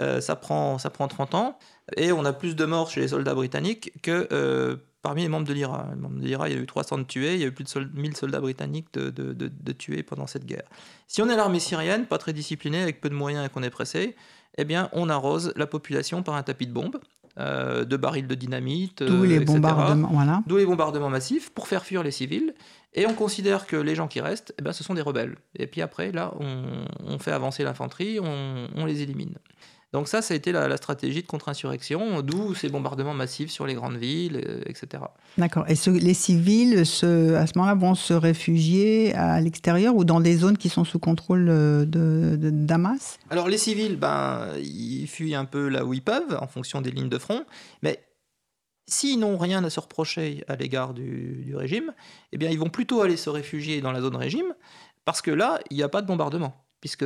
Euh, 0.00 0.20
ça, 0.20 0.36
prend, 0.36 0.78
ça 0.78 0.90
prend 0.90 1.08
30 1.08 1.34
ans, 1.34 1.58
et 1.96 2.12
on 2.12 2.24
a 2.24 2.32
plus 2.32 2.54
de 2.54 2.64
morts 2.64 2.88
chez 2.90 3.00
les 3.00 3.08
soldats 3.08 3.34
britanniques 3.34 3.92
que 4.02 4.28
euh, 4.32 4.76
parmi 5.02 5.22
les 5.22 5.28
membres 5.28 5.46
de 5.46 5.52
l'IRA. 5.52 5.88
Les 5.94 6.00
membres 6.00 6.18
de 6.20 6.24
l'IRA, 6.26 6.48
il 6.48 6.54
y 6.54 6.58
a 6.58 6.60
eu 6.62 6.66
300 6.66 6.98
de 6.98 7.02
tués, 7.04 7.34
il 7.34 7.40
y 7.40 7.44
a 7.44 7.46
eu 7.46 7.52
plus 7.52 7.64
de 7.64 7.68
sol- 7.68 7.90
1000 7.94 8.16
soldats 8.16 8.40
britanniques 8.40 8.88
de, 8.94 9.10
de- 9.10 9.32
de- 9.32 9.50
de 9.60 9.72
tués 9.72 10.02
pendant 10.02 10.26
cette 10.26 10.44
guerre. 10.44 10.68
Si 11.06 11.22
on 11.22 11.28
est 11.28 11.36
l'armée 11.36 11.60
syrienne, 11.60 12.06
pas 12.06 12.18
très 12.18 12.32
disciplinée, 12.32 12.82
avec 12.82 13.00
peu 13.00 13.08
de 13.08 13.14
moyens 13.14 13.46
et 13.46 13.48
qu'on 13.48 13.62
est 13.62 13.70
pressé, 13.70 14.16
eh 14.58 14.64
bien, 14.64 14.88
on 14.92 15.08
arrose 15.08 15.52
la 15.56 15.66
population 15.66 16.22
par 16.22 16.34
un 16.34 16.42
tapis 16.42 16.66
de 16.66 16.72
bombes, 16.72 16.98
euh, 17.38 17.84
de 17.84 17.96
barils 17.96 18.26
de 18.26 18.34
dynamite, 18.34 19.02
euh, 19.02 19.06
les 19.26 19.36
etc. 19.36 19.52
bombardements, 19.54 20.08
voilà. 20.12 20.42
D'où 20.48 20.56
les 20.56 20.66
bombardements 20.66 21.08
massifs 21.10 21.50
pour 21.50 21.68
faire 21.68 21.84
fuir 21.84 22.02
les 22.02 22.10
civils. 22.10 22.52
Et 22.94 23.06
on 23.06 23.14
considère 23.14 23.66
que 23.66 23.76
les 23.76 23.94
gens 23.94 24.08
qui 24.08 24.20
restent, 24.20 24.52
eh 24.58 24.62
ben, 24.62 24.72
ce 24.72 24.82
sont 24.82 24.94
des 24.94 25.02
rebelles. 25.02 25.36
Et 25.54 25.68
puis 25.68 25.80
après, 25.82 26.10
là, 26.10 26.32
on, 26.40 26.64
on 27.06 27.18
fait 27.20 27.30
avancer 27.30 27.62
l'infanterie, 27.62 28.18
on, 28.20 28.66
on 28.74 28.84
les 28.86 29.02
élimine. 29.02 29.34
Donc 29.94 30.06
ça, 30.06 30.20
ça 30.20 30.34
a 30.34 30.36
été 30.36 30.52
la, 30.52 30.68
la 30.68 30.76
stratégie 30.76 31.22
de 31.22 31.26
contre-insurrection, 31.26 32.20
d'où 32.20 32.54
ces 32.54 32.68
bombardements 32.68 33.14
massifs 33.14 33.50
sur 33.50 33.66
les 33.66 33.72
grandes 33.72 33.96
villes, 33.96 34.42
euh, 34.46 34.60
etc. 34.66 35.02
D'accord. 35.38 35.64
Et 35.68 35.74
ce- 35.76 35.88
les 35.88 36.12
civils, 36.12 36.78
à 36.80 36.84
ce 36.84 37.52
moment-là, 37.56 37.74
vont 37.74 37.94
se 37.94 38.12
réfugier 38.12 39.14
à 39.14 39.40
l'extérieur 39.40 39.96
ou 39.96 40.04
dans 40.04 40.20
des 40.20 40.36
zones 40.36 40.58
qui 40.58 40.68
sont 40.68 40.84
sous 40.84 40.98
contrôle 40.98 41.48
euh, 41.48 41.86
de, 41.86 42.36
de 42.36 42.50
Damas 42.50 43.18
Alors 43.30 43.48
les 43.48 43.56
civils, 43.56 43.96
ben, 43.96 44.48
ils 44.62 45.06
fuient 45.06 45.34
un 45.34 45.46
peu 45.46 45.68
là 45.68 45.86
où 45.86 45.94
ils 45.94 46.02
peuvent, 46.02 46.36
en 46.38 46.46
fonction 46.46 46.82
des 46.82 46.90
lignes 46.90 47.08
de 47.08 47.18
front, 47.18 47.44
mais 47.82 48.04
s'ils 48.86 49.18
n'ont 49.18 49.38
rien 49.38 49.64
à 49.64 49.70
se 49.70 49.80
reprocher 49.80 50.44
à 50.48 50.56
l'égard 50.56 50.92
du, 50.94 51.42
du 51.44 51.56
régime, 51.56 51.92
eh 52.32 52.38
bien 52.38 52.50
ils 52.50 52.58
vont 52.58 52.70
plutôt 52.70 53.00
aller 53.02 53.16
se 53.16 53.30
réfugier 53.30 53.80
dans 53.80 53.92
la 53.92 54.00
zone 54.02 54.16
régime, 54.16 54.52
parce 55.06 55.22
que 55.22 55.30
là, 55.30 55.60
il 55.70 55.76
n'y 55.78 55.82
a 55.82 55.88
pas 55.88 56.02
de 56.02 56.06
bombardement, 56.06 56.54
puisque 56.80 57.04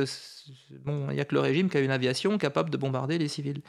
bon, 0.85 1.07
il 1.09 1.15
n'y 1.15 1.21
a 1.21 1.25
que 1.25 1.33
le 1.35 1.41
régime 1.41 1.69
qui 1.69 1.77
a 1.77 1.79
une 1.79 1.91
aviation 1.91 2.37
capable 2.37 2.69
de 2.69 2.77
bombarder 2.77 3.17
les 3.17 3.27
civils. 3.27 3.61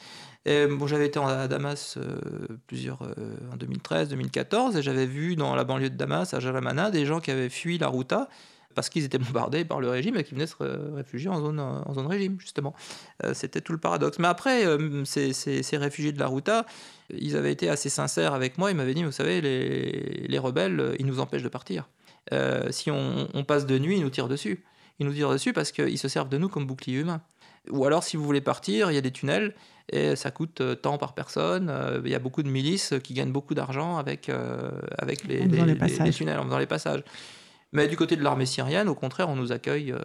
Bon, 0.47 0.87
j'avais 0.87 1.07
été 1.07 1.19
à 1.19 1.49
Damas 1.49 1.97
euh, 1.97 2.19
plusieurs 2.67 3.03
euh, 3.03 3.37
en 3.53 3.57
2013, 3.57 4.11
2014, 4.11 4.77
et 4.77 4.83
j'avais 4.83 5.07
vu 5.07 5.37
dans 5.37 5.55
la 5.55 5.65
banlieue 5.65 5.89
de 5.91 5.97
Damas, 5.97 6.35
à 6.35 6.41
Jalamana, 6.41 6.91
des 6.91 7.07
gens 7.07 7.21
qui 7.21 7.31
avaient 7.31 7.49
fui 7.49 7.79
la 7.79 7.89
Routa 7.89 8.29
parce 8.75 8.91
qu'ils 8.91 9.05
étaient 9.05 9.19
bombardés 9.33 9.65
par 9.65 9.81
le 9.81 9.89
régime 9.89 10.17
et 10.17 10.25
qui 10.25 10.35
venaient 10.35 10.47
se 10.49 10.57
ré- 10.59 10.69
réfugier 10.97 11.31
en 11.31 11.41
zone, 11.41 11.61
en 11.61 11.95
zone 11.95 12.07
régime, 12.07 12.39
justement. 12.41 12.75
Euh, 13.25 13.33
C'était 13.33 13.61
tout 13.63 13.73
le 13.73 13.79
paradoxe. 13.79 14.19
Mais 14.19 14.29
après, 14.29 14.65
ces, 15.05 15.33
ces- 15.33 15.63
ces 15.63 15.77
réfugiés 15.79 16.13
de 16.13 16.19
la 16.19 16.27
Routa, 16.27 16.67
ils 17.11 17.37
avaient 17.37 17.53
été 17.53 17.71
assez 17.71 17.89
sincères 17.89 18.35
avec 18.35 18.59
moi. 18.59 18.71
Ils 18.71 18.77
m'avaient 18.77 18.95
dit, 18.95 19.05
vous 19.05 19.13
savez, 19.13 19.41
les, 19.41 20.27
les 20.29 20.39
rebelles, 20.39 20.97
ils 20.99 21.07
nous 21.07 21.21
empêchent 21.21 21.43
de 21.45 21.49
partir. 21.49 21.89
Si 22.71 22.91
on 22.91 23.45
passe 23.47 23.65
de 23.67 23.79
nuit, 23.79 23.97
ils 23.99 24.03
nous 24.03 24.11
tirent 24.11 24.29
dessus. 24.29 24.65
Ils 24.99 25.07
nous 25.07 25.13
tirent 25.13 25.31
dessus 25.31 25.53
parce 25.53 25.73
qu'ils 25.73 25.99
se 25.99 26.09
servent 26.09 26.29
de 26.29 26.39
nous 26.39 26.49
comme 26.49 26.67
bouclier 26.67 27.01
humain. 27.01 27.21
Ou 27.71 27.85
alors, 27.85 28.05
si 28.05 28.17
vous 28.17 28.25
voulez 28.25 28.41
partir, 28.41 28.91
il 28.91 28.95
y 28.95 28.99
a 28.99 29.01
des 29.01 29.11
tunnels 29.11 29.55
et 29.91 30.17
ça 30.17 30.31
coûte 30.31 30.61
euh, 30.61 30.75
tant 30.75 30.99
par 30.99 31.15
personne. 31.15 31.69
Euh, 31.71 32.01
Il 32.05 32.11
y 32.11 32.15
a 32.15 32.19
beaucoup 32.19 32.43
de 32.43 32.49
milices 32.49 32.95
qui 33.03 33.15
gagnent 33.15 33.33
beaucoup 33.33 33.55
d'argent 33.55 33.97
avec, 33.97 34.29
euh, 34.29 34.71
avec 34.99 35.25
les, 35.25 35.49
tunnels, 35.49 36.39
en 36.39 36.45
faisant 36.45 36.59
les 36.59 36.67
passages. 36.67 37.03
Mais 37.73 37.89
du 37.89 37.97
côté 37.97 38.15
de 38.15 38.23
l'armée 38.23 38.47
syrienne, 38.47 38.89
au 38.89 38.95
contraire, 38.95 39.29
on 39.29 39.35
nous 39.35 39.51
accueille 39.51 39.91
euh, 39.93 39.99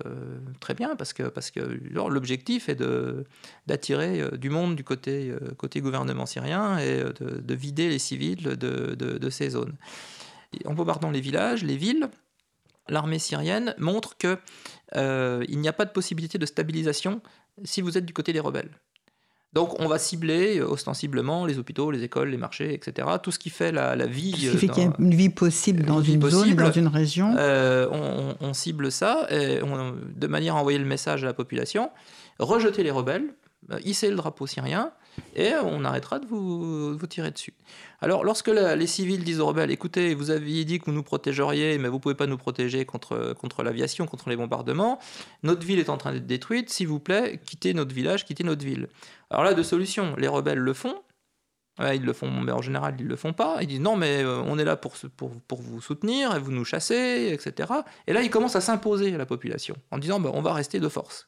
très 0.59 0.73
bien 0.73 0.95
parce 0.95 1.13
que, 1.13 1.23
parce 1.23 1.51
que 1.51 1.59
l'objectif 1.91 2.67
est 2.67 2.75
de, 2.75 3.25
d'attirer 3.67 4.21
euh, 4.21 4.31
du 4.31 4.49
monde 4.49 4.75
du 4.75 4.83
côté, 4.83 5.31
côté 5.57 5.79
gouvernement 5.79 6.25
syrien 6.25 6.79
et 6.79 7.03
de, 7.03 7.39
de 7.41 7.53
vider 7.53 7.89
les 7.89 7.99
civils 7.99 8.41
de, 8.41 8.55
de, 8.55 8.95
de 8.95 9.29
ces 9.29 9.51
zones. 9.51 9.75
Et 10.59 10.65
en 10.65 10.73
bombardant 10.73 11.11
les 11.11 11.21
villages, 11.21 11.63
les 11.63 11.77
villes, 11.77 12.09
l'armée 12.89 13.19
syrienne 13.19 13.75
montre 13.77 14.17
que 14.17 14.39
euh, 14.95 15.43
il 15.49 15.59
n'y 15.59 15.67
a 15.67 15.73
pas 15.73 15.85
de 15.85 15.91
possibilité 15.91 16.37
de 16.37 16.45
stabilisation 16.45 17.21
si 17.63 17.81
vous 17.81 17.97
êtes 17.97 18.05
du 18.05 18.13
côté 18.13 18.33
des 18.33 18.39
rebelles. 18.39 18.71
Donc 19.51 19.79
on 19.79 19.87
va 19.87 19.97
cibler 19.97 20.59
euh, 20.59 20.67
ostensiblement 20.67 21.45
les 21.47 21.57
hôpitaux, 21.57 21.89
les 21.89 22.03
écoles, 22.03 22.29
les 22.29 22.37
marchés, 22.37 22.71
etc. 22.73 23.07
Tout 23.23 23.31
ce 23.31 23.39
qui 23.39 23.49
fait 23.49 23.71
la, 23.71 23.95
la 23.95 24.05
vie. 24.05 24.31
Ce 24.39 24.47
euh, 24.47 24.51
qui 24.51 24.57
fait 24.59 24.67
dans- 24.67 24.73
qu'il 24.73 24.83
y 24.83 24.87
a 24.87 24.93
une 24.99 25.15
vie 25.15 25.29
possible 25.29 25.83
dans 25.83 26.01
une 26.01 26.21
zone, 26.29 26.53
dans 26.55 26.71
une 26.71 26.87
région. 26.87 27.35
euh, 27.37 27.87
on, 28.41 28.53
cible 28.53 28.91
ça 28.91 29.25
et 29.31 29.61
on- 29.63 29.95
de 30.15 30.27
manière 30.27 30.55
à 30.55 30.59
envoyer 30.59 30.77
le 30.77 30.85
message 30.85 31.23
à 31.23 31.27
la 31.27 31.33
population 31.33 31.89
rejeter 32.37 32.83
les 32.83 32.91
rebelles, 32.91 33.33
euh, 33.71 33.79
hisser 33.83 34.09
le 34.09 34.15
drapeau 34.17 34.45
syrien 34.47 34.91
et 35.35 35.53
on 35.63 35.83
arrêtera 35.83 36.19
de 36.19 36.25
vous, 36.25 36.97
tirer 37.07 37.31
dessus. 37.31 37.53
Alors, 38.01 38.23
lorsque 38.23 38.47
les 38.47 38.87
civils 38.87 39.23
disent 39.23 39.39
aux 39.39 39.47
rebelles 39.47 39.71
écoutez, 39.71 40.13
vous 40.13 40.31
aviez 40.31 40.65
dit 40.65 40.79
que 40.79 40.85
vous 40.85 40.91
nous 40.91 41.03
protégeriez, 41.03 41.77
mais 41.77 41.89
vous 41.89 41.99
pouvez 41.99 42.15
pas 42.15 42.27
nous 42.27 42.37
protéger 42.37 42.85
contre, 42.85 43.33
contre 43.33 43.63
l'aviation, 43.63 44.05
contre 44.05 44.29
les 44.29 44.35
bombardements, 44.35 44.99
notre 45.43 45.65
ville 45.65 45.79
est 45.79 45.89
en 45.89 45.97
train 45.97 46.13
d'être 46.13 46.27
détruite, 46.27 46.69
s'il 46.69 46.87
vous 46.87 46.99
plaît, 46.99 47.39
quittez 47.45 47.73
notre 47.73 47.93
village, 47.93 48.25
quittez 48.25 48.43
notre 48.43 48.65
ville. 48.65 48.87
Alors 49.29 49.43
là, 49.43 49.53
deux 49.53 49.63
solutions 49.63 50.15
les 50.17 50.27
rebelles 50.27 50.59
le 50.59 50.73
font. 50.73 50.95
Ils 51.93 52.03
le 52.03 52.11
font, 52.11 52.29
mais 52.29 52.51
en 52.51 52.61
général, 52.61 52.95
ils 52.99 53.07
le 53.07 53.15
font 53.15 53.31
pas. 53.31 53.59
Ils 53.61 53.67
disent 53.67 53.79
non, 53.79 53.95
mais 53.95 54.21
euh, 54.21 54.41
on 54.45 54.59
est 54.59 54.65
là 54.65 54.75
pour, 54.75 54.95
pour, 55.15 55.31
pour 55.47 55.61
vous 55.61 55.79
soutenir 55.79 56.35
et 56.35 56.39
vous 56.39 56.51
nous 56.51 56.65
chassez, 56.65 57.29
etc. 57.31 57.71
Et 58.05 58.11
là, 58.11 58.21
ils 58.21 58.29
commencent 58.29 58.57
à 58.57 58.61
s'imposer 58.61 59.15
à 59.15 59.17
la 59.17 59.25
population 59.25 59.77
en 59.91 59.97
disant 59.97 60.19
bah, 60.19 60.31
on 60.33 60.41
va 60.41 60.53
rester 60.53 60.81
de 60.81 60.89
force. 60.89 61.27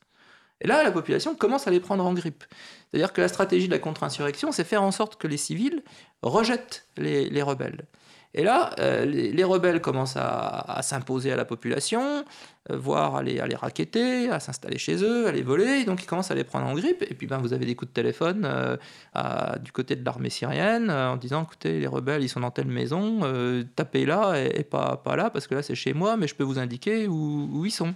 Et 0.62 0.68
là, 0.68 0.84
la 0.84 0.92
population 0.92 1.36
commence 1.36 1.68
à 1.68 1.72
les 1.72 1.80
prendre 1.80 2.06
en 2.06 2.14
grippe. 2.14 2.44
C'est-à-dire 2.90 3.14
que 3.14 3.22
la 3.22 3.28
stratégie 3.28 3.68
de 3.68 3.72
la 3.74 3.80
contre-insurrection, 3.80 4.52
c'est 4.52 4.64
faire 4.64 4.84
en 4.84 4.92
sorte 4.92 5.20
que 5.20 5.28
les 5.28 5.38
civils 5.38 5.84
rejettent 6.22 6.88
les, 6.98 7.30
les 7.30 7.42
rebelles. 7.42 7.86
Et 8.34 8.44
là, 8.44 8.72
euh, 8.80 9.04
les, 9.06 9.32
les 9.32 9.44
rebelles 9.44 9.82
commencent 9.82 10.16
à, 10.16 10.80
s'imposer 10.84 11.34
à 11.34 11.36
la 11.36 11.44
population, 11.44 12.24
euh, 12.70 12.78
voire 12.78 13.18
à 13.18 13.24
les, 13.24 13.40
à 13.40 13.48
raqueter, 13.58 14.30
à 14.30 14.40
s'installer 14.40 14.78
chez 14.78 15.04
eux, 15.04 15.28
à 15.28 15.32
les 15.34 15.42
voler. 15.42 15.82
Et 15.82 15.84
donc, 15.84 16.02
ils 16.02 16.06
commencent 16.06 16.32
à 16.32 16.36
les 16.36 16.46
prendre 16.46 16.66
en 16.66 16.74
grippe. 16.74 17.04
Et 17.10 17.14
puis, 17.14 17.28
ben, 17.28 17.40
vous 17.40 17.52
avez 17.52 17.66
des 17.66 17.76
coups 17.76 17.90
de 17.90 17.94
téléphone 17.94 18.46
euh, 18.46 18.78
du 19.62 19.74
côté 19.74 19.98
de 19.98 20.06
l'armée 20.06 20.30
syrienne 20.30 20.90
en 20.90 21.18
disant 21.18 21.44
écoutez, 21.44 21.80
les 21.80 21.88
rebelles, 21.88 22.24
ils 22.24 22.30
sont 22.30 22.40
dans 22.40 22.52
telle 22.52 22.68
maison, 22.68 23.20
tapez 23.76 24.06
là 24.06 24.36
et, 24.36 24.64
pas, 24.64 24.98
pas 24.98 25.16
là, 25.18 25.30
parce 25.30 25.48
que 25.48 25.56
là, 25.56 25.62
c'est 25.62 25.76
chez 25.76 25.94
moi, 25.94 26.16
mais 26.16 26.28
je 26.28 26.36
peux 26.36 26.44
vous 26.44 26.60
indiquer 26.60 27.08
où 27.08 27.66
ils 27.66 27.72
sont. 27.72 27.94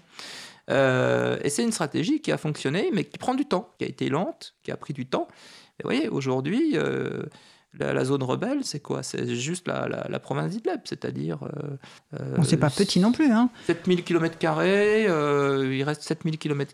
Euh, 0.69 1.37
et 1.43 1.49
c'est 1.49 1.63
une 1.63 1.71
stratégie 1.71 2.21
qui 2.21 2.31
a 2.31 2.37
fonctionné, 2.37 2.89
mais 2.93 3.03
qui 3.05 3.17
prend 3.17 3.35
du 3.35 3.45
temps, 3.45 3.69
qui 3.77 3.85
a 3.85 3.87
été 3.87 4.09
lente, 4.09 4.55
qui 4.63 4.71
a 4.71 4.77
pris 4.77 4.93
du 4.93 5.05
temps. 5.05 5.27
Et 5.79 5.83
vous 5.83 5.89
voyez, 5.89 6.07
aujourd'hui, 6.09 6.71
euh, 6.75 7.23
la, 7.77 7.93
la 7.93 8.05
zone 8.05 8.23
rebelle, 8.23 8.63
c'est 8.63 8.79
quoi? 8.79 9.03
C'est 9.03 9.35
juste 9.35 9.67
la, 9.67 9.87
la, 9.87 10.07
la 10.09 10.19
province 10.19 10.51
d'Idleb, 10.51 10.81
c'est-à-dire. 10.85 11.39
Euh, 12.13 12.35
Bon, 12.37 12.43
c'est 12.43 12.57
pas 12.57 12.69
petit 12.69 12.99
non 12.99 13.11
plus. 13.11 13.31
Hein. 13.31 13.49
7000 13.67 14.03
km, 14.03 14.37
euh, 14.43 15.75
il 15.75 15.83
reste 15.83 16.01
7000 16.03 16.37
km 16.37 16.73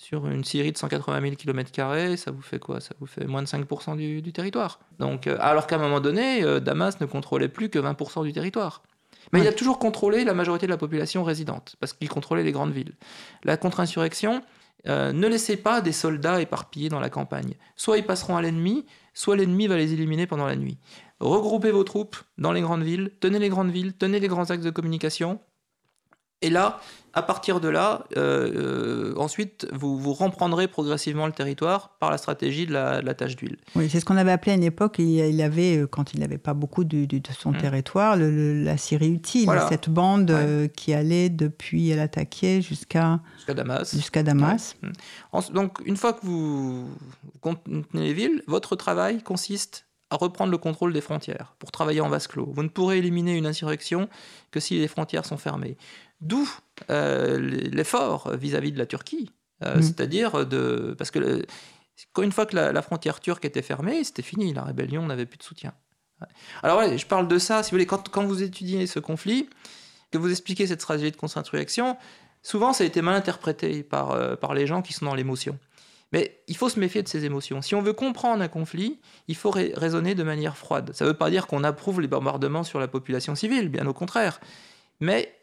sur 0.00 0.26
une 0.26 0.44
Syrie 0.44 0.72
de 0.72 0.78
180 0.78 1.20
000 1.20 1.34
km, 1.36 2.16
ça 2.16 2.30
vous 2.30 2.40
fait 2.40 2.58
quoi? 2.58 2.80
Ça 2.80 2.94
vous 3.00 3.06
fait 3.06 3.26
moins 3.26 3.42
de 3.42 3.46
5% 3.46 3.96
du, 3.96 4.22
du 4.22 4.32
territoire. 4.32 4.80
Donc, 4.98 5.26
euh, 5.26 5.36
alors 5.40 5.66
qu'à 5.66 5.76
un 5.76 5.78
moment 5.78 6.00
donné, 6.00 6.42
euh, 6.42 6.58
Damas 6.58 7.00
ne 7.00 7.06
contrôlait 7.06 7.50
plus 7.50 7.68
que 7.68 7.78
20% 7.78 8.24
du 8.24 8.32
territoire. 8.32 8.82
Mais 9.32 9.40
il 9.40 9.48
a 9.48 9.52
toujours 9.52 9.78
contrôlé 9.78 10.24
la 10.24 10.34
majorité 10.34 10.66
de 10.66 10.70
la 10.70 10.76
population 10.76 11.22
résidente, 11.22 11.76
parce 11.80 11.92
qu'il 11.92 12.08
contrôlait 12.08 12.42
les 12.42 12.52
grandes 12.52 12.72
villes. 12.72 12.94
La 13.44 13.56
contre-insurrection 13.56 14.42
euh, 14.88 15.12
ne 15.12 15.28
laissait 15.28 15.56
pas 15.56 15.80
des 15.80 15.92
soldats 15.92 16.40
éparpillés 16.40 16.88
dans 16.88 17.00
la 17.00 17.10
campagne. 17.10 17.54
Soit 17.76 17.98
ils 17.98 18.06
passeront 18.06 18.36
à 18.36 18.42
l'ennemi, 18.42 18.86
soit 19.14 19.36
l'ennemi 19.36 19.66
va 19.66 19.76
les 19.76 19.92
éliminer 19.92 20.26
pendant 20.26 20.46
la 20.46 20.56
nuit. 20.56 20.78
regroupez 21.20 21.70
vos 21.70 21.84
troupes 21.84 22.16
dans 22.38 22.52
les 22.52 22.62
grandes 22.62 22.82
villes, 22.82 23.12
tenez 23.20 23.38
les 23.38 23.50
grandes 23.50 23.70
villes, 23.70 23.92
tenez 23.92 24.20
les 24.20 24.28
grands 24.28 24.50
axes 24.50 24.64
de 24.64 24.70
communication. 24.70 25.38
Et 26.42 26.48
là, 26.50 26.80
à 27.12 27.22
partir 27.22 27.60
de 27.60 27.68
là, 27.68 28.04
euh, 28.16 29.10
euh, 29.12 29.14
ensuite, 29.18 29.66
vous, 29.72 29.98
vous 29.98 30.14
reprendrez 30.14 30.68
progressivement 30.68 31.26
le 31.26 31.32
territoire 31.32 31.90
par 31.98 32.10
la 32.10 32.16
stratégie 32.18 32.66
de 32.66 32.72
la, 32.72 33.02
de 33.02 33.06
la 33.06 33.14
tâche 33.14 33.36
d'huile. 33.36 33.58
Oui, 33.74 33.90
c'est 33.90 34.00
ce 34.00 34.04
qu'on 34.06 34.16
avait 34.16 34.30
appelé 34.30 34.52
à 34.52 34.54
une 34.54 34.62
époque, 34.62 34.96
il 35.00 35.18
il 35.18 35.42
avait, 35.42 35.76
euh, 35.78 35.86
quand 35.86 36.14
il 36.14 36.20
n'avait 36.20 36.38
pas 36.38 36.54
beaucoup 36.54 36.84
de, 36.84 37.06
son 37.38 37.50
Mm. 37.50 37.58
territoire, 37.58 38.16
le- 38.16 38.30
le- 38.30 38.62
la 38.64 38.76
Syrie 38.78 39.10
utile, 39.12 39.44
Voilà. 39.46 39.68
cette 39.68 39.90
bande 39.90 40.30
euh, 40.30 40.66
qui 40.68 40.94
allait 40.94 41.28
depuis 41.28 41.90
El 41.90 41.98
Ataquié 41.98 42.62
jusqu'à 42.62 43.20
Damas. 43.48 44.76
En- 45.32 45.40
Donc, 45.52 45.78
une 45.84 45.96
fois 45.96 46.12
que 46.14 46.24
vous 46.24 46.84
vous 46.86 47.38
contenez 47.40 47.82
les 47.94 48.14
villes, 48.14 48.42
votre 48.46 48.76
travail 48.76 49.22
consiste 49.22 49.86
à 50.10 50.16
reprendre 50.16 50.50
le 50.50 50.58
contrôle 50.58 50.92
des 50.92 51.00
frontières 51.00 51.54
pour 51.58 51.70
travailler 51.70 52.00
en 52.00 52.08
vase 52.08 52.26
clos. 52.26 52.50
Vous 52.52 52.62
ne 52.62 52.68
pourrez 52.68 52.98
éliminer 52.98 53.36
une 53.36 53.46
insurrection 53.46 54.08
que 54.50 54.58
si 54.58 54.78
les 54.78 54.88
frontières 54.88 55.24
sont 55.24 55.36
fermées. 55.36 55.76
D'où 56.20 56.48
euh, 56.90 57.38
l'effort 57.38 58.30
vis-à-vis 58.36 58.72
de 58.72 58.78
la 58.78 58.86
Turquie. 58.86 59.30
Euh, 59.64 59.76
Mm. 59.78 59.82
C'est-à-dire 59.82 60.46
de. 60.46 60.94
Parce 60.98 61.10
que 61.10 61.18
le- 61.18 61.46
une 62.18 62.32
fois 62.32 62.46
que 62.46 62.56
la, 62.56 62.72
la 62.72 62.82
frontière 62.82 63.20
turque 63.20 63.44
était 63.44 63.62
fermée, 63.62 64.04
c'était 64.04 64.22
fini, 64.22 64.54
la 64.54 64.62
rébellion 64.64 65.04
n'avait 65.06 65.26
plus 65.26 65.36
de 65.38 65.42
soutien. 65.42 65.74
Ouais. 66.20 66.26
Alors, 66.62 66.78
ouais, 66.78 66.96
je 66.96 67.06
parle 67.06 67.28
de 67.28 67.38
ça, 67.38 67.62
si 67.62 67.70
vous 67.70 67.74
voulez, 67.74 67.86
quand, 67.86 68.08
quand 68.08 68.24
vous 68.24 68.42
étudiez 68.42 68.86
ce 68.86 68.98
conflit, 69.00 69.48
que 70.10 70.18
vous 70.18 70.30
expliquez 70.30 70.66
cette 70.66 70.80
stratégie 70.80 71.10
de 71.10 71.16
contre-insurrection, 71.16 71.96
souvent 72.42 72.72
ça 72.72 72.84
a 72.84 72.86
été 72.86 73.02
mal 73.02 73.14
interprété 73.14 73.82
par, 73.82 74.12
euh, 74.12 74.34
par 74.36 74.54
les 74.54 74.66
gens 74.66 74.80
qui 74.82 74.92
sont 74.94 75.04
dans 75.06 75.14
l'émotion. 75.14 75.58
Mais 76.12 76.42
il 76.48 76.56
faut 76.56 76.68
se 76.68 76.80
méfier 76.80 77.02
de 77.02 77.08
ces 77.08 77.24
émotions. 77.26 77.62
Si 77.62 77.74
on 77.74 77.82
veut 77.82 77.92
comprendre 77.92 78.42
un 78.42 78.48
conflit, 78.48 78.98
il 79.28 79.36
faut 79.36 79.50
rai- 79.50 79.72
raisonner 79.76 80.14
de 80.14 80.22
manière 80.24 80.56
froide. 80.56 80.90
Ça 80.94 81.04
ne 81.04 81.10
veut 81.10 81.16
pas 81.16 81.30
dire 81.30 81.46
qu'on 81.46 81.62
approuve 81.64 82.00
les 82.00 82.08
bombardements 82.08 82.64
sur 82.64 82.80
la 82.80 82.88
population 82.88 83.34
civile, 83.34 83.68
bien 83.68 83.86
au 83.86 83.92
contraire. 83.92 84.40
Mais 85.00 85.36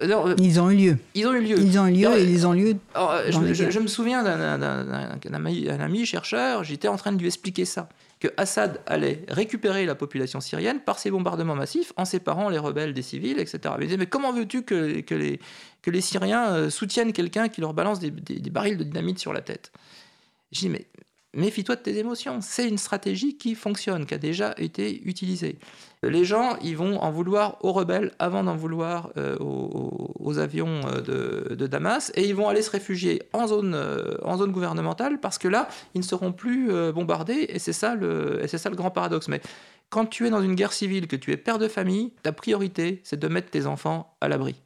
euh, 0.00 0.34
Ils 0.38 0.60
ont 0.60 0.70
eu 0.70 0.76
lieu. 0.76 0.98
ils 1.14 1.26
ont 1.26 1.32
eu 1.34 1.40
lieu. 1.42 1.58
Ils 1.60 1.78
ont 1.78 1.86
eu 1.86 1.92
lieu 1.92 2.06
Alors, 2.06 2.18
et 2.18 2.24
ils 2.24 2.46
ont 2.46 2.52
lieu. 2.52 2.76
Alors, 2.94 3.12
euh, 3.12 3.30
je, 3.30 3.78
me 3.78 3.86
souviens 3.86 4.22
d'un 4.24 5.82
ami, 5.82 6.06
chercheur, 6.06 6.64
j'étais 6.64 6.88
en 6.88 6.96
train 6.96 7.12
de 7.12 7.18
lui 7.18 7.26
expliquer 7.26 7.64
ça, 7.64 7.88
que 8.18 8.28
Assad 8.36 8.80
allait 8.86 9.24
récupérer 9.28 9.84
la 9.86 9.94
population 9.94 10.40
syrienne 10.40 10.80
par 10.80 10.98
ses 10.98 11.10
bombardements 11.10 11.54
massifs 11.56 11.92
en 11.96 12.04
séparant 12.04 12.48
les 12.48 12.58
rebelles 12.58 12.94
des 12.94 13.02
civils, 13.02 13.38
etc. 13.38 13.58
Il 13.76 13.80
me 13.80 13.84
disait, 13.84 13.96
mais 13.96 14.06
comment 14.06 14.32
veux-tu 14.32 14.62
que, 14.62 15.00
que 15.00 15.14
les, 15.14 15.40
que 15.82 15.90
les 15.90 16.00
Syriens 16.00 16.52
euh, 16.52 16.70
soutiennent 16.70 17.12
quelqu'un 17.12 17.48
qui 17.48 17.60
leur 17.60 17.74
balance 17.74 17.98
des, 18.00 18.10
des- 18.10 18.38
des 18.38 18.50
barils 18.50 18.76
de 18.76 18.84
dynamite 18.84 19.18
sur 19.18 19.32
la 19.32 19.40
tête? 19.40 19.72
Je 20.52 20.60
dis, 20.60 20.68
mais 20.68 20.86
méfie-toi 21.34 21.76
de 21.76 21.80
tes 21.80 21.98
émotions. 21.98 22.40
C'est 22.40 22.68
une 22.68 22.78
stratégie 22.78 23.36
qui 23.36 23.54
fonctionne, 23.54 24.06
qui 24.06 24.14
a 24.14 24.18
déjà 24.18 24.54
été 24.58 25.02
utilisée. 25.04 25.58
Les 26.02 26.24
gens, 26.24 26.56
ils 26.62 26.76
vont 26.76 26.98
en 27.00 27.10
vouloir 27.10 27.58
aux 27.64 27.72
rebelles 27.72 28.12
avant 28.18 28.42
d'en 28.42 28.56
vouloir 28.56 29.12
euh, 29.16 29.36
aux, 29.38 30.38
avions 30.38 30.80
euh, 30.86 31.54
de, 31.54 31.66
Damas, 31.66 32.10
et 32.16 32.26
ils 32.26 32.34
vont 32.34 32.48
aller 32.48 32.62
se 32.62 32.70
réfugier 32.70 33.22
en 33.32 33.46
zone, 33.46 33.74
euh, 33.74 34.46
gouvernementale 34.48 35.20
parce 35.20 35.38
que 35.38 35.48
là, 35.48 35.68
ils 35.94 36.00
ne 36.00 36.04
seront 36.04 36.32
plus 36.32 36.70
bombardés, 36.92 37.46
et 37.48 37.58
c'est 37.58 37.72
ça, 37.72 37.94
le, 37.94 38.40
grand 38.72 38.90
paradoxe. 38.90 39.28
Mais 39.28 39.40
quand 39.90 40.06
tu 40.06 40.26
es 40.26 40.30
dans 40.30 40.42
une 40.42 40.54
guerre 40.54 40.72
civile, 40.72 41.06
que 41.06 41.16
tu 41.16 41.30
es 41.32 41.36
père 41.36 41.58
de 41.58 41.68
famille, 41.68 42.12
ta 42.22 42.32
priorité, 42.32 43.00
c'est 43.04 43.18
de 43.18 43.28
mettre 43.28 43.50
tes 43.50 43.66
enfants 43.66 44.16
à 44.20 44.28
l'abri. 44.28 44.56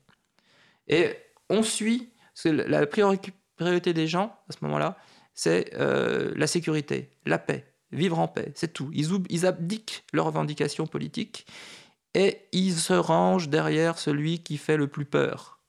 Et 0.89 1.11
on 1.51 1.63
suit, 1.63 2.11
la 2.45 2.87
priori- 2.87 3.19
priorité 3.57 3.93
des 3.93 4.07
gens 4.07 4.37
à 4.49 4.53
ce 4.53 4.59
moment-là, 4.63 4.97
c'est 5.37 5.71
euh, 5.75 6.33
la 6.35 6.49
sécurité, 6.49 7.11
la 7.27 7.39
paix, 7.39 7.65
vivre 7.93 8.19
en 8.19 8.27
paix, 8.27 8.51
c'est 8.57 8.73
tout. 8.73 8.91
Ils, 8.93 9.47
abdiquent 9.47 10.05
leurs 10.13 10.27
revendications 10.27 10.89
politiques 10.89 11.47
et 12.15 12.39
ils 12.51 12.75
se 12.75 12.95
rangent 12.95 13.49
derrière 13.49 13.99
celui 13.99 14.41
qui 14.41 14.57
fait 14.57 14.79
le 14.79 14.89
plus 14.89 15.05
peur. 15.05 15.61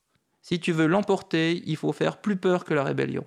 Si 0.41 0.59
tu 0.59 0.72
veux 0.72 0.88
l'emporter, 0.88 1.61
il 1.65 1.76
faut 1.76 1.91
faire 1.91 2.18
plus 2.18 2.38
peur 2.38 2.63
que 2.63 2.74
la 2.74 2.86
rébellion. 2.86 3.26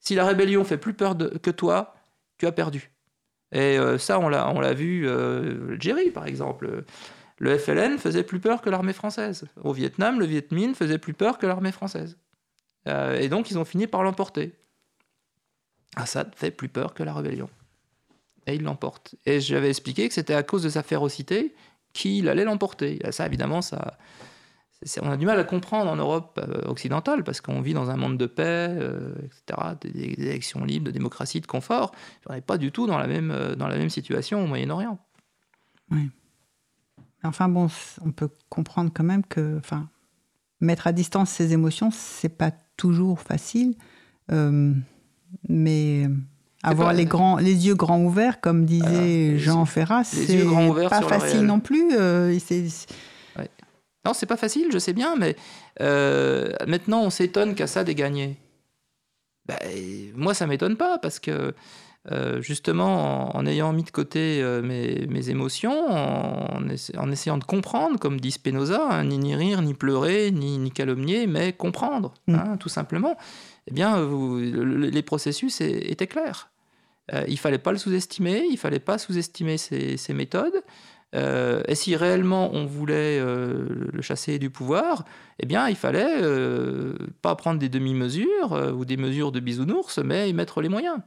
Si 0.00 0.14
la 0.14 0.24
rébellion 0.24 0.64
fait 0.64 0.78
plus 0.78 0.94
peur 0.94 1.16
que 1.16 1.50
toi, 1.50 1.94
tu 2.38 2.46
as 2.46 2.52
perdu. 2.52 2.90
Et 3.52 3.78
euh, 3.78 3.98
ça, 3.98 4.18
on 4.18 4.28
l'a, 4.28 4.48
on 4.50 4.60
l'a 4.60 4.72
vu, 4.72 5.06
euh, 5.06 5.68
l'Algérie 5.68 6.10
par 6.10 6.26
exemple. 6.26 6.84
Le 7.38 7.58
FLN 7.58 7.98
faisait 7.98 8.22
plus 8.22 8.40
peur 8.40 8.62
que 8.62 8.70
l'armée 8.70 8.94
française. 8.94 9.44
Au 9.62 9.72
Vietnam, 9.72 10.18
le 10.18 10.24
Viet 10.24 10.46
Minh 10.50 10.74
faisait 10.74 10.98
plus 10.98 11.12
peur 11.12 11.36
que 11.36 11.46
l'armée 11.46 11.72
française. 11.72 12.16
Euh, 12.88 13.18
et 13.18 13.28
donc, 13.28 13.50
ils 13.50 13.58
ont 13.58 13.64
fini 13.64 13.86
par 13.86 14.02
l'emporter. 14.02 14.52
Assad 15.96 16.32
fait 16.34 16.50
plus 16.50 16.68
peur 16.68 16.94
que 16.94 17.02
la 17.02 17.12
rébellion. 17.12 17.48
Et 18.46 18.54
il 18.54 18.62
l'emporte. 18.62 19.14
Et 19.26 19.40
j'avais 19.40 19.70
expliqué 19.70 20.08
que 20.08 20.14
c'était 20.14 20.34
à 20.34 20.42
cause 20.42 20.62
de 20.62 20.68
sa 20.68 20.82
férocité 20.82 21.54
qu'il 21.92 22.28
allait 22.28 22.44
l'emporter. 22.44 23.00
Ça, 23.10 23.26
évidemment, 23.26 23.62
ça, 23.62 23.96
on 25.00 25.10
a 25.10 25.16
du 25.16 25.26
mal 25.26 25.38
à 25.38 25.44
comprendre 25.44 25.90
en 25.90 25.96
Europe 25.96 26.38
euh, 26.42 26.68
occidentale 26.68 27.24
parce 27.24 27.40
qu'on 27.40 27.60
vit 27.60 27.74
dans 27.74 27.90
un 27.90 27.96
monde 27.96 28.18
de 28.18 28.26
paix, 28.26 28.68
euh, 28.70 29.14
etc., 29.24 29.76
des, 29.80 30.12
élections 30.20 30.64
libres, 30.64 30.86
de 30.86 30.90
démocratie, 30.90 31.40
de 31.40 31.46
confort. 31.46 31.92
On 32.28 32.34
n'est 32.34 32.40
pas 32.40 32.58
du 32.58 32.72
tout 32.72 32.86
dans 32.86 32.98
la 32.98 33.06
même, 33.06 33.30
euh, 33.30 33.54
dans 33.54 33.68
la 33.68 33.76
même 33.76 33.90
situation 33.90 34.42
au 34.42 34.46
Moyen-Orient. 34.46 34.98
Enfin 37.22 37.48
bon, 37.48 37.68
on 38.04 38.10
peut 38.10 38.28
comprendre 38.48 38.90
quand 38.92 39.04
même 39.04 39.24
que, 39.24 39.56
enfin, 39.58 39.88
mettre 40.60 40.86
à 40.86 40.92
distance 40.92 41.30
ses 41.30 41.52
émotions, 41.52 41.90
c'est 41.90 42.36
pas 42.36 42.50
toujours 42.76 43.20
facile, 43.20 43.76
mais 45.48 46.08
avoir 46.62 46.88
pas- 46.88 46.94
les 46.94 47.04
grands, 47.04 47.36
les 47.36 47.66
yeux 47.66 47.74
grands 47.74 48.00
ouverts, 48.00 48.40
comme 48.40 48.64
disait 48.64 48.84
Voilà, 48.86 49.00
les 49.04 49.38
Jean 49.38 49.64
Ferrat, 49.64 50.04
c'est 50.04 50.44
pas 50.88 51.02
facile 51.02 51.42
non 51.42 51.60
plus. 51.60 51.94
euh, 51.96 52.36
c'est- 52.38 52.86
Non, 54.06 54.12
c'est 54.12 54.26
pas 54.26 54.36
facile, 54.36 54.66
je 54.70 54.78
sais 54.78 54.92
bien, 54.92 55.16
mais 55.16 55.34
euh, 55.80 56.52
maintenant 56.68 57.00
on 57.02 57.08
s'étonne 57.10 57.54
qu'Assad 57.54 57.88
ait 57.88 57.94
gagné. 57.94 58.36
Ben, 59.46 59.56
moi, 60.14 60.34
ça 60.34 60.46
m'étonne 60.46 60.76
pas 60.76 60.98
parce 60.98 61.18
que 61.18 61.54
euh, 62.12 62.42
justement, 62.42 63.34
en, 63.34 63.38
en 63.40 63.46
ayant 63.46 63.72
mis 63.72 63.82
de 63.82 63.90
côté 63.90 64.42
euh, 64.42 64.60
mes, 64.60 65.06
mes 65.08 65.30
émotions, 65.30 65.90
en, 65.90 66.68
essa- 66.68 67.00
en 67.00 67.10
essayant 67.10 67.38
de 67.38 67.44
comprendre, 67.44 67.98
comme 67.98 68.20
dit 68.20 68.30
Spinoza, 68.30 68.78
hein, 68.90 69.04
ni, 69.04 69.16
ni 69.16 69.34
rire, 69.34 69.62
ni 69.62 69.72
pleurer, 69.72 70.30
ni, 70.30 70.58
ni 70.58 70.70
calomnier, 70.70 71.26
mais 71.26 71.54
comprendre, 71.54 72.12
Mm. 72.26 72.34
hein, 72.34 72.56
tout 72.60 72.68
simplement. 72.68 73.16
Eh 73.66 73.72
bien, 73.72 74.06
les 74.06 75.02
processus 75.02 75.60
étaient 75.60 76.06
clairs. 76.06 76.50
Euh, 77.12 77.24
il 77.28 77.38
fallait 77.38 77.58
pas 77.58 77.72
le 77.72 77.78
sous-estimer, 77.78 78.46
il 78.50 78.56
fallait 78.56 78.80
pas 78.80 78.98
sous-estimer 78.98 79.58
ses, 79.58 80.14
méthodes. 80.14 80.62
Euh, 81.14 81.62
et 81.68 81.74
si 81.74 81.94
réellement 81.94 82.50
on 82.52 82.66
voulait 82.66 83.20
euh, 83.20 83.88
le 83.92 84.02
chasser 84.02 84.38
du 84.38 84.50
pouvoir, 84.50 85.04
eh 85.38 85.46
bien, 85.46 85.68
il 85.68 85.76
fallait 85.76 86.22
euh, 86.22 86.94
pas 87.22 87.36
prendre 87.36 87.60
des 87.60 87.68
demi-mesures 87.68 88.74
ou 88.76 88.84
des 88.84 88.96
mesures 88.96 89.32
de 89.32 89.40
bisounours, 89.40 89.98
mais 89.98 90.30
y 90.30 90.32
mettre 90.32 90.60
les 90.60 90.68
moyens. 90.68 90.98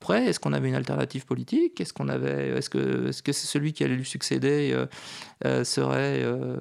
Après, 0.00 0.24
est-ce 0.24 0.40
qu'on 0.40 0.54
avait 0.54 0.68
une 0.68 0.74
alternative 0.74 1.26
politique? 1.26 1.78
Est-ce 1.78 1.92
qu'on 1.92 2.08
avait, 2.08 2.48
est-ce 2.56 2.70
que, 2.70 3.08
est-ce 3.08 3.22
que 3.22 3.32
celui 3.32 3.74
qui 3.74 3.84
allait 3.84 3.96
lui 3.96 4.06
succéder 4.06 4.70
euh, 4.72 4.86
euh, 5.44 5.62
serait 5.62 6.22
euh, 6.22 6.56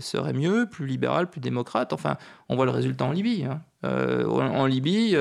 serait 0.00 0.34
mieux, 0.34 0.68
plus 0.70 0.86
libéral, 0.86 1.30
plus 1.30 1.40
démocrate? 1.40 1.94
Enfin, 1.94 2.18
on 2.50 2.56
voit 2.56 2.66
le 2.66 2.70
résultat 2.70 3.06
en 3.06 3.12
Libye. 3.12 3.44
hein. 3.44 3.62
En, 3.82 4.28
en 4.28 4.66
Libye, 4.66 5.16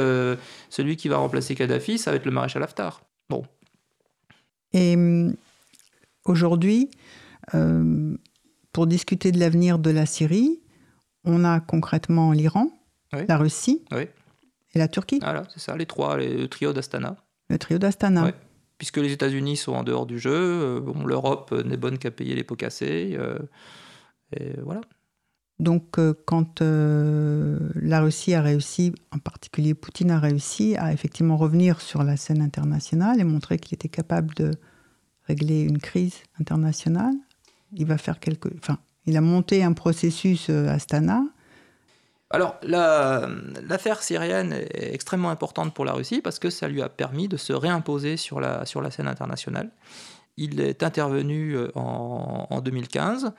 celui 0.70 0.98
qui 0.98 1.08
va 1.08 1.18
remplacer 1.18 1.56
Kadhafi, 1.56 1.98
ça 1.98 2.12
va 2.12 2.18
être 2.18 2.26
le 2.26 2.32
maréchal 2.32 2.62
Haftar. 2.62 3.02
Bon, 3.30 3.44
Et 4.74 4.98
aujourd'hui, 6.26 6.92
pour 8.74 8.88
discuter 8.88 9.32
de 9.32 9.40
l'avenir 9.40 9.80
de 9.80 9.92
la 9.92 10.06
Syrie, 10.06 10.60
on 11.24 11.46
a 11.46 11.60
concrètement 11.62 12.34
l'Iran, 12.34 12.70
Oui. 13.14 13.22
la 13.28 13.38
Russie 13.38 13.82
Oui. 13.92 14.04
et 14.74 14.80
la 14.80 14.88
Turquie, 14.90 15.20
voilà, 15.22 15.44
c'est 15.54 15.60
ça, 15.62 15.76
les 15.78 15.86
trois, 15.86 16.18
les, 16.18 16.36
le 16.36 16.48
trio 16.48 16.74
d'Astana. 16.74 17.16
Le 17.52 17.60
trio 17.60 17.78
d'Astana. 17.78 18.24
Ouais. 18.26 18.34
puisque 18.78 18.98
les 18.98 19.12
États-Unis 19.12 19.58
sont 19.58 19.74
en 19.74 19.84
dehors 19.84 20.08
du 20.08 20.18
jeu, 20.18 20.32
euh, 20.34 20.80
bon, 20.80 21.06
l'Europe 21.06 21.52
euh, 21.52 21.62
n'est 21.64 21.78
bonne 21.78 21.98
qu'à 22.00 22.10
payer 22.12 22.34
les 22.34 22.44
pots 22.44 22.56
cassés. 22.56 23.16
euh, 23.20 23.38
et 24.36 24.54
voilà. 24.64 24.82
Donc, 25.60 26.00
euh, 26.00 26.16
quand 26.26 26.64
euh, 26.64 27.60
la 27.76 28.02
Russie 28.02 28.34
a 28.34 28.42
réussi, 28.42 28.94
en 29.12 29.20
particulier 29.20 29.76
Poutine 29.76 30.10
a 30.10 30.20
réussi 30.20 30.76
à 30.78 30.92
effectivement 30.92 31.38
revenir 31.38 31.80
sur 31.82 32.02
la 32.04 32.18
scène 32.18 32.42
internationale 32.42 33.20
et 33.20 33.24
montrer 33.24 33.60
qu'il 33.60 33.76
était 33.76 33.88
capable 33.90 34.34
de 34.34 34.50
régler 35.28 35.62
une 35.62 35.78
crise 35.78 36.16
internationale, 36.40 37.14
il 37.74 37.86
va 37.86 38.00
faire 38.00 38.20
quelque. 38.20 38.50
Enfin, 38.58 38.80
il 39.06 39.16
a 39.18 39.22
monté 39.22 39.64
un 39.64 39.74
processus 39.74 40.48
euh, 40.50 40.68
Astana. 40.70 41.22
Alors, 42.34 42.56
la- 42.64 43.28
l'affaire 43.68 44.02
syrienne 44.02 44.54
est 44.54 44.94
extrêmement 44.94 45.30
importante 45.30 45.74
pour 45.74 45.86
la 45.86 45.94
Russie 45.94 46.22
parce 46.22 46.40
que 46.40 46.50
ça 46.50 46.68
lui 46.68 46.82
a 46.82 46.90
permis 46.90 47.28
de 47.28 47.38
se 47.38 47.54
réimposer 47.54 48.18
sur 48.18 48.40
la, 48.40 48.66
sur 48.66 48.82
la 48.82 48.90
scène 48.92 49.08
internationale. 49.08 49.70
Il 50.38 50.62
est 50.62 50.82
intervenu 50.82 51.56
euh, 51.56 51.70
en, 51.76 52.48
en 52.50 52.62
2015 52.62 53.34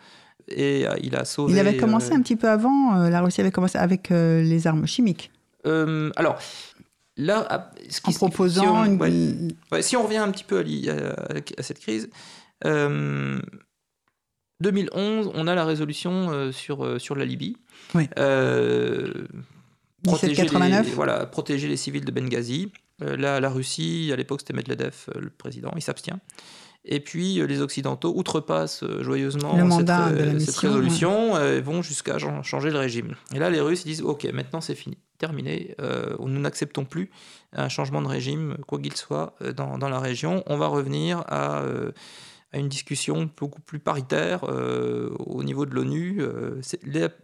et 0.49 0.87
euh, 0.87 0.95
il 1.03 1.17
a 1.17 1.25
sauvé. 1.25 1.53
Il 1.55 1.59
avait 1.59 1.77
commencé 1.79 2.13
euh, 2.13 2.17
un 2.17 2.21
petit 2.23 2.37
peu 2.37 2.49
avant, 2.49 2.97
euh, 2.97 3.09
la 3.09 3.21
Russie 3.23 3.41
avait 3.41 3.51
commencé 3.51 3.79
avec 3.79 4.11
euh, 4.11 4.43
les 4.43 4.67
armes 4.67 4.87
chimiques, 4.87 5.31
alors, 5.65 6.39
là, 7.17 7.71
ce 7.89 8.01
en 8.05 8.11
qui- 8.11 8.17
proposant 8.17 8.63
si 8.63 8.69
on, 8.69 8.85
une. 8.85 9.01
ouais. 9.01 9.55
Ouais, 9.71 9.83
si 9.83 9.97
on 9.97 10.03
revient 10.03 10.17
un 10.19 10.31
petit 10.33 10.45
peu 10.45 10.59
à, 10.59 10.63
l'i- 10.63 10.91
à- 10.91 11.15
à 11.59 11.63
cette 11.63 11.79
crise, 11.79 12.11
2011, 14.63 15.31
on 15.35 15.47
a 15.47 15.55
la 15.55 15.65
résolution 15.65 16.31
euh, 16.31 16.53
sur, 16.53 16.85
euh, 16.85 16.99
sur 16.99 17.15
la 17.15 17.25
Libye. 17.25 17.57
Oui. 17.95 18.09
Euh, 18.19 19.13
protéger, 20.03 20.43
1789. 20.43 20.87
les, 20.87 20.93
voilà, 20.93 21.27
protéger 21.27 21.69
les 21.69 21.77
civils 21.77 22.05
de 22.05 22.11
Benghazi. 22.13 22.73
Là, 23.01 23.41
la 23.41 23.51
Russie, 23.51 24.11
à 24.13 24.17
l'époque, 24.17 24.41
c'était 24.41 24.53
Medvedev, 24.53 24.95
le 25.19 25.29
président, 25.31 25.73
il 25.75 25.83
s'abstient. 25.83 26.19
Et 26.85 27.01
puis 27.01 27.35
les 27.47 27.61
Occidentaux 27.61 28.13
outrepassent 28.17 28.85
joyeusement 29.01 29.53
Le 29.55 29.61
cette, 29.61 29.69
mandat 29.69 30.11
de 30.13 30.19
la 30.19 30.25
cette 30.25 30.35
mission, 30.35 30.69
résolution 30.69 31.41
et 31.41 31.61
vont 31.61 31.81
jusqu'à 31.83 32.19
chan- 32.19 32.43
changer 32.43 32.71
le 32.71 32.79
régime. 32.79 33.15
Et 33.35 33.39
là, 33.41 33.51
les 33.51 33.61
Russes 33.61 33.85
disent 33.85 34.03
Ok, 34.03 34.25
maintenant 34.33 34.61
c'est 34.61 34.75
fini, 34.77 34.99
terminé. 35.19 35.75
euh, 35.81 36.17
nous 36.21 36.41
n'acceptons 36.41 36.85
plus 36.85 37.11
un 37.53 37.69
changement 37.69 38.03
de 38.03 38.09
régime, 38.09 38.57
quoi 38.67 38.79
qu'il 38.81 38.95
soit, 38.97 39.35
dans, 39.57 39.79
dans 39.79 39.89
la 39.89 39.99
région. 40.01 40.43
On 40.47 40.57
va 40.59 40.67
revenir 40.69 41.23
à, 41.29 41.61
euh, 41.63 41.91
à 42.53 42.59
une 42.59 42.69
discussion 42.69 43.31
beaucoup 43.37 43.61
plus 43.61 43.79
paritaire 43.79 44.45
euh, 44.45 45.11
au 45.19 45.43
niveau 45.43 45.65
de 45.65 45.75
l'ONU. 45.75 46.19
Euh, 46.21 46.61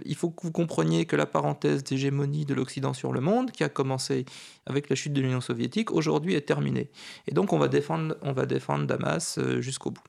il 0.05 0.14
faut 0.14 0.30
que 0.30 0.42
vous 0.42 0.52
compreniez 0.52 1.05
que 1.05 1.16
la 1.16 1.26
parenthèse 1.26 1.84
d'hégémonie 1.84 2.46
de 2.46 2.55
l'Occident 2.55 2.94
sur 2.94 3.12
le 3.12 3.20
monde, 3.20 3.50
qui 3.50 3.62
a 3.62 3.68
commencé 3.68 4.24
avec 4.66 4.88
la 4.88 4.96
chute 4.96 5.12
de 5.12 5.20
l'Union 5.20 5.40
soviétique, 5.40 5.92
aujourd'hui 5.92 6.34
est 6.34 6.46
terminée. 6.46 6.90
Et 7.26 7.34
donc 7.34 7.52
on 7.52 7.59
va 7.59 7.68
défendre, 7.68 8.16
on 8.22 8.32
va 8.32 8.46
défendre 8.46 8.86
Damas 8.86 9.38
euh, 9.38 9.60
jusqu'au 9.60 9.90
bout. 9.90 10.02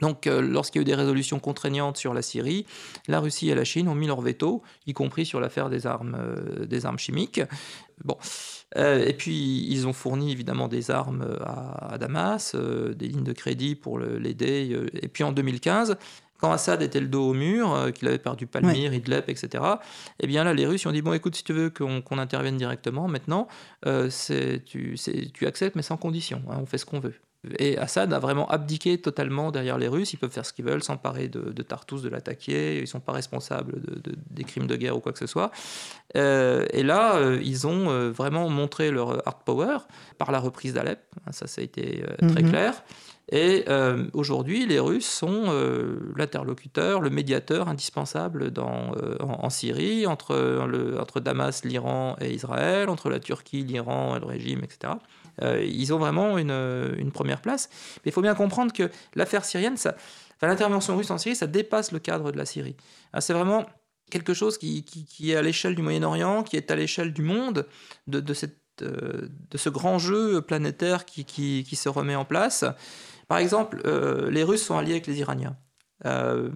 Donc 0.00 0.26
lorsqu'il 0.26 0.78
y 0.78 0.80
a 0.80 0.82
eu 0.82 0.84
des 0.84 0.94
résolutions 0.94 1.40
contraignantes 1.40 1.96
sur 1.96 2.14
la 2.14 2.22
Syrie, 2.22 2.66
la 3.08 3.18
Russie 3.18 3.50
et 3.50 3.56
la 3.56 3.64
Chine 3.64 3.88
ont 3.88 3.96
mis 3.96 4.06
leur 4.06 4.20
veto, 4.20 4.62
y 4.86 4.92
compris 4.92 5.26
sur 5.26 5.40
l'affaire 5.40 5.70
des 5.70 5.88
armes, 5.88 6.16
des 6.68 6.86
armes 6.86 7.00
chimiques. 7.00 7.40
Bon. 8.04 8.16
Euh, 8.76 9.04
et 9.06 9.14
puis 9.14 9.66
ils 9.70 9.86
ont 9.86 9.92
fourni 9.94 10.30
évidemment 10.30 10.68
des 10.68 10.90
armes 10.90 11.22
euh, 11.22 11.36
à, 11.42 11.94
à 11.94 11.98
Damas, 11.98 12.52
euh, 12.54 12.92
des 12.94 13.08
lignes 13.08 13.24
de 13.24 13.32
crédit 13.32 13.74
pour 13.74 13.98
l'aider. 13.98 14.70
euh, 14.72 14.88
et 14.92 15.08
puis 15.08 15.24
en 15.24 15.32
2015, 15.32 15.96
quand 16.38 16.52
Assad 16.52 16.82
était 16.82 17.00
le 17.00 17.08
dos 17.08 17.30
au 17.30 17.34
mur, 17.34 17.90
qu'il 17.94 18.06
avait 18.08 18.18
perdu 18.18 18.46
Palmyre, 18.46 18.92
Idlib, 18.94 19.24
etc., 19.26 19.64
eh 20.20 20.26
bien 20.28 20.44
là, 20.44 20.54
les 20.54 20.66
Russes 20.66 20.86
ont 20.86 20.92
dit 20.92 21.02
bon, 21.02 21.12
écoute, 21.12 21.34
si 21.34 21.42
tu 21.42 21.52
veux 21.52 21.70
qu'on 21.70 22.18
intervienne 22.18 22.56
directement, 22.56 23.08
maintenant, 23.08 23.48
tu, 24.66 24.96
tu 25.34 25.46
acceptes, 25.46 25.74
mais 25.74 25.82
sans 25.82 25.96
condition. 25.96 26.42
hein, 26.48 26.58
on 26.60 26.66
fait 26.66 26.78
ce 26.78 26.84
qu'on 26.86 27.00
veut. 27.00 27.14
Et 27.58 27.78
Assad 27.78 28.12
a 28.12 28.18
vraiment 28.18 28.48
abdiqué 28.48 28.98
totalement 29.00 29.52
derrière 29.52 29.78
les 29.78 29.86
Russes. 29.88 30.12
Ils 30.12 30.16
peuvent 30.16 30.30
faire 30.32 30.44
ce 30.44 30.52
qu'ils 30.52 30.64
veulent, 30.64 30.82
s'emparer 30.82 31.28
de, 31.28 31.52
de 31.52 31.62
Tartous, 31.62 32.00
de 32.02 32.08
l'attaquer. 32.08 32.76
Ils 32.78 32.80
ne 32.82 32.86
sont 32.86 32.98
pas 33.00 33.12
responsables 33.12 33.80
de- 33.80 34.00
de- 34.10 34.16
des 34.30 34.42
crimes 34.44 34.66
de 34.66 34.74
guerre 34.74 34.96
ou 34.96 35.00
quoi 35.00 35.12
que 35.12 35.20
ce 35.20 35.26
soit. 35.28 35.52
Euh, 36.16 36.66
et 36.72 36.82
là, 36.82 37.14
euh, 37.16 37.38
ils 37.42 37.66
ont 37.66 37.90
euh, 37.90 38.10
vraiment 38.10 38.48
montré 38.48 38.90
leur 38.90 39.26
hard 39.26 39.42
power 39.44 39.78
par 40.18 40.32
la 40.32 40.40
reprise 40.40 40.74
d'Alep. 40.74 41.00
Hein, 41.26 41.32
Ça, 41.32 41.46
ça 41.46 41.60
a 41.60 41.64
été 41.64 42.02
très 42.18 42.42
Mhm. 42.42 42.50
clair. 42.50 42.82
Et 43.30 43.66
aujourd'hui, 44.14 44.64
les 44.66 44.78
Russes 44.80 45.06
sont 45.06 45.52
l'interlocuteur, 46.16 47.00
le 47.02 47.10
médiateur 47.10 47.68
indispensable 47.68 48.50
dans, 48.50 48.92
en, 49.20 49.44
en 49.44 49.50
Syrie, 49.50 50.06
entre, 50.06 50.64
le, 50.66 50.98
entre 50.98 51.20
Damas, 51.20 51.62
l'Iran 51.64 52.16
et 52.20 52.32
Israël, 52.32 52.88
entre 52.88 53.10
la 53.10 53.20
Turquie, 53.20 53.62
l'Iran 53.64 54.16
et 54.16 54.20
le 54.20 54.26
régime, 54.26 54.60
etc. 54.64 54.94
Euh, 55.42 55.64
ils 55.64 55.92
ont 55.92 55.98
vraiment 55.98 56.38
une, 56.38 56.94
une 56.98 57.12
première 57.12 57.40
place. 57.40 57.68
Mais 57.96 58.10
il 58.10 58.12
faut 58.12 58.22
bien 58.22 58.34
comprendre 58.34 58.72
que 58.72 58.90
l'affaire 59.14 59.44
syrienne, 59.44 59.76
l'intervention 60.42 60.96
russe 60.96 61.10
en 61.10 61.18
Syrie, 61.18 61.36
ça 61.36 61.46
dépasse 61.46 61.92
le 61.92 61.98
cadre 61.98 62.32
de 62.32 62.36
la 62.36 62.46
Syrie. 62.46 62.76
Hein, 63.12 63.20
C'est 63.20 63.32
vraiment 63.32 63.66
quelque 64.10 64.34
chose 64.34 64.58
qui, 64.58 64.84
est 65.20 65.34
à 65.34 65.42
l'échelle 65.42 65.74
du 65.74 65.82
Moyen-Orient, 65.82 66.42
qui 66.42 66.56
est 66.56 66.70
à 66.70 66.76
l'échelle 66.76 67.12
du 67.12 67.22
monde, 67.22 67.66
de, 68.06 68.22
euh, 68.82 69.28
ce 69.54 69.68
grand 69.68 69.98
jeu 69.98 70.40
planétaire 70.42 71.04
qui, 71.04 71.64
se 71.74 71.88
remet 71.88 72.14
en 72.14 72.24
place. 72.24 72.64
Par 73.28 73.38
exemple, 73.38 73.82
euh, 73.84 74.30
les 74.30 74.42
Russes 74.42 74.64
sont 74.64 74.76
alliés 74.76 74.92
avec 74.92 75.06
les 75.06 75.18
Iraniens 75.20 75.56
euh, 76.06 76.50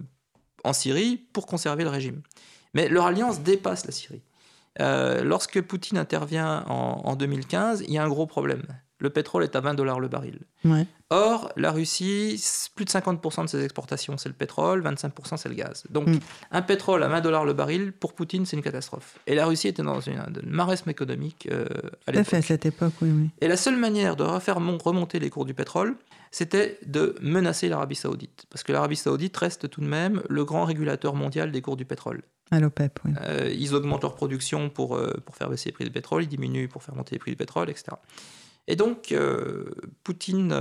en 0.63 0.73
Syrie 0.73 1.17
pour 1.33 1.45
conserver 1.45 1.83
le 1.83 1.89
régime. 1.89 2.21
Mais 2.73 2.89
leur 2.89 3.05
alliance 3.05 3.41
dépasse 3.41 3.85
la 3.85 3.91
Syrie. 3.91 4.23
Euh, 4.81 5.23
lorsque 5.23 5.61
Poutine 5.61 5.97
intervient 5.97 6.63
en, 6.67 7.01
en 7.03 7.15
2015, 7.15 7.83
il 7.87 7.93
y 7.93 7.97
a 7.97 8.03
un 8.03 8.09
gros 8.09 8.25
problème. 8.25 8.63
Le 8.99 9.09
pétrole 9.09 9.43
est 9.43 9.55
à 9.55 9.59
20 9.59 9.73
dollars 9.73 9.99
le 9.99 10.07
baril. 10.07 10.39
Ouais. 10.63 10.87
Or, 11.09 11.51
la 11.57 11.71
Russie, 11.71 12.41
plus 12.73 12.85
de 12.85 12.89
50% 12.89 13.43
de 13.43 13.49
ses 13.49 13.61
exportations, 13.63 14.17
c'est 14.17 14.29
le 14.29 14.35
pétrole, 14.35 14.81
25% 14.81 15.35
c'est 15.37 15.49
le 15.49 15.55
gaz. 15.55 15.83
Donc, 15.89 16.07
Mm. 16.07 16.19
un 16.51 16.61
pétrole 16.61 17.03
à 17.03 17.09
20 17.09 17.19
dollars 17.21 17.43
le 17.43 17.51
baril, 17.53 17.91
pour 17.91 18.13
Poutine, 18.13 18.45
c'est 18.45 18.55
une 18.55 18.63
catastrophe. 18.63 19.19
Et 19.27 19.35
la 19.35 19.45
Russie 19.45 19.67
était 19.67 19.83
dans 19.83 19.99
une, 19.99 20.19
un 20.19 20.27
marasme 20.45 20.89
économique 20.89 21.49
euh, 21.51 21.65
à 22.07 22.13
Tout 22.13 22.19
à 22.19 22.23
fait, 22.23 22.37
à 22.37 22.39
l'époque. 22.39 22.43
cette 22.47 22.65
époque, 22.65 22.93
oui, 23.01 23.11
oui. 23.11 23.29
Et 23.41 23.47
la 23.49 23.57
seule 23.57 23.75
manière 23.77 24.15
de 24.15 24.23
refaire 24.23 24.59
mon- 24.61 24.77
remonter 24.77 25.19
les 25.19 25.29
cours 25.29 25.43
du 25.45 25.53
pétrole, 25.53 25.97
c'était 26.31 26.79
de 26.87 27.15
menacer 27.21 27.67
l'Arabie 27.67 27.95
Saoudite. 27.95 28.45
Parce 28.49 28.63
que 28.63 28.71
l'Arabie 28.71 28.95
Saoudite 28.95 29.35
reste 29.35 29.69
tout 29.69 29.81
de 29.81 29.85
même 29.87 30.23
le 30.29 30.45
grand 30.45 30.63
régulateur 30.65 31.13
mondial 31.13 31.51
des 31.51 31.61
cours 31.61 31.75
du 31.75 31.83
pétrole. 31.85 32.21
À 32.51 32.59
l'OPEP, 32.59 32.99
oui. 33.05 33.11
Euh, 33.21 33.51
ils 33.57 33.73
augmentent 33.73 34.03
leur 34.03 34.15
production 34.15 34.69
pour, 34.69 34.95
euh, 34.95 35.13
pour 35.25 35.35
faire 35.35 35.49
baisser 35.49 35.69
les 35.69 35.73
prix 35.73 35.85
du 35.85 35.91
pétrole, 35.91 36.23
ils 36.23 36.27
diminuent 36.29 36.67
pour 36.67 36.83
faire 36.83 36.95
monter 36.95 37.15
les 37.15 37.19
prix 37.19 37.31
du 37.31 37.37
pétrole, 37.37 37.69
etc. 37.69 37.85
Et 38.69 38.77
donc, 38.77 39.11
euh, 39.11 39.65
Poutine, 40.05 40.53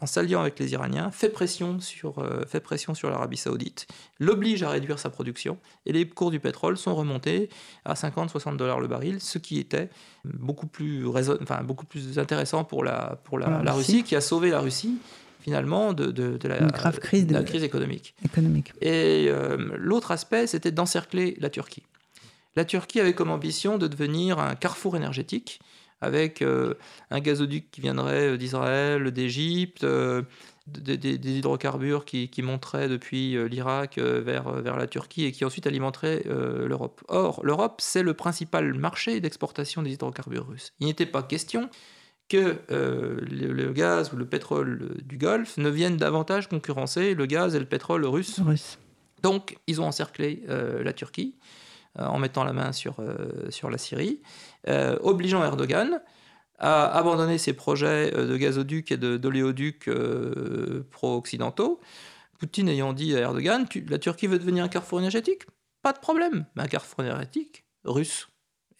en 0.00 0.06
s'alliant 0.06 0.40
avec 0.40 0.58
les 0.58 0.72
Iraniens, 0.72 1.12
fait 1.12 1.28
pression 1.28 1.78
sur, 1.78 2.16
fait 2.48 2.58
pression 2.58 2.94
sur 2.94 3.10
l'Arabie 3.10 3.36
Saoudite, 3.36 3.86
l'oblige 4.18 4.64
à 4.64 4.70
réduire 4.70 4.98
sa 4.98 5.08
production, 5.08 5.56
et 5.86 5.92
les 5.92 6.08
cours 6.08 6.32
du 6.32 6.40
pétrole 6.40 6.76
sont 6.76 6.96
remontés 6.96 7.48
à 7.84 7.94
50-60 7.94 8.56
dollars 8.56 8.80
le 8.80 8.88
baril, 8.88 9.20
ce 9.20 9.38
qui 9.38 9.60
était 9.60 9.88
beaucoup 10.24 10.66
plus, 10.66 11.06
raison- 11.06 11.38
enfin, 11.42 11.62
beaucoup 11.62 11.86
plus 11.86 12.18
intéressant 12.18 12.64
pour 12.64 12.82
la, 12.82 13.20
pour 13.22 13.38
la, 13.38 13.62
la. 13.62 13.72
Russie, 13.72 14.02
qui 14.02 14.16
a 14.16 14.20
sauvé 14.20 14.50
la 14.50 14.58
Russie, 14.60 14.98
finalement, 15.42 15.92
de, 15.92 16.06
de- 16.06 16.36
de 16.38 16.48
la, 16.48 16.58
grave 16.58 16.98
crise 17.00 17.26
de 17.26 17.34
la 17.34 17.40
de- 17.42 17.46
crise 17.46 17.62
économique. 17.62 18.14
Économique. 18.24 18.72
Et 18.80 19.26
euh, 19.28 19.56
l'autre 19.76 20.10
aspect, 20.10 20.46
c'était 20.46 20.70
d'encercler 20.72 21.36
la 21.40 21.50
Turquie. 21.50 21.82
La 22.56 22.64
Turquie 22.64 23.00
avait 23.00 23.14
comme 23.14 23.30
ambition 23.30 23.78
de 23.78 23.86
devenir 23.88 24.38
un 24.38 24.54
carrefour 24.54 24.96
énergétique 24.96 25.60
avec 26.00 26.42
euh, 26.42 26.74
un 27.10 27.20
gazoduc 27.20 27.70
qui 27.70 27.80
viendrait 27.80 28.36
d'Israël, 28.36 29.10
d'Égypte, 29.12 29.84
euh, 29.84 30.22
des, 30.66 30.96
des- 30.96 31.16
des 31.18 31.38
hydrocarbures 31.38 32.04
qui, 32.04 32.28
qui 32.28 32.42
monteraient 32.42 32.88
depuis 32.88 33.36
euh, 33.36 33.44
l'Irak 33.46 33.98
euh, 33.98 34.20
vers, 34.20 34.50
vers 34.50 34.76
la 34.76 34.86
Turquie 34.86 35.24
et 35.24 35.32
qui 35.32 35.44
ensuite 35.44 35.66
alimenteraient 35.66 36.24
euh, 36.26 36.66
l'Europe. 36.68 37.02
Or, 37.08 37.40
l'Europe, 37.44 37.80
c'est 37.80 38.02
le 38.02 38.14
principal 38.14 38.74
marché 38.74 39.20
d'exportation 39.20 39.82
des 39.82 39.92
hydrocarbures 39.92 40.46
russes. 40.48 40.72
Il 40.80 40.86
n'était 40.86 41.06
pas 41.06 41.22
question 41.22 41.68
que 42.32 42.56
euh, 42.70 43.20
le, 43.30 43.52
le 43.52 43.72
gaz 43.72 44.12
ou 44.12 44.16
le 44.16 44.24
pétrole 44.26 44.96
du 45.04 45.18
Golfe 45.18 45.56
ne 45.58 45.68
viennent 45.68 45.96
davantage 45.96 46.48
concurrencer 46.48 47.14
le 47.14 47.26
gaz 47.26 47.54
et 47.54 47.58
le 47.58 47.66
pétrole 47.66 48.04
russe 48.06 48.40
Russe. 48.40 48.78
donc, 49.22 49.56
ils 49.66 49.80
ont 49.80 49.84
encerclé 49.86 50.42
euh, 50.48 50.82
la 50.82 50.92
Turquie 50.92 51.36
euh, 51.98 52.06
en 52.06 52.18
mettant 52.18 52.44
la 52.44 52.52
main 52.52 52.72
sur, 52.72 53.00
euh, 53.00 53.50
sur 53.50 53.68
la 53.70 53.78
Syrie, 53.78 54.20
euh, 54.68 54.96
obligeant 55.02 55.44
Erdogan 55.44 56.00
à 56.58 56.86
abandonner 56.96 57.38
ses 57.38 57.52
projets 57.52 58.12
euh, 58.14 58.26
de 58.26 58.36
gazoduc 58.36 58.92
et 58.92 58.96
de- 58.96 59.16
d'oléoduc 59.16 59.88
euh, 59.88 60.86
pro-occidentaux. 60.90 61.80
Poutine 62.38 62.68
ayant 62.68 62.92
dit 62.92 63.14
à 63.16 63.20
Erdogan 63.20 63.66
Tu- 63.68 63.84
La 63.88 63.98
Turquie 63.98 64.26
veut 64.26 64.38
devenir 64.38 64.64
un 64.64 64.68
carrefour 64.68 64.98
énergétique? 65.00 65.42
Pas 65.82 65.92
de 65.92 65.98
problème, 65.98 66.46
mais 66.56 66.62
un 66.62 66.68
carrefour 66.68 67.00
énergétique 67.04 67.64
russe. 67.84 68.28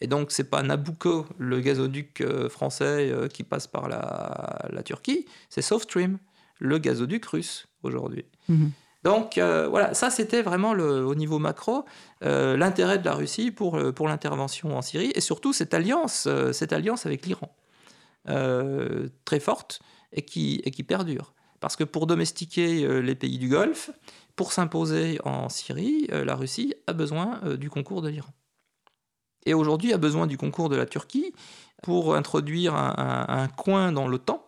Et 0.03 0.07
donc, 0.07 0.31
c'est 0.31 0.43
pas 0.43 0.61
Nabucco, 0.61 1.25
le 1.39 1.61
gazoduc 1.61 2.21
euh, 2.21 2.49
français 2.49 3.09
euh, 3.09 3.27
qui 3.27 3.43
passe 3.43 3.67
par 3.67 3.87
la, 3.87 4.67
la 4.69 4.83
Turquie, 4.83 5.25
c'est 5.49 5.61
South 5.61 5.83
Stream, 5.83 6.19
le 6.59 6.77
gazoduc 6.77 7.25
russe 7.25 7.67
aujourd'hui. 7.83 8.25
Mhm. 8.49 8.71
Donc 9.03 9.37
euh, 9.37 9.67
voilà, 9.67 9.93
ça 9.93 10.09
c'était 10.09 10.41
vraiment 10.41 10.73
le, 10.73 11.05
au 11.05 11.13
niveau 11.13 11.37
macro 11.37 11.85
euh, 12.23 12.55
l'intérêt 12.55 12.97
de 12.99 13.05
la 13.05 13.13
Russie 13.13 13.51
pour, 13.51 13.77
pour 13.93 14.07
l'intervention 14.07 14.77
en 14.77 14.81
Syrie 14.81 15.11
et 15.13 15.21
surtout 15.21 15.51
cette 15.51 15.73
alliance, 15.73 16.25
euh, 16.27 16.53
cette 16.53 16.71
alliance 16.71 17.05
avec 17.05 17.25
l'Iran, 17.25 17.53
très 19.25 19.41
forte 19.41 19.81
et 20.13 20.21
qui, 20.21 20.61
et 20.63 20.71
qui 20.71 20.83
perdure. 20.83 21.33
Parce 21.59 21.75
que 21.75 21.83
pour 21.83 22.07
domestiquer 22.07 23.01
les 23.01 23.15
pays 23.15 23.37
du 23.37 23.49
Golfe, 23.49 23.89
pour 24.37 24.53
s'imposer 24.53 25.19
en 25.25 25.49
Syrie, 25.49 26.07
la 26.09 26.35
Russie 26.35 26.73
a 26.87 26.93
besoin 26.93 27.41
du 27.57 27.69
concours 27.69 28.01
de 28.01 28.07
l'Iran. 28.07 28.33
Et 29.45 29.53
aujourd'hui 29.53 29.93
a 29.93 29.97
besoin 29.97 30.27
du 30.27 30.37
concours 30.37 30.69
de 30.69 30.75
la 30.75 30.85
Turquie 30.85 31.33
pour 31.81 32.15
introduire 32.15 32.75
un, 32.75 33.47
coin 33.57 33.91
dans 33.91 34.07
l'OTAN. 34.07 34.43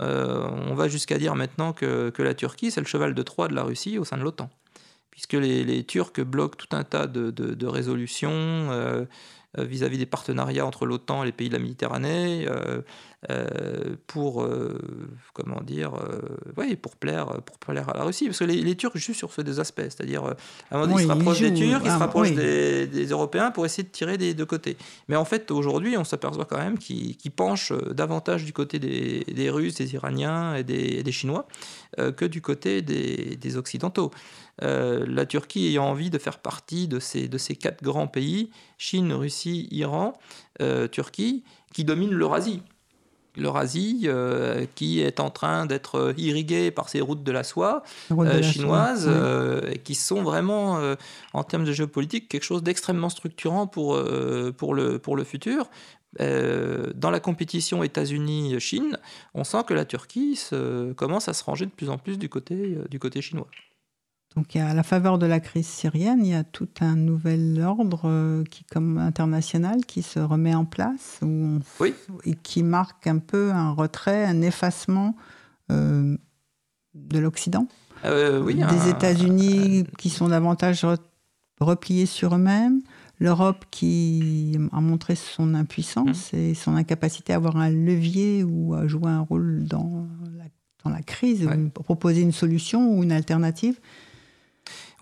Euh, 0.00 0.48
on 0.68 0.74
va 0.74 0.88
jusqu'à 0.88 1.16
dire 1.16 1.34
maintenant 1.36 1.72
que, 1.72 2.12
la 2.18 2.34
Turquie, 2.34 2.70
c'est 2.70 2.80
le 2.80 2.86
cheval 2.86 3.14
de 3.14 3.22
Troie 3.22 3.48
de 3.48 3.54
la 3.54 3.62
Russie 3.62 3.98
au 3.98 4.04
sein 4.04 4.16
de 4.16 4.22
l'OTAN. 4.22 4.50
Puisque 5.10 5.34
les, 5.34 5.84
Turcs 5.84 6.20
bloquent 6.20 6.56
tout 6.56 6.74
un 6.76 6.84
tas 6.84 7.06
de, 7.06 7.66
résolutions 7.66 8.30
euh, 8.32 9.04
euh, 9.58 9.64
vis-à-vis 9.64 9.98
des 9.98 10.06
partenariats 10.06 10.66
entre 10.66 10.86
l'OTAN 10.86 11.22
et 11.22 11.26
les 11.26 11.32
pays 11.32 11.48
de 11.48 11.54
la 11.54 11.60
Méditerranée. 11.60 12.46
Euh, 13.30 13.96
pour, 14.06 14.42
euh, 14.42 14.78
comment 15.32 15.60
dire, 15.60 15.94
euh, 15.94 16.20
ouais, 16.56 16.76
pour, 16.76 16.96
plaire, 16.96 17.40
pour 17.42 17.58
plaire 17.58 17.88
à 17.88 17.96
la 17.96 18.04
Russie. 18.04 18.26
Parce 18.26 18.40
que 18.40 18.44
les, 18.44 18.60
les 18.62 18.76
Turcs 18.76 18.96
jouent 18.96 19.14
sur 19.14 19.32
ce 19.32 19.42
deux 19.42 19.60
aspects. 19.60 19.82
C'est-à-dire, 19.82 20.24
à 20.24 20.34
un 20.72 20.78
moment 20.78 20.86
donné, 20.86 20.94
Oui, 20.94 21.02
ils 21.02 21.08
se 21.08 21.14
ils 21.14 21.18
rapprochent 21.18 21.40
des 21.40 21.54
Turcs, 21.54 21.82
ils 21.84 21.88
ah, 21.88 21.94
se 21.94 21.98
rapprochent 21.98 22.30
oui. 22.30 22.36
des, 22.36 22.86
des 22.86 23.06
Européens 23.06 23.50
pour 23.50 23.64
essayer 23.64 23.84
de 23.84 23.92
tirer 23.92 24.18
des 24.18 24.34
deux 24.34 24.46
côtés. 24.46 24.76
Mais 25.08 25.16
en 25.16 25.24
fait, 25.24 25.50
aujourd'hui, 25.50 25.96
on 25.96 26.04
s'aperçoit 26.04 26.46
quand 26.46 26.58
même 26.58 26.78
qu'ils 26.78 27.16
penchent 27.30 27.72
davantage 27.72 28.44
du 28.44 28.52
côté 28.52 28.78
des, 28.78 29.24
des 29.24 29.50
Russes, 29.50 29.74
des 29.74 29.94
Iraniens 29.94 30.54
et 30.54 30.64
des, 30.64 31.12
Chinois 31.12 31.46
que 32.16 32.24
du 32.24 32.40
côté 32.40 32.80
des, 32.80 33.36
des 33.36 33.56
Occidentaux. 33.56 34.10
Euh, 34.62 35.04
la 35.08 35.24
Turquie 35.26 35.66
ayant 35.66 35.84
envie 35.84 36.10
de 36.10 36.18
faire 36.18 36.38
partie 36.38 36.86
de 36.86 37.00
ces, 37.00 37.28
de 37.28 37.38
ces 37.38 37.56
quatre 37.56 37.82
grands 37.82 38.06
pays, 38.06 38.50
Chine, 38.76 39.12
Russie, 39.12 39.66
Iran, 39.70 40.12
euh, 40.60 40.88
Turquie, 40.88 41.42
qui 41.72 41.84
dominent 41.84 42.12
l'Eurasie. 42.12 42.62
L'Eurasie 43.36 44.02
euh, 44.04 44.66
qui 44.74 45.00
est 45.00 45.18
en 45.20 45.30
train 45.30 45.64
d'être 45.66 46.14
irriguée 46.18 46.70
par 46.70 46.88
ces 46.88 47.00
routes 47.00 47.22
de 47.22 47.32
la 47.32 47.44
soie 47.44 47.82
de 48.26 48.30
euh, 48.30 48.40
la 48.40 48.42
chinoises, 48.42 49.04
soie, 49.04 49.12
euh, 49.12 49.70
et 49.70 49.78
qui 49.78 49.94
sont 49.94 50.22
vraiment, 50.22 50.78
en 51.32 51.42
termes 51.44 51.64
de 51.64 51.72
géopolitique, 51.72 52.28
quelque 52.28 52.44
chose 52.44 52.62
d'extrêmement 52.62 53.08
structurant 53.08 53.66
pour, 53.66 53.98
pour, 54.58 54.74
le, 54.74 54.98
pour 54.98 55.16
le 55.16 55.24
futur. 55.24 55.70
Dans 56.18 57.10
la 57.10 57.20
compétition 57.20 57.82
États-Unis-Chine, 57.82 58.98
on 59.34 59.44
sent 59.44 59.64
que 59.66 59.72
la 59.74 59.86
Turquie 59.86 60.36
se- 60.36 60.92
commence 60.92 61.28
à 61.28 61.32
se 61.32 61.42
ranger 61.42 61.64
de 61.64 61.70
plus 61.70 61.88
en 61.88 61.96
plus 61.98 62.18
du 62.18 62.28
côté, 62.28 62.76
du 62.90 62.98
côté 62.98 63.22
chinois. 63.22 63.48
Donc, 64.36 64.56
à 64.56 64.72
la 64.72 64.82
faveur 64.82 65.18
de 65.18 65.26
la 65.26 65.40
crise 65.40 65.66
syrienne, 65.66 66.20
il 66.24 66.30
y 66.30 66.34
a 66.34 66.42
tout 66.44 66.68
un 66.80 66.96
nouvel 66.96 67.60
ordre 67.62 68.02
euh, 68.06 68.44
qui, 68.44 68.64
comme 68.64 68.96
international 68.96 69.84
qui 69.86 70.00
se 70.02 70.18
remet 70.20 70.54
en 70.54 70.64
place 70.64 71.18
où 71.20 71.26
on- 71.26 71.60
Oui. 71.80 71.92
et 72.24 72.34
qui 72.34 72.62
marque 72.62 73.06
un 73.06 73.18
peu 73.18 73.50
un 73.52 73.72
retrait, 73.72 74.24
un 74.24 74.40
effacement 74.40 75.14
euh, 75.70 76.16
de 76.94 77.18
l'Occident. 77.18 77.66
Euh, 78.04 78.42
oui, 78.42 78.54
des 78.54 78.62
un- 78.62 78.88
États-Unis 78.90 79.84
qui 79.98 80.08
sont 80.08 80.28
davantage 80.28 80.82
re- 80.82 80.98
repliés 81.60 82.06
sur 82.06 82.34
eux-mêmes, 82.34 82.80
l'Europe 83.20 83.66
qui 83.70 84.58
a 84.72 84.80
montré 84.80 85.14
son 85.14 85.54
impuissance 85.54 86.32
et 86.34 86.54
son 86.54 86.74
incapacité 86.74 87.32
à 87.32 87.36
avoir 87.36 87.56
un 87.58 87.70
levier 87.70 88.42
ou 88.44 88.74
à 88.74 88.86
jouer 88.88 89.10
un 89.10 89.20
rôle 89.20 89.64
dans 89.64 90.08
la, 90.36 90.44
dans 90.84 90.90
la 90.90 91.02
crise, 91.02 91.46
Ouais. 91.46 91.56
ou 91.56 91.68
proposer 91.68 92.22
une 92.22 92.32
solution 92.32 92.96
ou 92.96 93.02
une 93.04 93.12
alternative. 93.12 93.78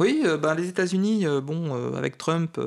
Oui, 0.01 0.22
euh, 0.24 0.36
ben, 0.39 0.55
les 0.55 0.68
États-Unis, 0.68 1.27
euh, 1.27 1.40
bon, 1.40 1.74
euh, 1.77 1.97
avec 1.97 2.16
Trump, 2.18 2.59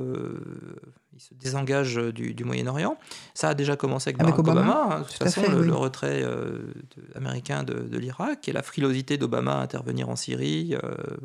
ils 1.15 1.19
se 1.22 1.34
désengagent 1.35 1.97
du, 2.14 2.34
du 2.34 2.43
Moyen-Orient. 2.43 2.95
Ça 3.34 3.49
a 3.49 3.53
déjà 3.53 3.76
commencé 3.76 4.10
avec, 4.10 4.22
Avec 4.22 4.35
Barack 4.35 4.39
Obama, 4.39 4.61
Obama. 4.61 4.95
hein. 4.95 4.99
De 5.01 5.05
toute 5.05 5.14
façon, 5.18 5.41
fait, 5.41 5.51
le, 5.51 5.60
oui. 5.61 5.68
le 5.68 5.73
retrait 5.73 6.22
de- 6.22 6.73
américain 7.15 7.64
de, 7.64 7.73
de 7.73 7.97
l'Irak 7.97 8.47
et 8.47 8.51
la 8.51 8.61
frilosité 8.64 9.18
d'Obama 9.18 9.53
à 9.53 9.61
intervenir 9.61 10.10
en 10.10 10.15
Syrie. 10.15 10.76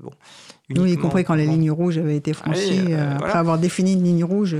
bon, 0.02 0.10
Oui, 0.76 0.92
y 0.92 0.96
compris 0.96 1.24
quand 1.24 1.34
les 1.34 1.46
bon. 1.46 1.52
lignes 1.52 1.70
rouges 1.70 1.98
avaient 1.98 2.16
été 2.16 2.32
franchies, 2.34 2.82
Oui, 2.86 2.92
euh, 2.94 3.04
après 3.12 3.18
voilà. 3.18 3.38
avoir 3.38 3.58
défini 3.58 3.94
une 3.94 4.04
ligne 4.04 4.24
rouge. 4.24 4.56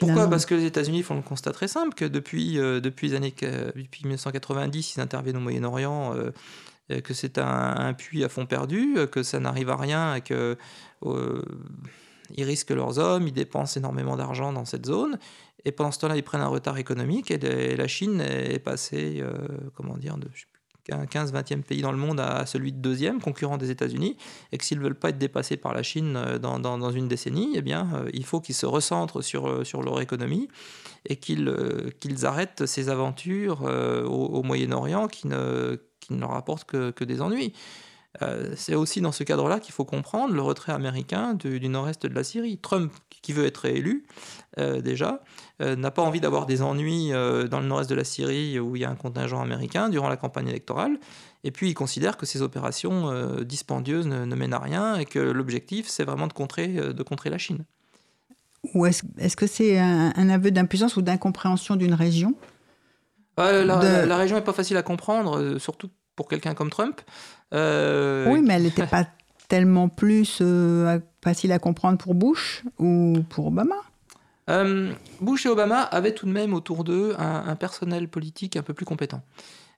pourquoi. 0.00 0.28
Parce 0.28 0.46
que 0.46 0.54
les 0.56 0.64
États-Unis 0.64 1.02
font 1.02 1.14
le 1.16 1.22
constat 1.22 1.52
très 1.52 1.68
simple 1.68 1.94
que 1.94 2.04
depuis, 2.04 2.54
depuis, 2.56 3.08
les 3.08 3.14
années, 3.16 3.34
depuis 3.76 4.02
1990, 4.04 4.94
ils 4.96 5.00
interviennent 5.00 5.36
au 5.36 5.40
Moyen-Orient, 5.40 6.14
que 6.88 7.14
c'est 7.14 7.38
un, 7.38 7.94
puits 7.94 8.24
à 8.24 8.28
fond 8.28 8.46
perdu, 8.46 8.94
euh, 8.96 9.06
que 9.06 9.22
ça 9.22 9.40
n'arrive 9.40 9.70
à 9.70 9.76
rien 9.76 10.14
et 10.14 10.20
que 10.20 10.56
euh, 11.04 11.42
ils 12.34 12.44
risquent 12.44 12.70
leurs 12.70 12.98
hommes, 12.98 13.26
ils 13.26 13.32
dépensent 13.32 13.78
énormément 13.78 14.16
d'argent 14.16 14.52
dans 14.52 14.64
cette 14.64 14.86
zone. 14.86 15.18
Et 15.64 15.72
pendant 15.72 15.90
ce 15.90 16.00
temps-là, 16.00 16.16
ils 16.16 16.22
prennent 16.22 16.42
un 16.42 16.48
retard 16.48 16.76
économique 16.76 17.30
et 17.30 17.76
la 17.76 17.88
Chine 17.88 18.20
est 18.20 18.58
passée, 18.58 19.20
euh, 19.20 19.32
comment 19.74 19.96
dire, 19.96 20.18
de 20.18 20.28
15-20e 20.90 21.62
pays 21.62 21.82
dans 21.82 21.92
le 21.92 21.98
monde 21.98 22.20
à 22.20 22.46
celui 22.46 22.72
de 22.72 22.78
deuxième, 22.78 23.20
concurrent 23.20 23.56
des 23.56 23.70
États-Unis, 23.70 24.16
et 24.52 24.58
que 24.58 24.64
s'ils 24.64 24.78
ne 24.78 24.82
veulent 24.82 24.94
pas 24.94 25.10
être 25.10 25.18
dépassés 25.18 25.56
par 25.56 25.74
la 25.74 25.82
Chine 25.82 26.16
euh, 26.16 26.38
dans, 26.38 26.90
une 26.90 27.08
décennie, 27.08 27.52
eh 27.54 27.62
bien, 27.62 27.88
euh, 27.94 28.10
il 28.12 28.24
faut 28.24 28.40
qu'ils 28.40 28.54
se 28.54 28.66
recentrent 28.66 29.22
sur, 29.22 29.46
euh, 29.46 29.62
leur 29.82 30.00
économie 30.00 30.48
et 31.06 31.16
qu'ils 31.16 31.46
arrêtent 32.24 32.66
ces 32.66 32.88
aventures 32.88 33.62
au, 33.62 34.42
Moyen-Orient 34.42 35.08
qui 35.08 35.26
ne, 35.26 35.76
leur 36.10 36.32
apportent 36.32 36.64
que 36.64 37.04
des 37.04 37.20
ennuis. 37.20 37.52
Euh, 38.22 38.54
c'est 38.56 38.76
aussi 38.76 39.00
dans 39.00 39.10
ce 39.10 39.24
cadre-là 39.24 39.58
qu'il 39.58 39.74
faut 39.74 39.84
comprendre 39.84 40.34
le 40.34 40.40
retrait 40.40 40.72
américain 40.72 41.34
du, 41.34 41.58
du 41.58 41.68
nord-est 41.68 42.06
de 42.06 42.14
la 42.14 42.22
Syrie. 42.22 42.58
Trump, 42.58 42.92
qui 43.10 43.32
veut 43.32 43.44
être 43.44 43.58
réélu, 43.58 44.04
euh, 44.58 44.80
déjà, 44.80 45.22
euh, 45.60 45.74
n'a 45.74 45.90
pas 45.90 46.02
envie 46.02 46.20
d'avoir 46.20 46.46
des 46.46 46.62
ennuis 46.62 47.10
dans 47.10 47.60
le 47.60 47.66
nord-est 47.66 47.90
de 47.90 47.94
la 47.96 48.04
Syrie 48.04 48.60
où 48.60 48.76
il 48.76 48.82
y 48.82 48.84
a 48.84 48.90
un 48.90 48.94
contingent 48.94 49.40
américain 49.42 49.88
durant 49.88 50.08
la 50.08 50.16
campagne 50.16 50.46
électorale. 50.48 50.98
Et 51.42 51.50
puis 51.50 51.68
il 51.68 51.74
considère 51.74 52.16
que 52.16 52.24
ces 52.24 52.40
opérations 52.40 53.40
dispendieuses 53.42 54.06
ne, 54.06 54.24
ne 54.24 54.34
mènent 54.36 54.54
à 54.54 54.58
rien 54.60 54.96
et 54.96 55.06
que 55.06 55.18
l'objectif, 55.18 55.88
c'est 55.88 56.04
vraiment 56.04 56.26
de 56.28 56.32
contrer, 56.32 56.68
de 56.68 57.02
contrer 57.02 57.30
la 57.30 57.38
Chine. 57.38 57.64
Ou 58.74 58.86
est-ce 58.86 59.36
que 59.36 59.46
c'est 59.46 59.78
un, 59.78 60.12
un 60.16 60.28
aveu 60.30 60.50
d'impuissance 60.50 60.96
ou 60.96 61.02
d'incompréhension 61.02 61.76
d'une 61.76 61.94
région? 61.94 62.34
Euh, 63.40 63.64
la, 63.64 63.76
De- 63.78 63.86
la- 63.86 64.06
la 64.06 64.16
région 64.16 64.36
n'est 64.36 64.44
pas 64.44 64.52
facile 64.52 64.76
à 64.76 64.82
comprendre, 64.82 65.58
surtout 65.58 65.90
pour 66.16 66.28
quelqu'un 66.28 66.54
comme 66.54 66.70
Trump. 66.70 67.00
Euh, 67.52 68.26
Oui, 68.28 68.40
mais 68.42 68.54
elle 68.54 68.62
n'était 68.64 68.86
pas 68.86 69.06
tellement 69.48 69.88
plus 69.88 70.38
euh, 70.40 70.98
facile 71.22 71.52
à 71.52 71.58
comprendre 71.58 71.98
pour 71.98 72.14
Bush 72.14 72.64
ou 72.78 73.18
pour 73.28 73.48
Obama. 73.48 73.76
Euh, 74.50 74.92
Bush 75.20 75.46
et 75.46 75.48
Obama 75.48 75.80
avaient 75.82 76.12
tout 76.12 76.26
de 76.26 76.32
même 76.32 76.52
autour 76.52 76.84
d'eux 76.84 77.14
un, 77.18 77.44
un 77.46 77.56
personnel 77.56 78.08
politique 78.08 78.56
un 78.56 78.62
peu 78.62 78.74
plus 78.74 78.86
compétent. 78.86 79.22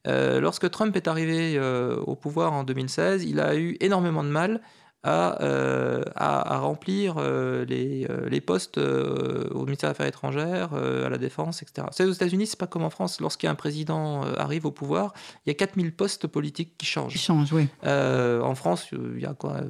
Lorsque 0.08 0.70
Trump 0.70 0.94
est 0.94 1.08
arrivé 1.08 1.60
au 2.06 2.14
pouvoir 2.14 2.52
en 2.52 2.62
2016, 2.62 3.24
il 3.24 3.40
a 3.40 3.56
eu 3.56 3.76
énormément 3.80 4.22
de 4.22 4.28
mal 4.28 4.60
à, 5.06 5.40
euh, 5.42 6.02
à, 6.16 6.54
à 6.54 6.58
remplir 6.58 7.14
euh, 7.18 7.64
les, 7.64 8.06
euh, 8.10 8.28
les 8.28 8.40
postes 8.40 8.76
au 8.78 9.64
ministère 9.64 9.90
des 9.90 9.92
Affaires 9.92 10.06
étrangères, 10.06 10.74
à 10.74 11.08
la 11.08 11.18
défense, 11.18 11.62
etc. 11.62 11.86
C'est 11.92 12.04
aux 12.04 12.12
États-Unis, 12.12 12.46
c'est 12.48 12.58
pas 12.58 12.66
comme 12.66 12.82
en 12.82 12.90
France. 12.90 13.20
Lorsqu'un 13.20 13.54
président 13.54 14.22
arrive 14.36 14.66
au 14.66 14.70
pouvoir, 14.72 15.14
il 15.44 15.50
y 15.50 15.52
a 15.52 15.54
4000 15.54 15.92
postes 15.94 16.26
politiques 16.26 16.76
qui 16.76 16.86
changent. 16.86 17.12
Qui 17.12 17.18
change, 17.18 17.52
oui. 17.52 17.68
En 17.84 18.54
France, 18.56 18.88
il 18.92 19.20
y 19.20 19.26
a 19.26 19.34
quoi 19.34 19.52
euh, 19.58 19.66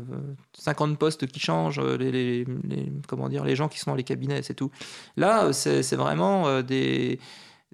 50 0.58 0.98
postes 0.98 1.26
qui 1.26 1.38
changent, 1.40 1.80
les, 1.80 2.10
les- 2.10 2.44
les- 2.64 2.92
comment 3.06 3.28
dire, 3.28 3.44
les 3.44 3.56
gens 3.56 3.68
qui 3.68 3.78
sont 3.78 3.90
dans 3.90 3.96
les 3.96 4.04
cabinets, 4.04 4.42
c'est 4.42 4.54
tout. 4.54 4.70
Là, 5.16 5.52
c'est 5.52 5.96
vraiment 5.96 6.62
des, 6.62 7.18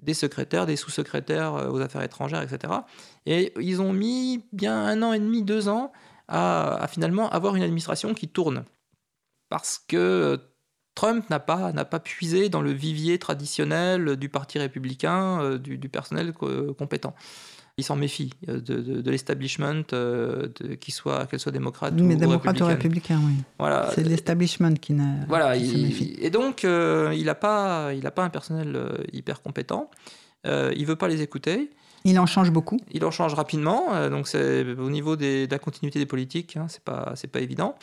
des 0.01 0.13
secrétaires, 0.13 0.65
des 0.65 0.75
sous-secrétaires 0.75 1.53
aux 1.71 1.79
affaires 1.79 2.03
étrangères, 2.03 2.41
etc. 2.41 2.73
Et 3.25 3.53
ils 3.61 3.81
ont 3.81 3.93
mis 3.93 4.43
bien 4.51 4.77
un 4.85 5.01
an 5.01 5.13
et 5.13 5.19
demi, 5.19 5.43
deux 5.43 5.69
ans 5.69 5.91
à, 6.33 6.75
à 6.83 6.87
finalement 6.87 7.29
avoir 7.29 7.55
une 7.55 7.63
administration 7.63 8.13
qui 8.13 8.27
tourne. 8.27 8.63
Parce 9.49 9.79
que 9.87 10.39
Trump 10.95 11.29
n'a 11.29 11.39
pas, 11.39 11.71
n'a 11.71 11.85
pas 11.85 11.99
puisé 11.99 12.49
dans 12.49 12.61
le 12.61 12.71
vivier 12.71 13.17
traditionnel 13.19 14.15
du 14.17 14.29
Parti 14.29 14.57
républicain, 14.59 15.39
euh, 15.41 15.57
du, 15.57 15.77
du 15.77 15.89
personnel 15.89 16.33
co- 16.33 16.73
compétent. 16.73 17.15
Il 17.77 17.83
s'en 17.83 17.95
méfie 17.95 18.31
euh, 18.49 18.59
de, 18.61 18.75
de- 18.81 19.01
de 19.01 19.11
l'establishment, 19.11 19.83
euh, 19.93 20.47
qu'il 20.79 20.93
soit, 20.93 21.25
qu'elle 21.27 21.39
soit 21.39 21.51
démocrate 21.51 21.93
Mais 21.95 22.15
ou, 22.15 22.17
démocrate 22.19 22.59
ou 22.61 22.65
républicain, 22.65 23.19
oui. 23.25 23.33
Voilà. 23.59 23.89
C'est 23.95 24.03
l'establishment 24.03 24.73
qui, 24.75 24.93
n'a- 24.93 25.25
Voilà, 25.27 25.57
qui 25.57 25.67
se 25.67 25.73
il- 25.75 25.83
méfie. 25.87 26.15
et 26.19 26.29
donc 26.29 26.65
euh, 26.65 27.13
il 27.15 27.25
n'a 27.25 27.35
pas, 27.35 27.91
il 27.93 28.05
a 28.05 28.11
pas 28.11 28.23
un 28.23 28.29
personnel 28.29 28.77
hyper 29.11 29.41
compétent. 29.41 29.89
Euh, 30.45 30.73
il 30.75 30.85
veut 30.85 30.95
pas 30.97 31.07
les 31.07 31.21
écouter. 31.21 31.71
Il 32.03 32.19
en 32.19 32.25
change 32.25 32.51
beaucoup. 32.51 32.79
Il 32.91 33.05
en 33.05 33.11
change 33.11 33.33
rapidement. 33.33 33.93
euh, 33.93 34.09
donc 34.09 34.27
c'est 34.27 34.63
au 34.77 34.89
niveau 34.89 35.15
de 35.15 35.47
la 35.49 35.59
continuité 35.59 35.99
des 35.99 36.05
politiques, 36.05 36.57
hein, 36.57 36.65
c'est 36.69 36.83
pas, 36.83 37.13
c'est 37.15 37.31
pas 37.31 37.39
évident. 37.39 37.75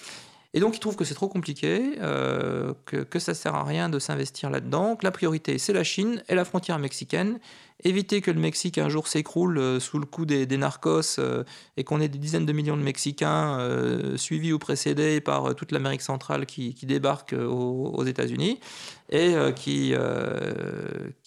Et 0.53 0.61
donc 0.61 0.77
il 0.77 0.81
trouve 0.81 0.97
que 0.97 1.05
c'est 1.05 1.15
trop 1.15 1.29
compliqué, 1.29 1.97
euh, 2.01 2.75
que, 2.85 2.97
que 2.97 3.19
ça 3.19 3.35
sert 3.35 3.55
à 3.55 3.65
rien 3.65 3.89
de 3.89 3.99
s'investir 3.99 4.51
là-dedans. 4.51 4.97
Que 4.97 5.05
la 5.05 5.13
priorité 5.13 5.59
c'est 5.59 5.73
la 5.73 5.85
Chine 5.85 6.23
et 6.29 6.35
la 6.35 6.45
frontière 6.45 6.79
mexicaine. 6.79 7.39
Éviter 7.82 8.20
que 8.20 8.31
le 8.31 8.40
Mexique 8.40 8.77
un 8.78 8.89
jour 8.89 9.09
s'écroule 9.09 9.59
euh, 9.59 9.81
sous 9.81 9.98
le 9.98 10.05
coup 10.05 10.27
des, 10.27 10.47
narcos 10.59 11.19
euh, 11.19 11.44
et 11.77 11.85
qu'on 11.85 12.01
ait 12.01 12.09
des 12.09 12.19
dizaines 12.19 12.44
de 12.44 12.52
millions 12.52 12.77
de 12.77 12.82
Mexicains 12.82 13.59
euh, 13.59 14.16
suivis 14.19 14.52
ou 14.52 14.59
précédés 14.59 15.20
par 15.20 15.55
toute 15.55 15.73
l'Amérique 15.73 16.02
centrale 16.02 16.44
qui, 16.44 16.74
qui 16.74 16.85
débarquent 16.85 17.32
euh, 17.32 17.47
aux, 17.47 17.94
aux 17.94 18.05
États-Unis 18.05 18.61
et 19.09 19.35
qui, 19.57 19.93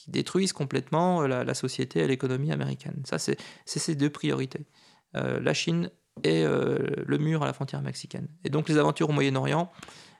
détruisent 0.07 0.53
complètement 0.53 1.23
la, 1.27 1.53
société 1.53 1.99
et 1.99 2.07
l'économie 2.07 2.51
américaine. 2.51 3.01
Ça, 3.05 3.17
c'est 3.19 3.37
ces 3.65 3.95
deux 3.95 4.09
priorités. 4.09 4.65
La 5.13 5.53
Chine 5.53 5.89
et 6.23 6.43
le 6.45 7.17
mur 7.17 7.43
à 7.43 7.45
la 7.45 7.51
frontière 7.51 7.81
mexicaine. 7.81 8.29
Et 8.45 8.49
donc 8.49 8.69
les 8.69 8.77
aventures 8.77 9.09
au 9.09 9.11
Moyen-Orient, 9.11 9.69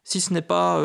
si 0.04 0.20
ce 0.20 0.34
n'est 0.34 0.42
pas 0.42 0.78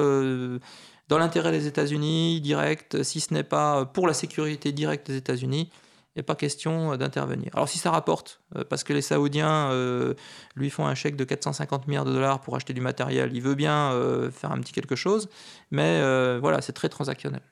dans 1.08 1.18
l'intérêt 1.18 1.52
des 1.52 1.66
États-Unis 1.66 2.40
direct, 2.40 3.02
si 3.02 3.20
ce 3.20 3.32
n'est 3.34 3.44
pas 3.44 3.84
pour 3.86 4.06
la 4.06 4.14
sécurité 4.14 4.72
directe 4.72 5.10
des 5.10 5.16
États-Unis, 5.16 5.70
il 6.14 6.18
n'est 6.18 6.22
pas 6.22 6.34
question 6.34 6.92
euh, 6.92 6.96
d'intervenir. 6.96 7.50
Alors 7.54 7.68
si 7.68 7.78
ça 7.78 7.90
rapporte, 7.90 8.40
euh, 8.56 8.64
parce 8.68 8.82
que 8.84 8.92
les 8.92 9.02
Saoudiens 9.02 9.70
euh, 9.70 10.14
lui 10.56 10.70
font 10.70 10.86
un 10.86 10.94
chèque 10.94 11.16
de 11.16 11.24
450 11.24 11.86
milliards 11.86 12.04
de 12.04 12.12
dollars 12.12 12.40
pour 12.40 12.56
acheter 12.56 12.72
du 12.72 12.80
matériel, 12.80 13.30
il 13.32 13.42
veut 13.42 13.54
bien 13.54 13.92
euh, 13.92 14.30
faire 14.30 14.50
un 14.52 14.58
petit 14.58 14.72
quelque 14.72 14.96
chose, 14.96 15.28
mais 15.70 16.00
euh, 16.02 16.38
voilà, 16.40 16.60
c'est 16.60 16.72
très 16.72 16.88
transactionnel. 16.88 17.42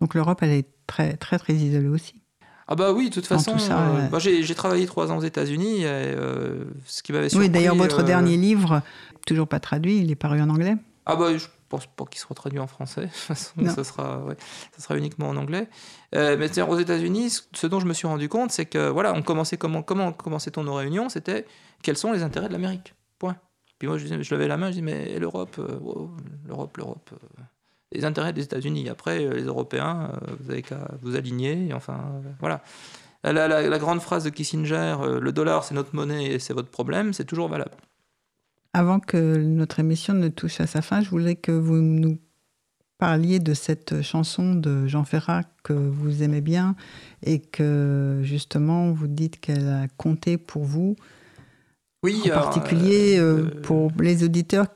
Donc 0.00 0.14
l'Europe, 0.14 0.38
elle 0.42 0.52
est 0.52 0.68
très, 0.86 1.16
très, 1.16 1.38
très 1.38 1.54
isolée 1.54 1.88
aussi. 1.88 2.22
Ah 2.70 2.74
bah 2.74 2.92
oui, 2.92 3.08
de 3.08 3.14
toute 3.14 3.26
façon, 3.26 3.56
euh, 3.70 4.08
bah, 4.08 4.18
j'ai 4.18 4.54
travaillé 4.54 4.84
trois 4.84 5.10
ans 5.10 5.16
aux 5.16 5.22
États-Unis, 5.22 5.80
euh, 5.84 6.64
ce 6.84 7.02
qui 7.02 7.12
m'avait 7.12 7.30
surpris. 7.30 7.46
Oui, 7.46 7.50
d'ailleurs, 7.50 7.74
votre 7.74 8.00
euh, 8.00 8.04
dernier 8.04 8.36
livre, 8.36 8.82
toujours 9.26 9.48
pas 9.48 9.58
traduit, 9.58 10.00
il 10.00 10.10
est 10.10 10.16
paru 10.16 10.42
en 10.42 10.50
anglais. 10.50 10.76
Ah 11.06 11.16
bah 11.16 11.34
je 11.38 11.46
pense 11.68 11.86
pas 11.86 12.04
qu'il 12.06 12.18
sera 12.20 12.34
traduit 12.34 12.58
en 12.58 12.66
français. 12.66 13.02
De 13.06 13.06
toute 13.06 13.14
façon, 13.14 13.52
Non. 13.56 13.74
ça 13.74 13.84
sera, 13.84 14.18
ouais, 14.24 14.36
ça 14.76 14.82
sera 14.82 14.96
uniquement 14.96 15.28
en 15.28 15.36
anglais. 15.36 15.68
Euh, 16.14 16.36
mais 16.38 16.58
aux 16.60 16.78
États-Unis, 16.78 17.30
ce- 17.52 17.66
dont 17.66 17.80
je 17.80 17.86
me 17.86 17.92
suis 17.94 18.06
rendu 18.06 18.28
compte, 18.28 18.50
c'est 18.50 18.66
que 18.66 18.88
voilà, 18.88 19.12
on 19.14 19.22
commençait 19.22 19.56
comment 19.56 19.82
comment 19.82 20.12
commençait-on 20.12 20.64
nos 20.64 20.74
réunions 20.74 21.08
C'était 21.08 21.46
quels 21.82 21.96
sont 21.96 22.12
les 22.12 22.22
intérêts 22.22 22.48
de 22.48 22.52
l'Amérique 22.52 22.94
Point. 23.18 23.36
Puis 23.78 23.86
moi, 23.88 23.96
je, 23.98 24.06
je 24.22 24.34
levais 24.34 24.48
la 24.48 24.56
main, 24.56 24.68
je 24.68 24.74
dis 24.76 24.82
mais 24.82 25.18
l'Europe, 25.18 25.56
euh, 25.58 25.78
wow, 25.80 26.10
l'Europe, 26.46 26.76
l'Europe. 26.76 27.10
euh, 27.12 27.42
les 27.92 28.04
intérêts 28.04 28.32
des 28.34 28.42
États-Unis. 28.42 28.88
Après, 28.90 29.24
euh, 29.24 29.32
les 29.34 29.44
Européens, 29.44 30.12
vous 30.40 30.50
avez 30.50 30.62
qu'à 30.62 30.88
vous 31.02 31.16
aligner. 31.16 31.68
et 31.68 31.72
enfin, 31.72 31.98
voilà. 32.40 32.62
La, 33.24 33.32
la- 33.32 33.48
la- 33.48 33.62
la 33.68 33.78
grande 33.78 34.00
phrase 34.00 34.24
de 34.24 34.30
Kissinger, 34.30 34.96
le 35.20 35.32
dollar 35.32 35.64
c'est 35.64 35.74
notre 35.74 35.94
monnaie 35.96 36.26
et 36.26 36.38
c'est 36.38 36.52
votre 36.54 36.68
problème, 36.70 37.12
c'est 37.12 37.24
toujours 37.24 37.48
valable. 37.48 37.72
Avant 38.74 39.00
que 39.00 39.36
notre 39.38 39.80
émission 39.80 40.14
ne 40.14 40.28
touche 40.28 40.60
à 40.60 40.66
sa 40.66 40.82
fin, 40.82 41.00
je 41.00 41.10
voulais 41.10 41.36
que 41.36 41.52
vous 41.52 41.76
nous 41.80 42.18
parliez 42.98 43.38
de 43.38 43.54
cette 43.54 44.02
chanson 44.02 44.54
de 44.54 44.86
Jean 44.86 45.04
Ferrat 45.04 45.42
que 45.62 45.72
vous 45.72 46.22
aimez 46.22 46.40
bien 46.40 46.74
et 47.24 47.38
que 47.40 48.20
justement 48.24 48.90
vous 48.92 49.06
dites 49.06 49.40
qu'elle 49.40 49.68
a 49.68 49.86
compté 49.96 50.36
pour 50.36 50.64
vous, 50.64 50.96
Oui, 52.02 52.20
en 52.24 52.30
alors, 52.32 52.42
particulier 52.50 53.18
euh, 53.18 53.22
euh, 53.22 53.50
euh, 53.56 53.62
pour 53.62 53.90
les 54.00 54.24
auditeurs 54.24 54.66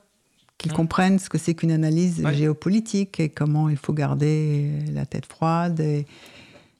qui 0.56 0.68
comprennent 0.68 1.18
ce 1.18 1.28
que 1.28 1.38
c'est 1.38 1.54
qu'une 1.54 1.72
analyse 1.72 2.24
Ouais. 2.24 2.32
géopolitique 2.34 3.18
et 3.18 3.28
comment 3.28 3.68
il 3.68 3.76
faut 3.76 3.92
garder 3.92 4.70
la 4.92 5.04
tête 5.04 5.26
froide 5.26 5.80
et, 5.80 6.06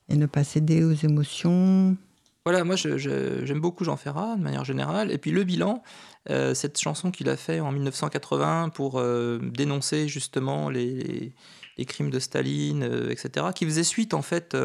et 0.08 0.16
ne 0.16 0.26
pas 0.26 0.44
céder 0.44 0.84
aux 0.84 0.92
émotions. 0.92 1.96
Voilà, 2.44 2.62
moi 2.62 2.76
j'aime 2.76 3.60
beaucoup 3.60 3.84
Jean 3.84 3.96
Ferrat 3.96 4.36
de 4.36 4.42
manière 4.42 4.64
générale. 4.64 5.10
Et 5.10 5.18
puis 5.18 5.32
le 5.32 5.42
bilan, 5.42 5.82
euh, 6.30 6.54
cette 6.54 6.78
chanson 6.78 7.10
qu'il 7.10 7.28
a 7.28 7.36
fait 7.36 7.60
en 7.60 7.72
1980 7.72 8.68
pour 8.70 8.98
euh, 8.98 9.40
dénoncer 9.42 10.08
justement 10.08 10.68
les, 10.70 11.32
crimes 11.86 12.10
de 12.10 12.20
Staline, 12.20 12.84
euh, 12.84 13.10
etc., 13.10 13.46
qui 13.54 13.64
faisait 13.64 13.82
suite 13.82 14.14
en 14.14 14.22
fait 14.22 14.56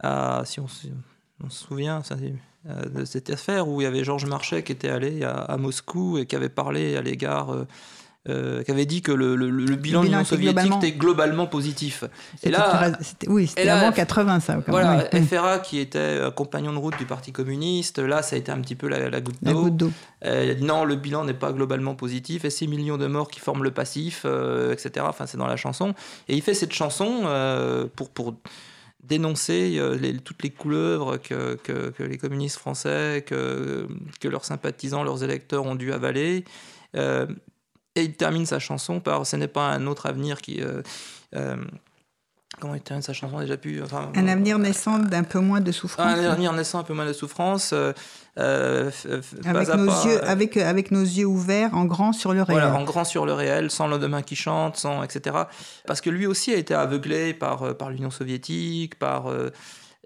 à, 0.00 0.42
si 0.44 0.60
on, 0.60 0.68
se- 0.68 0.88
souvient 1.48 2.02
de 2.64 3.04
cette 3.04 3.30
affaire 3.30 3.68
où 3.68 3.80
il 3.80 3.84
y 3.84 3.86
avait 3.86 4.04
Georges 4.04 4.26
Marchais 4.26 4.62
qui 4.62 4.72
était 4.72 4.90
allé 4.90 5.24
à, 5.24 5.32
à 5.32 5.56
Moscou 5.56 6.18
et 6.18 6.26
qui 6.26 6.36
avait 6.36 6.48
parlé 6.48 6.96
à 6.96 7.02
l'égard. 7.02 7.66
Euh, 8.28 8.62
qui 8.62 8.70
avait 8.70 8.86
dit 8.86 9.02
que 9.02 9.10
le, 9.10 9.34
le- 9.34 9.50
le 9.50 9.74
bilan 9.76 10.00
de 10.02 10.06
l'Union 10.06 10.24
soviétique 10.24 10.54
globalement- 10.54 10.78
était 10.78 10.92
globalement 10.92 11.46
positif. 11.48 12.04
C'était 12.36 12.50
là- 12.50 12.92
c'était- 13.00 13.28
oui, 13.28 13.48
c'était 13.48 13.62
et 13.62 13.64
là, 13.64 13.80
avant 13.80 13.90
F- 13.90 13.94
80 13.96 14.38
ça. 14.40 14.54
quand 14.64 14.70
Voilà, 14.70 15.08
oui. 15.12 15.22
FRA 15.26 15.58
qui 15.58 15.80
était 15.80 16.20
compagnon 16.36 16.72
de 16.72 16.78
route 16.78 16.96
du 16.98 17.04
Parti 17.04 17.32
communiste, 17.32 17.98
là 17.98 18.22
ça 18.22 18.36
a 18.36 18.38
été 18.38 18.52
un 18.52 18.60
petit 18.60 18.76
peu 18.76 18.86
la, 18.88 19.10
la 19.10 19.20
goutte 19.20 19.42
d'eau. 19.42 19.90
Euh, 20.24 20.54
non, 20.60 20.84
le 20.84 20.94
bilan 20.94 21.24
n'est 21.24 21.34
pas 21.34 21.52
globalement 21.52 21.96
positif, 21.96 22.44
et 22.44 22.50
6 22.50 22.68
millions 22.68 22.96
de 22.96 23.08
morts 23.08 23.28
qui 23.28 23.40
forment 23.40 23.64
le 23.64 23.72
passif, 23.72 24.22
euh, 24.24 24.72
etc. 24.72 25.04
Enfin, 25.08 25.26
c'est 25.26 25.36
dans 25.38 25.48
la 25.48 25.56
chanson. 25.56 25.92
Et 26.28 26.36
il 26.36 26.42
fait 26.42 26.54
cette 26.54 26.72
chanson 26.72 27.22
euh, 27.24 27.86
pour, 27.96 28.10
pour 28.10 28.34
dénoncer 29.02 29.80
les- 30.00 30.16
toutes 30.18 30.42
les 30.44 30.50
couleuvres 30.50 31.16
que, 31.16 31.56
que, 31.64 31.90
que 31.90 32.02
les 32.04 32.18
communistes 32.18 32.58
français, 32.58 33.24
que, 33.26 33.88
que 34.20 34.28
leurs 34.28 34.44
sympathisants, 34.44 35.02
leurs 35.02 35.24
électeurs 35.24 35.66
ont 35.66 35.74
dû 35.74 35.92
avaler. 35.92 36.44
Euh, 36.96 37.26
et 37.96 38.02
il 38.02 38.14
termine 38.14 38.46
sa 38.46 38.58
chanson 38.58 39.00
par 39.00 39.26
Ce 39.26 39.36
n'est 39.36 39.48
pas 39.48 39.68
un 39.68 39.86
autre 39.86 40.06
avenir 40.06 40.40
qui. 40.40 40.60
euh, 40.62 40.82
euh, 41.34 41.56
comment 42.60 42.74
il 42.74 42.80
termine 42.82 43.02
sa 43.02 43.12
chanson 43.12 43.40
déjà 43.40 43.56
pu 43.56 43.82
enfin, 43.82 44.12
Un 44.14 44.28
avenir 44.28 44.58
naissant 44.58 44.98
d'un 44.98 45.24
peu 45.24 45.40
moins 45.40 45.60
de 45.60 45.72
souffrance. 45.72 46.06
un 46.06 46.30
avenir 46.30 46.52
naissant 46.52 46.78
un 46.80 46.82
peu 46.84 46.94
moins 46.94 47.06
de 47.06 47.12
souffrance. 47.12 47.72
euh, 47.72 47.92
euh, 48.38 48.90
avec, 49.44 49.68
nos 49.68 49.86
pas, 49.86 50.04
yeux, 50.06 50.22
euh, 50.22 50.26
avec, 50.30 50.56
avec 50.56 50.90
nos 50.90 51.02
yeux 51.02 51.26
ouverts 51.26 51.74
en 51.74 51.84
grand 51.86 52.12
sur 52.12 52.32
le 52.32 52.42
réel. 52.42 52.60
voilà, 52.60 52.74
en 52.74 52.84
grand 52.84 53.04
sur 53.04 53.26
le 53.26 53.32
réel, 53.32 53.70
sans 53.70 53.86
lendemain 53.88 54.22
qui 54.22 54.36
chante, 54.36 54.76
sans 54.76 55.02
etc. 55.02 55.36
Parce 55.86 56.00
que 56.00 56.10
lui 56.10 56.26
aussi 56.26 56.52
a 56.52 56.56
été 56.56 56.72
aveuglé 56.74 57.34
par, 57.34 57.62
euh, 57.62 57.74
par 57.74 57.90
l'Union 57.90 58.10
soviétique, 58.10 58.98
par 58.98 59.28
euh, 59.30 59.50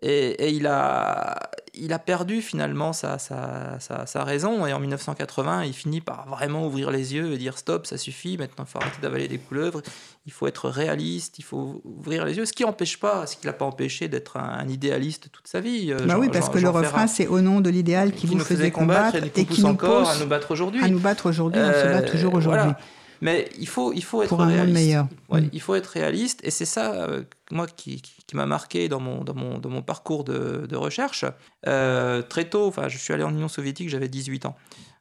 et, 0.03 0.31
et 0.47 0.51
il 0.51 0.67
a 0.67 1.51
il 1.77 1.93
a 1.93 1.99
perdu 1.99 2.41
finalement 2.43 2.93
sa, 2.93 3.19
sa, 3.19 3.79
sa, 3.81 4.07
sa 4.07 4.25
raison. 4.25 4.67
Et 4.67 4.73
en 4.73 4.81
1980, 4.81 5.65
il 5.65 5.73
finit 5.75 6.01
par 6.01 6.27
vraiment 6.29 6.67
ouvrir 6.67 6.91
les 6.91 7.15
yeux 7.15 7.33
et 7.33 7.39
dire 7.39 7.59
stop, 7.59 7.87
ça 7.87 7.97
suffit. 7.99 8.37
Maintenant, 8.39 8.65
il 8.67 8.71
faut 8.71 8.79
arrêter 8.79 8.99
d'avaler 9.03 9.29
des 9.29 9.39
couleuvres. 9.39 9.83
Il 10.27 10.33
faut 10.33 10.47
être 10.47 10.69
réaliste. 10.69 11.39
Il 11.39 11.45
faut 11.45 11.81
ouvrir 11.85 12.25
les 12.25 12.37
yeux. 12.37 12.45
Ce 12.47 12.53
qui 12.53 12.63
n'empêche 12.65 12.99
pas, 12.99 13.27
ce 13.27 13.37
qui 13.37 13.47
l'a 13.47 13.53
pas 13.53 13.65
empêché 13.65 14.09
d'être 14.09 14.37
un, 14.37 14.49
un 14.59 14.69
idéaliste 14.69 15.31
toute 15.31 15.47
sa 15.47 15.61
vie. 15.61 15.93
euh, 15.93 15.99
bah 15.99 16.15
Jean- 16.15 16.19
oui, 16.21 16.29
parce 16.33 16.47
Jean- 16.47 16.53
que 16.53 16.59
le 16.59 16.69
refrain, 16.71 17.07
c'est 17.07 17.27
au 17.27 17.41
nom 17.41 17.61
de 17.61 17.71
l'idéal 17.71 18.13
qui, 18.13 18.21
qui, 18.23 18.27
vous 18.27 18.35
nous 18.37 18.45
faisait 18.45 18.71
combattre 18.71 19.13
combattre 19.19 19.27
et 19.39 19.45
qui 19.45 19.61
nous 19.63 19.75
pousse 19.75 19.87
encore 19.87 20.11
à 20.11 20.17
nous 20.19 20.27
battre 20.27 20.51
aujourd'hui. 20.51 20.83
à 20.85 20.89
nous 20.89 20.99
battre 21.01 21.27
aujourd'hui. 21.29 21.61
on 21.63 21.67
se 21.73 21.87
bat 21.87 21.99
Euh, 21.99 22.11
toujours 22.11 22.35
aujourd'hui. 22.35 22.63
voilà. 22.63 22.79
Mais 23.21 23.49
il 23.59 23.67
faut, 23.69 23.93
il 23.93 24.03
faut 24.05 24.23
être 24.23 24.29
Pour 24.29 24.41
un 24.43 24.47
monde 24.47 24.55
réaliste. 24.55 24.75
meilleur. 24.75 25.09
Ouais, 25.29 25.41
Mm. 25.43 25.51
Il 25.53 25.61
faut 25.61 25.75
être 25.75 25.87
réaliste. 25.87 26.41
Et 26.45 26.51
c'est 26.51 26.65
ça, 26.67 26.93
euh, 26.95 27.23
moi, 27.51 27.67
qui, 27.67 28.01
qui- 28.03 28.13
qui 28.27 28.37
m'a 28.37 28.47
marqué 28.47 28.89
dans 28.89 29.01
mon, 29.01 29.25
dans 29.25 29.35
mon, 29.35 29.59
dans 29.59 29.71
mon 29.71 29.83
parcours 29.83 30.25
de, 30.25 30.67
de 30.69 30.77
recherche. 30.77 31.25
Euh, 31.67 32.23
très 32.23 32.49
tôt, 32.49 32.73
je 32.89 32.99
suis 32.99 33.13
allé 33.15 33.23
en 33.23 33.31
Union 33.31 33.49
soviétique, 33.49 33.89
j'avais 33.89 34.09
18 34.09 34.47
ans. 34.47 34.57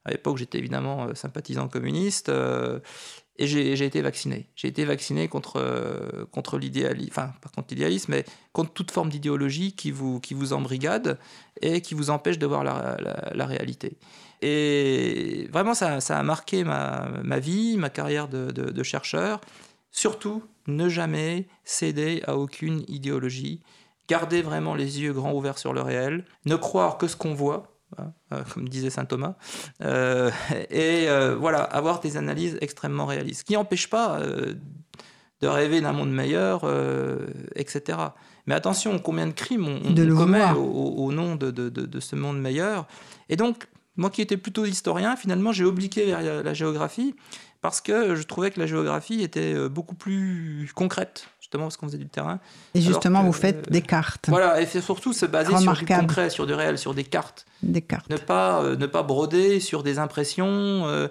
À 0.06 0.12
l'époque, 0.12 0.38
j'étais 0.38 0.60
évidemment 0.60 1.08
euh, 1.08 1.16
sympathisant 1.16 1.68
communiste. 1.68 2.30
euh, 2.30 2.80
et 3.38 3.48
j'ai 3.48 3.74
été 3.84 4.02
vacciné. 4.02 4.48
J'ai 4.56 4.70
été 4.70 4.86
vacciné 4.86 5.28
contre, 5.28 6.26
contre 6.32 6.58
l'idéalisme, 6.58 7.10
enfin, 7.12 7.34
pas 7.42 7.50
contre 7.54 7.68
l'idéalisme, 7.72 8.14
mais 8.14 8.24
contre 8.54 8.72
toute 8.72 8.92
forme 8.92 9.10
d'idéologie 9.10 9.74
qui 9.76 9.92
vous, 9.92 10.22
qui 10.22 10.34
vous 10.34 10.54
embrigade 10.54 11.18
et 11.62 11.82
qui 11.82 11.96
vous 11.96 12.12
empêche 12.12 12.40
de 12.40 12.46
voir 12.46 12.64
la, 12.64 12.96
la- 13.02 13.32
la 13.36 13.46
réalité. 13.46 13.98
Et 14.42 15.48
vraiment, 15.52 15.74
ça, 15.74 16.02
ça 16.02 16.18
a 16.20 16.24
marqué 16.24 16.64
ma, 16.64 17.08
ma 17.24 17.40
vie, 17.40 17.78
ma 17.78 17.90
carrière 17.90 18.28
de, 18.28 18.52
de- 18.52 18.72
de 18.72 18.84
chercheur. 18.84 19.42
Surtout, 19.92 20.44
ne 20.68 20.90
jamais 20.90 21.48
céder 21.64 22.22
à 22.28 22.36
aucune 22.38 22.84
idéologie. 22.88 23.62
Garder 24.08 24.42
vraiment 24.42 24.76
les 24.76 25.02
yeux 25.02 25.14
grands 25.14 25.34
ouverts 25.34 25.58
sur 25.58 25.74
le 25.74 25.82
réel. 25.82 26.26
Ne 26.46 26.56
croire 26.56 26.98
que 26.98 27.08
ce 27.08 27.16
qu'on 27.16 27.34
voit, 27.34 27.64
hein, 27.98 28.12
euh, 28.34 28.44
comme 28.54 28.68
disait 28.70 28.90
saint 28.90 29.06
Thomas. 29.06 29.36
Euh, 29.82 30.30
et 30.70 31.08
euh, 31.10 31.36
voilà, 31.36 31.60
avoir 31.64 32.02
des 32.02 32.18
analyses 32.18 32.58
extrêmement 32.62 33.06
réalistes. 33.06 33.40
Ce 33.42 33.46
qui 33.46 33.54
n'empêche 33.54 33.90
pas 33.90 34.20
euh, 34.20 34.54
de 35.42 35.48
rêver 35.48 35.82
d'un 35.82 35.92
monde 35.94 36.12
meilleur, 36.12 36.66
etc. 37.56 37.98
Mais 38.48 38.54
attention, 38.56 39.00
combien 39.00 39.28
de 39.28 39.32
crimes 39.34 39.68
on, 39.68 39.94
commet 40.16 40.40
au, 40.56 41.12
nom 41.12 41.36
de- 41.36 41.52
de 41.70 42.00
ce 42.00 42.16
monde 42.16 42.40
meilleur. 42.40 42.88
Et 43.30 43.36
donc, 43.36 43.68
moi 43.98 44.10
qui 44.10 44.22
étais 44.22 44.38
plutôt 44.38 44.66
historien, 44.66 45.16
finalement, 45.16 45.52
j'ai 45.52 45.64
obliqué 45.64 46.06
vers 46.06 46.44
la, 46.44 46.54
géographie 46.54 47.16
parce 47.62 47.82
que 47.82 48.16
je 48.16 48.24
trouvais 48.24 48.52
que 48.52 48.60
la 48.60 48.68
géographie 48.68 49.22
était 49.22 49.54
euh, 49.54 49.70
beaucoup 49.70 49.96
plus 49.96 50.70
concrète, 50.76 51.28
justement 51.40 51.64
parce 51.64 51.78
qu'on 51.78 51.88
faisait 51.88 51.98
du 51.98 52.08
terrain. 52.08 52.40
Et 52.74 52.82
justement, 52.82 53.22
que, 53.22 53.28
vous 53.28 53.34
faites 53.34 53.68
euh, 53.68 53.72
des 53.72 53.82
cartes. 53.82 54.30
Voilà, 54.30 54.62
et 54.62 54.66
c'est 54.66 54.82
surtout 54.82 55.14
se 55.14 55.26
baser 55.26 55.56
sur 55.58 55.74
du 55.74 55.86
concret, 55.86 56.30
sur 56.30 56.46
du 56.46 56.54
réel, 56.54 56.78
sur 56.78 56.94
des 56.94 57.04
cartes. 57.04 57.46
Des 57.64 57.82
cartes. 57.82 58.10
Ne 58.10 58.18
pas, 58.18 58.62
euh, 58.62 58.76
ne 58.76 58.86
pas 58.86 59.04
broder 59.04 59.60
sur 59.60 59.84
des 59.84 59.98
impressions, 60.00 60.46
euh, 60.48 61.08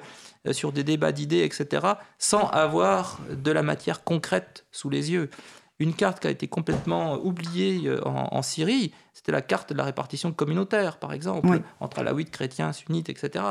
sur 0.53 0.73
des 0.73 0.85
débats 0.85 1.13
d'idées, 1.13 1.43
etc., 1.45 1.87
sans 2.19 2.49
avoir 2.49 3.21
de 3.31 3.51
la 3.51 3.63
matière 3.63 4.05
concrète 4.05 4.67
sous 4.73 4.91
les 4.91 5.13
yeux. 5.13 5.31
Une 5.79 5.95
carte 5.95 6.21
qui 6.21 6.27
a 6.27 6.31
été 6.31 6.47
complètement 6.47 7.17
oubliée 7.17 7.91
en, 8.05 8.29
en 8.31 8.43
Syrie, 8.43 8.93
c'était 9.15 9.33
la 9.33 9.41
carte 9.43 9.73
de 9.73 9.79
la 9.79 9.85
répartition 9.85 10.33
communautaire, 10.33 10.99
par 10.99 11.13
exemple, 11.13 11.47
Oui. 11.49 11.59
entre 11.81 12.01
alaouites, 12.01 12.31
chrétiens, 12.33 12.73
sunnites, 12.73 13.09
etc. 13.09 13.45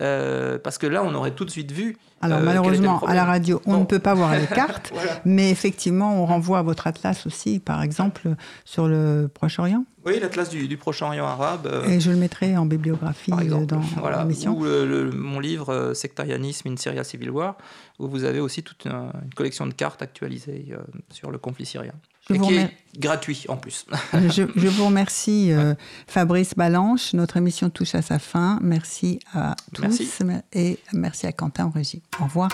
Euh, 0.00 0.58
parce 0.58 0.78
que 0.78 0.86
là, 0.86 1.02
on 1.04 1.12
aurait 1.14 1.32
tout 1.32 1.44
de 1.44 1.50
suite 1.50 1.72
vu. 1.72 1.96
Alors 2.22 2.38
euh, 2.38 2.42
malheureusement, 2.42 3.00
à 3.04 3.14
la 3.14 3.24
radio, 3.24 3.60
on 3.66 3.72
Bon. 3.72 3.80
ne 3.80 3.84
peut 3.84 3.98
pas 3.98 4.14
voir 4.14 4.34
les 4.34 4.46
cartes, 4.46 4.90
Voilà. 4.94 5.20
mais 5.24 5.50
effectivement, 5.50 6.22
on 6.22 6.26
renvoie 6.26 6.58
à 6.58 6.62
votre 6.62 6.86
atlas 6.86 7.26
aussi, 7.26 7.58
par 7.58 7.82
exemple, 7.82 8.34
sur 8.64 8.86
le 8.88 9.28
Proche-Orient. 9.32 9.84
Oui, 10.06 10.18
l'atlas 10.20 10.48
du, 10.48 10.68
du 10.68 10.76
Proche-Orient 10.78 11.26
arabe. 11.26 11.66
euh, 11.66 11.84
Et 11.88 12.00
je 12.00 12.10
le 12.10 12.16
mettrai 12.16 12.56
en 12.56 12.64
bibliographie 12.64 13.30
par 13.30 13.40
exemple, 13.40 13.66
dans 13.66 13.80
voilà, 13.98 14.18
l'émission. 14.22 14.56
ou 14.56 14.64
le- 14.64 14.86
le- 14.86 15.10
mon 15.10 15.40
livre 15.40 15.92
Sectarianisme 15.94 16.68
in 16.68 16.76
Syria 16.76 17.04
Civil 17.04 17.30
War, 17.30 17.56
où 17.98 18.06
vous 18.08 18.24
avez 18.24 18.40
aussi 18.40 18.62
toute 18.62 18.84
une, 18.86 18.92
une 19.24 19.34
collection 19.34 19.66
de 19.66 19.74
cartes 19.74 20.00
actualisées 20.02 20.72
sur 21.10 21.30
le 21.30 21.36
conflit 21.38 21.66
syrien. 21.66 21.92
Je 22.30 22.34
et 22.34 22.38
vous 22.38 22.46
qui 22.46 22.54
remer- 22.54 22.62
est 22.94 22.98
gratuit 23.00 23.44
en 23.48 23.56
plus. 23.56 23.84
Je, 24.14 24.44
je 24.56 24.68
vous 24.68 24.86
remercie, 24.86 25.52
euh, 25.52 25.74
Fabrice 26.06 26.54
Balanche. 26.54 27.12
Notre 27.12 27.36
émission 27.36 27.68
touche 27.70 27.94
à 27.94 28.02
sa 28.02 28.18
fin. 28.18 28.58
Merci 28.62 29.20
à 29.34 29.54
tous 29.74 29.82
Merci. 29.82 30.08
et 30.52 30.78
merci 30.92 31.26
à 31.26 31.32
Quentin 31.32 31.66
en 31.66 31.70
régie. 31.70 32.02
Au 32.20 32.24
revoir. 32.24 32.48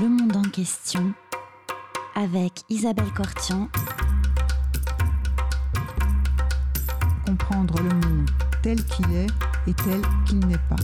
Le 0.00 0.08
monde 0.08 0.36
en 0.36 0.42
question 0.42 1.12
avec 2.16 2.52
Isabelle 2.68 3.10
Cortian 3.16 3.68
Comprendre 7.26 7.74
le 7.82 7.88
monde 8.08 8.30
tel 8.62 8.82
qu'il 8.84 9.06
est 9.14 9.26
et 9.66 9.74
tel 9.74 10.00
qu'il 10.26 10.38
n'est 10.46 10.56
pas. 10.68 10.76